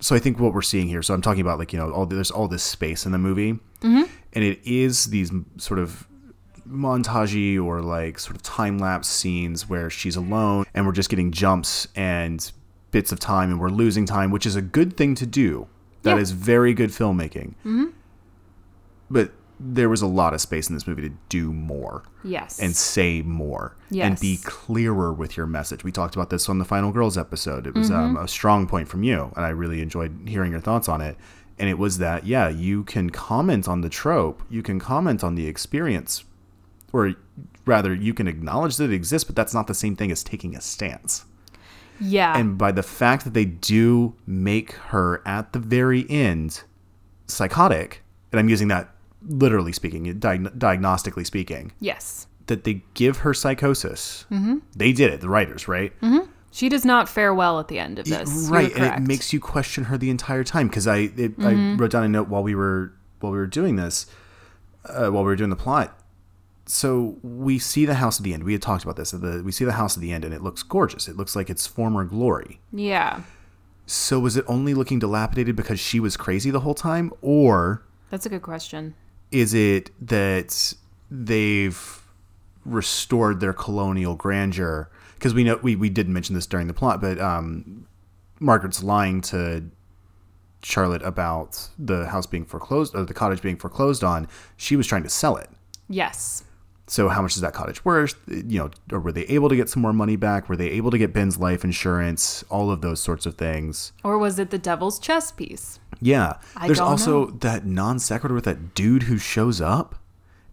so 0.01 0.15
I 0.15 0.19
think 0.19 0.39
what 0.39 0.53
we're 0.55 0.63
seeing 0.63 0.89
here. 0.89 1.03
So 1.03 1.15
I'm 1.15 1.23
talking 1.23 1.41
about 1.41 1.59
like 1.59 1.73
you 1.73 1.79
know 1.79 1.91
all 1.91 2.05
there's 2.07 2.31
all 2.31 2.49
this 2.49 2.63
space 2.63 3.07
in 3.07 3.13
the 3.13 3.19
movie, 3.19 3.53
Mm-hmm. 3.83 4.03
and 4.35 4.45
it 4.45 4.61
is 4.65 5.07
these 5.07 5.31
sort 5.57 5.79
of 5.81 6.07
montagey 6.69 7.63
or 7.63 7.81
like 7.81 8.19
sort 8.19 8.37
of 8.37 8.43
time 8.43 8.79
lapse 8.79 9.09
scenes 9.09 9.69
where 9.69 9.91
she's 9.91 10.17
alone 10.17 10.65
and 10.75 10.87
we're 10.87 10.93
just 10.93 11.09
getting 11.11 11.33
jumps 11.33 11.89
and 11.97 12.53
bits 12.91 13.11
of 13.13 13.19
time 13.19 13.51
and 13.51 13.61
we're 13.61 13.69
losing 13.71 14.07
time, 14.07 14.31
which 14.31 14.47
is 14.47 14.57
a 14.57 14.63
good 14.63 14.97
thing 14.97 15.15
to 15.15 15.27
do. 15.27 15.67
That 16.03 16.19
is 16.19 16.31
Yeah. 16.33 16.39
very 16.41 16.75
good 16.75 16.91
filmmaking. 16.91 17.55
But 19.11 19.33
there 19.59 19.89
was 19.91 20.01
a 20.01 20.07
lot 20.07 20.33
of 20.33 20.41
space 20.41 20.69
in 20.71 20.75
this 20.75 20.87
movie 20.87 21.03
to 21.03 21.15
do 21.29 21.53
more 21.53 22.03
Yes. 22.25 22.59
and 22.59 22.75
say 22.75 23.21
more 23.21 23.77
Yes. 23.91 24.07
and 24.07 24.19
be 24.21 24.39
clearer 24.43 25.13
with 25.13 25.37
your 25.37 25.47
message. 25.47 25.85
We 25.85 25.93
talked 25.93 26.15
about 26.15 26.31
this 26.31 26.49
on 26.49 26.59
the 26.59 26.65
Final 26.65 26.93
Girls 26.93 27.19
episode. 27.19 27.67
It 27.67 27.75
was 27.75 27.91
um, 27.91 28.15
Mm-hmm. 28.15 28.25
a 28.25 28.29
strong 28.29 28.67
point 28.67 28.89
from 28.89 29.03
you, 29.03 29.33
and 29.37 29.45
I 29.45 29.51
really 29.51 29.83
enjoyed 29.83 30.13
hearing 30.27 30.53
your 30.53 30.61
thoughts 30.63 30.89
on 30.89 31.01
it. 31.03 31.17
And 31.59 31.69
it 31.69 31.77
was 31.79 31.99
that, 31.99 32.25
yeah, 32.27 32.49
you 32.49 32.85
can 32.85 33.11
comment 33.11 33.69
on 33.69 33.83
the 33.83 33.91
trope, 33.91 34.43
you 34.49 34.63
can 34.63 34.79
comment 34.79 35.23
on 35.23 35.35
the 35.35 35.47
experience, 35.47 36.25
or 36.91 37.13
rather, 37.67 37.93
you 37.93 38.15
can 38.15 38.27
acknowledge 38.27 38.79
that 38.79 38.85
it 38.91 38.95
exists, 38.95 39.27
but 39.27 39.37
that's 39.37 39.53
not 39.53 39.67
the 39.67 39.75
same 39.75 39.95
thing 39.95 40.11
as 40.11 40.23
taking 40.25 40.57
a 40.57 40.61
stance. 40.63 41.27
Yeah. 42.01 42.37
And 42.37 42.57
by 42.57 42.73
the 42.73 42.83
fact 42.83 43.25
that 43.25 43.35
they 43.35 43.45
do 43.45 44.15
make 44.27 44.73
her 44.73 45.23
at 45.27 45.53
the 45.53 45.59
very 45.59 46.09
end 46.11 46.63
psychotic, 47.27 48.03
and 48.33 48.41
I'm 48.41 48.49
using 48.49 48.69
that 48.69 48.95
literally 49.27 49.73
speaking, 49.73 50.07
diag- 50.19 50.57
diagnostically 50.59 51.27
speaking, 51.27 51.73
yes. 51.81 52.27
that 52.47 52.65
they 52.65 52.83
give 52.95 53.19
her 53.19 53.35
psychosis. 53.35 54.25
Mm-hmm. 54.31 54.59
They 54.75 54.93
did 54.93 55.13
it, 55.13 55.21
the 55.21 55.29
writers, 55.29 55.69
right? 55.69 55.93
She 56.53 56.69
does 56.69 56.85
not 56.85 57.09
fare 57.09 57.33
well 57.33 57.61
at 57.61 57.69
the 57.69 57.79
end 57.79 57.99
of 57.99 58.07
this. 58.07 58.29
You're 58.29 58.51
right, 58.51 58.75
and 58.75 58.85
it. 58.85 58.93
Mm-hmm. 58.93 59.07
makes 59.07 59.33
you 59.33 59.41
question 59.41 59.85
her 59.85 59.97
the 59.97 60.11
entire 60.11 60.43
time. 60.43 60.67
Because 60.67 60.87
I, 60.87 61.11
it, 61.17 61.35
I 61.39 61.77
wrote 61.77 61.93
down 61.93 62.03
a 62.03 62.09
note 62.09 62.29
while 62.29 62.43
we 62.43 62.55
were 62.55 62.93
while 63.21 63.31
we 63.31 63.39
were 63.39 63.47
doing 63.47 63.77
this, 63.77 64.07
uh, 64.87 65.11
while 65.11 65.23
we 65.23 65.29
were 65.29 65.37
doing 65.37 65.51
the 65.51 65.57
plot. 65.57 66.00
So 66.71 67.19
we 67.23 67.59
see 67.59 67.85
the 67.85 67.97
house 67.97 68.21
at 68.21 68.25
the 68.25 68.33
end. 68.33 68.45
We 68.45 68.53
had 68.53 68.63
talked 68.63 68.85
about 68.85 68.95
this. 68.95 69.11
The, 69.11 69.43
we 69.45 69.51
see 69.51 69.65
the 69.65 69.73
house 69.73 69.97
at 69.97 70.01
the 70.01 70.13
end, 70.13 70.25
and 70.25 70.33
it 70.33 70.41
looks 70.41 70.63
gorgeous. 70.63 71.09
It 71.09 71.17
looks 71.17 71.35
like 71.35 71.51
its 71.51 71.67
former 71.67 72.05
glory. 72.05 72.61
Yeah. 72.73 73.23
So 73.87 74.21
was 74.21 74.37
it 74.37 74.45
only 74.47 74.73
looking 74.73 75.01
dilapidated 75.01 75.57
because 75.57 75.81
she 75.81 75.99
was 75.99 76.17
crazy 76.17 76.51
the 76.53 76.61
whole 76.61 76.75
time, 76.75 77.13
or 77.23 77.83
That's 78.11 78.25
a 78.25 78.29
good 78.29 78.43
question. 78.43 78.95
is 79.33 79.53
it 79.53 79.91
that 80.07 80.75
they've 81.11 82.03
restored 82.65 83.41
their 83.41 83.53
colonial 83.53 84.15
grandeur? 84.15 84.89
Because 85.15 85.35
we 85.35 85.43
know 85.43 85.59
we, 85.61 85.75
we 85.75 85.91
did 85.91 86.09
mention 86.09 86.37
this 86.37 86.47
during 86.47 86.69
the 86.69 86.73
plot, 86.73 87.01
but 87.01 87.19
um, 87.19 87.89
Margaret's 88.39 88.81
lying 88.83 89.21
to 89.23 89.65
Charlotte 90.63 91.03
about 91.03 91.69
the 91.77 92.07
house 92.07 92.27
being 92.27 92.45
foreclosed 92.45 92.95
or 92.95 93.05
the 93.05 93.15
cottage 93.15 93.43
being 93.43 93.57
foreclosed 93.57 94.05
on. 94.05 94.29
She 94.57 94.77
was 94.77 94.87
trying 94.87 95.03
to 95.03 95.11
sell 95.11 95.37
it. 95.37 95.51
Yes. 95.89 96.45
So 96.91 97.09
how 97.09 97.23
much 97.23 97.37
is 97.37 97.41
that 97.43 97.53
cottage 97.55 97.85
worth? 97.85 98.17
You 98.27 98.59
know, 98.59 98.71
or 98.91 98.99
were 98.99 99.13
they 99.13 99.23
able 99.27 99.49
to 99.49 99.55
get 99.55 99.69
some 99.69 99.81
more 99.81 99.93
money 99.93 100.17
back? 100.17 100.49
Were 100.49 100.57
they 100.57 100.71
able 100.71 100.91
to 100.91 100.99
get 100.99 101.13
Ben's 101.13 101.39
life 101.39 101.63
insurance? 101.63 102.43
All 102.51 102.71
of 102.73 102.81
those 102.81 103.01
sorts 103.01 103.27
of 103.27 103.37
things. 103.37 103.93
Or 104.03 104.19
was 104.19 104.41
it 104.41 104.51
the 104.51 104.59
devil's 104.59 104.99
chess 104.99 105.31
piece? 105.31 105.79
Yeah. 106.01 106.35
I 106.57 106.67
There's 106.67 106.81
also 106.81 107.27
know. 107.27 107.31
that 107.43 107.65
non 107.65 108.01
sequitur 108.01 108.35
with 108.35 108.45
that 108.45 108.75
dude 108.75 109.05
who 109.05 109.19
shows 109.19 109.61
up 109.61 109.95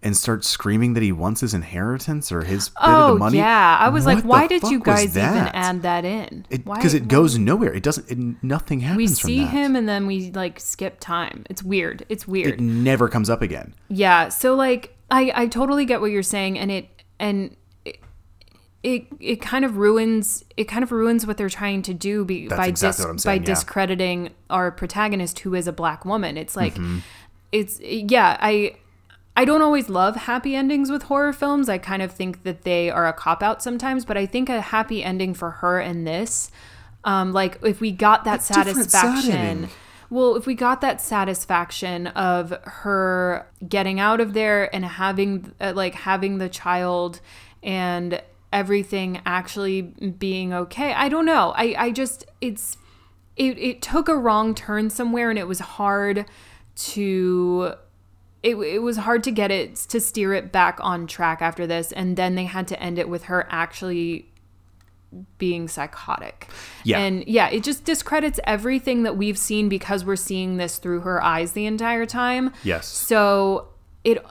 and 0.03 0.15
starts 0.15 0.47
screaming 0.47 0.93
that 0.93 1.01
he 1.01 1.11
wants 1.11 1.41
his 1.41 1.55
inheritance 1.55 2.31
or 2.31 2.43
his 2.43 2.69
bit 2.69 2.83
of 2.83 2.93
Oh 3.09 3.13
the 3.15 3.19
money. 3.19 3.37
yeah, 3.39 3.77
I 3.79 3.89
was 3.89 4.05
like, 4.05 4.17
What 4.17 4.21
the 4.21 4.27
why 4.27 4.47
did 4.47 4.63
you 4.69 4.79
guys 4.79 5.17
even 5.17 5.23
add 5.23 5.81
that 5.81 6.05
in? 6.05 6.45
Because 6.51 6.93
it, 6.93 7.01
why- 7.01 7.07
goes 7.07 7.39
nowhere. 7.39 7.73
It 7.73 7.81
doesn't. 7.81 8.11
It, 8.11 8.43
nothing 8.43 8.81
happens. 8.81 8.97
We 8.97 9.07
see 9.07 9.43
him 9.45 9.75
and 9.75 9.89
then 9.89 10.05
we 10.05 10.29
like 10.33 10.59
skip 10.59 10.99
time. 10.99 11.45
It's 11.49 11.63
weird. 11.63 12.05
It's 12.09 12.27
weird. 12.27 12.53
It 12.53 12.59
never 12.59 13.09
comes 13.09 13.27
up 13.27 13.41
again. 13.41 13.73
Yeah. 13.89 14.29
So 14.29 14.53
like 14.53 14.93
I 15.09 15.31
I 15.35 15.47
totally 15.47 15.85
get 15.85 16.01
what 16.01 16.11
you're 16.11 16.23
saying 16.23 16.57
and 16.59 16.71
it 16.71 16.89
and 17.19 17.55
it 17.85 17.99
it, 18.83 19.07
it 19.19 19.41
kind 19.41 19.65
of 19.65 19.77
ruins 19.77 20.43
it 20.55 20.65
kind 20.65 20.83
of 20.83 20.91
ruins 20.91 21.25
what 21.25 21.37
they're 21.37 21.49
trying 21.49 21.81
to 21.83 21.93
do 21.93 22.23
be, 22.25 22.47
by 22.47 22.67
exactly 22.67 23.05
dis, 23.13 23.25
I'm 23.25 23.31
by 23.31 23.35
yeah. 23.35 23.45
discrediting 23.45 24.29
our 24.49 24.71
protagonist 24.71 25.39
who 25.39 25.55
is 25.55 25.67
a 25.67 25.73
black 25.73 26.05
woman. 26.05 26.37
It's 26.37 26.55
like 26.55 26.75
Mm-hmm. 26.75 26.99
it's 27.51 27.79
yeah, 27.81 28.37
I 28.39 28.75
I 29.35 29.45
don't 29.45 29.61
always 29.61 29.87
love 29.89 30.15
happy 30.15 30.55
endings 30.55 30.89
with 30.89 31.03
horror 31.03 31.33
films. 31.33 31.69
I 31.69 31.77
kind 31.77 32.01
of 32.01 32.11
think 32.11 32.43
that 32.43 32.63
they 32.63 32.89
are 32.89 33.07
a 33.07 33.13
cop 33.13 33.43
out 33.43 33.61
sometimes, 33.61 34.03
but 34.05 34.17
I 34.17 34.25
think 34.25 34.49
a 34.49 34.61
happy 34.61 35.03
ending 35.03 35.33
for 35.33 35.51
her 35.51 35.79
in 35.79 36.03
this 36.03 36.51
um 37.03 37.33
like 37.33 37.59
if 37.63 37.79
we 37.79 37.91
got 37.91 38.23
that 38.25 38.39
A 38.39 38.43
satisfaction. 38.43 39.69
Well, 40.09 40.35
if 40.35 40.45
we 40.45 40.55
got 40.55 40.81
that 40.81 41.01
satisfaction 41.01 42.07
of 42.07 42.51
her 42.63 43.47
getting 43.67 43.99
out 43.99 44.21
of 44.21 44.33
there 44.33 44.73
and 44.73 44.85
having 44.85 45.53
uh, 45.59 45.73
like 45.75 45.95
having 45.95 46.37
the 46.37 46.49
child 46.49 47.19
and 47.61 48.21
everything 48.53 49.21
actually 49.25 49.81
being 49.81 50.53
okay. 50.53 50.93
I 50.93 51.09
don't 51.09 51.25
know. 51.25 51.53
I 51.55 51.75
I 51.77 51.91
just 51.91 52.25
it's 52.41 52.77
it 53.35 53.57
it 53.57 53.81
took 53.81 54.07
a 54.07 54.15
wrong 54.15 54.55
turn 54.55 54.89
somewhere 54.89 55.29
and 55.29 55.37
it 55.37 55.47
was 55.47 55.59
hard 55.59 56.25
to 56.75 57.73
it, 58.43 58.55
it 58.55 58.79
was 58.79 58.97
hard 58.97 59.23
to 59.25 59.31
get 59.31 59.51
it 59.51 59.75
to 59.75 59.99
steer 59.99 60.33
it 60.33 60.51
back 60.51 60.77
on 60.81 61.07
track 61.07 61.41
after 61.41 61.67
this 61.67 61.91
and 61.91 62.15
then 62.15 62.35
they 62.35 62.45
had 62.45 62.67
to 62.69 62.81
end 62.81 62.97
it 62.97 63.09
with 63.09 63.23
her 63.23 63.47
actually 63.49 64.26
being 65.37 65.67
psychotic. 65.67 66.47
Yeah. 66.83 66.99
And 66.99 67.25
yeah, 67.27 67.49
it 67.49 67.63
just 67.63 67.85
discredits 67.85 68.39
everything 68.43 69.03
that 69.03 69.17
we've 69.17 69.37
seen 69.37 69.69
because 69.69 70.05
we're 70.05 70.15
seeing 70.15 70.57
this 70.57 70.77
through 70.77 71.01
her 71.01 71.23
eyes 71.23 71.53
the 71.53 71.65
entire 71.65 72.05
time. 72.05 72.53
Yes. 72.63 72.87
So 72.87 73.69
it 74.03 74.23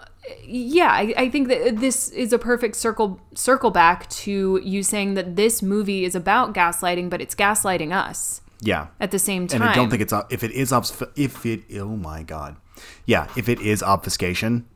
yeah, 0.44 0.88
I, 0.90 1.14
I 1.16 1.28
think 1.30 1.48
that 1.48 1.76
this 1.76 2.08
is 2.10 2.32
a 2.32 2.38
perfect 2.38 2.74
circle 2.76 3.20
circle 3.34 3.70
back 3.70 4.08
to 4.10 4.60
you 4.64 4.82
saying 4.82 5.14
that 5.14 5.36
this 5.36 5.62
movie 5.62 6.04
is 6.04 6.14
about 6.14 6.52
gaslighting, 6.54 7.10
but 7.10 7.20
it's 7.20 7.34
gaslighting 7.34 7.92
us 7.92 8.40
Yeah. 8.60 8.88
at 8.98 9.12
the 9.12 9.18
same 9.20 9.46
time. 9.46 9.62
And 9.62 9.70
I 9.70 9.74
don't 9.74 9.88
think 9.90 10.02
it's 10.02 10.12
if 10.30 10.42
it 10.42 10.50
is 10.50 10.72
obf- 10.72 11.10
if 11.16 11.46
it 11.46 11.62
oh 11.78 11.96
my 11.96 12.22
god, 12.24 12.56
yeah, 13.04 13.28
if 13.36 13.48
it 13.48 13.60
is 13.60 13.82
obfuscation, 13.82 14.66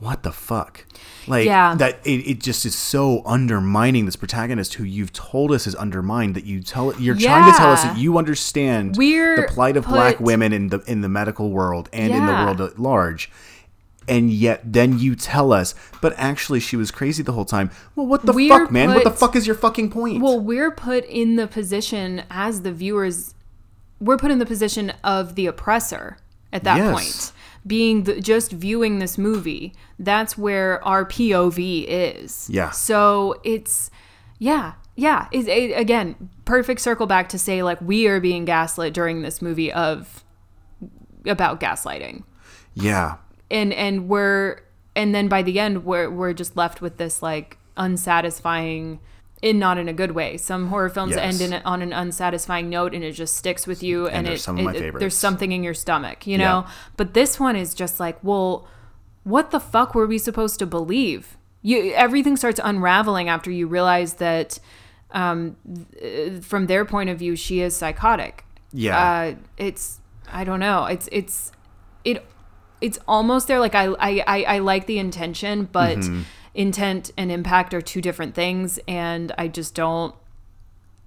what 0.00 0.22
the 0.22 0.32
fuck? 0.32 0.84
Like 1.28 1.44
Yeah. 1.46 1.74
that 1.76 2.00
it, 2.04 2.26
it 2.28 2.40
just 2.40 2.64
is 2.66 2.74
so 2.74 3.22
undermining 3.24 4.06
this 4.06 4.16
protagonist 4.16 4.74
who 4.74 4.84
you've 4.84 5.12
told 5.12 5.52
us 5.52 5.66
is 5.66 5.74
undermined 5.76 6.34
that 6.34 6.44
you 6.44 6.60
tell 6.62 6.94
you're 7.00 7.14
trying 7.14 7.50
to 7.52 7.56
tell 7.56 7.70
us 7.70 7.82
that 7.84 7.96
you 7.98 8.18
understand 8.18 8.96
We're 8.96 9.36
the 9.36 9.42
plight 9.48 9.76
of 9.76 9.84
black 9.86 10.18
women 10.18 10.52
in 10.52 10.68
the 10.68 10.80
in 10.86 11.02
the 11.02 11.08
medical 11.08 11.50
world 11.50 11.88
and 11.92 12.12
in 12.12 12.26
the 12.26 12.32
world 12.32 12.60
at 12.60 12.78
large. 12.78 13.30
And 14.08 14.32
yet, 14.32 14.62
then 14.64 14.98
you 14.98 15.14
tell 15.14 15.52
us, 15.52 15.72
but 16.00 16.14
actually, 16.16 16.58
she 16.58 16.74
was 16.74 16.90
crazy 16.90 17.22
the 17.22 17.30
whole 17.32 17.44
time. 17.44 17.70
Well, 17.94 18.06
what 18.06 18.26
the 18.26 18.32
We're 18.32 18.48
fuck, 18.48 18.72
man? 18.72 18.88
what 18.92 19.04
the 19.04 19.10
fuck 19.10 19.36
is 19.36 19.46
your 19.46 19.54
fucking 19.54 19.90
point? 19.90 20.20
Well, 20.20 20.40
we're 20.40 20.72
put 20.72 21.04
in 21.04 21.36
the 21.36 21.46
position 21.46 22.24
as 22.28 22.62
the 22.62 22.72
viewers, 22.72 23.34
we're 24.00 24.16
put 24.16 24.32
in 24.32 24.38
the 24.40 24.46
position 24.46 24.92
of 25.04 25.36
the 25.36 25.46
oppressor 25.46 26.16
at 26.52 26.64
that 26.64 26.78
Yes. 26.78 26.92
point. 26.92 27.32
Being 27.66 28.04
the, 28.04 28.20
just 28.20 28.52
viewing 28.52 29.00
this 29.00 29.18
movie, 29.18 29.74
that's 29.98 30.38
where 30.38 30.82
our 30.84 31.04
POV 31.04 31.84
is. 31.86 32.48
Yeah. 32.50 32.70
So 32.70 33.40
it's, 33.44 33.90
yeah, 34.38 34.74
yeah. 34.96 35.28
It, 35.30 35.46
it, 35.46 35.78
again, 35.78 36.30
perfect 36.46 36.80
circle 36.80 37.06
back 37.06 37.28
to 37.30 37.38
say 37.38 37.62
like 37.62 37.80
we 37.82 38.06
are 38.06 38.18
being 38.18 38.44
gaslit 38.46 38.94
during 38.94 39.22
this 39.22 39.42
movie 39.42 39.72
of 39.72 40.24
about 41.26 41.60
gaslighting 41.60 42.24
yeah, 42.74 43.16
and 43.50 43.72
and 43.72 44.08
we're 44.08 44.60
and 44.94 45.14
then 45.14 45.28
by 45.28 45.42
the 45.42 45.58
end 45.58 45.84
we're 45.84 46.10
we're 46.10 46.32
just 46.32 46.56
left 46.56 46.80
with 46.80 46.96
this 46.96 47.22
like 47.22 47.58
unsatisfying 47.76 49.00
in 49.42 49.58
not 49.58 49.78
in 49.78 49.88
a 49.88 49.92
good 49.92 50.10
way. 50.12 50.36
Some 50.36 50.68
horror 50.68 50.88
films 50.90 51.14
Yes. 51.16 51.40
end 51.40 51.52
in, 51.54 51.62
on 51.64 51.80
an 51.82 51.92
unsatisfying 51.92 52.68
note 52.68 52.94
and 52.94 53.02
it 53.02 53.12
just 53.12 53.36
sticks 53.36 53.66
with 53.66 53.82
you 53.82 54.06
and, 54.06 54.26
they're 54.26 54.34
it, 54.34 54.40
some 54.40 54.58
of 54.58 54.64
my 54.64 54.74
it- 54.74 54.82
it- 54.82 54.98
there's 54.98 55.16
something 55.16 55.52
in 55.52 55.62
your 55.62 55.72
stomach, 55.74 56.26
you 56.26 56.32
Yeah. 56.38 56.44
know? 56.48 56.66
But 56.96 57.14
this 57.14 57.40
one 57.40 57.56
is 57.56 57.74
just 57.74 57.98
like, 58.00 58.18
well, 58.22 58.68
what 59.24 59.50
the 59.50 59.60
fuck 59.60 59.94
were 59.94 60.06
we 60.06 60.18
supposed 60.18 60.58
to 60.58 60.66
believe? 60.66 61.36
You 61.62 61.92
everything 61.94 62.36
starts 62.36 62.60
unraveling 62.62 63.28
after 63.28 63.50
you 63.50 63.66
realize 63.66 64.14
that 64.14 64.58
um, 65.12 65.56
th- 65.98 66.42
from 66.42 66.66
their 66.66 66.84
point 66.84 67.10
of 67.10 67.18
view, 67.18 67.34
she 67.36 67.60
is 67.60 67.74
psychotic. 67.76 68.44
Yeah. 68.72 68.98
Uh, 68.98 69.34
it's 69.58 70.00
I 70.32 70.44
don't 70.44 70.60
know. 70.60 70.84
It's 70.86 71.08
it's 71.12 71.52
it 72.04 72.24
it's 72.80 72.98
almost 73.08 73.46
there. 73.48 73.58
Like 73.60 73.74
I 73.74 73.86
I 73.98 74.24
I, 74.26 74.42
I 74.54 74.58
like 74.60 74.86
the 74.86 74.98
intention, 74.98 75.68
but 75.70 75.98
Mm-hmm. 75.98 76.22
Intent 76.54 77.10
and 77.16 77.30
impact 77.30 77.74
are 77.74 77.80
two 77.80 78.00
different 78.00 78.34
things, 78.34 78.78
and 78.88 79.32
I 79.38 79.48
just 79.48 79.74
don't. 79.74 80.14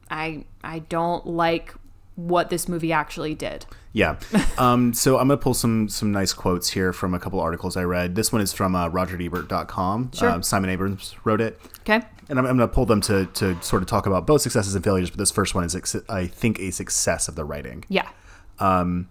I 0.09 0.45
I 0.63 0.79
don't 0.79 1.25
like 1.25 1.73
what 2.15 2.49
this 2.49 2.67
movie 2.67 2.93
actually 2.93 3.33
did. 3.33 3.65
Yeah. 3.91 4.17
Um, 4.55 4.93
so 4.93 5.17
I'm 5.17 5.27
going 5.27 5.39
to 5.39 5.43
pull 5.43 5.55
some 5.55 5.89
some 5.89 6.11
nice 6.11 6.31
quotes 6.31 6.69
here 6.69 6.93
from 6.93 7.15
a 7.15 7.19
couple 7.19 7.39
articles 7.39 7.75
I 7.75 7.83
read. 7.83 8.13
This 8.13 8.31
one 8.31 8.39
is 8.39 8.53
from 8.53 8.75
uh, 8.75 8.87
RogerEbert.com. 8.87 10.11
Sure. 10.13 10.29
Um, 10.29 10.43
Simon 10.43 10.69
Abrams 10.69 11.15
wrote 11.23 11.41
it. 11.41 11.59
Okay. 11.81 12.01
And 12.29 12.37
I'm, 12.37 12.45
I'm 12.45 12.55
going 12.55 12.69
to 12.69 12.73
pull 12.73 12.85
them 12.85 13.01
to, 13.01 13.25
to 13.25 13.59
sort 13.63 13.81
of 13.81 13.89
talk 13.89 14.05
about 14.05 14.27
both 14.27 14.41
successes 14.41 14.75
and 14.75 14.83
failures, 14.83 15.09
but 15.09 15.17
this 15.17 15.31
first 15.31 15.55
one 15.55 15.63
is, 15.63 15.75
I 16.07 16.27
think, 16.27 16.59
a 16.59 16.69
success 16.69 17.27
of 17.27 17.35
the 17.35 17.43
writing. 17.43 17.83
Yeah. 17.89 18.07
Um, 18.59 19.09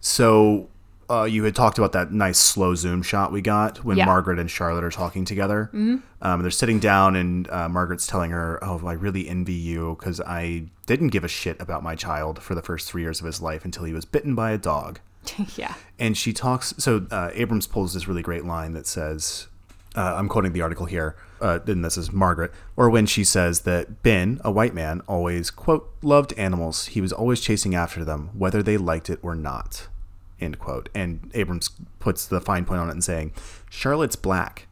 so 0.00 0.68
uh, 1.10 1.24
you 1.24 1.44
had 1.44 1.54
talked 1.54 1.78
about 1.78 1.92
that 1.92 2.12
nice 2.12 2.38
slow 2.38 2.74
zoom 2.74 3.02
shot 3.02 3.32
we 3.32 3.40
got 3.42 3.84
when 3.84 3.96
Yeah. 3.96 4.06
Margaret 4.06 4.38
and 4.38 4.50
Charlotte 4.50 4.84
are 4.84 4.90
talking 4.90 5.24
together. 5.24 5.70
Mm-hmm. 5.72 5.96
Um, 6.20 6.42
they're 6.42 6.50
sitting 6.50 6.78
down, 6.78 7.16
and 7.16 7.48
uh, 7.50 7.68
Margaret's 7.68 8.06
telling 8.06 8.30
her, 8.30 8.58
"Oh, 8.62 8.80
I 8.86 8.92
really 8.92 9.28
envy 9.28 9.54
you 9.54 9.96
because 9.98 10.20
I 10.20 10.66
didn't 10.86 11.08
give 11.08 11.24
a 11.24 11.28
shit 11.28 11.60
about 11.60 11.82
my 11.82 11.94
child 11.94 12.42
for 12.42 12.54
the 12.54 12.62
first 12.62 12.88
three 12.88 13.02
years 13.02 13.20
of 13.20 13.26
his 13.26 13.40
life 13.42 13.64
until 13.64 13.84
he 13.84 13.92
was 13.92 14.04
bitten 14.04 14.34
by 14.34 14.52
a 14.52 14.58
dog." 14.58 15.00
yeah. 15.56 15.74
and 15.98 16.16
she 16.16 16.32
talks. 16.32 16.74
So 16.78 17.06
uh, 17.10 17.30
Abrams 17.34 17.66
pulls 17.66 17.94
this 17.94 18.08
really 18.08 18.22
great 18.22 18.44
line 18.44 18.72
that 18.72 18.86
says, 18.86 19.48
uh, 19.94 20.14
"I'm 20.16 20.28
quoting 20.28 20.52
the 20.52 20.62
article 20.62 20.86
here." 20.86 21.16
Uh, 21.40 21.58
and 21.66 21.84
this 21.84 21.96
is 21.96 22.12
Margaret, 22.12 22.52
or 22.76 22.88
when 22.88 23.04
she 23.04 23.24
says 23.24 23.62
that 23.62 24.04
Ben, 24.04 24.40
a 24.44 24.50
white 24.52 24.74
man, 24.74 25.00
always 25.08 25.50
quote 25.50 25.92
loved 26.00 26.32
animals. 26.38 26.86
He 26.86 27.00
was 27.00 27.12
always 27.12 27.40
chasing 27.40 27.74
after 27.74 28.04
them, 28.04 28.30
whether 28.32 28.62
they 28.62 28.76
liked 28.76 29.10
it 29.10 29.18
or 29.22 29.34
not. 29.34 29.88
End 30.42 30.58
quote. 30.58 30.88
And 30.94 31.30
Abrams 31.34 31.70
puts 32.00 32.26
the 32.26 32.40
fine 32.40 32.64
point 32.64 32.80
on 32.80 32.88
it 32.88 32.92
and 32.92 33.04
saying, 33.04 33.32
"Charlotte's 33.70 34.16
black." 34.16 34.66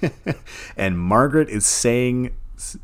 and 0.76 0.98
Margaret 0.98 1.48
is 1.48 1.66
saying 1.66 2.34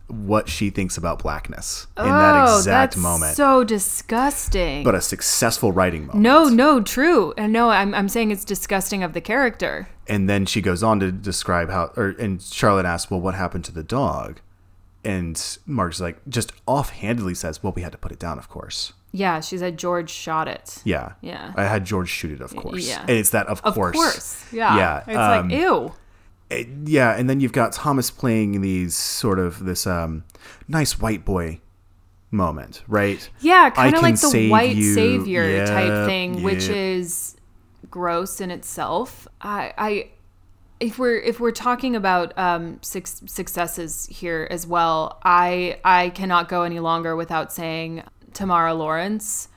what 0.09 0.49
she 0.49 0.69
thinks 0.69 0.97
about 0.97 1.21
blackness 1.23 1.87
in 1.97 2.05
that 2.05 2.49
Oh, 2.49 2.57
exact 2.59 2.93
that's 2.95 3.03
moment. 3.03 3.37
So 3.37 3.65
disgusting. 3.65 4.83
but 4.85 4.95
a 4.95 5.01
successful 5.01 5.73
writing 5.73 6.07
moment. 6.07 6.23
no, 6.23 6.49
no, 6.49 6.81
true. 6.83 7.33
And 7.39 7.53
no, 7.53 7.71
I'm, 7.71 7.95
I'm 7.95 8.09
saying 8.09 8.31
it's 8.31 8.45
disgusting 8.45 9.03
of 9.03 9.13
the 9.13 9.21
character. 9.21 9.89
And 10.07 10.29
then 10.29 10.45
she 10.45 10.61
goes 10.61 10.83
on 10.83 11.01
to 11.01 11.13
describe 11.13 11.71
how, 11.71 11.93
or 11.97 12.11
and 12.19 12.43
Charlotte 12.43 12.85
asks, 12.87 13.11
"Well, 13.11 13.21
what 13.21 13.35
happened 13.35 13.65
to 13.67 13.73
the 13.73 13.83
dog?" 13.85 14.41
And 15.05 15.59
Mark's 15.67 16.01
like, 16.01 16.19
just 16.29 16.53
offhandedly 16.67 17.35
says, 17.35 17.63
"Well, 17.63 17.73
we 17.75 17.83
had 17.83 17.93
to 17.93 17.99
put 17.99 18.13
it 18.13 18.19
down, 18.19 18.39
of 18.39 18.49
course." 18.49 18.93
Yeah, 19.13 19.41
she 19.41 19.59
said 19.59 19.77
George 19.77 20.09
shot 20.11 20.47
it. 20.49 20.81
Yeah, 20.85 21.13
Yeah. 21.21 21.53
I 21.57 21.65
had 21.65 21.85
George 21.85 22.09
shoot 22.09 22.33
it, 22.33 22.41
of 22.41 22.55
course. 22.55 22.87
yeah. 22.89 23.01
and 23.01 23.11
it's 23.11 23.31
that, 23.31 23.47
of, 23.49 23.61
Of 23.65 23.75
course. 23.75 23.97
course. 23.97 24.45
Yeah. 24.53 24.77
Yeah, 24.77 24.99
It's 25.07 25.17
um, 25.17 25.49
like, 25.49 25.59
ew. 25.59 25.93
It- 26.49 26.69
yeah, 26.85 27.17
and 27.17 27.29
then 27.29 27.41
you've 27.41 27.53
got 27.53 27.73
Thomas 27.73 28.11
playing 28.11 28.61
these 28.61 28.95
sort 28.95 29.39
of 29.39 29.65
this 29.65 29.87
um, 29.87 30.25
nice 30.69 30.99
white 31.01 31.25
boy 31.25 31.61
moment, 32.31 32.83
right? 32.89 33.29
Yeah, 33.41 33.71
kind 33.71 33.95
of 33.95 34.03
like 34.03 34.21
the 34.21 34.49
white 34.51 34.77
you. 34.77 34.95
savior 34.95 35.67
type 35.67 36.07
thing, 36.07 36.43
which 36.43 36.69
is 36.69 37.37
gross 37.91 38.41
in 38.41 38.51
itself. 38.51 39.27
I, 39.41 39.73
I, 39.79 40.09
if 40.79 40.99
we're 40.99 41.19
if 41.19 41.39
we're 41.41 41.51
talking 41.51 41.95
about 41.97 42.37
um, 42.39 42.79
suc 42.83 43.07
successes 43.07 44.07
here 44.11 44.47
as 44.51 44.67
well, 44.67 45.19
I 45.25 45.79
I 45.85 46.11
cannot 46.11 46.49
go 46.49 46.63
any 46.63 46.81
longer 46.81 47.15
without 47.17 47.53
saying 47.53 48.03
Tamara 48.35 48.75
Lawrence, 48.75 49.49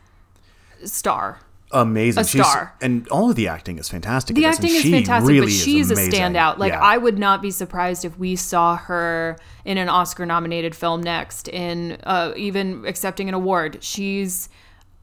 star. 0.86 1.40
amazing. 1.72 2.22
A 2.22 2.26
She's- 2.26 2.46
star. 2.48 2.76
and 2.82 3.08
all 3.08 3.30
of 3.32 3.36
the 3.36 3.48
acting 3.48 3.80
is 3.80 3.90
fantastic. 3.90 4.36
The 4.36 4.44
in 4.44 4.50
this, 4.52 4.60
and 4.60 4.66
acting 4.66 4.76
is 4.80 4.92
fantastic, 5.08 5.28
really 5.28 5.40
but 5.42 5.48
is 5.50 5.64
she's 5.64 5.90
a 5.92 5.96
standout. 5.96 6.60
Like 6.60 6.72
Yeah. 6.74 6.80
I 6.82 6.98
would 6.98 7.18
not 7.18 7.42
be 7.42 7.50
surprised 7.50 8.06
if 8.06 8.18
we 8.20 8.36
saw 8.36 8.76
her 8.78 9.38
in 9.66 9.78
an 9.80 9.90
Oscar-nominated 9.90 10.76
film 10.76 11.02
next, 11.02 11.48
in 11.48 11.98
uh, 12.04 12.34
even 12.38 12.86
accepting 12.86 13.28
an 13.28 13.34
award. 13.34 13.78
She's, 13.82 14.50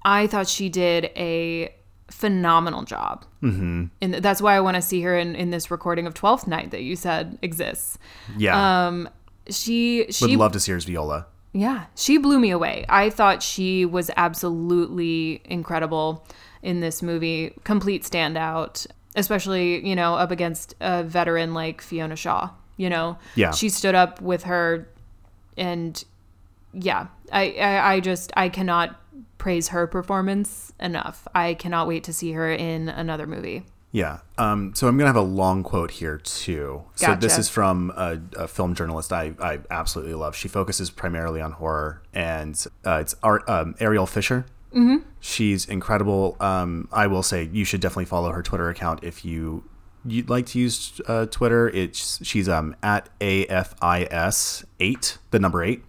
I 0.05 0.29
thought 0.29 0.47
she 0.47 0.69
did 0.69 1.07
a 1.17 1.75
phenomenal 2.09 2.83
job, 2.85 3.25
mm-hmm. 3.43 3.87
and 4.01 4.15
that's 4.15 4.41
why 4.41 4.55
I 4.55 4.61
want 4.61 4.77
to 4.77 4.83
see 4.83 5.01
her 5.03 5.17
in 5.17 5.35
in 5.35 5.51
this 5.51 5.71
recording 5.73 6.07
of 6.07 6.15
Twelfth 6.15 6.47
Night 6.47 6.71
that 6.71 6.83
you 6.83 6.95
said 6.95 7.37
exists. 7.43 7.99
yeah, 8.37 8.87
Um, 8.87 9.09
she 9.49 10.07
would 10.21 10.31
love 10.33 10.53
to 10.53 10.61
see 10.61 10.71
her 10.73 10.77
as 10.77 10.85
Viola. 10.85 11.27
Yeah, 11.53 11.87
she 11.97 12.19
blew 12.19 12.39
me 12.39 12.51
away. 12.51 12.85
I 12.89 13.11
thought 13.11 13.43
she 13.43 13.85
was 13.85 14.11
absolutely 14.17 15.43
incredible 15.45 16.25
in 16.63 16.81
this 16.81 17.03
movie. 17.03 17.55
Complete 17.65 18.05
standout, 18.05 18.87
especially, 19.17 19.87
you 19.87 19.97
know, 19.97 20.15
up 20.15 20.31
against 20.31 20.75
a 20.81 21.03
veteran 21.03 21.53
like 21.55 21.81
Fiona 21.81 22.17
Shaw, 22.17 22.51
you 22.77 22.89
know. 22.89 23.19
Yeah. 23.35 23.51
She 23.51 23.69
stood 23.69 23.95
up 23.95 24.21
with 24.21 24.45
her 24.45 24.89
and 25.57 26.03
yeah, 26.73 27.09
I 27.33 27.51
I, 27.53 27.95
I 27.95 28.01
just 28.01 28.33
I 28.37 28.49
cannot 28.49 28.97
praise 29.39 29.69
her 29.69 29.87
performance 29.87 30.73
enough. 30.79 31.27
I 31.35 31.55
cannot 31.55 31.89
wait 31.89 32.05
to 32.05 32.13
see 32.13 32.33
her 32.33 32.53
in 32.53 32.89
another 32.89 33.27
movie. 33.27 33.65
Yeah. 33.93 34.21
Um, 34.39 34.73
so 34.75 34.87
I'm 34.87 34.97
gonna 34.97 35.09
have 35.09 35.17
a 35.17 35.21
long 35.21 35.63
quote 35.63 35.91
here 35.91 36.19
too. 36.19 36.85
So 36.95 37.07
this 37.17 37.39
is 37.39 37.49
from 37.49 37.93
a, 37.97 38.21
a 38.37 38.49
film 38.49 38.75
journalist 38.75 39.13
I, 39.13 39.35
I 39.41 39.61
absolutely 39.71 40.15
love. 40.15 40.37
She 40.37 40.49
focuses 40.49 40.91
primarily 40.91 41.41
on 41.41 41.53
horror, 41.53 42.03
and 42.15 42.63
uh, 42.87 42.99
it's 43.01 43.15
Art 43.23 43.49
um, 43.49 43.75
Ariel 43.81 44.07
Fisher. 44.07 44.47
Mm-hmm. 44.73 44.99
She's 45.19 45.67
incredible. 45.67 46.37
Um, 46.39 46.89
I 46.93 47.09
will 47.09 47.25
say 47.25 47.49
you 47.53 47.65
should 47.65 47.81
definitely 47.81 48.05
follow 48.05 48.31
her 48.31 48.43
Twitter 48.43 48.69
account 48.69 49.03
if 49.03 49.25
you 49.25 49.65
you'd 50.05 50.31
like 50.31 50.47
to 50.47 50.59
use 50.59 51.01
uh, 51.09 51.27
Twitter. 51.27 51.69
It's 51.69 52.25
she's 52.25 52.49
um 52.49 52.77
at 52.83 53.09
afis 53.19 54.65
eight, 54.79 55.19
the 55.31 55.39
number 55.41 55.65
8 55.65 55.83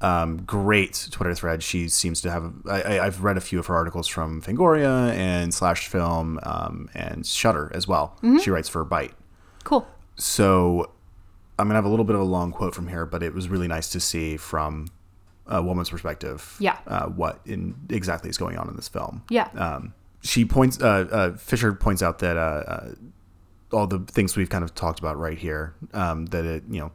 um, 0.00 0.42
great 0.44 1.08
Twitter 1.10 1.34
thread. 1.34 1.62
She 1.62 1.88
seems 1.88 2.20
to 2.22 2.30
have. 2.30 2.52
I, 2.68 3.00
I've 3.00 3.22
read 3.22 3.36
a 3.36 3.40
few 3.40 3.58
of 3.58 3.66
her 3.66 3.74
articles 3.74 4.06
from 4.08 4.40
Fangoria 4.42 5.10
and 5.12 5.52
Slash 5.52 5.88
Film 5.88 6.40
um, 6.42 6.88
and 6.94 7.26
Shudder 7.26 7.70
as 7.74 7.86
well. 7.86 8.16
She 8.42 8.50
writes 8.50 8.68
for 8.68 8.84
Byte. 8.84 9.12
Cool. 9.64 9.86
So 10.16 10.90
I'm 11.58 11.66
gonna 11.66 11.74
have 11.74 11.84
a 11.84 11.90
little 11.90 12.04
bit 12.04 12.14
of 12.14 12.22
a 12.22 12.24
long 12.24 12.52
quote 12.52 12.74
from 12.74 12.88
here, 12.88 13.04
but 13.04 13.22
it 13.22 13.34
was 13.34 13.48
really 13.48 13.68
nice 13.68 13.90
to 13.90 14.00
see 14.00 14.36
from 14.36 14.88
a 15.46 15.62
woman's 15.62 15.90
perspective. 15.90 16.56
Yeah. 16.58 16.78
Uh, 16.86 17.06
what 17.06 17.40
in 17.44 17.74
exactly 17.90 18.30
is 18.30 18.38
going 18.38 18.56
on 18.56 18.68
in 18.68 18.76
this 18.76 18.88
film? 18.88 19.22
Yeah. 19.28 19.48
Um, 19.54 19.92
she 20.22 20.44
points. 20.44 20.80
Uh, 20.80 21.08
uh, 21.10 21.36
Fisher 21.36 21.72
points 21.72 22.02
out 22.02 22.20
that 22.20 22.36
uh, 22.36 22.40
uh, 22.40 22.90
all 23.72 23.86
the 23.86 23.98
things 24.00 24.36
we've 24.36 24.50
kind 24.50 24.64
of 24.64 24.74
talked 24.74 24.98
about 24.98 25.18
right 25.18 25.38
here. 25.38 25.74
Um, 25.92 26.26
that 26.26 26.44
it, 26.44 26.64
you 26.70 26.80
know, 26.80 26.92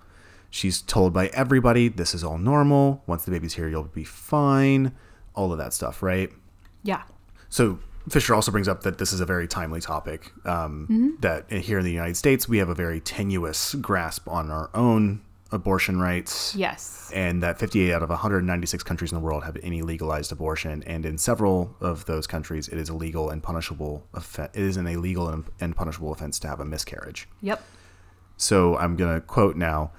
she's 0.55 0.81
told 0.81 1.11
by 1.13 1.27
everybody 1.27 1.89
this 1.89 2.13
is 2.15 2.23
all 2.23 2.37
normal. 2.37 3.03
Once 3.07 3.25
the 3.25 3.31
baby's 3.31 3.53
here, 3.55 3.67
you'll 3.67 3.83
be 3.83 4.03
fine. 4.05 4.93
All 5.33 5.51
of 5.51 5.57
that 5.57 5.73
stuff, 5.73 6.01
right? 6.01 6.29
yeah. 6.83 7.03
So 7.49 7.79
Fisher 8.09 8.33
also 8.35 8.51
brings 8.51 8.67
up 8.67 8.83
that 8.83 8.97
this 8.97 9.11
is 9.13 9.19
a 9.19 9.25
very 9.25 9.47
timely 9.47 9.81
topic. 9.81 10.31
Um, 10.45 11.17
That 11.21 11.51
here 11.51 11.79
in 11.79 11.85
the 11.85 11.91
United 11.91 12.15
States, 12.17 12.47
we 12.47 12.57
have 12.59 12.69
a 12.69 12.75
very 12.75 12.99
tenuous 12.99 13.75
grasp 13.75 14.27
on 14.27 14.49
our 14.51 14.69
own 14.73 15.21
abortion 15.51 15.99
rights. 15.99 16.55
Yes. 16.55 17.11
And 17.13 17.41
that 17.43 17.59
58 17.59 17.93
out 17.93 18.03
of 18.03 18.09
196 18.09 18.83
countries 18.83 19.11
in 19.11 19.15
the 19.17 19.23
world 19.23 19.43
have 19.43 19.57
any 19.63 19.81
legalized 19.81 20.31
abortion, 20.31 20.83
and 20.83 21.05
in 21.05 21.17
several 21.17 21.75
of 21.81 22.05
those 22.05 22.27
countries, 22.27 22.67
it 22.67 22.77
is 22.77 22.89
illegal 22.89 23.29
and 23.29 23.41
punishable. 23.43 24.03
Offen- 24.13 24.49
it 24.53 24.61
is 24.61 24.75
an 24.77 24.87
illegal 24.87 25.29
and, 25.29 25.43
and 25.59 25.75
punishable 25.75 26.11
offense 26.11 26.39
to 26.39 26.47
have 26.47 26.59
a 26.59 26.65
miscarriage. 26.65 27.27
Yep. 27.41 27.61
So 28.37 28.75
I'm 28.77 28.95
going 28.95 29.15
to 29.15 29.21
quote 29.21 29.55
now 29.55 29.91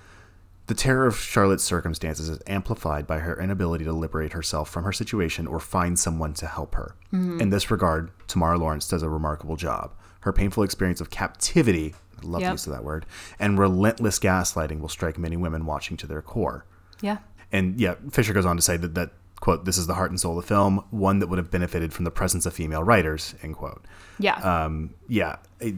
The 0.67 0.75
terror 0.75 1.07
of 1.07 1.17
Charlotte's 1.17 1.63
circumstances 1.63 2.29
is 2.29 2.41
amplified 2.47 3.07
by 3.07 3.21
her 3.21 3.41
inability 3.41 3.85
to 3.85 3.93
liberate 3.93 4.33
herself 4.33 4.69
from 4.69 4.83
her 4.85 4.93
situation 4.93 5.47
or 5.47 5.61
find 5.61 5.97
someone 5.99 6.35
to 6.35 6.47
help 6.47 6.75
her. 6.75 6.97
In 7.13 7.51
this 7.51 7.71
regard, 7.71 8.11
Tamara 8.27 8.59
Lawrence 8.59 8.89
does 8.89 9.03
a 9.03 9.09
remarkable 9.09 9.57
job. 9.57 9.95
Her 10.21 10.33
painful 10.33 10.65
experience 10.65 11.01
of 11.01 11.09
captivity, 11.09 11.95
I 12.23 12.27
love 12.27 12.43
the 12.43 12.53
use 12.53 12.67
of 12.67 12.73
that 12.73 12.85
word, 12.85 13.07
and 13.39 13.59
relentless 13.59 14.19
gaslighting 14.19 14.81
will 14.81 14.89
strike 14.89 15.17
many 15.19 15.37
women 15.37 15.67
watching 15.67 15.97
to 15.99 16.07
their 16.07 16.21
core. 16.21 16.67
Yeah. 17.01 17.19
And 17.53 17.81
yeah, 17.81 17.95
Fisher 18.11 18.33
goes 18.33 18.45
on 18.45 18.57
to 18.57 18.63
say 18.63 18.77
that, 18.77 18.95
that 18.97 19.11
quote, 19.41 19.65
this 19.67 19.79
is 19.79 19.87
the 19.87 19.95
heart 19.95 20.11
and 20.11 20.19
soul 20.21 20.37
of 20.37 20.45
the 20.45 20.49
film, 20.49 20.85
one 20.91 21.21
that 21.21 21.29
would 21.29 21.39
have 21.39 21.51
benefited 21.51 21.93
from 21.95 22.05
the 22.05 22.11
presence 22.11 22.45
of 22.45 22.53
female 22.55 22.83
writers, 22.83 23.35
end 23.43 23.55
quote 23.55 23.85
Yeah. 24.19 24.35
um, 24.65 24.91
yeah. 25.09 25.37
it- 25.61 25.77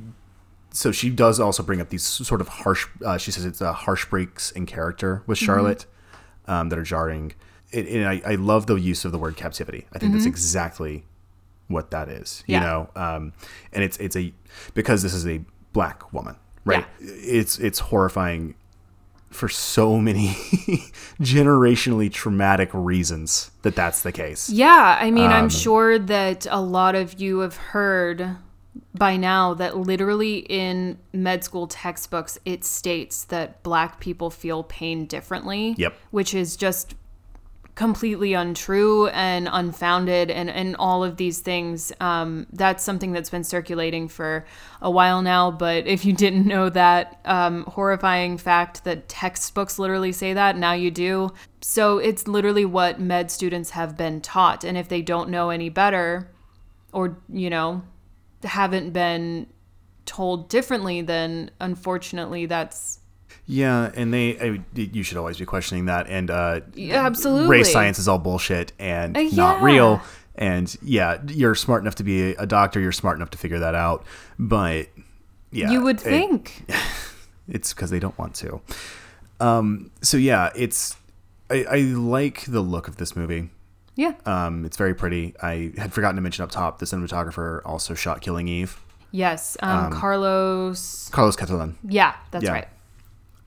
so 0.70 0.92
she 0.92 1.10
does 1.10 1.40
also 1.40 1.62
bring 1.62 1.80
up 1.80 1.88
these 1.88 2.02
sort 2.04 2.40
of 2.40 2.48
harsh. 2.48 2.86
Uh, 3.04 3.16
she 3.18 3.30
says 3.30 3.44
it's 3.44 3.60
uh, 3.62 3.72
harsh 3.72 4.04
breaks 4.06 4.50
in 4.50 4.66
character 4.66 5.22
with 5.26 5.38
Charlotte 5.38 5.86
um, 6.46 6.68
that 6.68 6.78
are 6.78 6.82
jarring. 6.84 7.32
It, 7.70 7.86
and 7.88 8.06
I, 8.08 8.22
I 8.24 8.34
love 8.36 8.66
the 8.66 8.76
use 8.76 9.04
of 9.04 9.12
the 9.12 9.18
word 9.18 9.36
captivity. 9.36 9.86
I 9.92 9.98
think 9.98 10.12
that's 10.12 10.24
exactly 10.26 11.04
what 11.68 11.90
that 11.90 12.08
is. 12.08 12.42
You 12.46 12.54
Yeah. 12.54 12.60
know, 12.60 12.90
um, 12.96 13.32
and 13.72 13.84
it's 13.84 13.96
it's 13.98 14.16
a 14.16 14.32
because 14.74 15.02
this 15.02 15.12
is 15.14 15.26
a 15.26 15.40
black 15.72 16.12
woman, 16.12 16.36
right? 16.64 16.86
It's 17.00 17.58
it's 17.58 17.78
horrifying 17.78 18.54
for 19.30 19.48
so 19.50 19.98
many 19.98 20.28
generationally 21.20 22.10
traumatic 22.10 22.70
reasons 22.72 23.50
that 23.62 23.74
that's 23.76 24.02
the 24.02 24.12
case. 24.12 24.48
Yeah, 24.48 24.96
I 25.00 25.10
mean, 25.10 25.26
Um, 25.26 25.32
I'm 25.32 25.48
sure 25.48 25.98
that 25.98 26.46
a 26.50 26.60
lot 26.60 26.94
of 26.94 27.20
you 27.20 27.40
have 27.40 27.56
heard 27.56 28.36
by 28.94 29.16
now 29.16 29.54
that 29.54 29.76
literally 29.76 30.38
in 30.48 30.98
med 31.12 31.44
school 31.44 31.66
textbooks 31.66 32.38
it 32.44 32.64
states 32.64 33.24
that 33.24 33.62
black 33.62 34.00
people 34.00 34.30
feel 34.30 34.62
pain 34.64 35.06
differently. 35.06 35.74
Yep. 35.78 35.94
Which 36.10 36.34
is 36.34 36.56
just 36.56 36.94
completely 37.78 38.34
untrue 38.34 39.06
and 39.10 39.48
unfounded 39.52 40.32
and, 40.32 40.50
and 40.50 40.74
all 40.80 41.04
of 41.04 41.16
these 41.16 41.38
things. 41.38 41.92
Um, 42.00 42.44
that's 42.52 42.82
something 42.82 43.12
that's 43.12 43.30
been 43.30 43.44
circulating 43.44 44.08
for 44.08 44.44
a 44.82 44.90
while 44.90 45.22
now. 45.22 45.52
But 45.52 45.86
if 45.86 46.04
you 46.04 46.12
didn't 46.12 46.44
know 46.44 46.70
that 46.70 47.20
um, 47.24 47.62
horrifying 47.66 48.36
fact 48.36 48.82
that 48.82 49.08
textbooks 49.08 49.78
literally 49.78 50.10
say 50.10 50.32
that, 50.32 50.56
now 50.56 50.72
you 50.72 50.90
do. 50.90 51.30
So 51.60 51.98
it's 51.98 52.26
literally 52.26 52.64
what 52.64 52.98
med 52.98 53.30
students 53.30 53.70
have 53.70 53.96
been 53.96 54.20
taught. 54.20 54.64
And 54.64 54.76
if 54.76 54.88
they 54.88 55.00
don't 55.00 55.30
know 55.30 55.50
any 55.50 55.68
better 55.68 56.28
or, 56.92 57.16
you 57.32 57.48
know, 57.48 57.84
haven't 58.44 58.90
been 58.92 59.46
told 60.06 60.48
differently, 60.48 61.02
then 61.02 61.50
unfortunately 61.60 62.46
that's 62.46 62.98
Yeah, 63.46 63.90
and 63.94 64.12
they 64.12 64.38
I, 64.40 64.60
you 64.74 65.02
should 65.02 65.16
always 65.18 65.36
be 65.38 65.44
questioning 65.44 65.86
that. 65.86 66.06
And 66.08 66.30
uh, 66.30 66.60
Yeah, 66.74 67.04
absolutely. 67.04 67.48
race 67.58 67.72
science 67.72 67.98
is 67.98 68.08
all 68.08 68.18
bullshit 68.18 68.72
and 68.78 69.16
Uh, 69.16 69.22
not 69.34 69.58
yeah. 69.58 69.64
real. 69.64 70.00
And 70.36 70.74
yeah, 70.82 71.18
you're 71.26 71.54
smart 71.56 71.82
enough 71.82 71.96
to 71.96 72.04
be 72.04 72.30
a 72.36 72.46
doctor. 72.46 72.78
You're 72.80 72.92
smart 72.92 73.16
enough 73.16 73.30
to 73.30 73.38
figure 73.38 73.58
that 73.58 73.74
out. 73.74 74.04
But 74.38 74.86
yeah, 75.50 75.70
you 75.70 75.82
would 75.82 75.96
it- 75.96 76.02
think. 76.02 76.64
it's 77.48 77.74
because 77.74 77.90
they 77.90 77.98
don't 77.98 78.16
want 78.18 78.34
to. 78.36 78.60
Um, 79.40 79.90
so 80.00 80.16
yeah, 80.16 80.50
it's 80.54 80.96
I, 81.50 81.64
I 81.68 81.76
like 81.80 82.44
the 82.46 82.60
look 82.60 82.86
of 82.88 82.96
this 82.98 83.16
movie. 83.16 83.50
Yeah. 83.98 84.12
Um, 84.24 84.64
it's 84.64 84.76
very 84.76 84.94
pretty. 84.94 85.34
I 85.42 85.72
had 85.76 85.92
forgotten 85.92 86.16
to 86.16 86.22
mention 86.22 86.42
up 86.44 86.50
top 86.50 86.78
the 86.78 86.86
cinematographer 86.86 87.60
also 87.66 87.92
shot 87.94 88.20
Killing 88.22 88.46
Eve, 88.48 88.80
Yes. 89.10 89.56
Um, 89.60 89.90
Carlos. 89.92 91.08
Carlos 91.12 91.34
Catalan. 91.36 91.76
Yeah, 91.82 92.14
that's 92.30 92.44
Yeah. 92.44 92.52
right. 92.52 92.68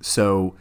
So 0.02 0.56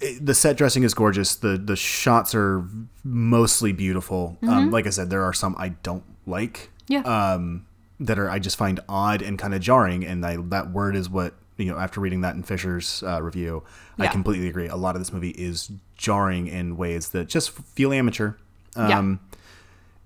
it- 0.00 0.24
the 0.24 0.34
set 0.34 0.56
dressing 0.56 0.82
is 0.82 0.94
gorgeous. 0.94 1.34
The 1.34 1.56
the 1.56 1.76
shots 1.76 2.34
are 2.34 2.64
mostly 3.04 3.72
beautiful. 3.72 4.36
Um, 4.46 4.70
like 4.70 4.86
I 4.86 4.90
said, 4.90 5.10
there 5.10 5.22
are 5.22 5.32
some 5.32 5.54
I 5.58 5.70
don't 5.82 6.04
like. 6.26 6.70
Yeah. 6.88 7.00
Um, 7.02 7.66
that 8.00 8.18
are 8.18 8.28
I 8.30 8.38
just 8.38 8.56
find 8.56 8.80
odd 8.88 9.22
and 9.22 9.38
kind 9.38 9.54
of 9.54 9.60
jarring. 9.60 10.04
And 10.06 10.24
I, 10.26 10.36
that 10.48 10.72
word 10.72 10.96
is 10.96 11.08
what 11.08 11.34
you 11.56 11.66
know. 11.66 11.78
After 11.78 12.00
reading 12.00 12.20
that 12.22 12.34
in 12.34 12.42
Fisher's 12.42 13.02
uh, 13.06 13.22
review, 13.22 13.62
I 13.98 14.08
completely 14.08 14.48
agree. 14.48 14.68
A 14.68 14.76
lot 14.76 14.94
of 14.96 15.00
this 15.00 15.12
movie 15.12 15.30
is 15.30 15.70
jarring 15.96 16.46
in 16.48 16.76
ways 16.76 17.10
that 17.10 17.28
just 17.28 17.50
feel 17.50 17.92
amateur. 17.92 18.32
Yeah. 18.76 18.98
Um, 18.98 19.20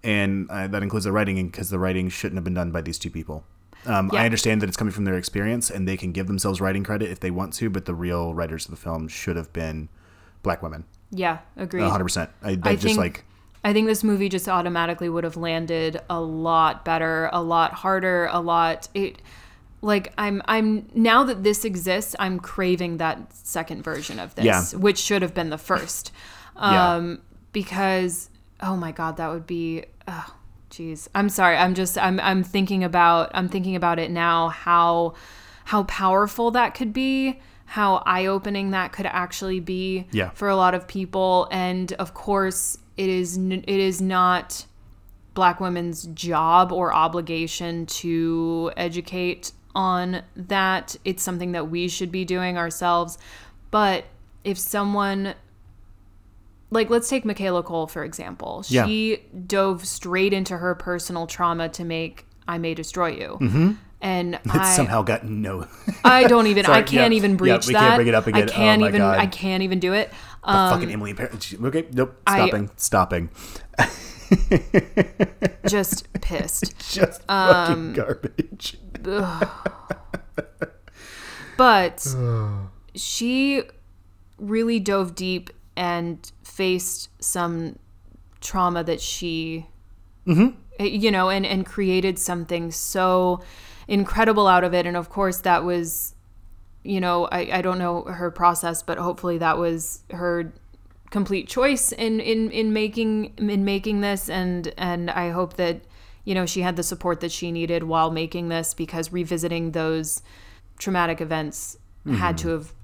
and 0.02 0.50
uh, 0.50 0.66
that 0.68 0.82
includes 0.82 1.04
the 1.04 1.12
writing 1.12 1.44
because 1.46 1.70
the 1.70 1.78
writing 1.78 2.08
shouldn't 2.08 2.36
have 2.36 2.44
been 2.44 2.54
done 2.54 2.70
by 2.70 2.82
these 2.82 2.98
two 2.98 3.10
people. 3.10 3.44
Um, 3.86 4.10
Yeah. 4.12 4.22
I 4.22 4.24
understand 4.24 4.60
that 4.62 4.68
it's 4.68 4.76
coming 4.76 4.92
from 4.92 5.04
their 5.04 5.16
experience 5.16 5.70
and 5.70 5.86
they 5.88 5.96
can 5.96 6.12
give 6.12 6.26
themselves 6.26 6.60
writing 6.60 6.84
credit 6.84 7.10
if 7.10 7.20
they 7.20 7.30
want 7.30 7.52
to, 7.54 7.70
but 7.70 7.84
the 7.86 7.94
real 7.94 8.34
writers 8.34 8.64
of 8.66 8.70
the 8.70 8.76
film 8.76 9.08
should 9.08 9.36
have 9.36 9.52
been 9.52 9.88
black 10.42 10.62
women. 10.62 10.84
yeah, 11.10 11.38
agreed. 11.56 11.82
100%. 11.84 12.28
I, 12.42 12.48
I, 12.48 12.50
I 12.52 12.56
just 12.74 12.82
think 12.82 12.98
like, 12.98 13.24
I 13.62 13.72
think 13.72 13.86
this 13.86 14.04
movie 14.04 14.28
just 14.28 14.46
automatically 14.48 15.08
would 15.08 15.24
have 15.24 15.36
landed 15.38 16.00
a 16.10 16.20
lot 16.20 16.84
better, 16.84 17.30
a 17.32 17.42
lot 17.42 17.72
harder, 17.72 18.28
a 18.30 18.40
lot 18.40 18.88
it 18.94 19.22
like 19.80 20.12
I'm 20.18 20.42
I'm 20.46 20.86
now 20.94 21.24
that 21.24 21.42
this 21.44 21.64
exists, 21.64 22.14
I'm 22.18 22.38
craving 22.40 22.98
that 22.98 23.32
second 23.32 23.82
version 23.82 24.18
of 24.18 24.34
this, 24.34 24.44
Yeah. 24.44 24.62
which 24.78 24.98
should 24.98 25.22
have 25.22 25.32
been 25.34 25.48
the 25.50 25.56
first. 25.58 26.10
Yeah. 26.56 26.94
Um 26.94 27.22
because 27.52 28.28
oh 28.60 28.76
my 28.76 28.92
god, 28.92 29.16
that 29.16 29.28
would 29.30 29.46
be 29.46 29.84
oh 30.08 30.34
jeez. 30.70 31.08
I'm 31.14 31.28
sorry. 31.28 31.56
I'm 31.56 31.74
just 31.74 31.96
I'm 31.98 32.18
I'm 32.20 32.42
thinking 32.42 32.84
about 32.84 33.30
I'm 33.34 33.48
thinking 33.48 33.76
about 33.76 33.98
it 33.98 34.10
now 34.10 34.48
how 34.48 35.14
how 35.64 35.84
powerful 35.84 36.50
that 36.52 36.74
could 36.74 36.92
be, 36.92 37.40
how 37.66 38.02
eye-opening 38.04 38.70
that 38.72 38.92
could 38.92 39.06
actually 39.06 39.60
be 39.60 40.06
Yeah. 40.10 40.30
for 40.30 40.48
a 40.48 40.56
lot 40.56 40.74
of 40.74 40.86
people 40.86 41.48
and 41.50 41.92
of 41.94 42.12
course 42.14 42.76
it 42.96 43.08
is 43.08 43.38
it 43.38 43.68
is 43.68 44.00
not 44.02 44.66
black 45.32 45.60
women's 45.60 46.04
job 46.08 46.70
or 46.70 46.92
obligation 46.92 47.86
to 47.86 48.70
educate 48.76 49.52
on 49.74 50.22
that 50.36 50.94
it's 51.04 51.22
something 51.22 51.52
that 51.52 51.68
we 51.70 51.88
should 51.88 52.12
be 52.12 52.24
doing 52.24 52.56
ourselves 52.56 53.18
but 53.72 54.04
if 54.44 54.56
someone 54.56 55.34
like 56.70 56.90
let's 56.90 57.08
take 57.08 57.24
Michaela 57.24 57.62
Coel 57.62 57.86
for 57.86 58.04
example 58.04 58.64
Yeah. 58.68 58.86
she 58.86 59.22
dove 59.46 59.86
straight 59.86 60.32
into 60.32 60.56
her 60.58 60.74
personal 60.74 61.26
trauma 61.26 61.68
to 61.70 61.84
make 61.84 62.26
I 62.48 62.58
may 62.58 62.74
destroy 62.74 63.08
you 63.12 63.38
mm-hmm. 63.40 63.72
and 64.00 64.34
it 64.44 64.46
I 64.46 64.74
somehow 64.74 65.02
got 65.02 65.24
no. 65.24 65.66
I 66.04 66.24
don't 66.24 66.46
even 66.46 66.64
Sorry, 66.64 66.78
I 66.78 66.82
can't 66.82 67.12
yeah. 67.12 67.16
even 67.18 67.32
Yeah, 67.32 67.36
breach 67.36 67.66
we 67.66 67.72
that 67.74 67.80
can't 67.80 67.96
bring 67.96 68.08
it 68.08 68.14
up 68.14 68.26
again. 68.26 68.48
I 68.48 68.52
can't 68.52 68.82
Oh 68.82 68.88
even 68.88 69.00
God. 69.00 69.18
I 69.18 69.26
can't 69.26 69.62
even 69.62 69.80
do 69.80 69.92
it 69.92 70.10
fucking 70.44 70.90
Emily 70.90 71.14
Okay, 71.18 71.86
nope. 71.92 72.20
I- 72.26 72.48
Stopping. 72.48 72.70
stopping. 72.76 73.30
just 75.66 76.10
pissed 76.20 76.76
Just 76.92 77.22
Um, 77.28 77.66
fucking 77.66 77.92
garbage. 77.94 78.78
but 81.56 82.06
she 82.94 83.62
really 84.38 84.80
dove 84.80 85.14
deep 85.14 85.50
and 85.76 86.32
faced 86.42 87.08
some 87.22 87.78
trauma 88.40 88.84
that 88.84 89.00
she 89.00 89.66
mm-hmm. 90.26 90.48
eh, 90.78 90.84
you 90.84 91.10
know 91.10 91.30
and 91.30 91.46
and 91.46 91.64
created 91.66 92.18
something 92.18 92.70
so 92.70 93.42
incredible 93.88 94.46
out 94.46 94.64
of 94.64 94.74
it 94.74 94.86
and 94.86 94.96
of 94.96 95.08
course 95.08 95.40
that 95.40 95.64
was 95.64 96.14
you 96.82 97.00
know 97.00 97.26
i 97.26 97.48
i 97.52 97.62
don't 97.62 97.78
know 97.78 98.02
her 98.02 98.30
process 98.30 98.82
but 98.82 98.98
hopefully 98.98 99.38
that 99.38 99.58
was 99.58 100.04
her 100.10 100.52
complete 101.10 101.48
choice 101.48 101.92
in 101.92 102.20
in 102.20 102.50
in 102.50 102.72
making 102.72 103.32
in 103.38 103.64
making 103.64 104.00
this 104.00 104.28
and 104.28 104.72
and 104.76 105.10
i 105.10 105.30
hope 105.30 105.54
that 105.54 105.80
you 106.24 106.34
know 106.34 106.44
she 106.44 106.60
had 106.60 106.76
the 106.76 106.82
support 106.82 107.20
that 107.20 107.32
she 107.32 107.52
needed 107.52 107.84
while 107.84 108.10
making 108.10 108.48
this 108.48 108.74
because 108.74 109.12
revisiting 109.12 109.72
those 109.72 110.22
traumatic 110.78 111.20
events 111.20 111.78
had 112.06 112.36
mm-hmm. 112.36 112.36
to 112.36 112.48
have 112.48 112.74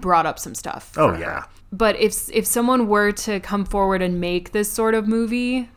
brought 0.00 0.26
up 0.26 0.38
some 0.38 0.54
stuff 0.54 0.92
Oh, 0.96 1.14
yeah. 1.16 1.18
her. 1.26 1.44
But 1.82 1.94
if 1.98 2.30
if 2.30 2.46
someone 2.46 2.86
were 2.88 3.10
to 3.12 3.40
come 3.40 3.64
forward 3.64 4.00
and 4.02 4.20
make 4.20 4.52
this 4.52 4.70
sort 4.70 4.94
of 4.94 5.08
movie 5.08 5.68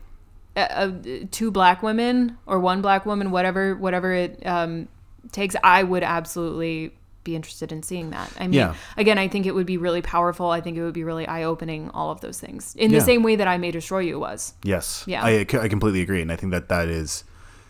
uh, 0.56 0.60
uh, 0.60 0.92
two 1.30 1.50
black 1.50 1.82
women 1.82 2.36
or 2.46 2.58
one 2.60 2.80
black 2.82 3.04
woman 3.06 3.30
whatever 3.30 3.74
whatever 3.74 4.12
it 4.12 4.44
um, 4.46 4.86
takes 5.32 5.54
i 5.64 5.82
would 5.82 6.02
absolutely 6.04 6.92
be 7.24 7.34
interested 7.36 7.72
in 7.72 7.82
seeing 7.82 8.10
that 8.10 8.30
i 8.38 8.44
mean 8.44 8.52
Yeah. 8.54 8.74
again 8.96 9.18
i 9.18 9.28
think 9.28 9.44
it 9.46 9.54
would 9.54 9.66
be 9.66 9.76
really 9.76 10.02
powerful 10.02 10.50
i 10.50 10.60
think 10.60 10.76
it 10.78 10.82
would 10.82 10.94
be 10.94 11.04
really 11.04 11.26
eye-opening 11.26 11.90
all 11.90 12.10
of 12.10 12.20
those 12.20 12.38
things 12.40 12.74
in 12.76 12.90
Yeah. 12.90 12.98
the 13.00 13.04
same 13.04 13.22
way 13.22 13.36
that 13.36 13.48
i 13.48 13.58
may 13.58 13.70
destroy 13.70 14.00
you 14.00 14.18
was 14.20 14.54
Yes. 14.62 15.04
Yeah. 15.06 15.22
I, 15.24 15.40
I 15.40 15.68
completely 15.68 16.00
agree. 16.00 16.22
And 16.22 16.30
I 16.32 16.36
think 16.36 16.52
that 16.52 16.68
that 16.68 16.88
is, 16.88 17.24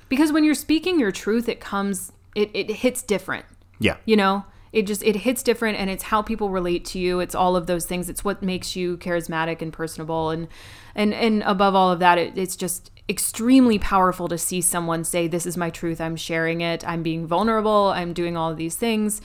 because 0.08 0.32
when 0.32 0.44
you're 0.44 0.54
speaking 0.66 1.00
your 1.00 1.12
truth 1.12 1.48
it 1.48 1.60
comes 1.60 2.12
it, 2.34 2.50
it 2.54 2.70
hits 2.84 3.02
different 3.02 3.46
yeah. 3.80 3.96
you 4.04 4.16
know 4.16 4.44
it 4.72 4.86
just 4.86 5.02
it 5.02 5.16
hits 5.16 5.42
different 5.42 5.78
and 5.78 5.88
it's 5.90 6.04
how 6.04 6.22
people 6.22 6.50
relate 6.50 6.84
to 6.86 6.98
you. 6.98 7.20
It's 7.20 7.34
all 7.34 7.56
of 7.56 7.66
those 7.66 7.86
things. 7.86 8.08
It's 8.08 8.24
what 8.24 8.42
makes 8.42 8.76
you 8.76 8.96
charismatic 8.98 9.62
and 9.62 9.72
personable. 9.72 10.30
And 10.30 10.48
and 10.94 11.14
and 11.14 11.42
above 11.44 11.74
all 11.74 11.90
of 11.90 11.98
that 12.00 12.18
it, 12.18 12.36
it's 12.36 12.56
just 12.56 12.90
extremely 13.08 13.78
powerful 13.78 14.28
to 14.28 14.36
see 14.36 14.60
someone 14.60 15.02
say 15.04 15.26
this 15.26 15.46
is 15.46 15.56
my 15.56 15.70
truth. 15.70 16.00
I'm 16.00 16.16
sharing 16.16 16.60
it. 16.60 16.86
I'm 16.86 17.02
being 17.02 17.26
vulnerable. 17.26 17.88
I'm 17.94 18.12
doing 18.12 18.36
all 18.36 18.50
of 18.50 18.56
these 18.58 18.76
things. 18.76 19.20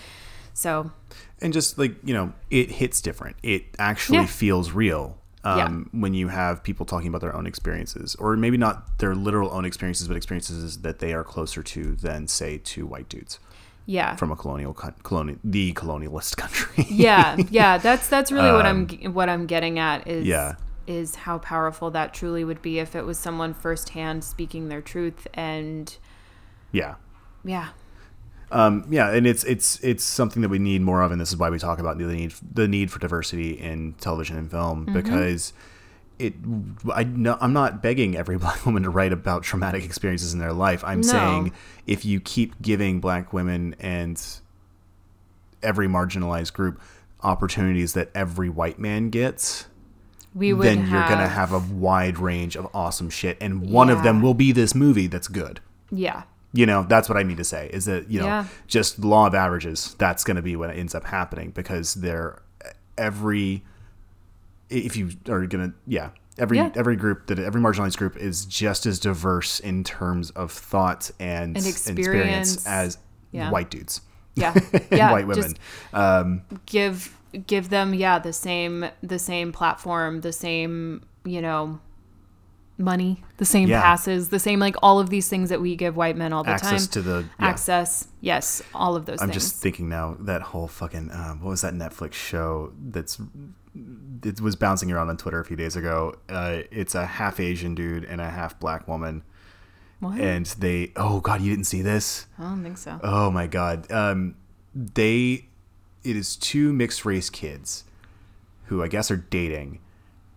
So. 0.54 0.92
And 1.42 1.52
just 1.52 1.78
like 1.78 1.96
you 2.04 2.14
know 2.14 2.32
it 2.50 2.72
hits 2.72 3.02
different. 3.02 3.36
It 3.44 3.66
actually 3.78 4.20
Yeah. 4.20 4.26
feels 4.28 4.72
real 4.72 5.18
Yeah. 5.46 5.66
um, 5.66 5.90
when 5.92 6.14
you 6.14 6.30
have 6.30 6.64
people 6.64 6.86
talking 6.86 7.10
about 7.10 7.20
their 7.20 7.36
own 7.36 7.46
experiences 7.46 8.16
or 8.16 8.38
maybe 8.38 8.56
not 8.56 8.98
their 9.00 9.14
literal 9.14 9.52
own 9.52 9.66
experiences 9.66 10.08
but 10.08 10.16
experiences 10.16 10.78
that 10.84 11.00
they 11.00 11.14
are 11.14 11.26
closer 11.26 11.62
to 11.62 11.96
than 11.96 12.30
say 12.30 12.60
to 12.60 12.86
white 12.86 13.10
dudes 13.10 13.40
yeah 13.86 14.16
from 14.16 14.32
a 14.32 14.36
colonial 14.36 14.74
colonial 14.74 15.38
the 15.44 15.74
colonialist 15.74 16.38
country 16.38 16.86
yeah 16.90 17.36
yeah 17.50 17.78
that's 17.78 18.08
that's 18.08 18.32
really 18.32 18.52
what 18.52 18.66
i'm 18.66 18.88
what 19.14 19.28
i'm 19.30 19.46
getting 19.46 19.78
at 19.80 20.08
is 20.08 20.22
Um, 20.24 20.28
Yeah. 20.28 20.56
is 20.88 21.16
how 21.16 21.38
powerful 21.40 21.92
that 21.92 22.14
truly 22.14 22.44
would 22.44 22.62
be 22.62 22.80
if 22.80 22.96
it 22.96 23.06
was 23.06 23.18
someone 23.18 23.54
firsthand 23.54 24.24
speaking 24.24 24.70
their 24.70 24.82
truth 24.82 25.28
and 25.34 25.98
yeah 26.72 26.96
yeah 27.44 27.70
um, 28.52 28.86
yeah 28.90 29.10
and 29.12 29.26
it's 29.26 29.44
it's 29.46 29.80
it's 29.84 30.04
something 30.04 30.42
that 30.44 30.50
we 30.50 30.60
need 30.60 30.82
more 30.82 31.02
of 31.02 31.12
and 31.12 31.20
this 31.20 31.30
is 31.30 31.38
why 31.38 31.50
we 31.50 31.58
talk 31.58 31.80
about 31.80 31.98
the 31.98 32.06
need 32.06 32.34
the 32.54 32.68
need 32.68 32.92
for 32.92 33.00
diversity 33.00 33.52
in 33.60 33.94
television 34.00 34.38
and 34.38 34.52
film 34.52 34.86
Mm-hmm. 34.86 34.94
because 34.94 35.54
it 36.24 36.34
I 36.94 37.04
no, 37.04 37.38
I'm 37.42 37.54
not 37.54 37.82
begging 37.84 38.16
every 38.18 38.38
black 38.44 38.66
woman 38.66 38.84
to 38.84 38.90
write 38.90 39.14
about 39.14 39.44
traumatic 39.44 39.84
experiences 39.84 40.34
in 40.34 40.40
their 40.40 40.54
life. 40.54 40.84
I'm 40.84 41.02
No. 41.02 41.08
saying 41.08 41.52
if 41.88 42.06
you 42.06 42.20
keep 42.20 42.62
giving 42.62 43.00
black 43.00 43.34
women 43.34 43.76
and 43.80 44.22
every 45.62 45.88
marginalized 45.88 46.54
group 46.54 46.82
opportunities 47.22 47.94
that 47.94 48.10
every 48.14 48.50
white 48.50 48.80
man 48.80 49.10
gets, 49.10 49.68
we 50.36 50.52
would 50.54 50.66
then 50.66 50.88
you're 50.90 51.06
going 51.08 51.20
to 51.20 51.28
have 51.28 51.52
a 51.54 51.60
wide 51.60 52.18
range 52.18 52.56
of 52.56 52.68
awesome 52.74 53.10
shit 53.10 53.38
and 53.40 53.70
one 53.70 53.90
of 53.90 54.04
them 54.04 54.22
will 54.22 54.34
be 54.34 54.52
this 54.52 54.74
movie 54.76 55.08
that's 55.08 55.28
good. 55.28 55.60
yeah 55.92 56.24
You 56.52 56.66
know, 56.66 56.84
that's 56.84 57.08
what 57.08 57.18
I 57.18 57.24
mean 57.24 57.38
to 57.38 57.44
say 57.44 57.70
is 57.74 57.86
that, 57.86 58.10
you 58.12 58.20
know, 58.20 58.26
Yeah. 58.26 58.46
just 58.68 59.00
law 59.00 59.28
of 59.28 59.36
averages, 59.36 59.96
that's 60.00 60.24
going 60.24 60.36
to 60.36 60.42
be 60.42 60.56
what 60.56 60.70
ends 60.72 60.94
up 60.96 61.06
happening 61.06 61.52
because 61.52 61.94
they're 61.96 62.42
every 62.98 63.64
if 64.78 64.96
you 64.98 65.10
are 65.30 65.46
going 65.46 65.72
to 65.72 65.74
yeah, 65.88 66.10
every 66.38 66.58
Yeah. 66.58 66.72
every 66.76 66.96
group 66.96 67.28
that 67.28 67.40
every 67.40 67.62
marginalized 67.62 67.98
group 67.98 68.18
is 68.18 68.46
just 68.46 68.86
as 68.86 69.00
diverse 69.00 69.60
in 69.60 69.84
terms 69.84 70.30
of 70.32 70.52
thought 70.52 71.12
and, 71.20 71.56
And 71.58 71.66
experience 71.66 72.56
experience. 72.56 72.68
as 72.68 72.98
Yeah. 73.32 73.52
white 73.52 73.70
dudes. 73.70 74.02
yeah 74.36 74.54
yeah 74.92 75.12
white 75.12 75.28
women. 75.28 75.54
Um, 75.94 76.42
give 76.66 77.16
give 77.48 77.70
them 77.70 77.94
yeah 77.94 78.20
the 78.20 78.34
same 78.34 78.86
the 79.02 79.20
same 79.20 79.52
platform 79.52 80.22
the 80.22 80.32
same 80.34 81.02
you 81.26 81.42
know 81.42 81.80
money 82.80 83.24
the 83.38 83.46
same 83.46 83.70
Yeah. 83.70 83.82
passes 83.82 84.30
the 84.30 84.40
same 84.40 84.60
like 84.60 84.76
all 84.82 85.00
of 85.00 85.10
these 85.12 85.30
things 85.30 85.50
that 85.50 85.62
we 85.62 85.76
give 85.76 85.96
white 85.96 86.18
men 86.18 86.34
all 86.34 86.44
the 86.44 86.50
access 86.50 86.68
time 86.68 86.76
access 86.76 86.88
to 86.94 87.02
the 87.04 87.26
yeah. 87.40 87.46
access 87.48 88.08
yes 88.22 88.62
all 88.74 88.96
of 88.96 89.06
those 89.06 89.22
I'm 89.22 89.30
things 89.30 89.44
just 89.44 89.62
thinking 89.62 89.90
now 89.90 90.18
that 90.22 90.42
whole 90.42 90.68
fucking 90.68 91.12
um, 91.12 91.42
what 91.42 91.50
was 91.52 91.62
that 91.62 91.76
Netflix 91.76 92.14
show 92.14 92.74
that's 92.90 93.20
it 94.24 94.40
was 94.42 94.56
bouncing 94.56 94.92
around 94.92 95.10
on 95.10 95.18
Twitter 95.18 95.40
a 95.40 95.46
few 95.46 95.56
days 95.56 95.76
ago. 95.76 96.16
Uh, 96.30 96.60
it's 96.72 96.96
a 96.96 97.06
half 97.06 97.40
Asian 97.40 97.76
dude 97.76 98.06
and 98.06 98.22
a 98.22 98.30
half 98.30 98.60
black 98.60 98.88
woman, 98.88 99.24
what? 100.00 100.20
and 100.20 100.46
they 100.46 100.92
oh 100.96 101.20
god, 101.20 101.42
you 101.42 101.50
didn't 101.50 101.66
see 101.66 101.82
this? 101.82 102.28
i 102.38 102.44
don't 102.44 102.64
think 102.64 102.78
so 102.78 103.00
Oh 103.04 103.32
my 103.32 103.48
god, 103.48 103.92
um, 103.92 104.36
they 104.76 105.48
it 106.04 106.16
is 106.16 106.36
two 106.36 106.74
mixed 106.74 107.06
race 107.06 107.30
kids 107.30 107.86
who 108.66 108.84
I 108.84 108.88
guess 108.88 109.10
are 109.12 109.18
dating. 109.18 109.80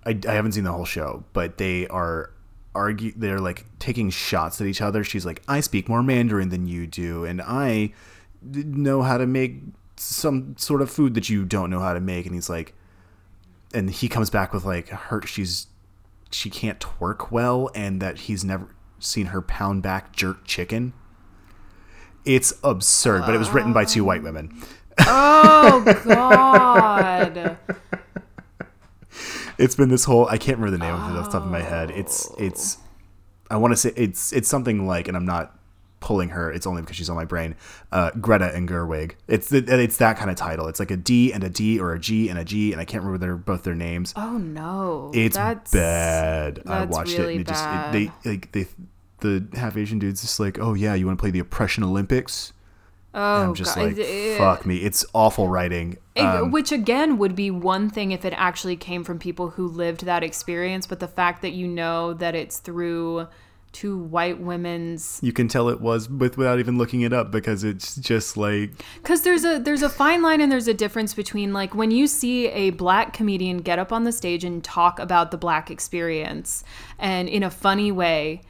I, 0.05 0.19
I 0.29 0.33
haven't 0.33 0.53
seen 0.53 0.65
the 0.65 0.73
whole 0.73 0.85
show, 0.85 1.25
but 1.33 1.59
they 1.59 1.87
are 1.89 2.31
argue 2.75 3.13
they're 3.17 3.41
like 3.41 3.65
taking 3.79 4.11
shots 4.11 4.61
at 4.61 4.67
each 4.67 4.81
other. 4.81 5.03
She's 5.03 5.27
like, 5.27 5.43
I 5.49 5.61
speak 5.61 5.89
more 5.89 6.03
Mandarin 6.03 6.51
than 6.51 6.67
you 6.67 6.87
do, 6.87 7.25
and 7.25 7.43
I 7.43 7.93
know 8.43 9.03
how 9.03 9.19
to 9.19 9.27
make 9.27 9.57
some 9.97 10.55
sort 10.59 10.83
of 10.83 10.91
food 10.91 11.15
that 11.15 11.29
you 11.29 11.45
don't 11.45 11.71
know 11.71 11.81
how 11.81 11.95
to 11.95 12.01
make. 12.01 12.27
And 12.27 12.35
he's 12.35 12.51
like, 12.51 12.75
and 13.77 13.90
he 13.90 14.09
comes 14.09 14.31
back 14.31 14.55
with 14.55 14.65
like 14.65 14.89
her 14.89 15.20
she's 15.27 15.66
she 16.31 16.48
can't 16.48 16.81
twerk 16.81 17.31
well 17.31 17.70
and 17.74 18.01
that 18.01 18.20
he's 18.20 18.43
never 18.43 18.74
seen 18.98 19.27
her 19.27 19.43
pound 19.43 19.82
back 19.82 20.16
jerk 20.16 20.44
chicken. 20.44 20.94
It's 22.24 22.55
absurd, 22.65 23.23
but 23.27 23.35
it 23.35 23.39
was 23.39 23.51
written 23.51 23.73
by 23.73 23.85
two 23.85 24.03
white 24.03 24.23
women. 24.23 24.61
Oh 24.98 25.82
God. 26.05 27.59
It's 29.59 29.77
been 29.77 29.90
this 29.90 30.05
whole 30.05 30.27
I 30.27 30.39
can't 30.39 30.59
remember 30.59 30.78
the 30.78 30.85
name 30.85 30.94
of 30.94 31.15
it 31.15 31.19
off 31.19 31.27
the 31.27 31.32
top 31.32 31.44
of 31.44 31.51
my 31.51 31.62
head. 31.62 31.90
It's 31.90 32.31
it's 32.39 32.78
I 33.51 33.59
want 33.59 33.73
to 33.73 33.77
say 33.77 33.93
it's 33.94 34.32
it's 34.32 34.48
something 34.48 34.86
like 34.86 35.07
and 35.07 35.16
I'm 35.16 35.27
not 35.27 35.57
pulling 36.01 36.28
her. 36.31 36.52
It's 36.52 36.66
only 36.66 36.82
because 36.82 36.97
she's 36.97 37.09
on 37.10 37.16
my 37.16 37.24
brain. 37.24 37.55
Uh, 37.90 38.10
Greta 38.20 38.55
and 38.55 38.68
Gerwig. 38.68 39.12
It's 39.28 39.48
the, 39.48 39.59
it's 39.82 39.97
that 39.97 40.16
kind 40.16 40.31
of 40.31 40.36
title. 40.36 40.68
It's 40.68 40.78
like 40.81 40.90
a 40.90 40.97
D 40.97 41.32
and 41.32 41.43
a 41.43 41.48
D 41.48 41.81
or 41.81 41.93
a 41.94 41.98
G 41.98 42.28
and 42.28 42.39
a 42.39 42.44
G 42.44 42.73
and 42.73 42.81
I 42.81 42.85
can't 42.85 43.02
remember 43.02 43.24
their 43.24 43.36
both 43.36 43.62
their 43.64 43.74
names. 43.74 44.12
Oh 44.16 44.39
no. 44.39 45.10
It's 45.14 45.36
That's 45.36 45.73
bad. 45.73 46.62
I 46.66 46.85
watched 46.85 47.16
really 47.18 47.35
it 47.35 47.36
and 47.39 47.40
it 47.43 47.47
just 47.48 47.64
bad. 47.64 47.94
it, 47.94 48.10
they 48.23 48.31
like 48.31 48.52
they 48.52 48.66
the 49.20 49.47
half 49.59 49.77
Asian 49.77 49.98
dude's 49.98 50.20
just 50.20 50.39
like, 50.39 50.59
oh 50.59 50.74
yeah, 50.74 50.94
you 50.94 51.06
want 51.06 51.18
to 51.18 51.23
play 51.23 51.31
the 51.31 51.39
oppression 51.39 51.82
Olympics? 51.82 52.52
Oh, 53.14 53.44
I'm 53.44 53.55
just 53.55 53.74
God. 53.74 53.86
like, 53.86 53.97
It- 53.97 54.36
fuck 54.36 54.66
me. 54.66 54.77
It's 54.77 55.02
awful 55.14 55.48
writing. 55.48 55.97
it- 56.14 56.20
Um, 56.23 56.51
which 56.51 56.70
again 56.70 57.16
would 57.16 57.35
be 57.35 57.51
one 57.51 57.89
thing 57.89 58.12
if 58.12 58.27
it 58.27 58.35
actually 58.36 58.77
came 58.77 59.05
from 59.05 59.18
people 59.18 59.51
who 59.51 59.66
lived 59.66 60.05
that 60.05 60.23
experience, 60.23 60.86
but 60.86 61.01
the 61.01 61.09
fact 61.09 61.40
that 61.40 61.52
you 61.52 61.66
know 61.66 62.12
that 62.12 62.35
it's 62.35 62.59
through 62.59 63.27
two 63.72 63.98
white 63.98 64.40
women's 64.40 65.20
you 65.22 65.32
can 65.32 65.48
tell 65.48 65.68
it 65.68 65.80
was 65.80 66.09
with 66.09 66.38
without 66.38 66.59
even 66.59 66.78
looking 66.78 67.02
it 67.02 67.12
up 67.12 67.30
because 67.30 67.62
it's 67.62 67.97
just 67.97 68.36
like 68.36 68.70
because 69.02 69.20
there's 69.20 69.44
a 69.44 69.59
there's 69.59 69.82
a 69.82 69.88
fine 69.88 70.22
line 70.22 70.40
and 70.40 70.51
there's 70.51 70.68
a 70.68 70.74
difference 70.74 71.12
between 71.12 71.52
like 71.52 71.74
when 71.74 71.90
you 71.90 72.06
see 72.06 72.48
a 72.48 72.70
black 72.70 73.12
comedian 73.12 73.59
get 73.59 73.78
up 73.78 73.93
on 73.93 74.05
the 74.05 74.12
stage 74.12 74.44
and 74.44 74.64
talk 74.64 74.98
about 74.98 75.30
the 75.30 75.36
black 75.36 75.70
experience 75.70 76.64
and 76.98 77.28
in 77.28 77.43
a 77.43 77.51
funny 77.51 77.93
way 77.93 78.40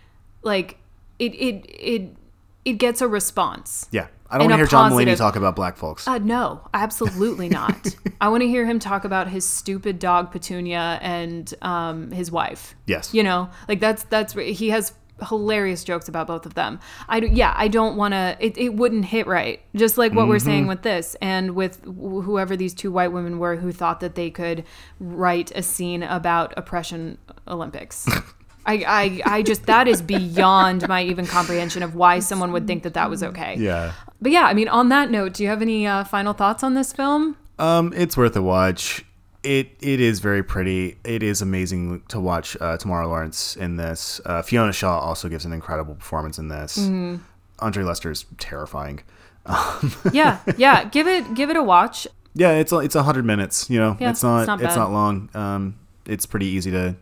like 0.42 0.78
it 1.18 1.34
it 1.34 1.66
it 1.68 2.16
it 2.64 2.74
gets 2.74 3.00
a 3.00 3.08
response 3.08 3.88
yeah. 3.90 4.06
I 4.28 4.38
don't 4.38 4.46
want 4.46 4.54
to 4.54 4.56
hear 4.56 4.66
John 4.66 4.90
Mulaney 4.90 5.16
talk 5.16 5.36
about 5.36 5.54
black 5.54 5.76
folks. 5.76 6.08
Uh, 6.08 6.18
no, 6.18 6.60
absolutely 6.74 7.48
not. 7.48 7.94
I 8.20 8.28
want 8.28 8.42
to 8.42 8.48
hear 8.48 8.66
him 8.66 8.80
talk 8.80 9.04
about 9.04 9.28
his 9.28 9.44
stupid 9.44 10.00
dog 10.00 10.32
Petunia 10.32 10.98
and 11.00 11.52
um, 11.62 12.10
his 12.10 12.32
wife. 12.32 12.74
Yes. 12.86 13.14
you 13.14 13.22
know, 13.22 13.48
like 13.68 13.78
that's 13.78 14.02
that's 14.04 14.34
where 14.34 14.44
he 14.44 14.70
has 14.70 14.92
hilarious 15.28 15.82
jokes 15.84 16.08
about 16.08 16.26
both 16.26 16.44
of 16.46 16.54
them. 16.54 16.78
I 17.08 17.20
do, 17.20 17.26
yeah, 17.26 17.54
I 17.56 17.68
don't 17.68 17.96
want 17.96 18.12
to. 18.12 18.36
It, 18.40 18.56
it 18.58 18.74
wouldn't 18.74 19.06
hit 19.06 19.26
right, 19.26 19.60
just 19.74 19.96
like 19.98 20.12
what 20.12 20.28
we're 20.28 20.36
Mm-hmm. 20.36 20.46
saying 20.46 20.66
with 20.66 20.82
this 20.82 21.16
and 21.22 21.54
with 21.54 21.82
wh- 21.84 22.22
whoever 22.24 22.56
these 22.56 22.74
two 22.74 22.90
white 22.92 23.12
women 23.12 23.38
were 23.38 23.56
who 23.56 23.72
thought 23.72 24.00
that 24.00 24.14
they 24.14 24.30
could 24.30 24.64
write 25.00 25.50
a 25.54 25.62
scene 25.62 26.02
about 26.02 26.52
oppression 26.56 27.18
Olympics. 27.48 28.06
I, 28.68 29.20
I, 29.24 29.36
I 29.38 29.42
just 29.42 29.66
that 29.66 29.86
is 29.86 30.02
beyond 30.02 30.88
my 30.88 31.02
even 31.04 31.24
comprehension 31.24 31.82
of 31.84 31.94
why 31.94 32.18
someone 32.18 32.50
would 32.52 32.66
think 32.66 32.82
that 32.82 32.94
that 32.94 33.08
was 33.08 33.22
okay. 33.22 33.54
yeah. 33.58 33.92
But 34.20 34.32
yeah, 34.32 34.42
I 34.42 34.54
mean, 34.54 34.66
on 34.68 34.88
that 34.88 35.10
note, 35.10 35.34
do 35.34 35.42
you 35.44 35.48
have 35.48 35.62
any 35.62 35.86
uh, 35.86 36.02
final 36.02 36.32
thoughts 36.32 36.64
on 36.64 36.74
this 36.74 36.92
film? 36.92 37.36
Um, 37.60 37.92
it's 37.96 38.16
worth 38.16 38.34
a 38.36 38.42
watch. 38.42 39.04
It 39.46 39.76
it 39.80 40.00
is 40.00 40.18
very 40.18 40.42
pretty. 40.42 40.98
It 41.04 41.22
is 41.22 41.40
amazing 41.40 42.02
to 42.08 42.18
watch 42.18 42.56
uh, 42.60 42.76
Tamara 42.76 43.06
Lawrence 43.06 43.56
in 43.56 43.76
this. 43.76 44.20
Uh, 44.24 44.42
Fiona 44.42 44.72
Shaw 44.72 44.98
also 44.98 45.28
gives 45.28 45.44
an 45.44 45.52
incredible 45.52 45.94
performance 45.94 46.36
in 46.38 46.48
this. 46.48 46.76
Mm-hmm. 46.76 47.16
Anton 47.64 47.86
Lesser 47.86 48.10
is 48.10 48.24
terrifying. 48.38 49.00
Yeah, 50.12 50.40
yeah, 50.56 50.84
give 50.84 51.06
it 51.06 51.34
give 51.34 51.50
it 51.50 51.56
a 51.56 51.62
watch. 51.62 52.08
Yeah, 52.34 52.52
it's 52.52 52.72
it's 52.72 52.96
a 52.96 53.02
hundred 53.04 53.24
minutes. 53.24 53.70
You 53.70 53.78
know, 53.78 53.96
Yeah, 54.00 54.10
it's 54.10 54.22
not 54.22 54.40
it's 54.40 54.46
not 54.48 54.60
it's 54.62 54.76
not 54.76 54.90
long. 54.90 55.30
Um, 55.34 55.78
it's 56.06 56.26
pretty 56.26 56.46
easy 56.46 56.70
to 56.72 56.96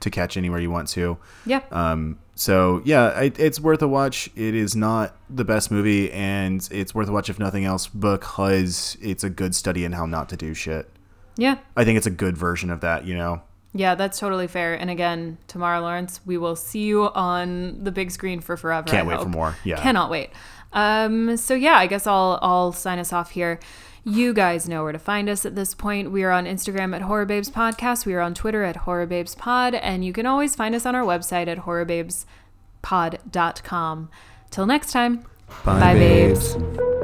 to 0.00 0.10
catch 0.10 0.36
anywhere 0.36 0.58
you 0.60 0.70
want 0.70 0.88
to. 0.88 1.16
Yeah, 1.46 1.60
Um, 1.70 2.18
so 2.34 2.82
yeah, 2.84 3.20
it, 3.20 3.38
it's 3.38 3.60
worth 3.60 3.82
a 3.82 3.88
watch. 3.88 4.28
It 4.34 4.54
is 4.54 4.74
not 4.74 5.14
the 5.30 5.44
best 5.44 5.70
movie, 5.70 6.10
and 6.10 6.66
it's 6.72 6.94
worth 6.94 7.08
a 7.08 7.12
watch 7.12 7.30
if 7.30 7.38
nothing 7.38 7.64
else 7.64 7.86
because 7.86 8.96
it's 9.00 9.22
a 9.22 9.30
good 9.30 9.54
study 9.54 9.84
in 9.84 9.92
how 9.92 10.06
not 10.06 10.28
to 10.30 10.36
do 10.36 10.54
shit. 10.54 10.90
Yeah, 11.36 11.58
I 11.76 11.84
think 11.84 11.96
it's 11.96 12.06
a 12.06 12.10
good 12.10 12.36
version 12.36 12.70
of 12.70 12.80
that. 12.80 13.06
You 13.06 13.14
know. 13.16 13.40
yeah. 13.72 13.94
That's 13.94 14.18
totally 14.18 14.46
fair. 14.48 14.74
And 14.74 14.90
again, 14.90 15.38
Tamara 15.48 15.80
Lawrence, 15.80 16.20
we 16.26 16.36
will 16.38 16.56
see 16.56 16.82
you 16.84 17.04
on 17.14 17.82
the 17.84 17.92
big 17.92 18.10
screen 18.10 18.40
for 18.40 18.56
forever. 18.56 18.86
Can't 18.88 19.06
I 19.06 19.10
wait 19.10 19.20
for 19.22 19.28
more. 19.28 19.56
Yeah. 19.64 19.80
cannot 19.80 20.10
wait. 20.10 20.30
Um, 20.72 21.36
so 21.36 21.54
yeah, 21.54 21.76
I 21.76 21.86
guess 21.86 22.06
I'll 22.06 22.38
I'll 22.42 22.72
sign 22.72 22.98
us 22.98 23.12
off 23.12 23.30
here. 23.32 23.60
You 24.04 24.34
guys 24.34 24.68
know 24.68 24.82
where 24.82 24.90
to 24.90 24.98
find 24.98 25.28
us 25.28 25.46
at 25.46 25.54
this 25.54 25.74
point. 25.74 26.10
We 26.10 26.24
are 26.24 26.32
on 26.32 26.44
Instagram 26.44 26.92
at 26.92 27.02
Horror 27.02 27.24
Babes 27.24 27.48
Podcast. 27.50 28.04
We 28.04 28.14
are 28.14 28.20
on 28.20 28.34
Twitter 28.34 28.64
at 28.64 28.78
Horror 28.78 29.06
Babes 29.06 29.36
Pod, 29.36 29.76
and 29.76 30.04
you 30.04 30.12
can 30.12 30.26
always 30.26 30.56
find 30.56 30.74
us 30.74 30.84
on 30.84 30.96
our 30.96 31.04
website 31.04 31.46
at 31.46 31.58
horrorbabespod.com. 31.58 34.10
Till 34.50 34.66
next 34.66 34.90
time. 34.92 35.24
Bye, 35.64 35.94
babes. 35.94 36.54
Hey, 36.54 36.98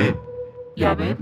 babe. 0.00 0.16
Yeah, 0.76 0.94
babe. 0.94 1.18